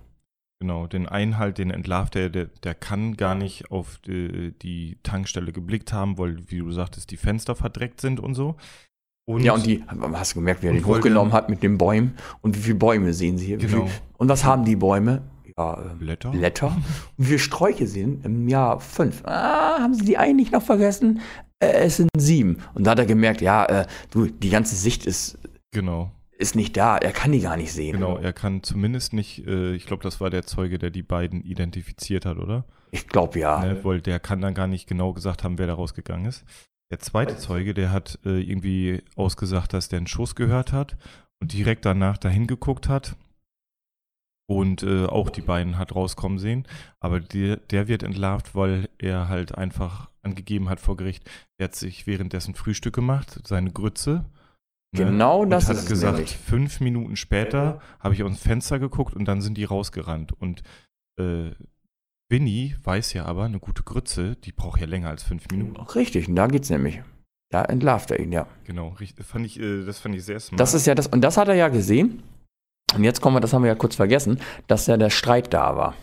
Genau, 0.59 0.87
den 0.87 1.07
einen 1.09 1.37
halt, 1.37 1.57
den 1.57 1.71
entlarvt 1.71 2.15
er, 2.15 2.29
der, 2.29 2.45
der 2.45 2.73
kann 2.73 3.17
gar 3.17 3.35
nicht 3.35 3.69
auf 3.69 3.97
die, 4.07 4.53
die 4.61 4.97
Tankstelle 5.03 5.51
geblickt 5.51 5.91
haben, 5.91 6.17
weil, 6.17 6.37
wie 6.49 6.59
du 6.59 6.71
sagtest, 6.71 7.11
die 7.11 7.17
Fenster 7.17 7.53
verdreckt 7.53 7.99
sind 7.99 8.19
und 8.21 8.33
so. 8.33 8.55
ja, 9.27 9.53
und 9.53 9.65
die, 9.65 9.83
hast 10.13 10.31
du 10.31 10.35
gemerkt, 10.39 10.63
wie 10.63 10.67
er 10.67 10.71
Und 10.71 10.77
den 10.77 10.85
wollte- 10.85 10.99
hochgenommen 11.09 11.33
hat 11.33 11.49
mit 11.49 11.63
den 11.63 11.77
Bäumen? 11.77 12.15
Und 12.41 12.55
wie 12.57 12.61
viele 12.61 12.75
Bäume 12.75 13.13
sehen 13.13 13.37
sie 13.37 13.47
hier? 13.47 13.57
Genau. 13.57 13.89
und 14.17 14.29
was 14.29 14.45
haben 14.45 14.63
die 14.63 14.77
Bäume? 14.77 15.23
Ja, 15.57 15.77
ähm, 15.91 15.99
Blätter? 15.99 16.31
Blätter. 16.31 16.67
Und 16.67 16.83
wie 17.17 17.25
viele 17.25 17.39
Sträuche 17.39 17.85
sind 17.85 18.25
im 18.25 18.47
Jahr 18.47 18.79
fünf? 18.79 19.21
Ah, 19.25 19.79
haben 19.79 19.93
sie 19.93 20.05
die 20.05 20.17
eigentlich 20.17 20.51
noch 20.51 20.63
vergessen? 20.63 21.19
Äh, 21.63 21.85
es 21.85 21.97
sind 21.97 22.09
sieben. 22.17 22.57
Und 22.73 22.85
da 22.85 22.91
hat 22.91 22.99
er 22.99 23.05
gemerkt, 23.05 23.41
ja, 23.41 23.65
äh, 23.65 23.87
du, 24.11 24.25
die 24.27 24.49
ganze 24.49 24.75
Sicht 24.75 25.05
ist, 25.05 25.37
Genau, 25.71 26.11
ist 26.37 26.55
nicht 26.55 26.75
da. 26.77 26.97
Er 26.97 27.11
kann 27.11 27.31
die 27.31 27.39
gar 27.39 27.57
nicht 27.57 27.71
sehen. 27.71 27.93
genau. 27.93 28.17
Er 28.17 28.33
kann 28.33 28.63
zumindest 28.63 29.13
nicht, 29.13 29.45
äh, 29.47 29.73
ich 29.73 29.85
glaube, 29.85 30.03
das 30.03 30.19
war 30.21 30.29
der 30.29 30.45
Zeuge, 30.45 30.77
der 30.77 30.89
die 30.91 31.03
beiden 31.03 31.41
identifiziert 31.43 32.25
hat, 32.25 32.37
oder? 32.37 32.65
Ich 32.91 33.07
glaube 33.07 33.39
ja. 33.39 33.63
Ne, 33.63 33.83
weil 33.83 34.01
der 34.01 34.19
kann 34.19 34.41
dann 34.41 34.53
gar 34.53 34.67
nicht 34.67 34.87
genau 34.87 35.13
gesagt 35.13 35.43
haben, 35.43 35.57
wer 35.57 35.67
da 35.67 35.73
rausgegangen 35.73 36.25
ist. 36.27 36.43
Der 36.91 36.99
zweite 36.99 37.37
Zeuge, 37.37 37.73
der 37.73 37.91
hat 37.91 38.19
äh, 38.23 38.39
irgendwie 38.39 39.01
ausgesagt, 39.15 39.73
dass 39.73 39.89
der 39.89 39.97
einen 39.97 40.07
Schuss 40.07 40.35
gehört 40.35 40.71
hat 40.73 40.95
und 41.41 41.53
direkt 41.53 41.85
danach 41.85 42.17
dahin 42.19 42.45
geguckt 42.45 42.87
hat 42.87 43.15
und 44.45 44.83
äh, 44.83 45.05
auch 45.05 45.31
die 45.31 45.41
beiden 45.41 45.79
hat 45.79 45.95
rauskommen 45.95 46.37
sehen. 46.37 46.67
Aber 46.99 47.19
der, 47.19 47.57
der 47.57 47.87
wird 47.87 48.03
entlarvt, 48.03 48.53
weil 48.53 48.89
er 48.99 49.27
halt 49.27 49.57
einfach 49.57 50.09
angegeben 50.23 50.69
hat 50.69 50.79
vor 50.79 50.97
Gericht, 50.97 51.29
er 51.57 51.65
hat 51.65 51.75
sich 51.75 52.07
währenddessen 52.07 52.55
Frühstück 52.55 52.95
gemacht, 52.95 53.41
seine 53.45 53.71
Grütze. 53.71 54.25
ne, 54.93 55.05
Genau 55.05 55.41
und 55.41 55.49
das 55.49 55.67
hat 55.67 55.75
ist 55.75 55.83
es 55.83 55.89
gesagt, 55.89 56.13
nämlich. 56.17 56.37
fünf 56.37 56.79
Minuten 56.79 57.15
später 57.15 57.81
habe 57.99 58.13
ich 58.13 58.21
dem 58.21 58.35
Fenster 58.35 58.79
geguckt 58.79 59.13
und 59.13 59.25
dann 59.25 59.41
sind 59.41 59.57
die 59.57 59.65
rausgerannt. 59.65 60.31
Und 60.31 60.63
äh, 61.19 61.51
Winnie 62.29 62.75
weiß 62.83 63.13
ja 63.13 63.25
aber, 63.25 63.43
eine 63.43 63.59
gute 63.59 63.83
Grütze, 63.83 64.35
die 64.37 64.51
braucht 64.51 64.79
ja 64.81 64.87
länger 64.87 65.09
als 65.09 65.23
fünf 65.23 65.47
Minuten. 65.51 65.79
Richtig, 65.81 66.27
und 66.27 66.35
da 66.35 66.47
geht's 66.47 66.69
nämlich. 66.69 67.01
Da 67.51 67.63
entlarvt 67.65 68.09
er 68.09 68.19
ihn, 68.19 68.31
ja. 68.31 68.47
Genau, 68.63 68.95
fand 69.21 69.45
ich, 69.45 69.59
äh, 69.59 69.85
das 69.85 69.99
fand 69.99 70.15
ich 70.15 70.23
sehr 70.25 70.39
smart. 70.39 70.59
Das 70.59 70.73
ist 70.73 70.87
ja 70.87 70.95
das, 70.95 71.07
und 71.07 71.21
das 71.21 71.37
hat 71.37 71.47
er 71.49 71.53
ja 71.53 71.67
gesehen. 71.67 72.23
Und 72.95 73.03
jetzt 73.03 73.21
kommen 73.21 73.35
wir, 73.35 73.41
das 73.41 73.53
haben 73.53 73.63
wir 73.63 73.69
ja 73.69 73.75
kurz 73.75 73.95
vergessen, 73.95 74.39
dass 74.67 74.87
ja 74.87 74.97
der 74.97 75.09
Streit 75.09 75.53
da 75.53 75.75
war. 75.75 75.93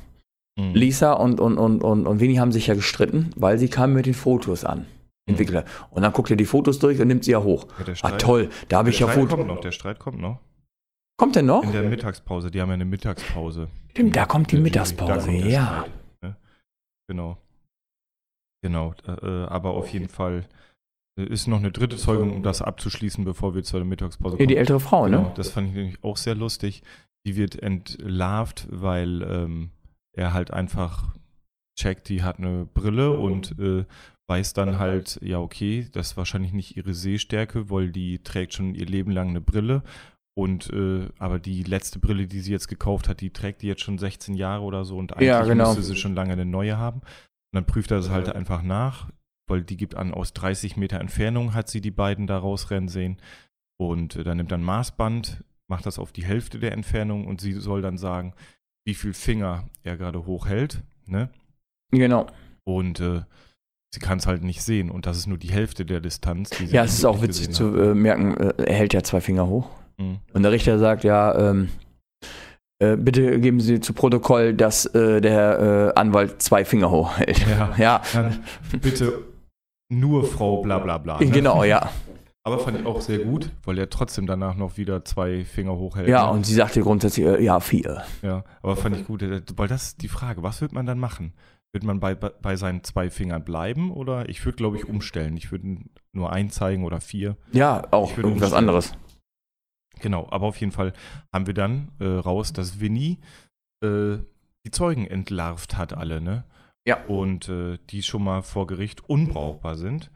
Mhm. 0.58 0.74
Lisa 0.74 1.12
und, 1.12 1.40
und, 1.40 1.58
und, 1.58 1.82
und, 1.82 2.06
und 2.06 2.20
Winnie 2.20 2.38
haben 2.38 2.52
sich 2.52 2.66
ja 2.66 2.74
gestritten, 2.74 3.30
weil 3.36 3.58
sie 3.58 3.68
kamen 3.68 3.94
mit 3.94 4.06
den 4.06 4.14
Fotos 4.14 4.64
an. 4.64 4.86
Entwickler. 5.26 5.64
Und 5.90 6.02
dann 6.02 6.12
guckt 6.12 6.30
er 6.30 6.36
die 6.36 6.44
Fotos 6.44 6.78
durch 6.80 7.00
und 7.00 7.06
nimmt 7.06 7.24
sie 7.24 7.30
ja 7.32 7.42
hoch. 7.42 7.66
Ja, 7.86 7.94
Ah, 8.02 8.10
toll, 8.12 8.48
da 8.68 8.78
habe 8.78 8.90
ich 8.90 8.98
ja 8.98 9.06
Fotos. 9.06 9.36
kommt 9.36 9.46
noch, 9.46 9.60
der 9.60 9.70
Streit 9.70 9.98
kommt 10.00 10.18
noch. 10.20 10.40
Kommt 11.18 11.36
der 11.36 11.42
noch? 11.44 11.62
In 11.62 11.72
der 11.72 11.82
Mittagspause, 11.82 12.50
die 12.50 12.60
haben 12.60 12.68
ja 12.70 12.74
eine 12.74 12.84
Mittagspause. 12.84 13.68
Stimmt, 13.90 14.16
da 14.16 14.24
kommt 14.24 14.50
die 14.50 14.56
Der 14.56 14.62
Mittagspause, 14.62 15.12
da 15.12 15.18
kommt 15.20 15.44
ja. 15.44 15.66
Streit, 15.66 15.90
ne? 16.22 16.36
Genau. 17.08 17.36
Genau, 18.62 18.94
äh, 19.06 19.26
aber 19.44 19.70
auf 19.74 19.88
jeden 19.90 20.08
Fall 20.08 20.46
äh, 21.18 21.24
ist 21.24 21.46
noch 21.46 21.58
eine 21.58 21.70
dritte 21.70 21.96
Zeugung, 21.96 22.34
um 22.34 22.42
das 22.42 22.60
abzuschließen, 22.60 23.24
bevor 23.24 23.54
wir 23.54 23.62
zur 23.62 23.84
Mittagspause 23.84 24.34
Ja, 24.34 24.38
kommen. 24.38 24.48
die 24.48 24.56
ältere 24.56 24.80
Frau, 24.80 25.04
Genau, 25.04 25.22
ne? 25.22 25.32
das 25.36 25.50
fand 25.50 25.68
ich 25.68 25.74
nämlich 25.74 26.02
auch 26.04 26.16
sehr 26.16 26.34
lustig. 26.34 26.82
Die 27.26 27.36
wird 27.36 27.62
entlarvt, 27.62 28.66
weil 28.70 29.22
ähm, 29.22 29.70
er 30.12 30.32
halt 30.32 30.52
einfach 30.52 31.14
checkt, 31.78 32.08
die 32.08 32.22
hat 32.22 32.38
eine 32.38 32.66
Brille 32.66 33.12
und 33.12 33.58
äh, 33.58 33.84
weiß 34.28 34.52
dann 34.52 34.78
halt, 34.78 35.18
ja, 35.22 35.40
okay, 35.40 35.88
das 35.92 36.12
ist 36.12 36.16
wahrscheinlich 36.16 36.52
nicht 36.52 36.76
ihre 36.76 36.94
Sehstärke, 36.94 37.70
weil 37.70 37.90
die 37.90 38.22
trägt 38.22 38.54
schon 38.54 38.74
ihr 38.74 38.86
Leben 38.86 39.10
lang 39.10 39.30
eine 39.30 39.40
Brille. 39.40 39.82
Und 40.36 40.70
äh, 40.72 41.08
aber 41.18 41.40
die 41.40 41.64
letzte 41.64 41.98
Brille, 41.98 42.26
die 42.26 42.40
sie 42.40 42.52
jetzt 42.52 42.68
gekauft 42.68 43.08
hat, 43.08 43.20
die 43.20 43.30
trägt 43.30 43.62
die 43.62 43.66
jetzt 43.66 43.82
schon 43.82 43.98
16 43.98 44.34
Jahre 44.34 44.62
oder 44.62 44.84
so 44.84 44.96
und 44.96 45.12
eigentlich 45.12 45.28
Ja, 45.28 45.42
genau. 45.42 45.68
müsste 45.68 45.82
sie 45.82 45.96
schon 45.96 46.14
lange 46.14 46.32
eine 46.32 46.44
neue 46.44 46.78
haben. 46.78 47.00
Und 47.00 47.54
dann 47.54 47.66
prüft 47.66 47.90
er 47.90 47.98
es 47.98 48.10
halt 48.10 48.28
einfach 48.28 48.62
nach, 48.62 49.10
weil 49.48 49.62
die 49.62 49.76
gibt 49.76 49.96
an, 49.96 50.14
aus 50.14 50.32
30 50.32 50.76
Meter 50.76 51.00
Entfernung 51.00 51.52
hat 51.52 51.68
sie 51.68 51.80
die 51.80 51.90
beiden 51.90 52.28
da 52.28 52.38
rausrennen 52.38 52.88
sehen. 52.88 53.20
Und 53.76 54.14
äh, 54.16 54.22
dann 54.22 54.36
nimmt 54.36 54.52
er 54.52 54.58
ein 54.58 54.64
Maßband, 54.64 55.42
macht 55.68 55.86
das 55.86 55.98
auf 55.98 56.12
die 56.12 56.24
Hälfte 56.24 56.60
der 56.60 56.72
Entfernung 56.72 57.26
und 57.26 57.40
sie 57.40 57.52
soll 57.52 57.82
dann 57.82 57.98
sagen, 57.98 58.34
wie 58.86 58.94
viel 58.94 59.12
Finger 59.14 59.64
er 59.82 59.96
gerade 59.96 60.26
hochhält. 60.26 60.82
Ne? 61.06 61.30
Genau. 61.92 62.26
Und 62.64 63.00
äh, 63.00 63.22
sie 63.92 64.00
kann 64.00 64.18
es 64.18 64.26
halt 64.26 64.42
nicht 64.42 64.62
sehen. 64.62 64.90
Und 64.90 65.06
das 65.06 65.16
ist 65.16 65.26
nur 65.26 65.38
die 65.38 65.50
Hälfte 65.50 65.84
der 65.84 66.00
Distanz. 66.00 66.50
Die 66.50 66.66
sie 66.66 66.74
Ja, 66.74 66.84
es 66.84 66.94
ist 66.94 67.04
auch 67.04 67.22
witzig 67.22 67.50
zu 67.50 67.76
äh, 67.76 67.94
merken, 67.94 68.36
äh, 68.36 68.54
er 68.64 68.74
hält 68.74 68.94
ja 68.94 69.02
zwei 69.02 69.20
Finger 69.20 69.46
hoch. 69.46 69.68
Mhm. 69.98 70.18
Und 70.32 70.42
der 70.42 70.52
Richter 70.52 70.78
sagt, 70.78 71.04
ja, 71.04 71.50
ähm, 71.50 71.68
äh, 72.82 72.96
bitte 72.96 73.38
geben 73.40 73.60
Sie 73.60 73.80
zu 73.80 73.92
Protokoll, 73.92 74.54
dass 74.54 74.86
äh, 74.86 75.20
der 75.20 75.92
äh, 75.94 75.98
Anwalt 75.98 76.40
zwei 76.40 76.64
Finger 76.64 76.90
hoch 76.90 77.18
hält. 77.18 77.46
Ja. 77.46 77.74
ja. 77.78 78.02
Bitte 78.80 79.24
nur 79.92 80.24
Frau 80.24 80.62
bla 80.62 80.78
bla 80.78 80.98
bla. 80.98 81.18
Ne? 81.18 81.30
Genau, 81.30 81.64
ja. 81.64 81.90
Aber 82.42 82.58
fand 82.58 82.80
ich 82.80 82.86
auch 82.86 83.02
sehr 83.02 83.18
gut, 83.18 83.50
weil 83.64 83.78
er 83.78 83.90
trotzdem 83.90 84.26
danach 84.26 84.54
noch 84.54 84.78
wieder 84.78 85.04
zwei 85.04 85.44
Finger 85.44 85.76
hochhält. 85.76 86.08
Ja, 86.08 86.26
ne? 86.26 86.32
und 86.32 86.46
sie 86.46 86.54
sagte 86.54 86.80
grundsätzlich, 86.80 87.26
äh, 87.26 87.42
ja, 87.42 87.60
vier. 87.60 88.02
Ja, 88.22 88.44
aber 88.62 88.76
fand 88.76 88.96
ich 88.96 89.06
gut, 89.06 89.22
äh, 89.22 89.42
weil 89.56 89.68
das 89.68 89.88
ist 89.88 90.02
die 90.02 90.08
Frage, 90.08 90.42
was 90.42 90.62
wird 90.62 90.72
man 90.72 90.86
dann 90.86 90.98
machen? 90.98 91.34
Wird 91.72 91.84
man 91.84 92.00
bei, 92.00 92.14
bei, 92.14 92.56
seinen 92.56 92.82
zwei 92.82 93.10
Fingern 93.10 93.44
bleiben 93.44 93.92
oder 93.92 94.28
ich 94.28 94.44
würde, 94.44 94.56
glaube 94.56 94.76
ich, 94.76 94.88
umstellen. 94.88 95.36
Ich 95.36 95.52
würde 95.52 95.78
nur 96.12 96.32
einen 96.32 96.50
zeigen 96.50 96.84
oder 96.84 97.00
vier. 97.00 97.36
Ja, 97.52 97.86
auch 97.92 98.10
Ich 98.10 98.16
würde 98.16 98.28
irgendwas 98.28 98.48
umstellen. 98.48 98.68
anderes. 98.68 98.92
Genau, 100.00 100.26
aber 100.30 100.46
auf 100.46 100.56
jeden 100.56 100.72
Fall 100.72 100.94
haben 101.32 101.46
wir 101.46 101.54
dann 101.54 101.92
äh, 102.00 102.06
raus, 102.06 102.52
dass 102.52 102.80
Winnie 102.80 103.18
äh, 103.84 104.16
die 104.64 104.70
Zeugen 104.70 105.06
entlarvt 105.06 105.76
hat, 105.76 105.92
alle, 105.92 106.20
ne? 106.20 106.44
Ja. 106.86 107.04
Und 107.04 107.48
äh, 107.48 107.78
die 107.90 108.02
schon 108.02 108.24
mal 108.24 108.42
vor 108.42 108.66
Gericht 108.66 109.08
unbrauchbar 109.08 109.76
sind. 109.76 110.10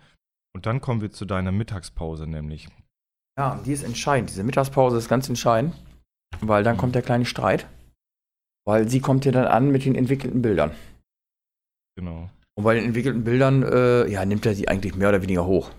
Und 0.54 0.66
dann 0.66 0.80
kommen 0.80 1.00
wir 1.00 1.10
zu 1.10 1.24
deiner 1.24 1.52
Mittagspause, 1.52 2.26
nämlich. 2.26 2.68
Ja, 3.38 3.60
die 3.64 3.72
ist 3.72 3.82
entscheidend. 3.82 4.30
Diese 4.30 4.44
Mittagspause 4.44 4.96
ist 4.96 5.08
ganz 5.08 5.28
entscheidend, 5.28 5.74
weil 6.40 6.62
dann 6.62 6.76
kommt 6.76 6.94
der 6.94 7.02
kleine 7.02 7.26
Streit. 7.26 7.66
Weil 8.66 8.88
sie 8.88 9.00
kommt 9.00 9.24
ja 9.24 9.32
dann 9.32 9.46
an 9.46 9.70
mit 9.70 9.84
den 9.84 9.94
entwickelten 9.94 10.40
Bildern. 10.40 10.70
Genau. 11.96 12.30
Und 12.56 12.64
bei 12.64 12.74
den 12.74 12.84
entwickelten 12.84 13.24
Bildern, 13.24 13.62
äh, 13.62 14.08
ja, 14.08 14.24
nimmt 14.24 14.46
er 14.46 14.54
sie 14.54 14.68
eigentlich 14.68 14.94
mehr 14.94 15.08
oder 15.08 15.22
weniger 15.22 15.44
hoch. 15.44 15.70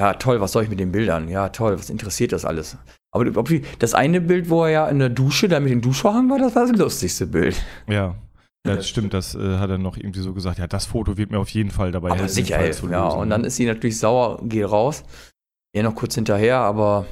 Ja, 0.00 0.14
toll, 0.14 0.40
was 0.40 0.52
soll 0.52 0.64
ich 0.64 0.70
mit 0.70 0.80
den 0.80 0.92
Bildern? 0.92 1.28
Ja, 1.28 1.50
toll, 1.50 1.78
was 1.78 1.90
interessiert 1.90 2.32
das 2.32 2.46
alles? 2.46 2.78
Aber 3.12 3.30
das 3.78 3.94
eine 3.94 4.20
Bild, 4.20 4.48
wo 4.48 4.64
er 4.64 4.70
ja 4.70 4.88
in 4.88 4.98
der 4.98 5.10
Dusche 5.10 5.46
da 5.48 5.60
mit 5.60 5.70
dem 5.70 5.82
Duschvorhang 5.82 6.30
war, 6.30 6.38
das 6.38 6.54
war 6.54 6.66
das 6.66 6.76
lustigste 6.76 7.26
Bild. 7.26 7.62
Ja. 7.86 8.16
Ja, 8.66 8.76
das 8.76 8.88
stimmt, 8.88 9.14
das 9.14 9.34
äh, 9.34 9.56
hat 9.58 9.70
er 9.70 9.78
noch 9.78 9.96
irgendwie 9.96 10.20
so 10.20 10.34
gesagt. 10.34 10.58
Ja, 10.58 10.66
das 10.66 10.84
Foto 10.86 11.16
wird 11.16 11.30
mir 11.30 11.38
auf 11.38 11.48
jeden 11.50 11.70
Fall 11.70 11.92
dabei 11.92 12.10
helfen, 12.10 12.28
sicher 12.28 12.56
Fall 12.56 12.72
zu 12.74 12.88
ja. 12.90 13.06
lösen, 13.06 13.18
Und 13.20 13.28
ne? 13.28 13.34
dann 13.34 13.44
ist 13.44 13.56
sie 13.56 13.64
natürlich 13.66 13.98
sauer, 13.98 14.40
geht 14.42 14.70
raus. 14.70 15.02
Er 15.74 15.82
noch 15.84 15.94
kurz 15.94 16.14
hinterher, 16.14 16.58
aber 16.58 17.06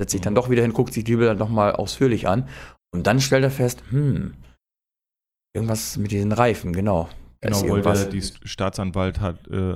setzt 0.00 0.12
sich 0.12 0.20
dann 0.20 0.32
Mhm. 0.32 0.36
doch 0.36 0.48
wieder 0.50 0.62
hin, 0.62 0.72
guckt 0.72 0.94
sich 0.94 1.04
die 1.04 1.16
Bilder 1.16 1.34
nochmal 1.34 1.72
ausführlich 1.72 2.28
an. 2.28 2.48
Und 2.94 3.06
dann 3.06 3.20
stellt 3.20 3.44
er 3.44 3.50
fest, 3.50 3.82
hm, 3.90 4.34
irgendwas 5.54 5.96
mit 5.96 6.10
diesen 6.12 6.32
Reifen, 6.32 6.72
genau. 6.72 7.08
Genau, 7.42 7.68
weil 7.68 7.82
der, 7.82 8.06
die 8.06 8.22
Staatsanwalt 8.22 9.20
hat, 9.20 9.46
äh, 9.48 9.74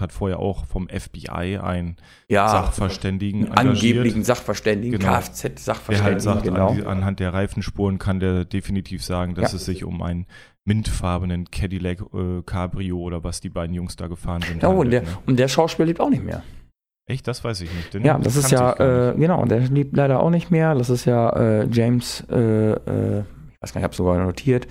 hat 0.00 0.12
vorher 0.12 0.38
auch 0.38 0.64
vom 0.66 0.88
FBI 0.88 1.58
einen 1.58 1.96
ja, 2.28 2.48
Sachverständigen 2.48 3.50
angeblichen 3.52 3.98
engagiert, 4.08 4.26
Sachverständigen, 4.26 4.98
Genau. 5.00 5.12
der 5.12 5.20
Kfz-Sachverständigen, 5.20 6.04
halt 6.04 6.22
sagt, 6.22 6.44
genau. 6.44 6.68
an 6.70 6.76
die, 6.76 6.86
anhand 6.86 7.20
der 7.20 7.34
Reifenspuren 7.34 7.98
kann 7.98 8.20
der 8.20 8.44
definitiv 8.44 9.04
sagen, 9.04 9.34
dass 9.34 9.52
Ja. 9.52 9.56
es 9.56 9.64
sich 9.64 9.84
um 9.84 10.00
einen 10.00 10.26
mintfarbenen 10.64 11.50
Cadillac 11.50 12.00
äh, 12.14 12.42
Cabrio 12.44 12.98
oder 12.98 13.24
was 13.24 13.40
die 13.40 13.48
beiden 13.50 13.74
Jungs 13.74 13.96
da 13.96 14.06
gefahren 14.06 14.42
sind. 14.42 14.62
Ja, 14.62 14.68
und, 14.68 14.90
der, 14.90 15.02
ne? 15.02 15.08
und 15.26 15.38
der 15.38 15.48
Schauspieler 15.48 15.86
lebt 15.86 16.00
auch 16.00 16.10
nicht 16.10 16.22
mehr. 16.24 16.42
Echt, 17.08 17.26
das 17.26 17.42
weiß 17.42 17.60
ich 17.62 17.72
nicht. 17.74 17.92
Den 17.94 18.04
Ja, 18.04 18.16
das 18.18 18.36
ist 18.36 18.50
ja, 18.52 19.10
äh, 19.10 19.14
genau, 19.16 19.44
der 19.44 19.60
lebt 19.60 19.96
leider 19.96 20.20
auch 20.20 20.30
nicht 20.30 20.50
mehr. 20.52 20.74
Das 20.74 20.88
ist 20.88 21.04
ja 21.04 21.30
äh, 21.30 21.68
James, 21.68 22.24
äh, 22.30 22.36
äh, 22.72 23.20
ich 23.20 23.60
weiß 23.60 23.72
gar 23.72 23.78
nicht, 23.80 23.82
ich 23.82 23.82
habe 23.82 23.94
sogar 23.94 24.18
notiert, 24.24 24.68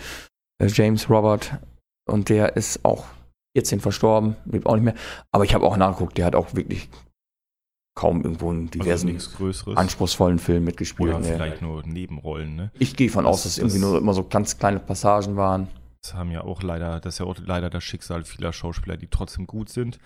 äh, 0.62 0.68
James 0.68 1.10
Robert. 1.10 1.58
Und 2.10 2.30
der 2.30 2.56
ist 2.56 2.84
auch 2.86 3.06
14 3.56 3.80
verstorben, 3.82 4.38
lebt 4.46 4.66
auch 4.66 4.76
nicht 4.76 4.84
mehr. 4.86 4.96
Aber 5.34 5.44
ich 5.44 5.54
habe 5.54 5.66
auch 5.66 5.76
nachgeguckt, 5.78 6.18
der 6.18 6.26
hat 6.26 6.36
auch 6.36 6.56
wirklich 6.56 6.90
kaum 7.98 8.24
irgendwo 8.24 8.50
in 8.52 8.68
also 8.68 8.80
diversen 8.80 9.18
Größeres. 9.18 9.76
anspruchsvollen 9.78 10.40
Filmen 10.40 10.64
mitgespielt. 10.66 11.10
Oder 11.10 11.20
Nee. 11.20 11.34
vielleicht 11.34 11.62
nur 11.62 11.86
Nebenrollen, 11.86 12.56
ne? 12.56 12.72
Ich 12.80 12.96
gehe 12.96 13.10
von 13.10 13.26
aus, 13.26 13.44
Das- 13.44 13.44
dass 13.44 13.52
es 13.54 13.58
irgendwie 13.60 13.82
das- 13.82 13.90
nur 13.90 13.98
immer 14.00 14.14
so 14.14 14.24
ganz 14.24 14.58
kleine 14.58 14.80
Passagen 14.80 15.36
waren. 15.36 15.68
Das 16.04 16.14
haben 16.16 16.32
ja 16.32 16.42
auch 16.44 16.64
leider, 16.64 17.00
das 17.00 17.16
ist 17.16 17.20
ja 17.20 17.26
auch 17.26 17.38
leider 17.40 17.70
das 17.70 17.84
Schicksal 17.84 18.24
vieler 18.24 18.54
Schauspieler, 18.54 18.98
die 18.98 19.08
trotzdem 19.08 19.46
gut 19.48 19.70
sind. 19.70 20.00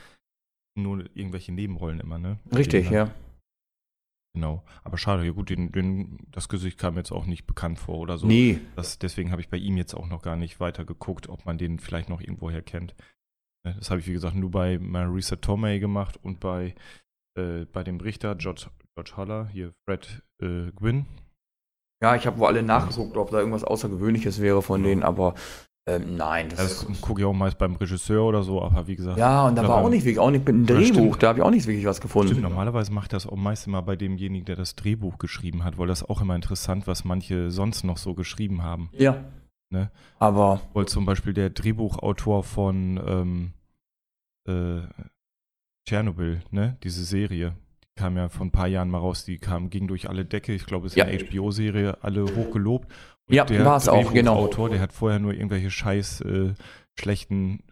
Nur 0.78 1.06
irgendwelche 1.16 1.54
Nebenrollen 1.54 2.02
immer, 2.02 2.18
ne? 2.18 2.38
Richtig, 2.54 2.90
ja. 2.90 3.12
Genau. 4.34 4.66
Aber 4.84 4.98
schade, 4.98 5.24
ja 5.26 5.32
gut, 5.32 5.50
den, 5.50 5.72
den, 5.72 6.18
das 6.32 6.50
Gesicht 6.50 6.78
kam 6.78 6.98
jetzt 6.98 7.14
auch 7.14 7.26
nicht 7.26 7.48
bekannt 7.48 7.80
vor 7.80 8.00
oder 8.00 8.18
so. 8.18 8.28
Nee, 8.28 8.60
Das, 8.76 9.00
deswegen 9.00 9.32
habe 9.32 9.42
ich 9.42 9.48
bei 9.48 9.56
ihm 9.56 9.78
jetzt 9.78 9.94
auch 9.94 10.08
noch 10.08 10.22
gar 10.22 10.36
nicht 10.36 10.60
weiter 10.60 10.84
geguckt, 10.84 11.30
ob 11.30 11.46
man 11.46 11.58
den 11.58 11.80
vielleicht 11.80 12.10
noch 12.10 12.20
irgendwoher 12.20 12.62
kennt. 12.62 12.94
Ne, 13.66 13.74
Das 13.80 13.90
habe 13.90 14.02
ich, 14.02 14.08
wie 14.08 14.12
gesagt, 14.14 14.36
nur 14.36 14.52
bei 14.52 14.78
Marisa 14.78 15.38
Tomei 15.38 15.78
gemacht 15.78 16.18
und 16.22 16.42
bei, 16.42 16.76
äh, 17.40 17.64
bei 17.72 17.86
dem 17.86 18.02
Richter 18.02 18.36
George, 18.36 18.68
George 18.96 19.14
Haller, 19.16 19.48
hier 19.48 19.74
Fred 19.88 20.22
äh, 20.42 20.72
Gwynn. 20.74 21.06
Ja, 22.04 22.18
ich 22.18 22.28
habe 22.28 22.38
wohl 22.38 22.48
alle 22.48 22.62
nachgeguckt, 22.64 23.16
ob 23.16 23.32
da 23.32 23.40
irgendwas 23.40 23.64
Außergewöhnliches 23.64 24.42
wäre 24.42 24.62
von 24.62 24.82
Ja. 24.82 24.90
denen, 24.90 25.04
aber 25.04 25.36
Ähm, 25.88 26.16
nein, 26.16 26.50
Ja, 26.50 26.56
das, 26.56 26.86
Das 26.86 27.02
gucke 27.02 27.22
ich 27.22 27.26
auch 27.28 27.34
meist 27.34 27.58
beim 27.60 27.76
Regisseur 27.76 28.24
oder 28.26 28.42
so, 28.42 28.60
aber 28.62 28.88
wie 28.88 28.96
gesagt. 28.96 29.20
ja, 29.20 29.48
und 29.48 29.56
da 29.56 29.68
war 29.68 29.76
auch 29.84 29.90
nicht 29.90 30.04
wirklich, 30.04 30.18
auch 30.20 30.32
nicht 30.32 30.40
mit 30.48 30.48
dem 30.56 30.66
Ja, 30.66 30.76
Drehbuch, 30.82 31.16
da 31.18 31.28
habe 31.28 31.40
ich 31.40 31.46
auch 31.46 31.52
nicht 31.52 31.68
wirklich 31.68 31.86
was 31.86 32.02
gefunden. 32.02 32.30
Stimmt, 32.34 32.42
normalerweise 32.42 32.92
macht 32.92 33.14
das 33.14 33.28
auch 33.28 33.36
meist 33.36 33.68
immer 33.68 33.84
bei 33.84 33.96
demjenigen, 33.96 34.46
der 34.46 34.56
das 34.56 34.76
Drehbuch 34.76 35.20
geschrieben 35.20 35.64
hat, 35.64 35.78
weil 35.78 35.88
das 35.88 36.04
auch 36.04 36.22
immer 36.22 36.36
interessant, 36.36 36.88
was 36.88 37.06
manche 37.06 37.52
sonst 37.52 37.84
noch 37.84 37.98
so 37.98 38.16
geschrieben 38.16 38.64
haben. 38.64 38.90
Ja. 38.94 39.26
Ne? 39.70 39.92
Aber 40.18 40.62
Weil 40.74 40.88
zum 40.88 41.06
Beispiel 41.06 41.34
der 41.34 41.52
Drehbuchautor 41.52 42.44
von 42.44 43.00
ähm, 43.06 43.52
äh, 44.48 44.88
Tschernobyl, 45.88 46.42
ne, 46.52 46.78
diese 46.84 47.04
Serie, 47.04 47.56
die 47.84 47.88
kam 48.02 48.18
ja 48.18 48.30
vor 48.30 48.46
ein 48.46 48.52
paar 48.52 48.68
Jahren 48.68 48.90
mal 48.90 48.98
raus, 49.00 49.24
die 49.26 49.38
kam, 49.38 49.70
ging 49.70 49.88
durch 49.88 50.10
alle 50.10 50.26
Decke, 50.26 50.54
ich 50.54 50.66
glaube, 50.66 50.88
es 50.88 50.94
ist 50.94 50.98
Ja. 50.98 51.06
eine 51.06 51.18
HBO-Serie, 51.20 52.00
alle 52.04 52.24
hochgelobt. 52.26 52.92
Ja, 53.30 53.46
der 53.46 53.66
war's 53.66 53.88
auch, 53.88 54.14
genau. 54.14 54.36
Drehbuchautor, 54.36 54.70
der 54.70 54.80
hat 54.82 54.94
vorher 54.94 55.20
nur 55.20 55.34
irgendwelche 55.34 55.72
scheiß 55.72 56.22
äh, 56.22 56.54
schlechten 57.00 57.64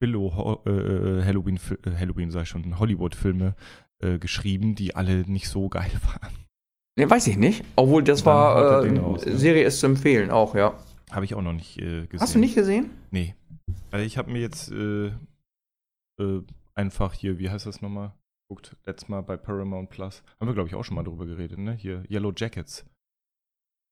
Billo 0.00 0.60
äh, 0.66 0.70
äh, 0.70 1.24
Halloween, 1.24 1.58
äh, 1.84 1.90
Halloween 1.96 2.30
sag 2.30 2.42
ich 2.42 2.48
schon, 2.48 2.78
Hollywood-Filme 2.78 3.54
äh, 4.02 4.18
geschrieben, 4.18 4.74
die 4.74 4.94
alle 4.94 5.18
nicht 5.30 5.48
so 5.48 5.68
geil 5.68 5.92
waren. 6.06 6.32
ne, 6.98 7.08
weiß 7.08 7.26
ich 7.28 7.36
nicht. 7.36 7.64
Obwohl 7.76 8.02
das 8.02 8.26
war, 8.26 8.84
äh, 8.84 8.98
raus, 8.98 9.24
ne? 9.24 9.36
Serie 9.36 9.64
ist 9.64 9.80
zu 9.80 9.86
empfehlen, 9.86 10.30
auch, 10.30 10.54
ja. 10.54 10.76
Habe 11.10 11.24
ich 11.24 11.34
auch 11.34 11.42
noch 11.42 11.52
nicht 11.52 11.76
gesehen. 11.76 12.08
Hast 12.18 12.34
du 12.34 12.38
nicht 12.38 12.54
gesehen? 12.54 12.90
Nee. 13.10 13.34
Also 13.90 14.04
ich 14.04 14.16
habe 14.18 14.30
mir 14.30 14.40
jetzt 14.40 14.72
einfach 16.74 17.12
hier, 17.12 17.38
wie 17.38 17.50
heißt 17.50 17.66
das 17.66 17.82
nochmal? 17.82 18.12
Guckt 18.48 18.76
letztes 18.86 19.08
Mal 19.08 19.22
bei 19.22 19.36
Paramount 19.36 19.90
Plus. 19.90 20.22
Haben 20.40 20.48
wir, 20.48 20.54
glaube 20.54 20.68
ich, 20.68 20.74
auch 20.74 20.84
schon 20.84 20.94
mal 20.94 21.04
drüber 21.04 21.26
geredet, 21.26 21.58
ne? 21.58 21.74
Hier, 21.74 22.02
Yellow 22.10 22.32
Jackets. 22.34 22.84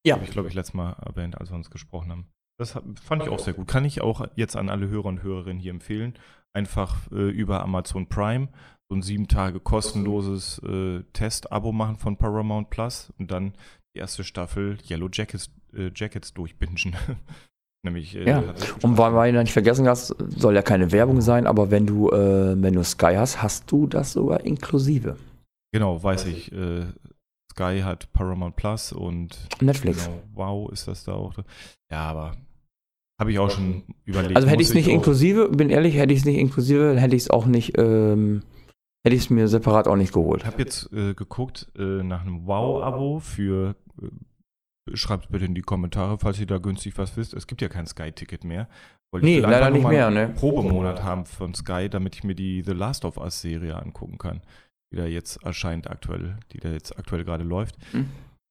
Ja. 0.06 0.14
Habe 0.14 0.24
ich, 0.24 0.30
glaube 0.30 0.48
ich, 0.48 0.54
letztes 0.54 0.74
Mal 0.74 0.92
erwähnt, 1.04 1.38
als 1.38 1.50
wir 1.50 1.56
uns 1.56 1.70
gesprochen 1.70 2.10
haben. 2.10 2.26
Das 2.58 2.72
fand 2.72 3.22
ich 3.22 3.28
auch 3.28 3.38
sehr 3.38 3.54
gut. 3.54 3.68
Kann 3.68 3.84
ich 3.84 4.02
auch 4.02 4.26
jetzt 4.36 4.56
an 4.56 4.68
alle 4.68 4.88
Hörer 4.88 5.06
und 5.06 5.22
Hörerinnen 5.22 5.60
hier 5.60 5.70
empfehlen. 5.70 6.14
Einfach 6.52 7.10
äh, 7.10 7.30
über 7.30 7.62
Amazon 7.62 8.06
Prime 8.06 8.48
so 8.90 8.96
ein 8.96 9.02
sieben 9.02 9.28
Tage 9.28 9.60
kostenloses 9.60 10.60
äh, 10.64 11.02
Test-Abo 11.12 11.70
machen 11.72 11.96
von 11.96 12.16
Paramount 12.16 12.70
Plus 12.70 13.12
und 13.18 13.30
dann 13.30 13.54
die 13.94 14.00
erste 14.00 14.24
Staffel 14.24 14.78
Yellow 14.88 15.08
Jackets, 15.10 15.50
äh, 15.74 15.90
Jackets 15.94 16.34
durchbingen. 16.34 16.96
Nämlich, 17.82 18.16
äh, 18.16 18.28
Ja. 18.28 18.42
Und 18.82 18.98
weil, 18.98 19.14
weil 19.14 19.32
du 19.32 19.40
nicht 19.40 19.52
vergessen 19.52 19.88
hast, 19.88 20.14
soll 20.36 20.54
ja 20.54 20.62
keine 20.62 20.92
Werbung 20.92 21.20
sein, 21.20 21.46
aber 21.46 21.70
wenn 21.70 21.86
du, 21.86 22.10
äh, 22.10 22.60
wenn 22.60 22.74
du 22.74 22.84
Sky 22.84 23.14
hast, 23.16 23.42
hast 23.42 23.70
du 23.70 23.86
das 23.86 24.12
sogar 24.12 24.44
inklusive. 24.44 25.16
Genau, 25.72 26.02
weiß 26.02 26.26
ich. 26.26 26.52
Äh, 26.52 26.86
Sky 27.50 27.80
hat 27.82 28.12
Paramount 28.12 28.56
Plus 28.56 28.92
und 28.92 29.48
Netflix. 29.60 30.06
genau, 30.06 30.22
wow, 30.34 30.72
ist 30.72 30.86
das 30.88 31.04
da 31.04 31.12
auch. 31.12 31.34
Ja, 31.90 32.02
aber 32.04 32.32
habe 33.20 33.32
ich 33.32 33.38
auch 33.38 33.50
schon 33.50 33.82
überlegt. 34.04 34.36
Also 34.36 34.48
hätte 34.48 34.62
ich 34.62 34.68
es 34.68 34.74
nicht 34.74 34.88
inklusive, 34.88 35.48
bin 35.48 35.68
ehrlich, 35.70 35.96
hätte 35.96 36.12
ich 36.12 36.20
es 36.20 36.24
nicht 36.24 36.38
inklusive, 36.38 36.98
hätte 36.98 37.16
ich 37.16 37.22
es 37.22 37.30
auch 37.30 37.46
nicht, 37.46 37.76
ähm, 37.76 38.42
hätte 39.04 39.16
ich 39.16 39.22
es 39.24 39.30
mir 39.30 39.48
separat 39.48 39.88
auch 39.88 39.96
nicht 39.96 40.12
geholt. 40.12 40.42
Ich 40.42 40.46
habe 40.46 40.58
jetzt 40.62 40.92
äh, 40.92 41.14
geguckt 41.14 41.68
äh, 41.76 42.02
nach 42.02 42.22
einem 42.22 42.46
Wow-Abo 42.46 43.18
für. 43.20 43.74
Äh, 44.00 44.06
schreibt 44.94 45.30
bitte 45.30 45.44
in 45.44 45.54
die 45.54 45.60
Kommentare, 45.60 46.18
falls 46.18 46.40
ihr 46.40 46.46
da 46.46 46.58
günstig 46.58 46.98
was 46.98 47.16
wisst. 47.16 47.34
Es 47.34 47.46
gibt 47.46 47.62
ja 47.62 47.68
kein 47.68 47.86
Sky-Ticket 47.86 48.42
mehr. 48.42 48.68
Weil 49.12 49.22
Nee, 49.22 49.38
leider 49.38 49.70
nicht 49.70 49.86
mehr, 49.86 50.06
einen 50.06 50.14
ne? 50.30 50.34
Probemonat 50.34 51.02
haben 51.02 51.26
von 51.26 51.54
Sky, 51.54 51.88
damit 51.88 52.16
ich 52.16 52.24
mir 52.24 52.34
die 52.34 52.62
The 52.64 52.72
Last 52.72 53.04
of 53.04 53.16
Us-Serie 53.16 53.76
angucken 53.76 54.18
kann, 54.18 54.40
die 54.92 54.96
da 54.96 55.04
jetzt 55.06 55.36
erscheint 55.44 55.88
aktuell, 55.90 56.36
die 56.52 56.58
da 56.58 56.70
jetzt 56.70 56.98
aktuell 56.98 57.24
gerade 57.24 57.44
läuft. 57.44 57.76
Hm. 57.92 58.08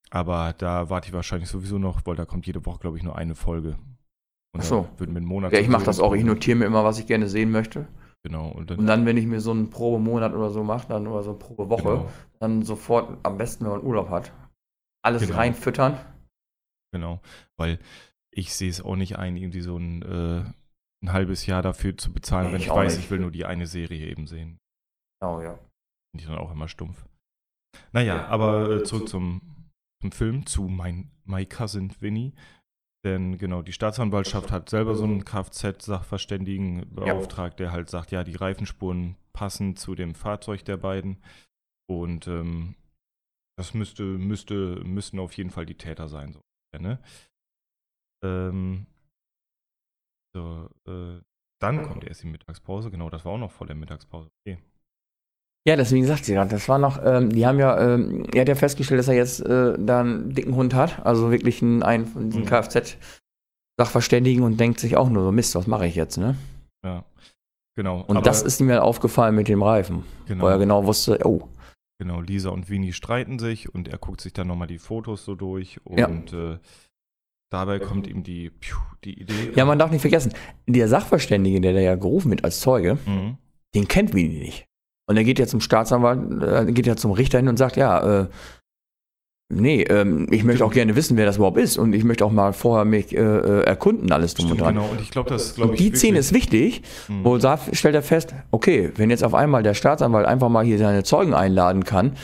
Aber 0.10 0.53
da 0.57 0.90
warte 0.90 1.07
ich 1.10 1.14
wahrscheinlich 1.14 1.49
sowieso 1.49 1.78
noch, 1.78 2.02
weil 2.06 2.16
da 2.16 2.26
kommt 2.26 2.48
jede 2.48 2.66
Woche, 2.66 2.80
glaube 2.80 2.98
ich, 2.98 3.03
nur 3.03 3.16
eine 3.18 3.36
Folge. 3.36 3.78
Und 4.53 4.61
Ach 4.61 4.64
so. 4.64 4.88
würden 4.98 5.14
wir 5.14 5.18
einen 5.18 5.28
Monat. 5.28 5.52
Ja, 5.53 5.60
ich 5.60 5.68
mache 5.68 5.86
das 5.86 5.99
auch. 5.99 6.16
Ich 6.16 6.24
notiere 6.24 6.57
mir 6.57 6.66
immer, 6.66 6.84
was 6.84 6.98
ich 6.99 7.06
gerne 7.06 7.28
sehen 7.30 7.52
möchte. 7.52 7.88
Genau. 8.24 8.49
Und 8.49 8.72
dann, 8.72 8.80
Und 8.80 8.88
dann, 8.88 9.06
wenn 9.06 9.18
ich 9.18 9.26
mir 9.28 9.40
so 9.40 9.52
einen 9.52 9.70
Probemonat 9.70 10.34
oder 10.34 10.49
so 10.49 10.64
mache, 10.64 10.88
dann 10.88 11.06
oder 11.07 11.22
so 11.24 11.30
eine 11.32 11.40
Probewoche, 11.40 11.84
genau, 11.84 12.10
dann 12.40 12.64
sofort, 12.64 13.18
am 13.24 13.38
besten, 13.38 13.66
wenn 13.66 13.72
man 13.74 13.84
Urlaub 13.84 14.10
hat, 14.10 14.34
alles 15.06 15.22
Genau. 15.22 15.36
reinfüttern. 15.38 15.98
genau. 16.91 17.22
Weil 17.57 17.78
ich 18.32 18.53
sehe 18.53 18.70
es 18.70 18.82
auch 18.82 18.95
nicht 18.95 19.18
ein, 19.20 19.38
irgendwie 19.38 19.61
so 19.61 19.78
ein, 19.78 20.02
äh, 20.02 20.44
ein 21.03 21.14
halbes 21.14 21.45
Jahr 21.45 21.61
dafür 21.61 21.95
zu 21.98 22.11
bezahlen, 22.11 22.48
Nee, 22.48 22.53
wenn 22.53 22.61
ich 22.61 22.68
ich 22.68 22.74
weiß, 22.74 22.95
nicht. 22.95 23.06
ich 23.06 23.11
will 23.11 23.20
nur 23.20 23.32
die 23.32 23.45
eine 23.45 23.68
Serie 23.68 24.07
eben 24.07 24.26
sehen. 24.28 24.57
Genau, 25.22 25.41
ja. 25.41 25.60
Finde 26.11 26.23
ich 26.23 26.26
dann 26.27 26.38
auch 26.38 26.52
immer 26.52 26.68
stumpf. 26.68 27.06
Naja, 27.91 28.27
aber 28.27 28.69
äh, 28.69 28.84
zurück 28.84 29.07
zum, 29.07 29.72
zum 30.02 30.11
Film, 30.11 30.45
zu 30.45 30.64
mein, 30.64 31.11
My 31.23 31.45
Cousin 31.45 31.94
Vinny. 31.99 32.34
Denn 33.06 33.38
genau, 33.38 33.61
die 33.61 33.72
Staatsanwaltschaft 33.72 34.52
hat 34.52 34.69
selber 34.69 34.95
so 34.95 35.06
einen 35.06 35.23
Kfz-Sachverständigen 35.23 36.94
beauftragt, 36.94 37.60
der 37.60 37.72
halt 37.72 37.90
sagt, 37.90 38.11
ja, 38.11 38.26
die 38.26 38.36
Reifenspuren 38.36 39.15
passen 39.31 39.77
zu 39.77 39.95
dem 39.95 40.15
Fahrzeug 40.15 40.65
der 40.65 40.77
beiden. 40.77 41.23
Und 41.90 42.27
ähm, 42.27 42.76
das 43.57 43.73
müsste, 43.73 44.03
müsste, 44.03 44.81
müssten 44.84 45.19
auf 45.19 45.34
jeden 45.34 45.49
Fall 45.49 45.65
die 45.65 45.77
Täter 45.77 46.10
sein. 46.10 46.34
So, 46.34 46.41
ne? 46.77 46.99
ähm, 48.23 48.86
so, 50.36 50.69
äh, 50.88 51.22
dann 51.61 51.84
kommt 51.84 52.03
erst 52.03 52.23
die 52.23 52.27
Mittagspause. 52.27 52.91
Genau, 52.91 53.10
das 53.10 53.26
war 53.26 53.34
auch 53.34 53.38
noch 53.38 53.52
vor 53.52 53.68
der 53.68 53.76
Mittagspause. 53.76 54.30
Okay. 54.45 54.60
Ja, 55.68 55.76
deswegen 55.76 56.06
sagt 56.06 56.26
sie 56.26 56.34
gerade, 56.34 56.49
das 56.49 56.68
war 56.69 56.77
noch, 56.80 56.99
ähm, 57.03 57.30
die 57.30 57.45
haben 57.45 57.60
ja, 57.60 57.77
ähm, 57.94 58.26
er 58.34 58.41
hat 58.41 58.48
ja 58.48 58.56
festgestellt, 58.56 58.99
dass 58.99 59.07
er 59.10 59.15
jetzt 59.15 59.41
äh, 59.45 59.76
da 59.77 59.99
einen 59.99 60.34
dicken 60.34 60.56
Hund 60.56 60.73
hat, 60.73 61.06
also 61.06 61.31
wirklich 61.31 61.61
einen, 61.61 61.84
einen 61.84 62.06
von 62.07 62.30
diesen 62.30 62.44
Mhm. 62.44 62.48
Kfz-Sachverständigen 62.48 64.44
und 64.44 64.60
denkt 64.60 64.80
sich 64.80 64.95
auch 64.98 65.10
nur 65.10 65.23
so, 65.23 65.31
Mist, 65.31 65.56
was 65.56 65.68
mache 65.68 65.86
ich 65.88 65.95
jetzt, 65.95 66.18
ne? 66.18 66.36
Ja, 66.84 67.03
genau. 67.76 68.02
Und 68.07 68.26
das 68.26 68.41
ist 68.41 68.60
ihm 68.61 68.69
ja 68.69 68.81
aufgefallen 68.81 69.36
mit 69.36 69.48
dem 69.48 69.61
Reifen, 69.61 70.03
genau, 70.27 70.45
weil 70.45 70.53
er 70.53 70.60
genau 70.60 70.86
wusste, 70.86 71.19
oh, 71.26 71.48
genau. 71.99 72.22
Lisa 72.22 72.49
und 72.49 72.69
Winnie 72.69 72.94
streiten 72.94 73.38
sich 73.40 73.73
und 73.73 73.88
er 73.90 73.98
guckt 73.98 74.22
sich 74.22 74.34
dann 74.34 74.48
nochmal 74.48 74.68
die 74.68 74.80
Fotos 74.80 75.26
so 75.26 75.36
durch 75.36 75.80
Ja. 75.90 76.07
und 76.07 76.31
äh, 76.34 76.57
dabei 77.52 77.80
kommt 77.80 78.07
ihm 78.07 78.23
die, 78.23 78.52
die 79.03 79.19
Idee. 79.22 79.52
Ja, 79.56 79.65
man 79.65 79.77
darf 79.77 79.91
nicht 79.91 80.02
vergessen, 80.02 80.34
der 80.68 80.88
Sachverständige, 80.88 81.60
der 81.61 81.73
da 81.73 81.80
ja 81.80 81.95
gerufen 81.95 82.31
wird 82.31 82.44
als 82.45 82.60
Zeuge, 82.61 82.98
Mhm. 83.06 83.38
den 83.76 83.88
kennt 83.90 84.14
Winnie 84.14 84.40
nicht. 84.40 84.65
Und 85.10 85.18
er 85.18 85.23
geht 85.23 85.40
ja 85.40 85.48
zum 85.48 85.60
Staatsanwalt, 85.60 86.68
äh, 86.69 86.72
geht 86.72 86.86
ja 86.86 86.95
zum 86.95 87.11
Richter 87.11 87.40
hin 87.40 87.48
und 87.48 87.57
sagt, 87.57 87.77
ja, 87.77 88.22
äh, 88.22 88.27
nee, 89.52 89.81
ähm, 89.84 90.27
ich 90.30 90.44
möchte 90.44 90.64
auch 90.64 90.72
gerne 90.72 90.95
wissen, 90.95 91.18
wer 91.18 91.26
das 91.26 91.38
überhaupt 91.38 91.57
ist 91.57 91.77
und 91.77 91.94
ich 91.94 92.03
möchte 92.03 92.23
auch 92.26 92.31
mal 92.31 92.53
vorher 92.53 92.86
mich 92.86 93.15
äh, 93.15 93.19
äh, 93.19 93.64
erkunden, 93.64 94.11
alles 94.11 94.36
drum 94.36 94.45
Stimmt, 94.48 94.61
und 94.61 94.65
dran. 94.65 94.76
genau. 94.76 94.88
Und 94.90 95.02
ich 95.02 95.10
glaube, 95.10 95.30
das 95.30 95.56
glaube 95.56 95.72
Und 95.72 95.80
ich. 95.80 95.91
die 95.91 95.98
Szene 95.98 96.19
ist 96.19 96.34
wichtig, 96.34 96.84
Mhm. 97.07 97.23
wo 97.26 97.38
da 97.40 97.60
stellt 97.73 97.95
er 97.95 98.03
fest, 98.03 98.36
okay, 98.52 98.91
wenn 98.98 99.10
jetzt 99.10 99.23
auf 99.23 99.34
einmal 99.34 99.64
der 99.64 99.73
Staatsanwalt 99.73 100.27
einfach 100.27 100.49
mal 100.49 100.64
hier 100.64 100.77
seine 100.77 101.03
Zeugen 101.03 101.34
einladen 101.34 101.84
kann, 101.84 102.15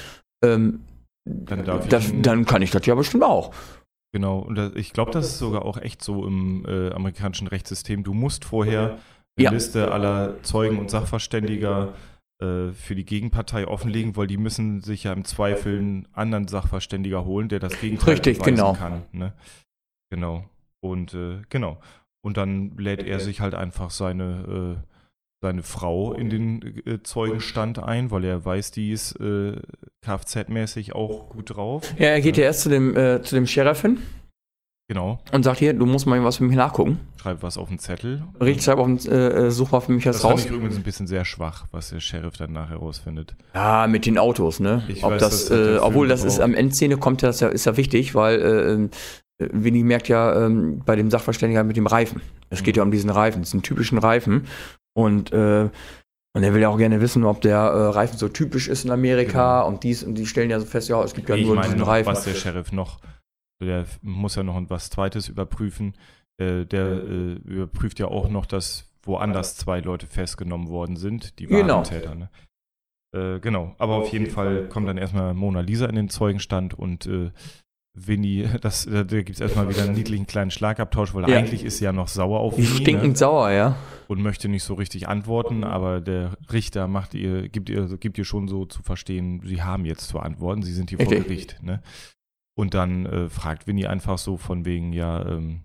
ähm, 0.44 0.82
Dann 1.28 1.66
das, 1.90 2.14
dann 2.22 2.46
kann 2.46 2.62
ich 2.62 2.70
das 2.70 2.86
ja 2.86 2.94
bestimmt 2.94 3.24
auch. 3.24 3.52
Genau, 4.14 4.38
und 4.40 4.56
das, 4.56 4.74
ich 4.76 4.94
glaube, 4.94 5.10
das 5.10 5.26
ist 5.26 5.40
sogar 5.40 5.66
auch 5.66 5.78
echt 5.82 6.04
so 6.04 6.26
im 6.26 6.64
äh, 6.68 6.92
amerikanischen 6.92 7.48
Rechtssystem. 7.48 8.04
Du 8.04 8.14
musst 8.14 8.46
vorher 8.46 8.92
eine 9.38 9.44
Ja. 9.44 9.50
Liste 9.52 9.92
aller 9.92 10.36
Zeugen 10.44 10.78
und 10.78 10.92
Sachverständiger 10.92 11.94
äh, 12.42 12.72
für 12.72 12.96
die 12.96 13.06
Gegenpartei 13.06 13.68
offenlegen, 13.68 14.16
weil 14.16 14.28
die 14.28 14.38
müssen 14.38 14.82
sich 14.82 15.04
ja 15.04 15.14
im 15.14 15.24
Zweifel 15.24 15.78
einen 15.78 16.08
anderen 16.12 16.48
Sachverständiger 16.48 17.24
holen, 17.26 17.48
der 17.48 17.60
das 17.60 17.80
Gegenteil 17.80 18.16
Richtig, 18.16 18.40
beweisen 18.40 18.56
genau. 18.56 18.74
kann. 18.74 19.04
Ne? 19.12 19.34
Genau. 20.10 20.50
Und 20.82 21.14
äh, 21.14 21.42
genau. 21.50 21.80
Und 22.22 22.38
dann 22.38 22.76
lädt 22.78 23.04
er 23.04 23.20
sich 23.20 23.40
halt 23.40 23.54
einfach 23.54 23.90
seine, 23.90 24.78
äh, 24.82 24.88
seine 25.42 25.64
Frau 25.64 26.14
in 26.14 26.30
den 26.30 26.82
äh, 26.86 27.04
Zeugenstand 27.04 27.80
ein, 27.80 28.12
weil 28.12 28.24
er 28.26 28.44
weiß, 28.44 28.72
die 28.72 28.92
ist 28.92 29.20
äh, 29.20 29.62
Kfz-mäßig 30.04 30.94
auch 30.94 31.30
gut 31.30 31.56
drauf. 31.56 31.94
Ja, 31.98 32.08
er 32.08 32.22
geht 32.22 32.38
ja 32.38 32.44
erst 32.46 32.62
zu 32.62 32.70
dem, 32.70 32.98
äh, 32.98 33.22
zu 33.22 33.36
dem 33.36 33.48
Sheriff 33.48 33.82
hin 33.82 34.00
Genau. 34.88 35.20
und 35.32 35.42
sagt 35.44 35.58
hier, 35.58 35.74
du 35.74 35.88
musst 35.88 36.06
mal 36.06 36.24
was 36.24 36.38
für 36.38 36.44
mich 36.44 36.56
nachgucken. 36.56 37.00
Schreibt 37.20 37.42
was 37.42 37.58
auf 37.58 37.70
den 37.70 37.80
Zettel. 37.80 38.24
Richtig, 38.40 38.64
schreib 38.66 38.78
auf 38.78 38.86
den, 38.86 39.00
äh, 39.12 39.48
äh, 39.48 39.52
such 39.52 39.72
mal 39.72 39.80
für 39.80 39.92
mich 39.92 40.04
Das 40.04 40.22
fand 40.22 40.36
raus. 40.36 40.46
ich 40.46 40.52
übrigens 40.52 40.76
ein 40.76 40.84
bisschen 40.84 41.08
sehr 41.08 41.26
schwach, 41.26 41.66
was 41.72 41.90
der 41.90 42.00
Sheriff 42.00 42.38
dann 42.38 42.54
nachher 42.54 42.78
rausfindet. 42.78 43.36
Ja, 43.56 43.88
mit 43.88 44.06
den 44.06 44.20
Autos, 44.20 44.60
ne? 44.60 44.84
Ich 44.88 45.04
Ob 45.04 45.14
weiß, 45.14 45.22
das, 45.22 45.46
das 45.48 45.58
äh, 45.58 45.78
obwohl 45.80 46.08
das 46.08 46.24
ist 46.24 46.40
am 46.40 46.54
Endszene 46.54 46.98
kommt 46.98 47.24
das 47.24 47.40
ja, 47.40 47.48
ist 47.48 47.66
ja 47.66 47.78
wichtig, 47.78 48.14
weil 48.14 48.40
äh, 48.40 48.74
ähm, 48.74 48.90
äh, 49.42 49.48
Winnie 49.52 49.84
merkt 49.84 50.08
ja 50.08 50.46
ähm, 50.46 50.84
bei 50.86 50.96
dem 50.96 51.10
Sachverständiger 51.10 51.64
mit 51.64 51.78
dem 51.78 51.88
Reifen. 51.88 52.22
Es 52.52 52.62
geht 52.62 52.76
Mhm. 52.76 52.78
ja 52.80 52.84
um 52.84 52.92
diesen 52.92 53.10
Reifen, 53.10 53.42
diesen 53.42 53.64
typischen 53.64 53.98
Reifen. 53.98 54.46
Und, 54.94 55.34
äh, 55.34 55.68
und 56.36 56.44
er 56.44 56.54
will 56.54 56.62
ja 56.62 56.70
auch 56.70 56.78
gerne 56.78 57.02
wissen, 57.02 57.24
ob 57.26 57.42
der 57.42 57.58
äh, 57.58 57.88
Reifen 57.88 58.20
so 58.20 58.28
typisch 58.30 58.68
ist 58.68 58.86
in 58.86 58.92
Amerika 58.92 59.62
und 59.64 59.84
dies 59.84 60.04
und 60.04 60.14
die 60.16 60.28
stellen 60.28 60.52
ja 60.52 60.60
so 60.60 60.66
fest, 60.68 60.90
ja, 60.90 61.04
es 61.04 61.16
gibt 61.16 61.28
ja 61.28 61.36
ich 61.36 61.46
nur 61.48 61.56
meine 61.56 61.70
diesen 61.70 61.80
noch, 61.80 61.88
Reifen. 61.88 62.06
was 62.12 62.24
der 62.24 62.36
Sheriff 62.36 62.72
noch, 62.72 63.00
der 63.62 63.86
muss 64.02 64.36
ja 64.36 64.44
noch 64.44 64.62
was 64.70 64.90
Zweites 64.90 65.28
überprüfen. 65.30 65.94
Äh, 66.38 66.66
der 66.66 66.86
äh, 66.86 67.34
überprüft 67.46 68.00
ja 68.00 68.08
auch 68.08 68.30
noch, 68.30 68.46
dass 68.46 68.92
woanders 69.04 69.56
zwei 69.56 69.80
Leute 69.80 70.08
festgenommen 70.08 70.68
worden 70.68 70.96
sind, 70.98 71.40
die 71.40 71.50
wahren 71.50 71.62
Genau. 71.62 71.84
Täter. 71.84 72.16
Ne? 72.16 72.30
Äh, 73.16 73.40
genau, 73.40 73.76
aber 73.78 73.96
auf 73.96 74.12
jeden 74.12 74.28
Fall 74.30 74.68
kommt 74.68 74.88
dann 74.90 74.98
erstmal 74.98 75.34
Mona 75.34 75.62
Lisa 75.62 75.86
in 75.86 75.96
den 75.96 76.10
Zeugenstand 76.10 76.74
und 76.74 77.06
äh, 77.06 77.32
Winnie, 77.98 78.50
das, 78.62 78.86
da 78.92 79.04
gibt 79.04 79.30
es 79.30 79.40
erstmal 79.40 79.70
wieder 79.70 79.84
einen 79.84 79.94
niedlichen 79.96 80.28
kleinen 80.28 80.52
Schlagabtausch, 80.52 81.14
weil 81.14 81.30
Ja. 81.30 81.38
eigentlich 81.38 81.64
ist 81.64 81.78
sie 81.78 81.86
ja 81.86 81.94
noch 81.94 82.10
sauer 82.10 82.42
auf 82.42 82.58
Winnie 82.58 82.68
Stinkend 82.68 83.12
ne? 83.14 83.16
sauer, 83.16 83.52
ja. 83.52 83.78
und 84.10 84.22
möchte 84.22 84.50
nicht 84.50 84.64
so 84.64 84.74
richtig 84.74 85.08
antworten, 85.08 85.64
aber 85.64 86.02
der 86.02 86.32
Richter 86.52 86.90
macht 86.90 87.14
ihr, 87.14 87.48
gibt 87.48 87.70
ihr, 87.70 87.98
gibt 87.98 88.18
ihr 88.18 88.26
schon 88.26 88.50
so 88.50 88.66
zu 88.66 88.82
verstehen, 88.84 89.42
sie 89.46 89.62
haben 89.64 89.86
jetzt 89.86 90.10
zu 90.10 90.20
antworten, 90.20 90.64
sie 90.64 90.74
sind 90.74 90.90
hier 90.90 91.00
vor 91.00 91.10
Richtig. 91.10 91.28
Gericht. 91.28 91.64
Ne? 91.64 91.82
Und 92.58 92.74
dann 92.74 93.06
äh, 93.06 93.30
fragt 93.30 93.68
Winnie 93.68 93.88
einfach 93.88 94.18
so 94.18 94.38
von 94.38 94.66
wegen, 94.66 94.94
ja, 94.94 95.26
ähm, 95.26 95.62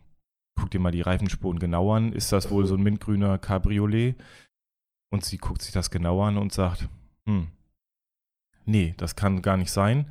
guck 0.59 0.71
dir 0.71 0.81
mal 0.81 0.91
die 0.91 1.03
Reifenspuren 1.03 1.59
genau 1.59 1.95
an, 1.95 2.13
ist 2.13 2.33
das 2.33 2.51
wohl 2.51 2.67
so 2.67 2.75
ein 2.75 2.83
mintgrüner 2.83 3.39
Cabriolet? 3.39 4.17
Und 5.13 5.25
sie 5.25 5.39
guckt 5.39 5.63
sich 5.63 5.73
das 5.73 5.91
genau 5.91 6.23
an 6.23 6.37
und 6.37 6.53
sagt, 6.53 6.89
hm, 7.29 7.49
nee, 8.67 8.95
das 8.97 9.17
kann 9.17 9.43
gar 9.43 9.57
nicht 9.57 9.71
sein, 9.71 10.11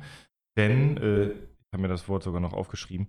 denn, 0.56 0.96
äh, 0.98 1.30
ich 1.30 1.72
habe 1.72 1.82
mir 1.82 1.88
das 1.88 2.08
Wort 2.08 2.22
sogar 2.22 2.40
noch 2.40 2.52
aufgeschrieben, 2.52 3.08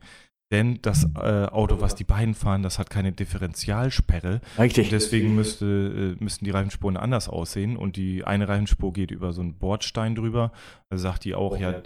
denn 0.52 0.80
das 0.81 1.07
äh, 1.15 1.45
Auto, 1.45 1.80
was 1.80 1.95
die 1.95 2.03
beiden 2.03 2.34
fahren, 2.34 2.61
das 2.61 2.77
hat 2.77 2.89
keine 2.89 3.14
Differentialsperre. 3.14 4.41
Richtig. 4.60 4.88
Und 4.88 4.91
deswegen 4.91 5.34
müsste, 5.34 6.18
äh, 6.19 6.23
müssten 6.23 6.43
die 6.43 6.52
Reifenspuren 6.52 6.98
anders 6.98 7.30
aussehen. 7.30 7.77
Und 7.77 7.95
die 7.95 8.26
eine 8.26 8.49
Reifenspur 8.49 8.91
geht 8.91 9.11
über 9.11 9.31
so 9.31 9.41
einen 9.41 9.57
Bordstein 9.57 10.14
drüber. 10.14 10.52
Da 10.89 10.98
sagt 10.98 11.23
die 11.23 11.35
auch, 11.35 11.57
ja, 11.57 11.81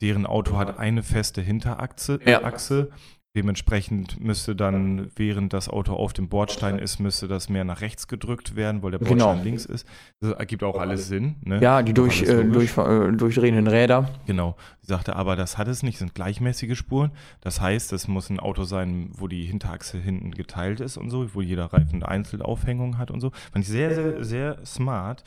deren 0.00 0.26
Auto 0.26 0.56
hat 0.56 0.78
eine 0.78 1.02
feste 1.02 1.40
Hinterachse. 1.42 2.20
Ja. 2.24 2.44
Achse. 2.44 2.90
Dementsprechend 3.36 4.18
müsste 4.18 4.56
dann, 4.56 5.10
während 5.14 5.52
das 5.52 5.68
Auto 5.68 5.92
auf 5.92 6.12
dem 6.12 6.28
Bordstein 6.28 6.78
ist, 6.78 6.98
müsste 6.98 7.28
das 7.28 7.48
mehr 7.48 7.62
nach 7.62 7.82
rechts 7.82 8.08
gedrückt 8.08 8.56
werden, 8.56 8.82
weil 8.82 8.90
der 8.90 8.98
Genau. 9.00 9.26
Bordstein 9.26 9.44
links 9.44 9.64
ist. 9.64 9.86
Das 10.20 10.32
ergibt 10.32 10.64
auch 10.64 10.76
alles 10.80 11.06
Sinn. 11.08 11.36
Ne? 11.44 11.60
Ja, 11.62 11.82
die 11.82 11.92
durch, 11.92 12.22
äh, 12.22 12.42
durch, 12.44 12.76
äh, 12.78 13.12
durchdrehenden 13.12 13.66
Räder. 13.68 14.08
Genau. 14.26 14.56
Sie 14.80 14.88
sagte, 14.88 15.14
aber 15.14 15.36
das 15.36 15.56
hat 15.58 15.68
es 15.68 15.82
nicht, 15.84 15.98
sind 15.98 16.14
gleichmäßige 16.14 16.76
Spuren. 16.76 17.12
Das 17.40 17.60
heißt, 17.60 17.92
es 17.92 18.08
muss 18.08 18.28
ein 18.30 18.40
Auto 18.40 18.64
sein, 18.64 19.10
wo 19.12 19.28
die 19.28 19.44
Hinterachse 19.44 19.98
hinten 19.98 20.32
geteilt 20.32 20.80
ist 20.80 20.96
und 20.96 21.10
so, 21.10 21.32
wo 21.34 21.40
jeder 21.42 21.66
Reifen 21.66 21.96
eine 22.02 22.08
Einzelaufhängung 22.08 22.98
hat 22.98 23.10
und 23.12 23.20
so. 23.20 23.30
Fand 23.52 23.64
ich 23.64 23.70
sehr, 23.70 23.94
sehr, 23.94 24.24
sehr 24.24 24.66
smart, 24.66 25.22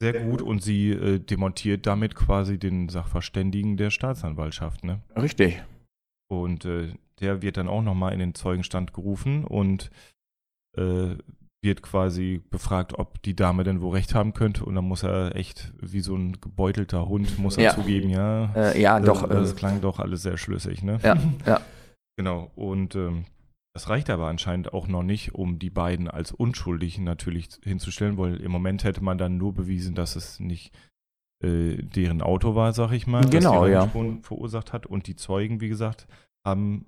sehr 0.00 0.12
gut 0.24 0.42
und 0.42 0.62
sie 0.62 0.90
äh, 0.90 1.18
demontiert 1.18 1.86
damit 1.86 2.14
quasi 2.14 2.58
den 2.58 2.88
Sachverständigen 2.88 3.76
der 3.76 3.90
Staatsanwaltschaft. 3.90 4.84
Ne? 4.84 5.00
Richtig. 5.16 5.62
Und 6.28 6.64
äh, 6.64 6.92
der 7.20 7.40
wird 7.42 7.56
dann 7.56 7.68
auch 7.68 7.82
nochmal 7.82 8.12
in 8.12 8.18
den 8.18 8.34
Zeugenstand 8.34 8.92
gerufen 8.92 9.44
und 9.44 9.90
äh, 10.76 11.14
wird 11.64 11.82
quasi 11.82 12.42
befragt, 12.50 12.92
ob 12.98 13.22
die 13.22 13.34
Dame 13.34 13.64
denn 13.64 13.80
wo 13.80 13.88
recht 13.88 14.14
haben 14.14 14.34
könnte. 14.34 14.64
Und 14.64 14.74
dann 14.74 14.84
muss 14.84 15.02
er 15.02 15.34
echt 15.34 15.72
wie 15.80 16.00
so 16.00 16.14
ein 16.14 16.40
gebeutelter 16.40 17.08
Hund, 17.08 17.38
muss 17.38 17.56
er 17.56 17.64
Ja. 17.64 17.74
zugeben, 17.74 18.10
ja. 18.10 18.52
Äh, 18.54 18.80
ja, 18.80 19.00
Das- 19.00 19.06
doch. 19.22 19.28
Das 19.28 19.52
Äh, 19.52 19.56
klang 19.56 19.80
doch 19.80 19.98
alles 19.98 20.22
sehr 20.22 20.36
schlüssig, 20.36 20.82
ne? 20.82 20.98
ja, 21.02 21.16
ja. 21.46 21.60
Genau. 22.18 22.50
Und 22.54 22.94
ähm, 22.94 23.24
das 23.76 23.90
reicht 23.90 24.08
aber 24.08 24.28
anscheinend 24.28 24.72
auch 24.72 24.88
noch 24.88 25.02
nicht, 25.02 25.34
um 25.34 25.58
die 25.58 25.68
beiden 25.68 26.08
als 26.08 26.32
unschuldig 26.32 26.96
natürlich 26.96 27.48
hinzustellen, 27.62 28.16
weil 28.16 28.36
im 28.38 28.50
Moment 28.50 28.84
hätte 28.84 29.04
man 29.04 29.18
dann 29.18 29.36
nur 29.36 29.52
bewiesen, 29.52 29.94
dass 29.94 30.16
es 30.16 30.40
nicht 30.40 30.74
äh, 31.44 31.76
deren 31.82 32.22
Auto 32.22 32.54
war, 32.54 32.72
sag 32.72 32.92
ich 32.92 33.06
mal, 33.06 33.28
Genau, 33.28 33.66
das 33.68 33.92
die 33.92 33.98
ja. 33.98 34.18
Verursacht 34.22 34.72
hat. 34.72 34.86
Und 34.86 35.08
die 35.08 35.14
Zeugen, 35.14 35.60
wie 35.60 35.68
gesagt, 35.68 36.08
haben, 36.42 36.86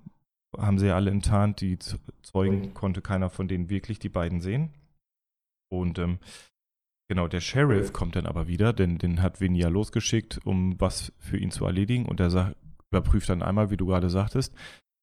haben 0.57 0.79
sie 0.79 0.87
ja 0.87 0.95
alle 0.95 1.11
enttarnt. 1.11 1.61
Die 1.61 1.77
Zeugen 1.77 2.73
konnte 2.73 3.03
keiner 3.03 3.29
von 3.29 3.47
denen 3.47 3.69
wirklich 3.69 3.99
die 3.99 4.09
beiden 4.09 4.41
sehen. 4.41 4.73
Und 5.71 5.99
ähm, 5.99 6.17
genau, 7.07 7.27
der 7.27 7.41
Sheriff 7.41 7.93
kommt 7.93 8.15
dann 8.15 8.25
aber 8.25 8.47
wieder, 8.47 8.73
denn 8.73 8.97
den 8.97 9.21
hat 9.21 9.39
Vinny 9.39 9.59
ja 9.59 9.69
losgeschickt, 9.69 10.39
um 10.43 10.81
was 10.81 11.13
für 11.19 11.37
ihn 11.37 11.51
zu 11.51 11.65
erledigen. 11.65 12.07
Und 12.07 12.19
er 12.19 12.31
sagt, 12.31 12.55
überprüft 12.89 13.29
dann 13.29 13.43
einmal, 13.43 13.69
wie 13.69 13.77
du 13.77 13.85
gerade 13.85 14.09
sagtest, 14.09 14.55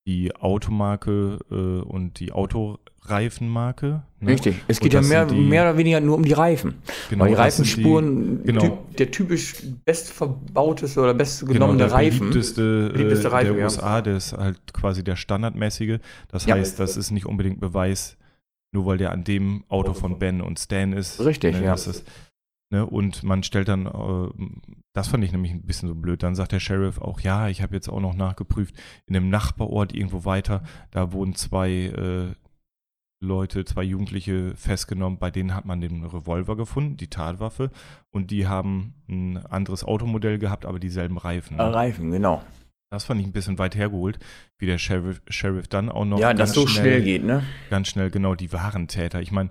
die 0.06 0.34
Automarke 0.36 1.38
äh, 1.50 1.54
und 1.54 2.20
die 2.20 2.30
Autoreifenmarke. 2.32 4.02
ne? 4.20 4.30
Richtig. 4.30 4.56
Es 4.68 4.78
geht 4.80 4.92
ja 4.94 5.02
mehr, 5.02 5.26
die- 5.26 5.34
mehr 5.34 5.62
oder 5.62 5.76
weniger 5.78 6.00
nur 6.00 6.16
um 6.16 6.24
die 6.24 6.32
Reifen. 6.32 6.74
Genau, 7.10 7.24
Weil 7.24 7.30
die 7.30 7.34
Reifenspuren, 7.36 8.44
genau. 8.44 8.60
typ, 8.62 8.96
der 8.98 9.10
typisch 9.10 9.54
bestverbauteste 9.84 11.00
oder 11.00 11.08
Genau, 11.12 11.18
bestgenommene 11.18 11.78
der 11.78 11.92
Reifen. 11.92 12.18
beliebteste, 12.30 12.90
Beliebteste 12.92 13.28
äh, 13.28 13.30
Reifen, 13.30 13.52
der 13.52 13.58
ja. 13.58 13.64
USA, 13.64 14.00
der 14.00 14.16
ist 14.16 14.32
halt 14.32 14.60
quasi 14.72 15.02
der 15.02 15.16
standardmäßige. 15.16 15.98
Das 16.28 16.46
Ja. 16.46 16.54
heißt, 16.54 16.78
das 16.78 16.96
ist 16.96 17.10
nicht 17.10 17.26
unbedingt 17.26 17.60
Beweis, 17.60 18.16
nur 18.72 18.86
weil 18.86 18.98
der 18.98 19.12
an 19.12 19.24
dem 19.24 19.64
Auto 19.68 19.92
von 19.94 20.18
Ben 20.18 20.40
und 20.40 20.58
Stan 20.58 20.92
ist. 20.92 21.18
Richtig, 21.24 21.56
ne, 21.56 21.64
ja. 21.64 21.70
das 21.72 21.86
ist, 21.86 22.04
ne, 22.70 22.86
und 22.86 23.22
man 23.22 23.43
stellt 23.43 23.68
dann, 23.68 23.86
äh, 23.86 24.47
das 24.93 25.09
fand 25.09 25.24
ich 25.24 25.32
nämlich 25.32 25.52
ein 25.52 25.62
bisschen 25.62 25.88
so 25.88 25.94
blöd, 25.94 26.22
dann 26.22 26.34
sagt 26.34 26.52
der 26.52 26.60
Sheriff 26.60 27.01
auch, 27.01 27.20
ja, 27.20 27.48
ich 27.48 27.62
habe 27.62 27.74
jetzt 27.74 27.88
auch 27.88 28.01
noch 28.01 28.14
nachgeprüft, 28.14 28.74
in 29.06 29.16
einem 29.16 29.28
Nachbarort 29.28 29.94
irgendwo 29.94 30.24
weiter, 30.24 30.62
da 30.90 31.12
wurden 31.12 31.34
zwei 31.34 31.70
äh, 31.70 32.34
Leute, 33.20 33.64
zwei 33.64 33.82
Jugendliche 33.82 34.55
festgenommen, 34.56 35.18
bei 35.18 35.30
denen 35.30 35.55
hat 35.55 35.64
man 35.64 35.80
den 35.80 36.05
Revolver 36.05 36.56
gefunden, 36.56 36.97
die 36.97 37.09
Tatwaffe, 37.09 37.70
und 38.10 38.30
die 38.30 38.47
haben 38.47 38.94
ein 39.09 39.38
anderes 39.47 39.84
Automodell 39.84 40.38
gehabt, 40.38 40.66
aber 40.66 40.78
dieselben 40.78 41.18
Reifen. 41.18 41.56
Ne? 41.56 41.74
Reifen, 41.74 42.10
genau. 42.10 42.43
Das 42.90 43.05
fand 43.05 43.20
ich 43.20 43.26
ein 43.26 43.32
bisschen 43.32 43.59
weit 43.59 43.74
hergeholt, 43.74 44.18
wie 44.59 44.66
der 44.66 44.78
Sheriff, 44.78 45.20
Sheriff 45.28 45.66
dann 45.66 45.90
auch 45.90 46.05
noch 46.05 46.20
ja, 46.20 46.32
dass 46.32 46.51
ganz 46.51 46.55
so 46.55 46.66
schnell 46.66 47.02
geht, 47.02 47.24
ne? 47.24 47.43
ganz 47.68 47.88
schnell 47.88 48.10
genau 48.10 48.34
die 48.34 48.52
wahren 48.52 48.86
Täter. 48.86 49.20
Ich 49.20 49.32
meine, 49.32 49.51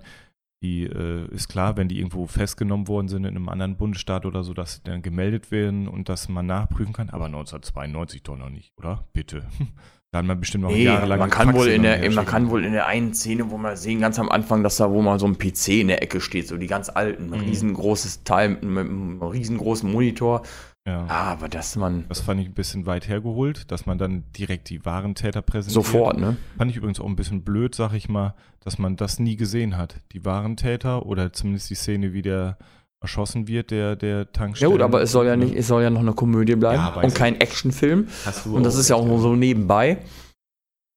die 0.62 0.84
äh, 0.84 1.26
ist 1.34 1.48
klar, 1.48 1.76
wenn 1.76 1.88
die 1.88 1.98
irgendwo 1.98 2.26
festgenommen 2.26 2.88
worden 2.88 3.08
sind 3.08 3.24
in 3.24 3.36
einem 3.36 3.48
anderen 3.48 3.76
Bundesstaat 3.76 4.24
oder 4.26 4.42
so, 4.42 4.54
dass 4.54 4.76
sie 4.76 4.80
dann 4.84 5.02
gemeldet 5.02 5.50
werden 5.50 5.86
und 5.86 6.08
dass 6.08 6.28
man 6.28 6.46
nachprüfen 6.46 6.92
kann. 6.92 7.10
Aber 7.10 7.26
1992 7.26 8.22
doch 8.22 8.36
noch 8.36 8.50
nicht, 8.50 8.72
oder? 8.76 9.04
Bitte. 9.12 9.44
Da 10.12 10.20
hat 10.20 10.26
man 10.26 10.38
bestimmt 10.38 10.62
noch 10.62 10.70
Nee, 10.70 10.84
jahrelang 10.84 11.18
man 11.18 11.30
kann, 11.30 11.52
wohl 11.52 11.66
in 11.66 11.82
der, 11.82 12.10
man 12.12 12.24
kann 12.24 12.48
wohl 12.48 12.64
in 12.64 12.72
der 12.72 12.86
einen 12.86 13.12
Szene, 13.12 13.50
wo 13.50 13.58
wir 13.58 13.76
sehen, 13.76 14.00
ganz 14.00 14.20
am 14.20 14.28
Anfang, 14.30 14.62
dass 14.62 14.76
da 14.76 14.88
wo 14.90 15.02
mal 15.02 15.18
so 15.18 15.26
ein 15.26 15.36
PC 15.36 15.80
in 15.80 15.88
der 15.88 16.00
Ecke 16.00 16.20
steht, 16.20 16.46
so 16.46 16.56
die 16.56 16.68
ganz 16.68 16.88
alten, 16.88 17.34
ein 17.34 17.40
Mhm. 17.40 17.46
riesengroßes 17.46 18.22
Teil 18.22 18.50
mit 18.50 18.62
einem 18.62 19.20
riesengroßen 19.20 19.90
Monitor. 19.90 20.42
Ja. 20.86 21.04
Ah, 21.08 21.32
aber 21.32 21.48
dass 21.48 21.74
man 21.76 22.04
Das 22.08 22.20
fand 22.20 22.40
ich 22.40 22.46
ein 22.46 22.54
bisschen 22.54 22.86
weit 22.86 23.08
hergeholt, 23.08 23.70
dass 23.72 23.86
man 23.86 23.98
dann 23.98 24.22
direkt 24.38 24.70
die 24.70 24.84
wahren 24.84 25.14
Täter 25.16 25.42
präsentiert. 25.42 25.84
sofort, 25.84 26.18
ne? 26.18 26.36
Fand 26.56 26.70
ich 26.70 26.76
übrigens 26.76 27.00
auch 27.00 27.06
ein 27.06 27.16
bisschen 27.16 27.42
blöd, 27.42 27.74
sag 27.74 27.92
ich 27.92 28.08
mal, 28.08 28.34
dass 28.60 28.78
man 28.78 28.94
das 28.96 29.18
nie 29.18 29.34
gesehen 29.36 29.76
hat. 29.76 29.96
Die 30.12 30.24
wahren 30.24 30.56
Täter 30.56 31.04
oder 31.06 31.32
zumindest 31.32 31.70
die 31.70 31.74
Szene, 31.74 32.12
wie 32.12 32.22
der 32.22 32.56
erschossen 33.02 33.46
wird, 33.48 33.72
der, 33.72 33.96
der 33.96 34.18
Ja 34.18 34.24
Tankstellen. 34.26 34.72
gut, 34.72 34.80
aber 34.80 35.02
es 35.02 35.12
soll 35.12 35.26
ja 35.26 35.36
nicht, 35.36 35.54
es 35.54 35.66
soll 35.66 35.82
ja 35.82 35.90
noch 35.90 36.00
eine 36.00 36.12
Komödie 36.14 36.54
bleiben 36.56 36.80
Ja, 36.82 36.94
und 37.02 37.14
kein 37.14 37.40
Actionfilm. 37.40 38.06
Und 38.50 38.62
das 38.64 38.76
ist 38.76 38.88
ja 38.88 38.96
auch 38.96 39.04
nur 39.06 39.18
so 39.18 39.34
nebenbei. 39.34 39.98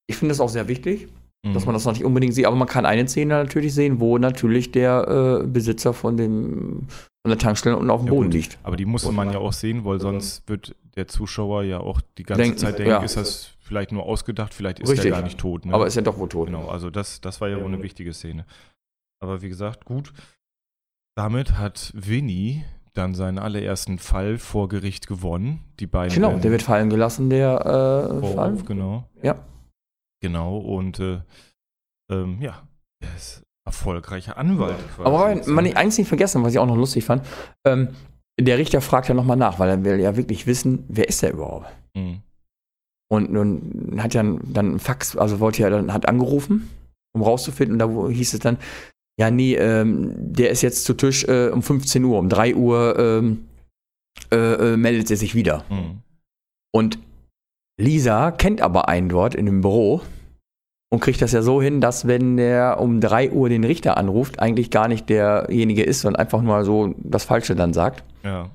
Ich 0.07 0.16
finde 0.18 0.32
das 0.34 0.40
auch 0.40 0.49
sehr 0.49 0.68
wichtig, 0.68 1.07
Mhm. 1.45 1.53
dass 1.53 1.66
man 1.66 1.74
das 1.74 1.86
noch 1.86 1.94
nicht 1.94 2.03
unbedingt 2.03 2.34
sieht, 2.34 2.45
aber 2.45 2.56
man 2.57 2.68
kann 2.68 2.86
eine 2.86 3.07
Szene 3.07 3.36
natürlich 3.36 3.74
sehen, 3.74 3.99
wo 4.02 4.18
natürlich 4.18 4.72
der 4.72 5.41
äh, 5.44 5.48
Besitzer 5.48 5.94
von 5.94 6.18
dem 6.18 6.88
von 7.22 7.30
der 7.30 7.38
Tankstelle 7.38 7.76
unten 7.78 7.90
auf 7.90 8.02
dem 8.02 8.08
Ja, 8.08 8.14
Boden 8.14 8.26
gut. 8.28 8.34
liegt. 8.34 8.60
Aber 8.64 8.78
die 8.78 8.86
musste 8.86 9.12
man 9.12 9.32
ja 9.32 9.40
auch 9.40 9.54
sehen, 9.54 9.84
weil 9.86 10.00
sonst 10.00 10.48
wird 10.48 10.76
der 10.96 11.08
Zuschauer 11.08 11.64
ja 11.64 11.80
auch 11.80 12.02
die 12.18 12.24
ganze 12.24 12.44
Denken, 12.44 12.58
Zeit 12.58 12.78
denken, 12.80 12.91
ja. 12.91 13.04
ist 13.04 13.18
das 13.18 13.52
vielleicht 13.60 13.91
nur 13.91 14.04
ausgedacht, 14.04 14.54
vielleicht 14.54 14.80
ist 14.80 14.90
Richtig. 14.90 15.12
er 15.12 15.18
gar 15.18 15.24
nicht 15.24 15.38
tot. 15.38 15.66
Ne? 15.66 15.74
Aber 15.74 15.86
ist 15.86 15.96
ja 15.96 16.02
doch 16.02 16.18
wohl 16.18 16.30
tot. 16.30 16.48
genau, 16.48 16.68
also 16.70 16.90
das, 16.90 17.22
das 17.22 17.41
war 17.41 17.50
ja 17.50 17.58
wohl 17.58 17.66
eine 17.66 17.82
wichtige 17.84 18.14
Szene. 18.14 18.46
Aber 19.22 19.41
wie 19.41 19.50
gesagt, 19.50 19.86
gut. 19.86 20.14
Damit 21.16 21.58
hat 21.58 21.91
Winnie 21.94 22.64
dann 22.94 23.14
seinen 23.14 23.38
allerersten 23.38 24.00
Fall 24.00 24.38
vor 24.38 24.70
Gericht 24.70 25.08
gewonnen. 25.08 25.64
Die 25.80 25.88
beiden 25.88 26.16
Genau, 26.16 26.38
der 26.38 26.52
wird 26.52 26.62
fallen 26.62 26.90
gelassen, 26.90 27.30
der 27.30 27.60
äh, 27.62 28.20
Vorwurf, 28.22 28.36
Fall. 28.36 28.56
genau. 28.66 29.10
Ja. 29.22 29.46
Genau, 30.22 30.58
und 30.58 31.00
äh, 31.00 31.22
ähm, 32.10 32.41
ja, 32.41 32.64
er 33.02 33.16
ist 33.16 33.44
erfolgreicher 33.70 34.38
Anwalt. 34.38 34.78
quasi 34.96 35.04
Aber 35.04 35.52
man 35.52 35.64
nicht, 35.64 35.78
eins 35.78 35.98
nicht 35.98 36.08
vergessen, 36.08 36.44
was 36.44 36.54
ich 36.54 36.60
auch 36.60 36.66
noch 36.66 36.76
lustig 36.76 37.06
fand. 37.06 37.26
Ähm, 37.66 37.90
der 38.40 38.58
Richter 38.58 38.82
fragt 38.82 39.08
ja 39.08 39.14
nochmal 39.14 39.38
nach, 39.38 39.60
weil 39.60 39.70
er 39.70 39.84
will 39.84 40.00
ja 40.00 40.16
wirklich 40.16 40.48
wissen, 40.48 40.86
wer 40.88 41.08
ist 41.08 41.22
der 41.22 41.34
überhaupt? 41.34 41.68
Mhm. 41.96 42.22
Und 43.12 43.32
nun 43.32 44.00
hat 44.02 44.14
ja 44.14 44.24
dann 44.24 44.76
ein 44.76 44.80
Fax, 44.80 45.16
also 45.18 45.40
wollte 45.40 45.62
ja 45.62 45.70
dann, 45.70 45.94
hat 45.94 46.08
angerufen, 46.08 46.70
um 47.14 47.22
rauszufinden, 47.22 47.82
und 47.82 48.08
da 48.08 48.10
hieß 48.10 48.34
es 48.34 48.40
dann, 48.40 48.58
ja, 49.20 49.30
nee, 49.30 49.56
ähm, 49.56 50.14
der 50.18 50.52
ist 50.52 50.62
jetzt 50.62 50.86
zu 50.86 50.94
Tisch 50.94 51.26
äh, 51.26 51.50
um 51.50 51.62
15 51.62 52.04
Uhr, 52.06 52.18
um 52.18 52.30
3 52.30 52.56
Uhr 52.56 52.98
ähm, 52.98 53.48
äh, 54.32 54.74
äh, 54.74 54.78
meldet 54.78 55.12
er 55.12 55.18
sich 55.18 55.36
wieder. 55.36 55.66
Mhm. 55.70 56.02
Und 56.72 57.00
Lisa 57.80 58.32
kennt 58.32 58.62
aber 58.62 58.88
einen 58.88 59.10
dort 59.10 59.36
in 59.36 59.46
dem 59.46 59.62
Büro 59.62 60.02
und 60.90 60.99
kriegt 61.02 61.22
das 61.22 61.32
ja 61.32 61.41
so 61.41 61.61
hin, 61.61 61.82
dass 61.82 62.07
wenn 62.07 62.38
der 62.38 62.80
um 62.80 62.99
3 62.99 63.32
Uhr 63.32 63.49
den 63.49 63.64
Richter 63.64 63.98
anruft, 63.98 64.40
eigentlich 64.40 64.72
gar 64.72 64.88
nicht 64.88 65.07
derjenige 65.10 65.84
ist, 65.84 66.02
sondern 66.02 66.20
einfach 66.20 66.41
nur 66.41 66.66
so 66.66 66.95
das 66.98 67.24
Falsche 67.24 67.56
dann 67.56 67.74
sagt. 67.74 68.03
Ja. 68.24 68.49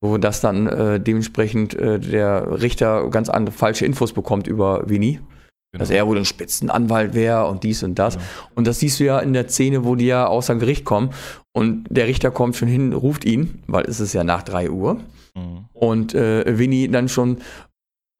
Wo 0.00 0.18
das 0.18 0.40
dann 0.40 0.66
äh, 0.66 1.00
dementsprechend 1.00 1.74
äh, 1.74 1.98
der 1.98 2.60
Richter 2.60 3.08
ganz 3.10 3.28
andere 3.28 3.54
falsche 3.54 3.84
Infos 3.84 4.12
bekommt 4.12 4.46
über 4.46 4.88
Winnie. 4.88 5.20
Genau. 5.72 5.80
Dass 5.80 5.90
er 5.90 6.06
wohl 6.06 6.18
ein 6.18 6.24
Spitzenanwalt 6.24 7.14
wäre 7.14 7.46
und 7.46 7.62
dies 7.62 7.82
und 7.82 7.98
das. 7.98 8.14
Genau. 8.14 8.26
Und 8.56 8.66
das 8.66 8.78
siehst 8.78 9.00
du 9.00 9.04
ja 9.04 9.18
in 9.20 9.32
der 9.32 9.48
Szene, 9.48 9.84
wo 9.84 9.94
die 9.94 10.06
ja 10.06 10.26
außer 10.26 10.54
Gericht 10.56 10.84
kommen. 10.84 11.10
Und 11.52 11.86
der 11.88 12.06
Richter 12.06 12.30
kommt 12.30 12.56
schon 12.56 12.68
hin, 12.68 12.92
ruft 12.92 13.24
ihn, 13.24 13.62
weil 13.66 13.84
es 13.84 13.98
ist 13.98 14.12
ja 14.12 14.22
nach 14.22 14.42
3 14.42 14.70
Uhr. 14.70 14.94
Mhm. 15.34 15.64
Und 15.72 16.14
äh, 16.14 16.58
Winnie 16.58 16.88
dann 16.88 17.08
schon 17.08 17.38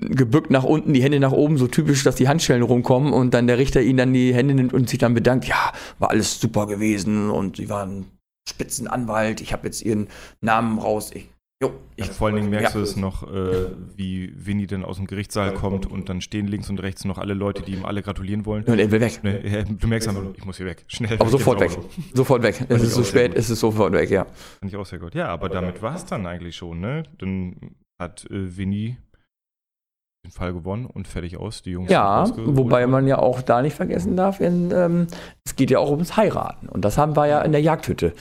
gebückt 0.08 0.50
nach 0.50 0.64
unten, 0.64 0.92
die 0.92 1.02
Hände 1.02 1.20
nach 1.20 1.32
oben, 1.32 1.58
so 1.58 1.66
typisch, 1.66 2.02
dass 2.04 2.16
die 2.16 2.28
Handschellen 2.28 2.62
rumkommen 2.62 3.12
und 3.12 3.34
dann 3.34 3.46
der 3.46 3.58
Richter 3.58 3.82
ihnen 3.82 3.98
dann 3.98 4.12
die 4.12 4.34
Hände 4.34 4.54
nimmt 4.54 4.72
und 4.72 4.88
sich 4.88 4.98
dann 4.98 5.14
bedankt, 5.14 5.46
ja, 5.46 5.72
war 5.98 6.10
alles 6.10 6.40
super 6.40 6.66
gewesen 6.66 7.30
und 7.30 7.56
sie 7.56 7.68
waren 7.68 8.06
Spitzenanwalt, 8.48 9.40
ich 9.40 9.52
habe 9.52 9.66
jetzt 9.66 9.82
ihren 9.82 10.08
Namen 10.40 10.78
raus. 10.78 11.10
Ich, 11.14 11.28
jo, 11.62 11.72
ich, 11.96 12.06
Ja, 12.06 12.12
vor 12.12 12.26
allen 12.26 12.36
Dingen 12.36 12.50
merkst 12.50 12.74
ja. 12.74 12.80
du 12.80 12.84
es 12.84 12.96
noch, 12.96 13.22
äh, 13.32 13.66
wie 13.96 14.32
Winnie 14.36 14.66
dann 14.66 14.84
aus 14.84 14.96
dem 14.96 15.06
Gerichtssaal 15.06 15.54
kommt 15.54 15.86
und 15.86 16.08
dann 16.08 16.20
stehen 16.20 16.48
links 16.48 16.68
und 16.68 16.82
rechts 16.82 17.04
noch 17.04 17.18
alle 17.18 17.34
Leute, 17.34 17.62
die 17.62 17.72
ihm 17.72 17.84
alle 17.84 18.02
gratulieren 18.02 18.44
wollen. 18.44 18.64
Und 18.64 18.78
er 18.78 18.90
will 18.90 19.00
weg. 19.00 19.20
Ja, 19.22 19.62
du 19.62 19.86
merkst 19.86 20.08
einfach, 20.08 20.24
ich 20.36 20.44
muss 20.44 20.56
hier 20.56 20.66
weg. 20.66 20.84
Schnell. 20.88 21.16
Aber 21.20 21.30
sofort 21.30 21.60
weg. 21.60 21.78
Sofort 22.14 22.42
weg. 22.42 22.66
Es 22.68 22.82
ist 22.82 22.94
so 22.94 23.04
spät, 23.04 23.32
es 23.34 23.48
ist 23.48 23.60
sofort 23.60 23.92
weg, 23.92 24.10
ja. 24.10 24.24
Fand 24.58 24.72
ich 24.72 24.76
auch 24.76 24.86
sehr 24.86 24.98
gut. 24.98 25.14
Ja, 25.14 25.28
aber 25.28 25.48
damit 25.48 25.82
war 25.82 25.94
es 25.94 26.04
dann 26.04 26.26
eigentlich 26.26 26.56
schon, 26.56 26.80
ne? 26.80 27.04
Dann 27.18 27.76
hat 28.00 28.24
äh, 28.30 28.56
Winnie 28.56 28.96
den 30.24 30.30
Fall 30.30 30.52
gewonnen 30.52 30.86
und 30.86 31.08
fertig 31.08 31.36
aus. 31.36 31.62
Die 31.62 31.70
Jungs 31.70 31.90
Ja, 31.90 32.24
wobei 32.36 32.86
man 32.86 33.06
ja 33.06 33.18
auch 33.18 33.42
da 33.42 33.60
nicht 33.60 33.74
vergessen 33.74 34.16
darf, 34.16 34.40
in, 34.40 34.70
ähm, 34.72 35.06
es 35.44 35.56
geht 35.56 35.70
ja 35.70 35.78
auch 35.80 35.90
ums 35.90 36.16
Heiraten. 36.16 36.68
Und 36.68 36.84
das 36.84 36.96
haben 36.96 37.16
wir 37.16 37.26
ja 37.26 37.42
in 37.42 37.52
der 37.52 37.60
Jagdhütte. 37.60 38.12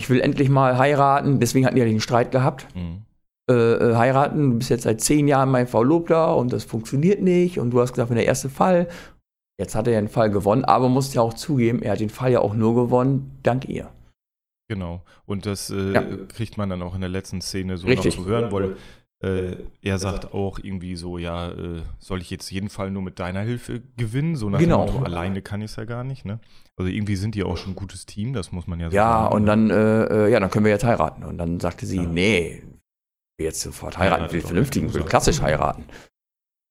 Ich 0.00 0.08
will 0.08 0.20
endlich 0.20 0.48
mal 0.48 0.78
heiraten, 0.78 1.40
deswegen 1.40 1.66
hatten 1.66 1.74
die 1.74 1.80
ja 1.82 1.88
den 1.88 2.00
Streit 2.00 2.30
gehabt. 2.30 2.68
Mhm. 2.76 3.02
Äh, 3.50 3.54
äh, 3.54 3.94
heiraten, 3.96 4.50
du 4.52 4.58
bist 4.58 4.70
jetzt 4.70 4.84
seit 4.84 5.00
zehn 5.00 5.26
Jahren 5.26 5.50
mein 5.50 5.66
Verlobter 5.66 6.36
und 6.36 6.52
das 6.52 6.62
funktioniert 6.64 7.20
nicht. 7.22 7.58
Und 7.58 7.70
du 7.70 7.80
hast 7.80 7.92
gesagt, 7.92 8.10
wenn 8.10 8.16
der 8.16 8.26
erste 8.26 8.48
Fall, 8.50 8.86
jetzt 9.58 9.74
hat 9.74 9.88
er 9.88 9.94
ja 9.94 10.00
den 10.00 10.08
Fall 10.08 10.30
gewonnen, 10.30 10.64
aber 10.64 10.88
muss 10.88 11.12
ja 11.14 11.22
auch 11.22 11.34
zugeben, 11.34 11.82
er 11.82 11.92
hat 11.92 12.00
den 12.00 12.10
Fall 12.10 12.30
ja 12.30 12.38
auch 12.40 12.54
nur 12.54 12.76
gewonnen, 12.76 13.36
dank 13.42 13.68
ihr. 13.68 13.88
Genau. 14.70 15.00
Und 15.26 15.46
das 15.46 15.70
äh, 15.70 15.94
Ja. 15.94 16.02
kriegt 16.28 16.58
man 16.58 16.68
dann 16.68 16.82
auch 16.82 16.94
in 16.94 17.00
der 17.00 17.08
letzten 17.10 17.40
Szene 17.40 17.78
so 17.78 17.86
Richtig. 17.88 18.16
noch 18.16 18.24
zu 18.24 18.30
hören, 18.30 18.52
weil 18.52 18.76
äh, 19.20 19.56
er 19.82 19.98
sagt 19.98 20.32
auch 20.32 20.58
irgendwie 20.60 20.94
so, 20.96 21.18
ja, 21.18 21.50
äh, 21.50 21.82
soll 21.98 22.20
ich 22.20 22.30
jetzt 22.30 22.50
jeden 22.50 22.68
Fall 22.68 22.90
nur 22.90 23.02
mit 23.02 23.18
deiner 23.18 23.40
Hilfe 23.40 23.82
gewinnen? 23.96 24.36
So 24.36 24.48
nach 24.48 24.60
Genau. 24.60 24.84
dem 24.86 24.94
Motto, 24.94 25.04
alleine 25.04 25.42
kann 25.42 25.60
ich 25.60 25.72
es 25.72 25.76
ja 25.76 25.84
gar 25.84 26.04
nicht, 26.04 26.24
ne? 26.24 26.38
Also 26.76 26.90
irgendwie 26.90 27.16
sind 27.16 27.34
die 27.34 27.42
auch 27.42 27.56
schon 27.56 27.72
ein 27.72 27.76
gutes 27.76 28.06
Team, 28.06 28.32
das 28.32 28.52
muss 28.52 28.66
man 28.68 28.78
ja 28.78 28.90
so 28.90 28.96
Ja, 28.96 29.22
sagen. 29.24 29.34
und 29.34 29.46
dann, 29.46 29.70
äh, 29.70 30.04
äh, 30.26 30.30
ja, 30.30 30.38
dann 30.38 30.50
können 30.50 30.64
wir 30.64 30.70
jetzt 30.72 30.84
heiraten. 30.84 31.24
Und 31.24 31.38
dann 31.38 31.58
sagte 31.58 31.84
sie, 31.86 31.96
Ja. 31.96 32.02
nee, 32.04 32.62
jetzt 33.40 33.60
sofort 33.60 33.98
heiraten, 33.98 34.26
ich 34.26 34.32
will 34.32 34.38
Heiratet 34.38 34.44
doch 34.44 34.48
vernünftig, 34.50 34.82
keinen 34.82 34.88
ich 34.90 34.94
will 34.94 35.04
klassisch 35.04 35.40
heiraten. 35.42 35.84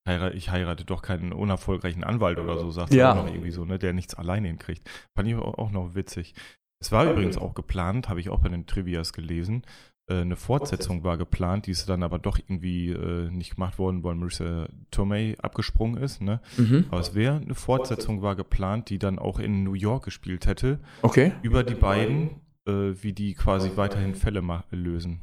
Heira- 0.08 0.34
ich 0.34 0.50
heirate 0.52 0.86
doch 0.86 1.02
keinen 1.02 1.34
unerfolgreichen 1.34 2.06
Anwalt 2.06 2.40
oder 2.40 2.58
so, 2.60 2.72
sagt 2.72 2.94
Ja. 2.94 3.12
er 3.12 3.20
auch 3.20 3.26
noch 3.26 3.34
irgendwie 3.34 3.52
so, 3.52 3.66
ne, 3.66 3.78
der 3.78 3.92
nichts 3.92 4.16
alleine 4.16 4.48
hinkriegt. 4.48 4.90
Fand 5.18 5.28
ich 5.28 5.36
auch 5.36 5.72
noch 5.72 5.96
witzig. 5.96 6.34
Es 6.82 6.94
war 6.94 7.12
übrigens 7.12 7.38
auch 7.38 7.56
geplant, 7.56 8.08
habe 8.08 8.22
ich 8.22 8.30
auch 8.30 8.40
bei 8.40 8.48
den 8.50 8.68
Trivias 8.68 9.12
gelesen. 9.12 9.64
Äh, 10.10 10.22
eine 10.22 10.36
Fortsetzung 10.36 11.04
war 11.04 11.18
geplant, 11.18 11.68
die 11.68 11.72
ist 11.72 11.88
dann 11.90 12.04
aber 12.04 12.20
doch 12.20 12.40
irgendwie 12.40 12.92
äh, 12.92 13.30
nicht 13.30 13.56
gemacht 13.56 13.78
worden, 13.78 14.04
weil 14.04 14.16
Marissa 14.16 14.68
Tomei 14.92 15.36
abgesprungen 15.42 16.02
ist. 16.02 16.22
Ne? 16.22 16.40
Mhm. 16.58 16.86
Aber 16.90 17.02
es 17.02 17.14
wäre 17.14 17.38
eine 17.38 17.56
Fortsetzung 17.56 18.22
war 18.22 18.36
geplant, 18.36 18.90
die 18.90 19.00
dann 19.00 19.20
auch 19.20 19.40
in 19.40 19.64
New 19.64 19.74
York 19.74 20.06
gespielt 20.06 20.48
hätte, 20.48 20.80
Okay. 21.02 21.34
über 21.42 21.64
die 21.64 21.76
beiden, 21.76 22.42
äh, 22.68 22.94
wie 23.02 23.14
die 23.14 23.34
quasi 23.34 23.72
weiterhin 23.76 24.16
Fälle 24.16 24.42
lösen. 24.72 25.20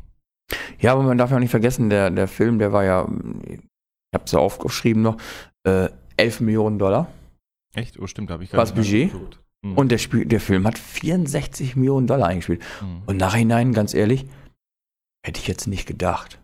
Ja, 0.79 0.93
aber 0.93 1.03
man 1.03 1.17
darf 1.17 1.31
ja 1.31 1.37
auch 1.37 1.41
nicht 1.41 1.51
vergessen, 1.51 1.89
der, 1.89 2.11
der 2.11 2.29
Film, 2.29 2.59
der 2.59 2.73
war 2.73 2.85
ja, 2.85 3.09
ich 3.49 3.61
habe 4.15 4.25
es 4.25 4.33
ja 4.33 4.39
aufgeschrieben 4.39 5.03
noch, 5.03 5.17
äh, 5.67 5.89
11 6.19 6.41
Millionen 6.41 6.79
Dollar. 6.79 7.09
Echt? 7.75 7.99
Oh, 7.99 8.07
stimmt, 8.07 8.29
da 8.31 8.35
habe 8.35 8.45
ich 8.45 8.53
Was 8.53 8.75
gar 8.75 8.81
nicht 8.81 9.13
Budget? 9.13 9.39
Mhm. 9.63 9.79
Und 9.79 9.91
der, 9.91 9.99
Spiel, 9.99 10.27
der 10.27 10.41
Film 10.41 10.67
hat 10.67 10.79
64 10.79 11.75
Millionen 11.75 12.07
Dollar 12.07 12.29
eingespielt. 12.29 12.63
Mhm. 12.83 13.03
Und 13.07 13.17
nachhinein, 13.17 13.73
ganz 13.73 13.95
ehrlich, 13.95 14.27
hätte 15.25 15.41
ich 15.41 15.47
jetzt 15.49 15.67
nicht 15.67 15.87
gedacht, 15.87 16.41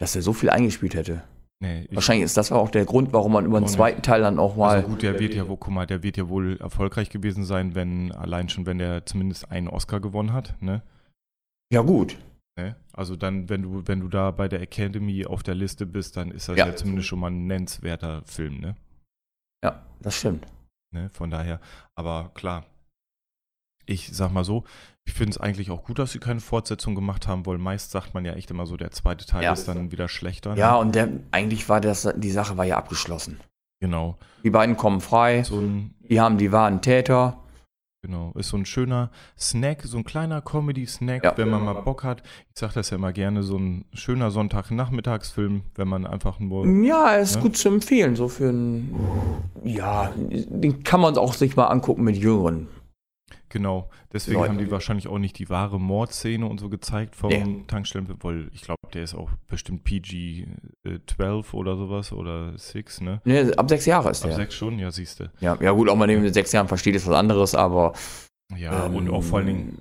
dass 0.00 0.14
er 0.16 0.22
so 0.22 0.32
viel 0.32 0.50
eingespielt 0.50 0.94
hätte. 0.94 1.22
Nee, 1.62 1.82
ich- 1.84 1.94
Wahrscheinlich 1.94 2.24
ist 2.24 2.36
das 2.38 2.52
auch 2.52 2.70
der 2.70 2.86
Grund, 2.86 3.12
warum 3.12 3.32
man 3.32 3.44
über 3.44 3.60
den 3.60 3.68
zweiten 3.68 4.00
Teil 4.02 4.22
dann 4.22 4.38
auch 4.38 4.56
mal. 4.56 4.76
Also 4.76 4.88
gut, 4.88 5.02
der 5.02 5.18
wird 5.18 5.34
ja 5.34 5.46
wohl, 5.46 5.58
guck 5.58 5.74
mal, 5.74 5.86
der 5.86 6.02
wird 6.02 6.16
ja 6.16 6.28
wohl 6.28 6.56
erfolgreich 6.58 7.10
gewesen 7.10 7.44
sein, 7.44 7.74
wenn, 7.74 8.12
allein 8.12 8.48
schon, 8.48 8.64
wenn 8.64 8.78
der 8.78 9.04
zumindest 9.04 9.50
einen 9.50 9.68
Oscar 9.68 10.00
gewonnen 10.00 10.32
hat, 10.32 10.54
ne? 10.62 10.82
ja, 11.72 11.82
gut. 11.82 12.16
ne? 12.58 12.76
Also 12.94 13.14
dann, 13.14 13.48
wenn 13.50 13.62
du, 13.62 13.86
wenn 13.86 14.00
du 14.00 14.08
da 14.08 14.30
bei 14.30 14.48
der 14.48 14.60
Academy 14.62 15.26
auf 15.26 15.42
der 15.42 15.54
Liste 15.54 15.84
bist, 15.86 16.16
dann 16.16 16.30
ist 16.30 16.48
das 16.48 16.56
ja, 16.56 16.66
Ja. 16.68 16.76
zumindest 16.76 17.08
schon 17.08 17.20
mal 17.20 17.30
ein 17.30 17.46
nennenswerter 17.46 18.22
Film, 18.24 18.58
ne? 18.58 18.76
Ja, 19.62 19.84
das 20.00 20.16
stimmt. 20.16 20.46
ne? 20.94 21.10
Von 21.10 21.30
daher, 21.30 21.60
aber 21.94 22.30
klar, 22.34 22.64
ich 23.84 24.08
sag 24.12 24.32
mal 24.32 24.44
so, 24.44 24.64
ich 25.10 25.14
finde 25.16 25.32
es 25.32 25.38
eigentlich 25.38 25.70
auch 25.72 25.82
gut, 25.84 25.98
dass 25.98 26.12
sie 26.12 26.20
keine 26.20 26.38
Fortsetzung 26.40 26.94
gemacht 26.94 27.26
haben, 27.26 27.44
weil 27.44 27.58
meist 27.58 27.90
sagt 27.90 28.14
man 28.14 28.24
ja 28.24 28.34
echt 28.34 28.50
immer 28.52 28.64
so, 28.66 28.76
der 28.76 28.92
zweite 28.92 29.26
Teil 29.26 29.42
Ja. 29.42 29.52
ist 29.52 29.66
dann 29.66 29.90
wieder 29.90 30.08
schlechter. 30.08 30.54
Ja, 30.56 30.72
ne? 30.74 30.78
und 30.78 30.94
der, 30.94 31.08
eigentlich 31.32 31.68
war 31.68 31.80
das, 31.80 32.08
die 32.16 32.30
Sache 32.30 32.56
war 32.56 32.64
ja 32.64 32.76
abgeschlossen. 32.76 33.40
Genau. 33.80 34.16
Die 34.44 34.50
beiden 34.50 34.76
kommen 34.76 35.00
frei, 35.00 35.42
So 35.42 35.58
ein, 35.58 35.94
die 36.08 36.20
haben 36.20 36.38
die 36.38 36.52
wahren 36.52 36.80
Täter. 36.80 37.38
Genau, 38.02 38.32
ist 38.38 38.48
so 38.48 38.56
ein 38.56 38.64
schöner 38.64 39.10
Snack, 39.38 39.82
so 39.84 39.98
ein 39.98 40.04
kleiner 40.04 40.40
Comedy-Snack, 40.40 41.22
Ja. 41.24 41.36
wenn 41.36 41.50
man 41.50 41.64
mal 41.64 41.74
Bock 41.82 42.02
hat. 42.04 42.22
Ich 42.54 42.58
sage 42.60 42.72
das 42.74 42.88
ja 42.90 42.96
immer 42.96 43.12
gerne, 43.12 43.42
so 43.42 43.58
ein 43.58 43.84
schöner 43.92 44.30
Sonntagnachmittagsfilm, 44.30 45.62
wenn 45.74 45.88
man 45.88 46.06
einfach 46.06 46.38
nur. 46.38 46.66
Ja, 46.66 47.16
ist 47.16 47.34
Ja. 47.34 47.40
gut 47.42 47.56
zu 47.58 47.68
empfehlen, 47.68 48.16
so 48.16 48.28
für 48.28 48.48
einen, 48.48 48.94
ja, 49.64 50.12
den 50.16 50.82
kann 50.84 51.00
man 51.00 51.18
auch 51.18 51.34
sich 51.34 51.56
mal 51.56 51.66
angucken 51.66 52.04
mit 52.04 52.16
Jüngeren. 52.16 52.68
Genau, 53.52 53.90
deswegen 54.12 54.38
Leute. 54.38 54.52
haben 54.52 54.58
die 54.58 54.70
wahrscheinlich 54.70 55.08
auch 55.08 55.18
nicht 55.18 55.38
die 55.38 55.50
wahre 55.50 55.78
Mordszene 55.80 56.46
und 56.46 56.58
so 56.60 56.68
gezeigt 56.68 57.16
vom 57.16 57.30
Nee. 57.30 57.64
Tankstellen, 57.66 58.08
weil 58.20 58.48
ich 58.54 58.62
glaube, 58.62 58.78
der 58.94 59.02
ist 59.02 59.14
auch 59.14 59.28
bestimmt 59.48 59.84
PG-12 59.84 61.52
oder 61.54 61.76
sowas 61.76 62.12
oder 62.12 62.56
6, 62.56 63.00
ne? 63.00 63.20
Ne, 63.24 63.52
ab 63.56 63.68
sechs 63.68 63.86
Jahre 63.86 64.10
ist 64.10 64.22
Ab 64.22 64.30
der. 64.30 64.36
6 64.36 64.54
schon, 64.54 64.78
ja, 64.78 64.90
siehste. 64.90 65.32
Ja, 65.40 65.56
ja 65.60 65.72
gut, 65.72 65.88
auch 65.88 65.96
man 65.96 66.08
den 66.08 66.22
mit 66.22 66.32
sechs 66.34 66.52
Jahren 66.52 66.68
versteht, 66.68 66.94
ist 66.94 67.06
was 67.06 67.14
anderes, 67.16 67.54
aber 67.54 67.92
Ja, 68.56 68.86
ähm, 68.86 68.94
und 68.94 69.10
auch 69.10 69.22
vor 69.22 69.38
allen 69.38 69.48
Dingen, 69.48 69.78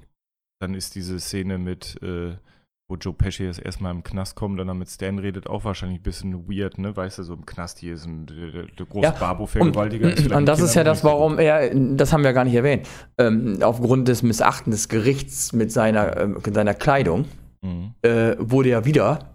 dann 0.59 0.73
ist 0.73 0.95
diese 0.95 1.19
Szene 1.19 1.57
mit, 1.57 2.01
äh, 2.01 2.35
wo 2.89 2.95
Joe 2.95 3.13
Pesci 3.13 3.43
jetzt 3.43 3.63
erstmal 3.63 3.93
im 3.93 4.03
Knast 4.03 4.35
kommt 4.35 4.59
und 4.59 4.67
dann 4.67 4.77
mit 4.77 4.89
Stan 4.89 5.17
redet, 5.19 5.47
auch 5.47 5.63
wahrscheinlich 5.63 5.99
ein 5.99 6.03
bisschen 6.03 6.49
weird, 6.49 6.79
ne? 6.79 6.95
Weißt 6.97 7.19
du, 7.19 7.23
so 7.23 7.35
im 7.35 7.45
Knast 7.45 7.77
hier 7.77 7.93
ist 7.93 8.05
ein 8.05 8.25
der, 8.25 8.63
der, 8.63 8.85
große 8.87 9.03
Ja, 9.05 9.11
Barbo-Vergewaltiger. 9.11 10.07
Und, 10.07 10.31
und 10.31 10.45
das 10.47 10.59
ist 10.59 10.73
ja 10.73 10.83
das, 10.83 11.03
warum 11.03 11.37
er, 11.37 11.73
das 11.73 12.11
haben 12.11 12.23
wir 12.23 12.33
gar 12.33 12.45
nicht 12.45 12.55
erwähnt, 12.55 12.87
ähm, 13.19 13.59
aufgrund 13.61 14.07
des 14.07 14.23
Missachten 14.23 14.71
des 14.71 14.89
Gerichts 14.89 15.53
mit 15.53 15.71
seiner, 15.71 16.17
ähm, 16.17 16.39
seiner 16.51 16.73
Kleidung. 16.73 17.25
Mhm. 17.61 17.93
äh, 18.03 18.35
wurde 18.39 18.69
ja 18.69 18.85
wieder 18.85 19.31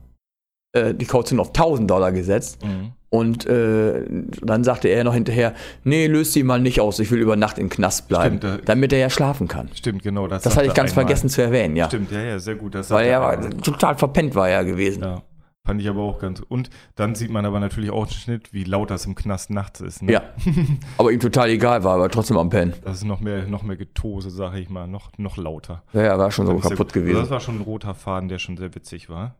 äh, 0.75 0.93
die 0.95 1.07
Kaution 1.07 1.41
auf 1.41 1.49
1000 1.49 1.91
Dollar 1.91 2.13
gesetzt. 2.13 2.63
Mhm. 2.65 2.93
Und 3.11 3.47
äh, 3.47 4.03
dann 4.43 4.65
sagte 4.65 4.89
er 4.89 5.05
noch 5.05 5.15
hinterher, 5.15 5.55
nee, 5.85 6.09
löst 6.09 6.33
sie 6.33 6.43
mal 6.43 6.61
nicht 6.61 6.81
aus, 6.81 6.99
ich 6.99 7.13
will 7.13 7.21
über 7.21 7.37
Nacht 7.37 7.59
im 7.59 7.69
Knast 7.69 8.09
bleiben, 8.09 8.39
Stimmt, 8.39 8.61
da- 8.61 8.65
damit 8.65 8.93
er 8.93 8.99
ja 8.99 9.09
schlafen 9.09 9.47
kann. 9.47 9.69
Stimmt, 9.73 10.03
genau. 10.03 10.27
Das, 10.27 10.43
Das 10.43 10.57
hatte 10.57 10.67
ich 10.67 10.73
er 10.73 10.75
ganz 10.75 10.91
einmal. 10.91 11.05
vergessen 11.05 11.29
zu 11.29 11.41
erwähnen, 11.41 11.77
ja. 11.77 11.87
Stimmt, 11.87 12.11
ja, 12.11 12.21
ja, 12.21 12.39
sehr 12.41 12.57
gut. 12.57 12.75
Das 12.75 12.91
Weil 12.91 13.07
er 13.07 13.25
einmal. 13.29 13.51
total 13.51 13.97
verpennt 13.97 14.35
war 14.35 14.49
er 14.49 14.65
gewesen. 14.65 15.03
Ja, 15.05 15.23
fand 15.67 15.81
ich 15.81 15.89
aber 15.89 16.03
auch 16.03 16.19
ganz. 16.19 16.41
Und 16.41 16.71
dann 16.95 17.15
sieht 17.15 17.31
man 17.31 17.47
aber 17.47 17.59
natürlich 17.61 17.91
auch 17.91 18.07
den 18.07 18.15
Schnitt, 18.15 18.53
wie 18.53 18.65
laut 18.65 18.91
das 18.91 19.07
im 19.07 19.15
Knast 19.15 19.51
nachts 19.51 19.81
ist. 19.81 20.03
Ne? 20.03 20.13
Ja. 20.13 20.23
Aber 20.99 21.11
ihm 21.11 21.21
total 21.21 21.49
egal 21.51 21.83
war, 21.85 21.95
aber 21.95 22.09
trotzdem 22.11 22.37
am 22.37 22.51
Pennen. 22.51 22.75
Das 22.85 22.99
ist 22.99 23.05
noch 23.05 23.21
mehr, 23.21 23.47
noch 23.47 23.63
mehr 23.63 23.77
Getose, 23.77 24.31
sage 24.31 24.59
ich 24.61 24.69
mal, 24.69 24.87
noch, 24.87 25.11
noch 25.17 25.37
lauter. 25.37 25.83
Ja, 25.93 26.03
er 26.03 26.19
war 26.19 26.31
schon 26.31 26.47
so 26.47 26.57
kaputt. 26.57 26.89
Also 26.89 27.01
gewesen. 27.01 27.17
Das 27.21 27.31
war 27.31 27.41
schon 27.41 27.57
ein 27.57 27.63
roter 27.63 27.95
Faden, 27.95 28.29
der 28.29 28.39
schon 28.39 28.57
sehr 28.57 28.75
witzig 28.75 29.09
war. 29.09 29.35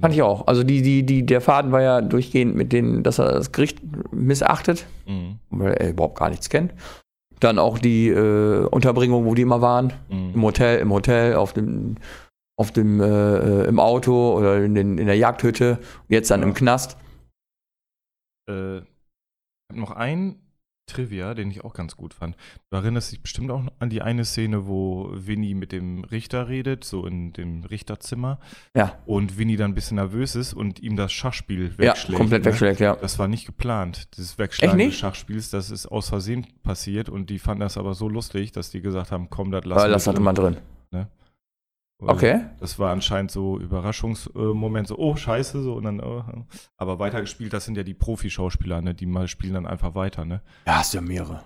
Fand 0.00 0.14
ich 0.14 0.22
auch. 0.22 0.46
Also 0.46 0.64
die, 0.64 0.82
die, 0.82 1.04
die, 1.04 1.24
der 1.26 1.40
Faden 1.40 1.70
war 1.72 1.82
ja 1.82 2.00
durchgehend 2.00 2.56
mit 2.56 2.72
denen, 2.72 3.02
dass 3.02 3.18
er 3.18 3.32
das 3.32 3.52
Gericht 3.52 3.78
missachtet, 4.12 4.86
Mhm. 5.06 5.38
weil 5.50 5.74
er 5.74 5.90
überhaupt 5.90 6.18
gar 6.18 6.30
nichts 6.30 6.48
kennt. 6.48 6.72
Dann 7.38 7.58
auch 7.58 7.78
die 7.78 8.08
äh, 8.08 8.64
Unterbringung, 8.66 9.26
wo 9.26 9.34
die 9.34 9.42
immer 9.42 9.60
waren. 9.60 9.92
Im 10.08 10.32
Mhm. 10.32 10.42
Hotel, 10.42 10.78
im 10.80 10.90
Hotel, 10.92 11.34
auf 11.36 11.52
dem, 11.52 11.96
auf 12.56 12.72
dem, 12.72 13.00
äh, 13.00 13.04
äh, 13.04 13.66
im 13.68 13.78
Auto 13.78 14.36
oder 14.36 14.62
in, 14.64 14.74
den, 14.74 14.98
in 14.98 15.06
der 15.06 15.16
Jagdhütte. 15.16 15.78
Jetzt 16.08 16.30
dann 16.30 16.42
im 16.42 16.54
Knast. 16.54 16.96
Äh, 18.48 18.78
ich 18.78 18.84
hab 19.70 19.76
noch 19.76 19.90
ein 19.90 20.40
Trivia, 20.88 21.34
den 21.34 21.50
ich 21.50 21.64
auch 21.64 21.74
ganz 21.74 21.96
gut 21.96 22.14
fand. 22.14 22.36
Du 22.70 22.76
erinnerst 22.76 23.10
dich 23.10 23.20
bestimmt 23.20 23.50
auch 23.50 23.60
an 23.80 23.90
die 23.90 24.02
eine 24.02 24.24
Szene, 24.24 24.68
wo 24.68 25.10
Winnie 25.12 25.54
mit 25.54 25.72
dem 25.72 26.04
Richter 26.04 26.48
redet, 26.48 26.84
so 26.84 27.04
in 27.06 27.32
dem 27.32 27.64
Richterzimmer. 27.64 28.38
Ja, 28.76 28.96
Und 29.04 29.36
Winnie 29.36 29.56
dann 29.56 29.72
ein 29.72 29.74
bisschen 29.74 29.96
nervös 29.96 30.36
ist 30.36 30.54
und 30.54 30.78
ihm 30.78 30.94
das 30.96 31.12
Schachspiel 31.12 31.72
ja 31.72 31.88
wegschlägt. 31.88 32.18
komplett 32.18 32.44
ne? 32.44 32.52
wegschlägt, 32.52 32.78
ja. 32.78 32.94
Das 32.94 33.18
war 33.18 33.26
nicht 33.26 33.46
geplant, 33.46 34.16
dieses 34.16 34.38
Wegschlagen 34.38 34.78
des? 34.78 34.94
Schachspiels. 34.94 35.50
Das 35.50 35.72
ist 35.72 35.86
aus 35.86 36.08
Versehen 36.08 36.46
passiert 36.62 37.08
und 37.08 37.30
die 37.30 37.40
fanden 37.40 37.60
das 37.62 37.76
aber 37.76 37.94
so 37.94 38.08
lustig, 38.08 38.52
dass 38.52 38.70
die 38.70 38.80
gesagt 38.80 39.10
haben, 39.10 39.28
komm, 39.28 39.50
das 39.50 39.64
Aber 39.64 39.74
lassen 39.74 39.90
lass 39.90 40.04
das 40.04 40.14
drin. 40.14 40.22
immer 40.22 40.34
drin. 40.34 40.56
Weil 41.98 42.14
Okay. 42.14 42.40
Das 42.60 42.78
war 42.78 42.92
anscheinend 42.92 43.30
so 43.30 43.58
Überraschungsmoment, 43.58 44.88
so, 44.88 44.98
oh, 44.98 45.16
scheiße, 45.16 45.62
so 45.62 45.74
und 45.74 45.84
dann, 45.84 46.00
oh. 46.00 46.24
aber 46.76 46.98
weitergespielt, 46.98 47.52
das 47.52 47.64
sind 47.64 47.76
ja 47.76 47.84
die 47.84 47.94
Profi-Schauspieler, 47.94 48.82
ne? 48.82 48.94
Die 48.94 49.06
mal 49.06 49.28
spielen 49.28 49.54
dann 49.54 49.66
einfach 49.66 49.94
weiter, 49.94 50.24
ne? 50.24 50.42
Ja, 50.66 50.76
hast 50.78 50.92
du 50.92 50.98
ja 50.98 51.02
mehrere. 51.02 51.42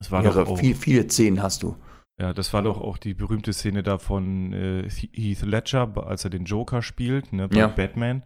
Das 0.00 0.10
war 0.10 0.22
mehrere 0.22 0.44
doch 0.44 0.52
auch, 0.52 0.58
viel, 0.58 0.74
viele 0.74 1.08
Szenen 1.08 1.42
hast 1.42 1.62
du. 1.62 1.76
ja, 2.18 2.32
das 2.32 2.52
war 2.52 2.62
doch 2.62 2.80
auch 2.80 2.96
die 2.96 3.12
berühmte 3.14 3.52
Szene 3.52 3.82
da 3.82 3.98
von 3.98 4.52
äh, 4.52 4.88
Heath 4.88 5.42
Ledger, 5.42 6.06
als 6.06 6.24
er 6.24 6.30
den 6.30 6.44
Joker 6.46 6.80
spielt, 6.82 7.32
ne, 7.32 7.48
bei 7.48 7.58
Ja. 7.58 7.66
Batman. 7.68 8.22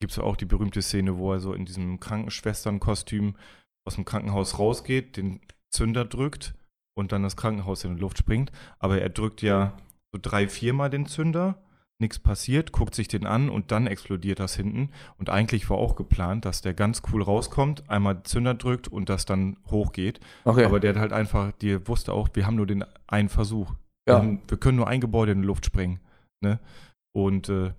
gibt 0.00 0.12
es 0.12 0.18
auch 0.18 0.36
die 0.36 0.46
berühmte 0.46 0.82
Szene, 0.82 1.16
wo 1.18 1.32
er 1.32 1.40
so 1.40 1.52
in 1.52 1.64
diesem 1.64 2.00
Krankenschwesternkostüm 2.00 3.36
aus 3.86 3.94
dem 3.94 4.04
Krankenhaus 4.04 4.58
rausgeht, 4.58 5.16
den 5.16 5.40
Zünder 5.70 6.04
drückt 6.04 6.54
und 6.96 7.12
dann 7.12 7.22
das 7.22 7.36
Krankenhaus 7.36 7.84
in 7.84 7.94
die 7.96 8.00
Luft 8.00 8.18
springt. 8.18 8.50
Aber 8.78 9.00
er 9.00 9.10
drückt 9.10 9.42
ja 9.42 9.76
so 10.12 10.18
drei, 10.20 10.48
viermal 10.48 10.90
den 10.90 11.06
Zünder, 11.06 11.56
nichts 12.00 12.18
passiert, 12.18 12.72
guckt 12.72 12.94
sich 12.94 13.08
den 13.08 13.26
an 13.26 13.48
und 13.50 13.70
dann 13.72 13.86
explodiert 13.86 14.40
das 14.40 14.56
hinten. 14.56 14.90
Und 15.18 15.28
eigentlich 15.30 15.68
war 15.68 15.76
auch 15.76 15.96
geplant, 15.96 16.44
dass 16.46 16.62
der 16.62 16.72
ganz 16.74 17.02
cool 17.12 17.22
rauskommt, 17.22 17.88
einmal 17.90 18.22
Zünder 18.22 18.54
drückt 18.54 18.88
und 18.88 19.08
das 19.08 19.26
dann 19.26 19.56
hochgeht. 19.70 20.18
Okay. 20.44 20.64
Aber 20.64 20.80
der 20.80 20.94
hat 20.94 21.00
halt 21.00 21.12
einfach, 21.12 21.52
die 21.52 21.86
wusste 21.86 22.12
auch, 22.14 22.28
wir 22.32 22.46
haben 22.46 22.56
nur 22.56 22.66
den 22.66 22.84
einen 23.06 23.28
Versuch. 23.28 23.70
Wir, 24.06 24.14
Ja. 24.14 24.18
haben, 24.20 24.40
wir 24.48 24.56
können 24.58 24.76
nur 24.78 24.88
ein 24.88 25.00
Gebäude 25.00 25.32
in 25.32 25.42
die 25.42 25.46
Luft 25.46 25.66
sprengen. 25.66 26.00
Ne? 26.42 26.58
Und 27.14 27.50
äh, 27.50 27.72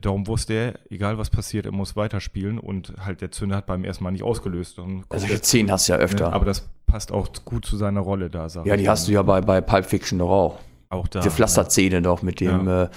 darum 0.00 0.26
wusste 0.28 0.52
er, 0.52 0.78
egal 0.92 1.18
was 1.18 1.30
passiert, 1.30 1.66
er 1.66 1.72
muss 1.72 1.96
weiterspielen 1.96 2.58
und 2.60 2.92
halt 3.04 3.20
der 3.20 3.32
Zünder 3.32 3.56
hat 3.56 3.66
beim 3.66 3.82
ersten 3.82 4.04
Mal 4.04 4.12
nicht 4.12 4.22
ausgelöst. 4.22 4.78
Also 4.78 5.26
solche 5.26 5.38
Szenen 5.38 5.72
hast 5.72 5.88
du 5.88 5.92
ja 5.94 5.98
öfter. 5.98 6.28
ne? 6.28 6.34
Aber 6.34 6.44
das 6.44 6.68
passt 6.86 7.10
auch 7.10 7.28
gut 7.44 7.64
zu 7.66 7.76
seiner 7.76 8.00
Rolle 8.00 8.30
da, 8.30 8.48
sag 8.48 8.64
ja, 8.66 8.76
die 8.76 8.88
hast 8.88 9.08
du 9.08 9.12
ja 9.12 9.22
bei, 9.22 9.40
bei 9.40 9.60
Pulp 9.60 9.86
Fiction 9.86 10.20
doch 10.20 10.30
auch. 10.30 10.60
Auch 10.88 11.08
da. 11.08 11.20
Diese 11.20 11.30
Pflasterszene 11.34 12.02
doch 12.02 12.22
mit 12.22 12.40
dem, 12.40 12.68
äh, 12.68 12.88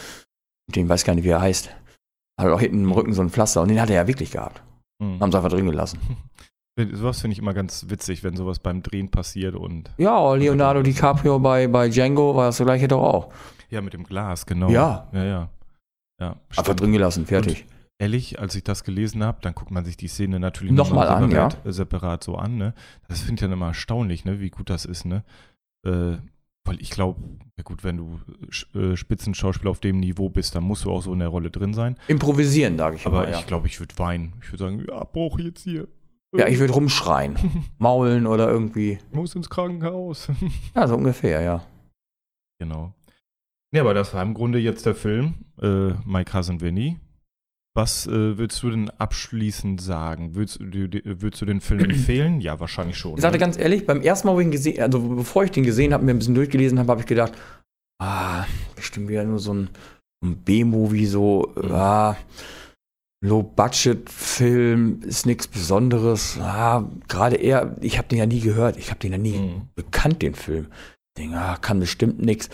mit 0.68 0.76
dem, 0.76 0.90
weiß 0.90 1.04
gar 1.04 1.16
nicht, 1.16 1.24
wie 1.24 1.30
er 1.30 1.42
heißt. 1.42 1.70
Hat 2.40 2.48
auch 2.48 2.60
hinten 2.60 2.84
im 2.84 2.92
Rücken 2.92 3.14
so 3.14 3.22
ein 3.22 3.30
Pflaster 3.30 3.62
und 3.62 3.70
den 3.70 3.82
hat 3.82 3.90
er 3.90 3.98
ja 3.98 4.08
wirklich 4.08 4.32
gehabt. 4.32 4.62
Mhm. 5.00 5.20
Haben 5.20 5.32
sie 5.32 5.38
einfach 5.38 5.50
drin 5.50 5.66
gelassen. 5.66 6.00
Sowas 6.94 7.20
finde 7.20 7.34
ich 7.34 7.40
immer 7.40 7.54
ganz 7.54 7.86
witzig, 7.90 8.24
wenn 8.24 8.38
sowas 8.38 8.60
beim 8.60 8.82
Drehen 8.82 9.12
passiert 9.12 9.54
und 9.54 9.92
Ja, 9.98 10.34
Leonardo 10.34 10.82
DiCaprio 10.82 11.38
bei, 11.38 11.68
bei 11.68 11.90
Django 11.90 12.36
war 12.36 12.46
das 12.46 12.58
gleiche 12.58 12.88
doch 12.88 13.02
auch. 13.02 13.34
ja, 13.70 13.82
mit 13.82 13.94
dem 13.94 14.04
Glas, 14.04 14.46
genau. 14.46 14.70
Ja. 14.70 15.10
Ja, 15.12 15.24
ja. 15.26 15.50
ja 16.22 16.36
Einfach 16.56 16.76
drin 16.76 16.94
gelassen, 16.94 17.26
fertig. 17.26 17.66
Ehrlich, 18.02 18.40
als 18.40 18.56
ich 18.56 18.64
das 18.64 18.86
gelesen 18.86 19.26
habe, 19.26 19.40
dann 19.42 19.54
guckt 19.54 19.72
man 19.72 19.84
sich 19.84 19.98
die 19.98 20.08
Szene 20.08 20.40
natürlich 20.40 20.72
Nochmal 20.72 21.08
noch 21.08 21.16
an, 21.18 21.30
separat, 21.30 21.66
äh, 21.66 21.72
separat 21.74 22.24
so 22.24 22.36
an. 22.38 22.56
Ne? 22.56 22.74
Das 23.10 23.20
finde 23.20 23.34
ich 23.34 23.40
dann 23.42 23.52
immer 23.52 23.68
erstaunlich, 23.68 24.24
ne? 24.24 24.40
wie 24.40 24.50
gut 24.50 24.70
das 24.70 24.86
ist. 24.86 25.04
Ne? 25.04 25.26
Äh, 25.86 26.16
weil 26.66 26.82
ich 26.82 26.90
glaube, 26.92 27.22
ja 27.58 27.64
gut, 27.64 27.84
wenn 27.84 27.98
du 27.98 28.20
äh, 28.74 28.96
Spitzenschauspieler 28.96 29.72
auf 29.72 29.80
dem 29.80 30.00
Niveau 30.00 30.30
bist, 30.30 30.56
dann 30.56 30.64
musst 30.64 30.86
du 30.86 30.92
auch 30.92 31.02
so 31.02 31.12
in 31.14 31.20
der 31.20 31.28
Rolle 31.28 31.52
drin 31.52 31.74
sein. 31.74 31.98
Improvisieren, 32.08 32.78
sage 32.78 32.96
ich 32.96 33.06
Aber 33.06 33.24
immer, 33.24 33.32
ja. 33.32 33.40
ich 33.40 33.48
glaube, 33.48 33.68
ich 33.68 33.80
würde 33.80 33.98
weinen. 33.98 34.34
Ich 34.42 34.52
würde 34.52 34.64
sagen, 34.64 34.86
ja, 34.88 35.04
brauche 35.04 35.42
jetzt 35.42 35.64
hier. 35.64 35.88
Ja, 36.36 36.48
ich 36.48 36.60
würde 36.60 36.74
rumschreien, 36.74 37.38
maulen 37.80 38.28
oder 38.28 38.50
irgendwie. 38.50 39.00
Ich 39.10 39.16
muss 39.16 39.34
ins 39.36 39.50
Krankenhaus. 39.50 40.30
Ja, 40.76 40.88
so 40.88 40.96
ungefähr, 40.96 41.42
ja. 41.42 41.66
Genau. 42.60 42.94
Ja, 43.72 43.82
aber 43.82 43.94
das 43.94 44.14
war 44.14 44.22
im 44.22 44.34
Grunde 44.34 44.60
jetzt 44.60 44.86
der 44.86 44.96
Film, 44.96 45.34
äh, 45.62 45.92
My 46.06 46.24
Cousin 46.24 46.62
Vinny. 46.62 46.98
Was 47.76 48.08
äh, 48.08 48.38
würdest 48.38 48.62
du 48.64 48.72
denn 48.72 48.90
abschließend 48.90 49.80
sagen? 49.80 50.36
Würdest, 50.36 50.60
würdest 50.60 51.42
du 51.42 51.46
den 51.46 51.62
Film 51.62 51.80
empfehlen? 51.86 52.42
Ja, 52.42 52.60
wahrscheinlich 52.60 52.98
schon. 52.98 53.16
Ich 53.16 53.22
sagte 53.22 53.38
ne? 53.38 53.42
ganz 53.42 53.58
ehrlich, 53.58 53.86
beim 53.86 54.02
ersten 54.02 54.28
Mal, 54.28 54.36
wo 54.36 54.40
ich 54.40 54.46
ihn 54.48 54.52
gesehen, 54.52 54.82
also 54.82 55.00
bevor 55.00 55.44
ich 55.44 55.52
den 55.52 55.64
gesehen 55.64 55.94
habe, 55.94 56.04
mir 56.04 56.12
ein 56.12 56.20
bisschen 56.20 56.36
durchgelesen 56.36 56.80
habe, 56.80 56.90
habe 56.92 57.02
ich 57.02 57.08
gedacht, 57.08 57.34
ah, 58.02 58.46
bestimmt 58.76 59.08
wieder 59.08 59.24
nur 59.24 59.40
so 59.40 59.54
ein, 59.54 59.70
ein 60.26 60.38
B-Movie, 60.38 61.06
so, 61.06 61.54
Mhm. 61.56 61.72
ah, 61.72 62.18
Low-Budget-Film, 63.22 65.02
ist 65.06 65.26
nichts 65.26 65.48
Besonderes. 65.48 66.38
Ah, 66.40 66.90
gerade 67.08 67.36
er, 67.36 67.76
ich 67.82 67.98
habe 67.98 68.08
den 68.08 68.18
ja 68.18 68.26
nie 68.26 68.40
gehört, 68.40 68.78
ich 68.78 68.90
habe 68.90 69.00
den 69.00 69.12
ja 69.12 69.18
nie 69.18 69.38
Mhm. 69.38 69.62
bekannt, 69.76 70.22
den 70.22 70.36
Film. 70.36 70.68
Ich 70.72 71.24
denke, 71.24 71.38
ah, 71.38 71.58
kann 71.58 71.80
bestimmt 71.80 72.22
nichts. 72.22 72.50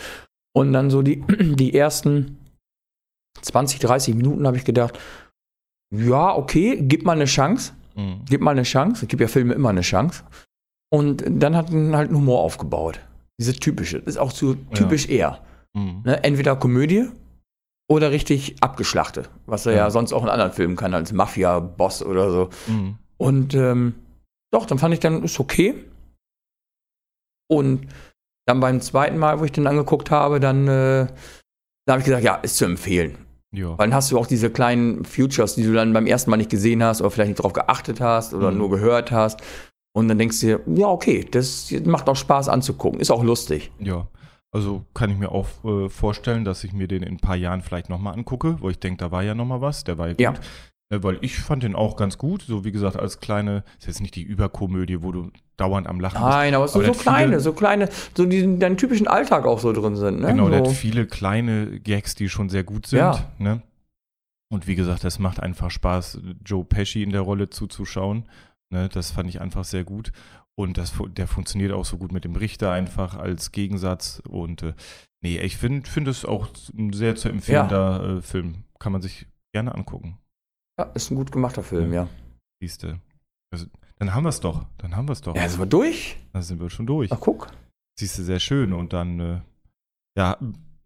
Und 0.54 0.72
dann 0.72 0.90
so 0.90 1.02
die, 1.02 1.22
die 1.56 1.74
ersten 1.74 2.38
20, 3.46 3.80
30 3.80 4.14
Minuten 4.14 4.46
habe 4.46 4.56
ich 4.56 4.64
gedacht, 4.64 4.98
ja, 5.94 6.34
okay, 6.34 6.78
gib 6.80 7.04
mal 7.04 7.12
eine 7.12 7.26
Chance 7.26 7.72
Mhm. 7.96 8.20
gib 8.28 8.40
mal 8.42 8.50
eine 8.52 8.62
Chance. 8.62 9.04
Ich 9.04 9.08
gebe 9.08 9.24
ja 9.24 9.28
Filme 9.28 9.54
immer 9.54 9.70
eine 9.70 9.80
Chance. 9.80 10.22
Und 10.92 11.24
dann 11.26 11.56
hat 11.56 11.72
er 11.72 11.96
halt 11.96 12.08
einen 12.08 12.18
Humor 12.18 12.40
aufgebaut. 12.40 13.00
Diese 13.40 13.54
typische. 13.54 13.98
Das 14.00 14.14
ist 14.14 14.18
auch 14.18 14.30
so 14.30 14.54
typisch 14.74 15.08
er. 15.08 15.42
Mhm. 15.74 16.02
Ne? 16.04 16.22
Entweder 16.22 16.56
Komödie 16.56 17.08
oder 17.90 18.10
richtig 18.10 18.56
abgeschlachtet. 18.62 19.30
Was 19.46 19.66
er 19.66 19.72
ja. 19.72 19.78
Ja. 19.78 19.90
sonst 19.90 20.12
auch 20.12 20.22
in 20.22 20.28
anderen 20.28 20.52
Filmen 20.52 20.76
kann, 20.76 20.94
als 20.94 21.12
Mafia-Boss 21.12 22.02
oder 22.02 22.30
so. 22.30 22.50
Mhm. 22.66 22.98
Und 23.16 23.54
ähm, 23.54 23.94
doch, 24.52 24.66
dann 24.66 24.78
fand 24.78 24.94
ich 24.94 25.00
dann, 25.00 25.24
ist 25.24 25.40
okay. 25.40 25.74
Und 27.48 27.88
dann 28.46 28.60
beim 28.60 28.80
zweiten 28.80 29.18
Mal, 29.18 29.40
wo 29.40 29.44
ich 29.44 29.52
den 29.52 29.66
angeguckt 29.66 30.10
habe, 30.10 30.38
dann 30.40 30.68
äh, 30.68 31.06
da 31.86 31.92
habe 31.92 32.00
ich 32.00 32.04
gesagt, 32.06 32.24
ja, 32.24 32.36
ist 32.36 32.56
zu 32.56 32.64
empfehlen. 32.64 33.16
Ja. 33.52 33.70
Weil 33.70 33.88
dann 33.88 33.94
hast 33.94 34.10
du 34.10 34.18
auch 34.18 34.26
diese 34.26 34.50
kleinen 34.50 35.04
Futures, 35.04 35.54
die 35.54 35.62
du 35.64 35.72
dann 35.72 35.92
beim 35.92 36.06
ersten 36.06 36.30
Mal 36.30 36.36
nicht 36.36 36.50
gesehen 36.50 36.82
hast 36.82 37.00
oder 37.00 37.10
vielleicht 37.10 37.28
nicht 37.30 37.42
drauf 37.42 37.52
geachtet 37.52 38.00
hast 38.00 38.34
oder 38.34 38.50
Mhm. 38.50 38.58
nur 38.58 38.70
gehört 38.70 39.10
hast. 39.12 39.40
Und 39.94 40.08
dann 40.08 40.18
denkst 40.18 40.40
du 40.40 40.46
dir, 40.46 40.60
ja, 40.74 40.88
okay, 40.88 41.24
das 41.30 41.72
macht 41.84 42.08
auch 42.08 42.16
Spaß 42.16 42.48
anzugucken, 42.48 43.00
ist 43.00 43.10
auch 43.10 43.22
lustig. 43.22 43.70
ja. 43.78 44.06
Also 44.52 44.84
kann 44.94 45.10
ich 45.10 45.18
mir 45.18 45.32
auch 45.32 45.46
äh, 45.64 45.88
vorstellen, 45.90 46.44
dass 46.46 46.64
ich 46.64 46.72
mir 46.72 46.88
den 46.88 47.02
in 47.02 47.14
ein 47.14 47.20
paar 47.20 47.36
Jahren 47.36 47.60
vielleicht 47.60 47.90
nochmal 47.90 48.14
angucke, 48.14 48.56
wo 48.60 48.70
ich 48.70 48.78
denke, 48.78 48.96
da 48.98 49.10
war 49.10 49.22
ja 49.22 49.34
nochmal 49.34 49.60
was, 49.60 49.84
der 49.84 49.98
war 49.98 50.06
ja 50.06 50.12
gut. 50.14 50.20
Ja. 50.20 50.34
Äh, 50.88 51.02
weil 51.02 51.18
ich 51.20 51.38
fand 51.38 51.62
den 51.62 51.74
auch 51.74 51.96
ganz 51.96 52.16
gut, 52.16 52.42
so 52.42 52.64
wie 52.64 52.72
gesagt, 52.72 52.96
als 52.96 53.18
kleine, 53.20 53.64
ist 53.78 53.86
jetzt 53.88 54.00
nicht 54.00 54.14
die 54.14 54.22
Überkomödie, 54.22 55.02
wo 55.02 55.10
du 55.10 55.30
dauernd 55.56 55.86
am 55.88 56.00
Lachen 56.00 56.20
bist. 56.22 56.28
Nein, 56.28 56.54
aber 56.54 56.68
so, 56.68 56.78
Aber 56.78 56.86
so 56.86 56.92
der 56.92 56.94
viele- 56.94 57.02
kleine, 57.02 57.40
so 57.40 57.52
kleine, 57.52 57.88
so 58.16 58.26
die 58.26 58.58
deinen 58.58 58.76
typischen 58.76 59.08
Alltag 59.08 59.46
auch 59.46 59.58
so 59.58 59.72
drin 59.72 59.96
sind. 59.96 60.20
Ne? 60.20 60.28
Genau, 60.28 60.48
der 60.48 60.64
so. 60.64 60.70
hat 60.70 60.76
viele 60.76 61.06
kleine 61.06 61.80
Gags, 61.80 62.14
die 62.14 62.28
schon 62.28 62.48
sehr 62.48 62.62
gut 62.62 62.86
sind. 62.86 62.98
Ja. 62.98 63.32
Ne? 63.38 63.62
Und 64.48 64.68
wie 64.68 64.76
gesagt, 64.76 65.04
es 65.04 65.18
macht 65.18 65.40
einfach 65.40 65.70
Spaß, 65.70 66.20
Joe 66.44 66.64
Pesci 66.64 67.02
in 67.02 67.10
der 67.10 67.22
Rolle 67.22 67.50
zuzuschauen. 67.50 68.28
Ne? 68.70 68.88
Das 68.88 69.10
fand 69.10 69.28
ich 69.28 69.40
einfach 69.40 69.64
sehr 69.64 69.82
gut. 69.82 70.12
Und 70.54 70.78
das, 70.78 70.92
der 71.16 71.26
funktioniert 71.26 71.72
auch 71.72 71.84
so 71.84 71.98
gut 71.98 72.12
mit 72.12 72.24
dem 72.24 72.36
Richter 72.36 72.70
einfach 72.70 73.16
als 73.16 73.50
Gegensatz. 73.50 74.22
Und 74.28 74.62
äh, 74.62 74.74
nee, 75.20 75.38
ich 75.38 75.56
finde 75.56 75.90
find 75.90 76.06
es 76.06 76.24
auch 76.24 76.48
ein 76.78 76.92
sehr 76.92 77.16
zu 77.16 77.28
empfehlender 77.28 78.18
äh, 78.18 78.22
Film. 78.22 78.64
Kann 78.78 78.92
man 78.92 79.02
sich 79.02 79.26
gerne 79.52 79.74
angucken. 79.74 80.18
Ja, 80.78 80.84
ist 80.94 81.10
ein 81.10 81.16
gut 81.16 81.32
gemachter 81.32 81.62
Film, 81.62 81.92
ja. 81.92 82.08
Siehste. 82.60 83.00
Also, 83.52 83.66
dann 83.98 84.14
haben 84.14 84.24
wir 84.24 84.28
es 84.30 84.40
doch. 84.40 84.66
Dann 84.78 84.94
haben 84.96 85.08
wir 85.08 85.12
es 85.12 85.20
doch. 85.22 85.34
Ja, 85.34 85.48
sind 85.48 85.58
wir 85.60 85.66
durch? 85.66 86.16
Dann 86.32 86.42
sind 86.42 86.60
wir 86.60 86.68
schon 86.70 86.86
durch. 86.86 87.10
Ach, 87.12 87.20
guck. 87.20 87.48
Siehst 87.98 88.18
du, 88.18 88.22
sehr 88.22 88.40
schön. 88.40 88.72
Und 88.72 88.92
dann, 88.92 89.20
äh, 89.20 89.40
ja, 90.18 90.36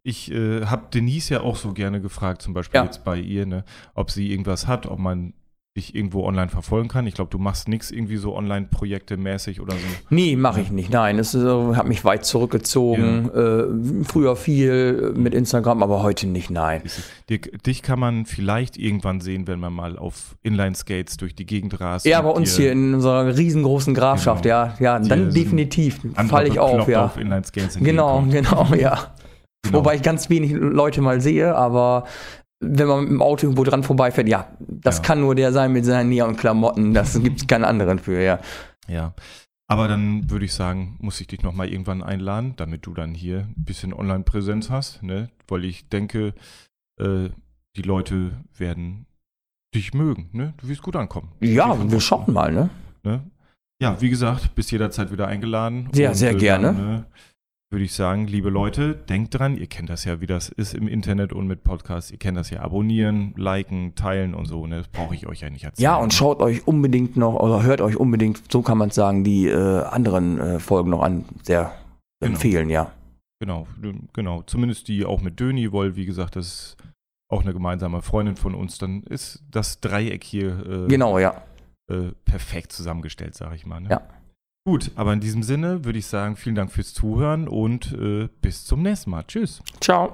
ich 0.02 0.30
äh, 0.30 0.66
habe 0.66 0.88
Denise 0.92 1.34
ja 1.34 1.40
auch 1.40 1.56
so 1.56 1.72
gerne 1.72 2.00
gefragt, 2.00 2.42
zum 2.42 2.54
Beispiel 2.54 2.78
Ja. 2.78 2.84
jetzt 2.84 3.04
bei 3.04 3.18
ihr, 3.18 3.46
ne, 3.46 3.64
ob 3.94 4.10
sie 4.10 4.30
irgendwas 4.30 4.66
hat, 4.66 4.86
ob 4.86 4.98
man 4.98 5.34
dich 5.76 5.94
irgendwo 5.94 6.24
online 6.24 6.48
verfolgen 6.48 6.88
kann. 6.88 7.06
Ich 7.06 7.14
glaube, 7.14 7.30
du 7.30 7.38
machst 7.38 7.68
nichts 7.68 7.92
irgendwie 7.92 8.16
so 8.16 8.34
Online-Projekte 8.36 9.16
mäßig 9.16 9.60
oder 9.60 9.74
so. 9.74 9.78
Nee, 10.10 10.34
mache 10.34 10.60
ich 10.60 10.72
nicht. 10.72 10.90
Nein, 10.90 11.16
es 11.20 11.32
äh, 11.32 11.38
hat 11.74 11.86
mich 11.86 12.04
weit 12.04 12.24
zurückgezogen. 12.24 13.30
Äh, 13.30 14.04
früher 14.04 14.34
viel 14.34 15.12
mit 15.16 15.32
Instagram, 15.32 15.84
aber 15.84 16.02
heute 16.02 16.26
nicht, 16.26 16.50
nein. 16.50 16.82
Dich, 17.28 17.82
kann 17.82 18.00
man 18.00 18.26
vielleicht 18.26 18.76
irgendwann 18.78 19.20
sehen, 19.20 19.46
wenn 19.46 19.60
man 19.60 19.72
mal 19.72 19.96
auf 19.96 20.34
Inline-Skates 20.42 21.18
durch 21.18 21.36
die 21.36 21.46
Gegend 21.46 21.78
rast. 21.80 22.04
Ja, 22.04 22.20
bei 22.20 22.30
uns 22.30 22.56
hier 22.56 22.72
in 22.72 22.94
unserer 22.94 23.36
riesengroßen 23.36 23.94
Grafschaft, 23.94 24.42
Genau. 24.42 24.54
ja, 24.54 24.74
ja, 24.80 24.98
dann 24.98 25.32
definitiv 25.32 26.00
falle 26.28 26.48
ich 26.48 26.58
auf, 26.58 26.88
ja. 26.88 27.04
auf 27.04 27.16
Inline-Skates 27.16 27.78
Genau, 27.78 28.18
entgegenkommen. 28.18 28.72
genau, 28.72 28.82
ja. 28.82 28.98
Genau. 29.62 29.78
Wobei 29.78 29.94
ich 29.96 30.02
ganz 30.02 30.30
wenig 30.30 30.52
Leute 30.52 31.02
mal 31.02 31.20
sehe, 31.20 31.54
aber 31.54 32.04
wenn 32.60 32.86
man 32.88 33.00
mit 33.04 33.10
dem 33.10 33.22
Auto 33.22 33.46
irgendwo 33.46 33.64
dran 33.64 33.82
vorbeifährt, 33.82 34.28
ja, 34.28 34.48
das 34.60 34.98
Ja. 34.98 35.02
kann 35.02 35.20
nur 35.20 35.34
der 35.34 35.52
sein 35.52 35.72
mit 35.72 35.84
seinen 35.84 36.10
Neon-Klamotten, 36.10 36.94
das 36.94 37.20
gibt 37.22 37.40
es 37.40 37.46
keinen 37.46 37.64
anderen 37.64 37.98
für, 37.98 38.20
ja. 38.22 38.38
Ja. 38.88 39.14
Aber 39.66 39.86
dann 39.86 40.28
würde 40.28 40.44
ich 40.44 40.52
sagen, 40.52 40.96
muss 41.00 41.20
ich 41.20 41.28
dich 41.28 41.42
nochmal 41.42 41.68
irgendwann 41.68 42.02
einladen, 42.02 42.54
damit 42.56 42.86
du 42.86 42.92
dann 42.92 43.14
hier 43.14 43.40
ein 43.56 43.64
bisschen 43.64 43.92
Online-Präsenz 43.94 44.68
hast, 44.68 45.02
ne? 45.02 45.30
Weil 45.46 45.64
ich 45.64 45.88
denke, 45.88 46.34
äh, 47.00 47.28
die 47.76 47.82
Leute 47.82 48.32
werden 48.56 49.06
dich 49.74 49.94
mögen, 49.94 50.28
ne? 50.32 50.54
Du 50.56 50.66
wirst 50.68 50.82
gut 50.82 50.96
ankommen. 50.96 51.28
Ja, 51.40 51.76
wir 51.90 52.00
schauen 52.00 52.32
mal, 52.32 52.52
ne? 52.52 52.68
Ne? 53.04 53.22
Ja, 53.80 54.00
wie 54.00 54.10
gesagt, 54.10 54.54
bist 54.56 54.72
jederzeit 54.72 55.12
wieder 55.12 55.28
eingeladen. 55.28 55.88
Sehr, 55.92 56.14
sehr 56.16 56.34
gerne. 56.34 56.72
ne, 56.72 57.04
würde 57.70 57.84
ich 57.84 57.92
sagen, 57.92 58.26
liebe 58.26 58.50
Leute, 58.50 58.94
denkt 58.96 59.38
dran, 59.38 59.56
ihr 59.56 59.68
kennt 59.68 59.90
das 59.90 60.04
ja, 60.04 60.20
wie 60.20 60.26
das 60.26 60.48
ist 60.48 60.74
im 60.74 60.88
Internet 60.88 61.32
und 61.32 61.46
mit 61.46 61.62
Podcasts. 61.62 62.10
Ihr 62.10 62.18
kennt 62.18 62.36
das 62.36 62.50
ja, 62.50 62.60
abonnieren, 62.62 63.32
liken, 63.36 63.94
teilen 63.94 64.34
und 64.34 64.46
so. 64.46 64.66
Ne? 64.66 64.78
Das 64.78 64.88
brauche 64.88 65.14
ich 65.14 65.28
euch 65.28 65.40
ja 65.42 65.50
nicht 65.50 65.64
erzählen. 65.64 65.84
Ja, 65.84 65.96
und 65.96 66.12
schaut 66.12 66.40
euch 66.40 66.66
unbedingt 66.66 67.16
noch, 67.16 67.34
oder 67.34 67.62
hört 67.62 67.80
euch 67.80 67.96
unbedingt, 67.96 68.42
so 68.50 68.62
kann 68.62 68.76
man 68.76 68.88
es 68.88 68.96
sagen, 68.96 69.22
die 69.22 69.46
äh, 69.46 69.82
anderen 69.84 70.40
äh, 70.40 70.58
Folgen 70.58 70.90
noch 70.90 71.02
an. 71.02 71.24
Sehr 71.42 71.72
Genau. 72.22 72.34
empfehlen, 72.34 72.68
ja. 72.70 72.92
Genau, 73.40 73.66
genau. 74.12 74.42
Zumindest 74.42 74.88
die 74.88 75.06
auch 75.06 75.22
mit 75.22 75.40
Döni, 75.40 75.72
weil, 75.72 75.96
wie 75.96 76.04
gesagt, 76.04 76.36
das 76.36 76.46
ist 76.46 76.76
auch 77.32 77.42
eine 77.42 77.52
gemeinsame 77.54 78.02
Freundin 78.02 78.36
von 78.36 78.54
uns. 78.54 78.76
Dann 78.78 79.04
ist 79.04 79.42
das 79.50 79.80
Dreieck 79.80 80.22
hier 80.24 80.66
äh, 80.66 80.88
Genau, 80.88 81.18
ja. 81.18 81.40
äh, 81.90 82.12
perfekt 82.26 82.72
zusammengestellt, 82.72 83.34
sage 83.36 83.54
ich 83.54 83.64
mal. 83.64 83.80
Ne? 83.80 83.88
Ja. 83.90 84.02
Gut, 84.70 84.92
aber 84.94 85.12
in 85.12 85.18
diesem 85.18 85.42
Sinne 85.42 85.84
würde 85.84 85.98
ich 85.98 86.06
sagen, 86.06 86.36
vielen 86.36 86.54
Dank 86.54 86.70
fürs 86.70 86.94
Zuhören 86.94 87.48
und 87.48 87.90
äh, 87.90 88.28
bis 88.40 88.66
zum 88.66 88.82
nächsten 88.82 89.10
Mal. 89.10 89.24
Tschüss. 89.26 89.60
Ciao. 89.80 90.12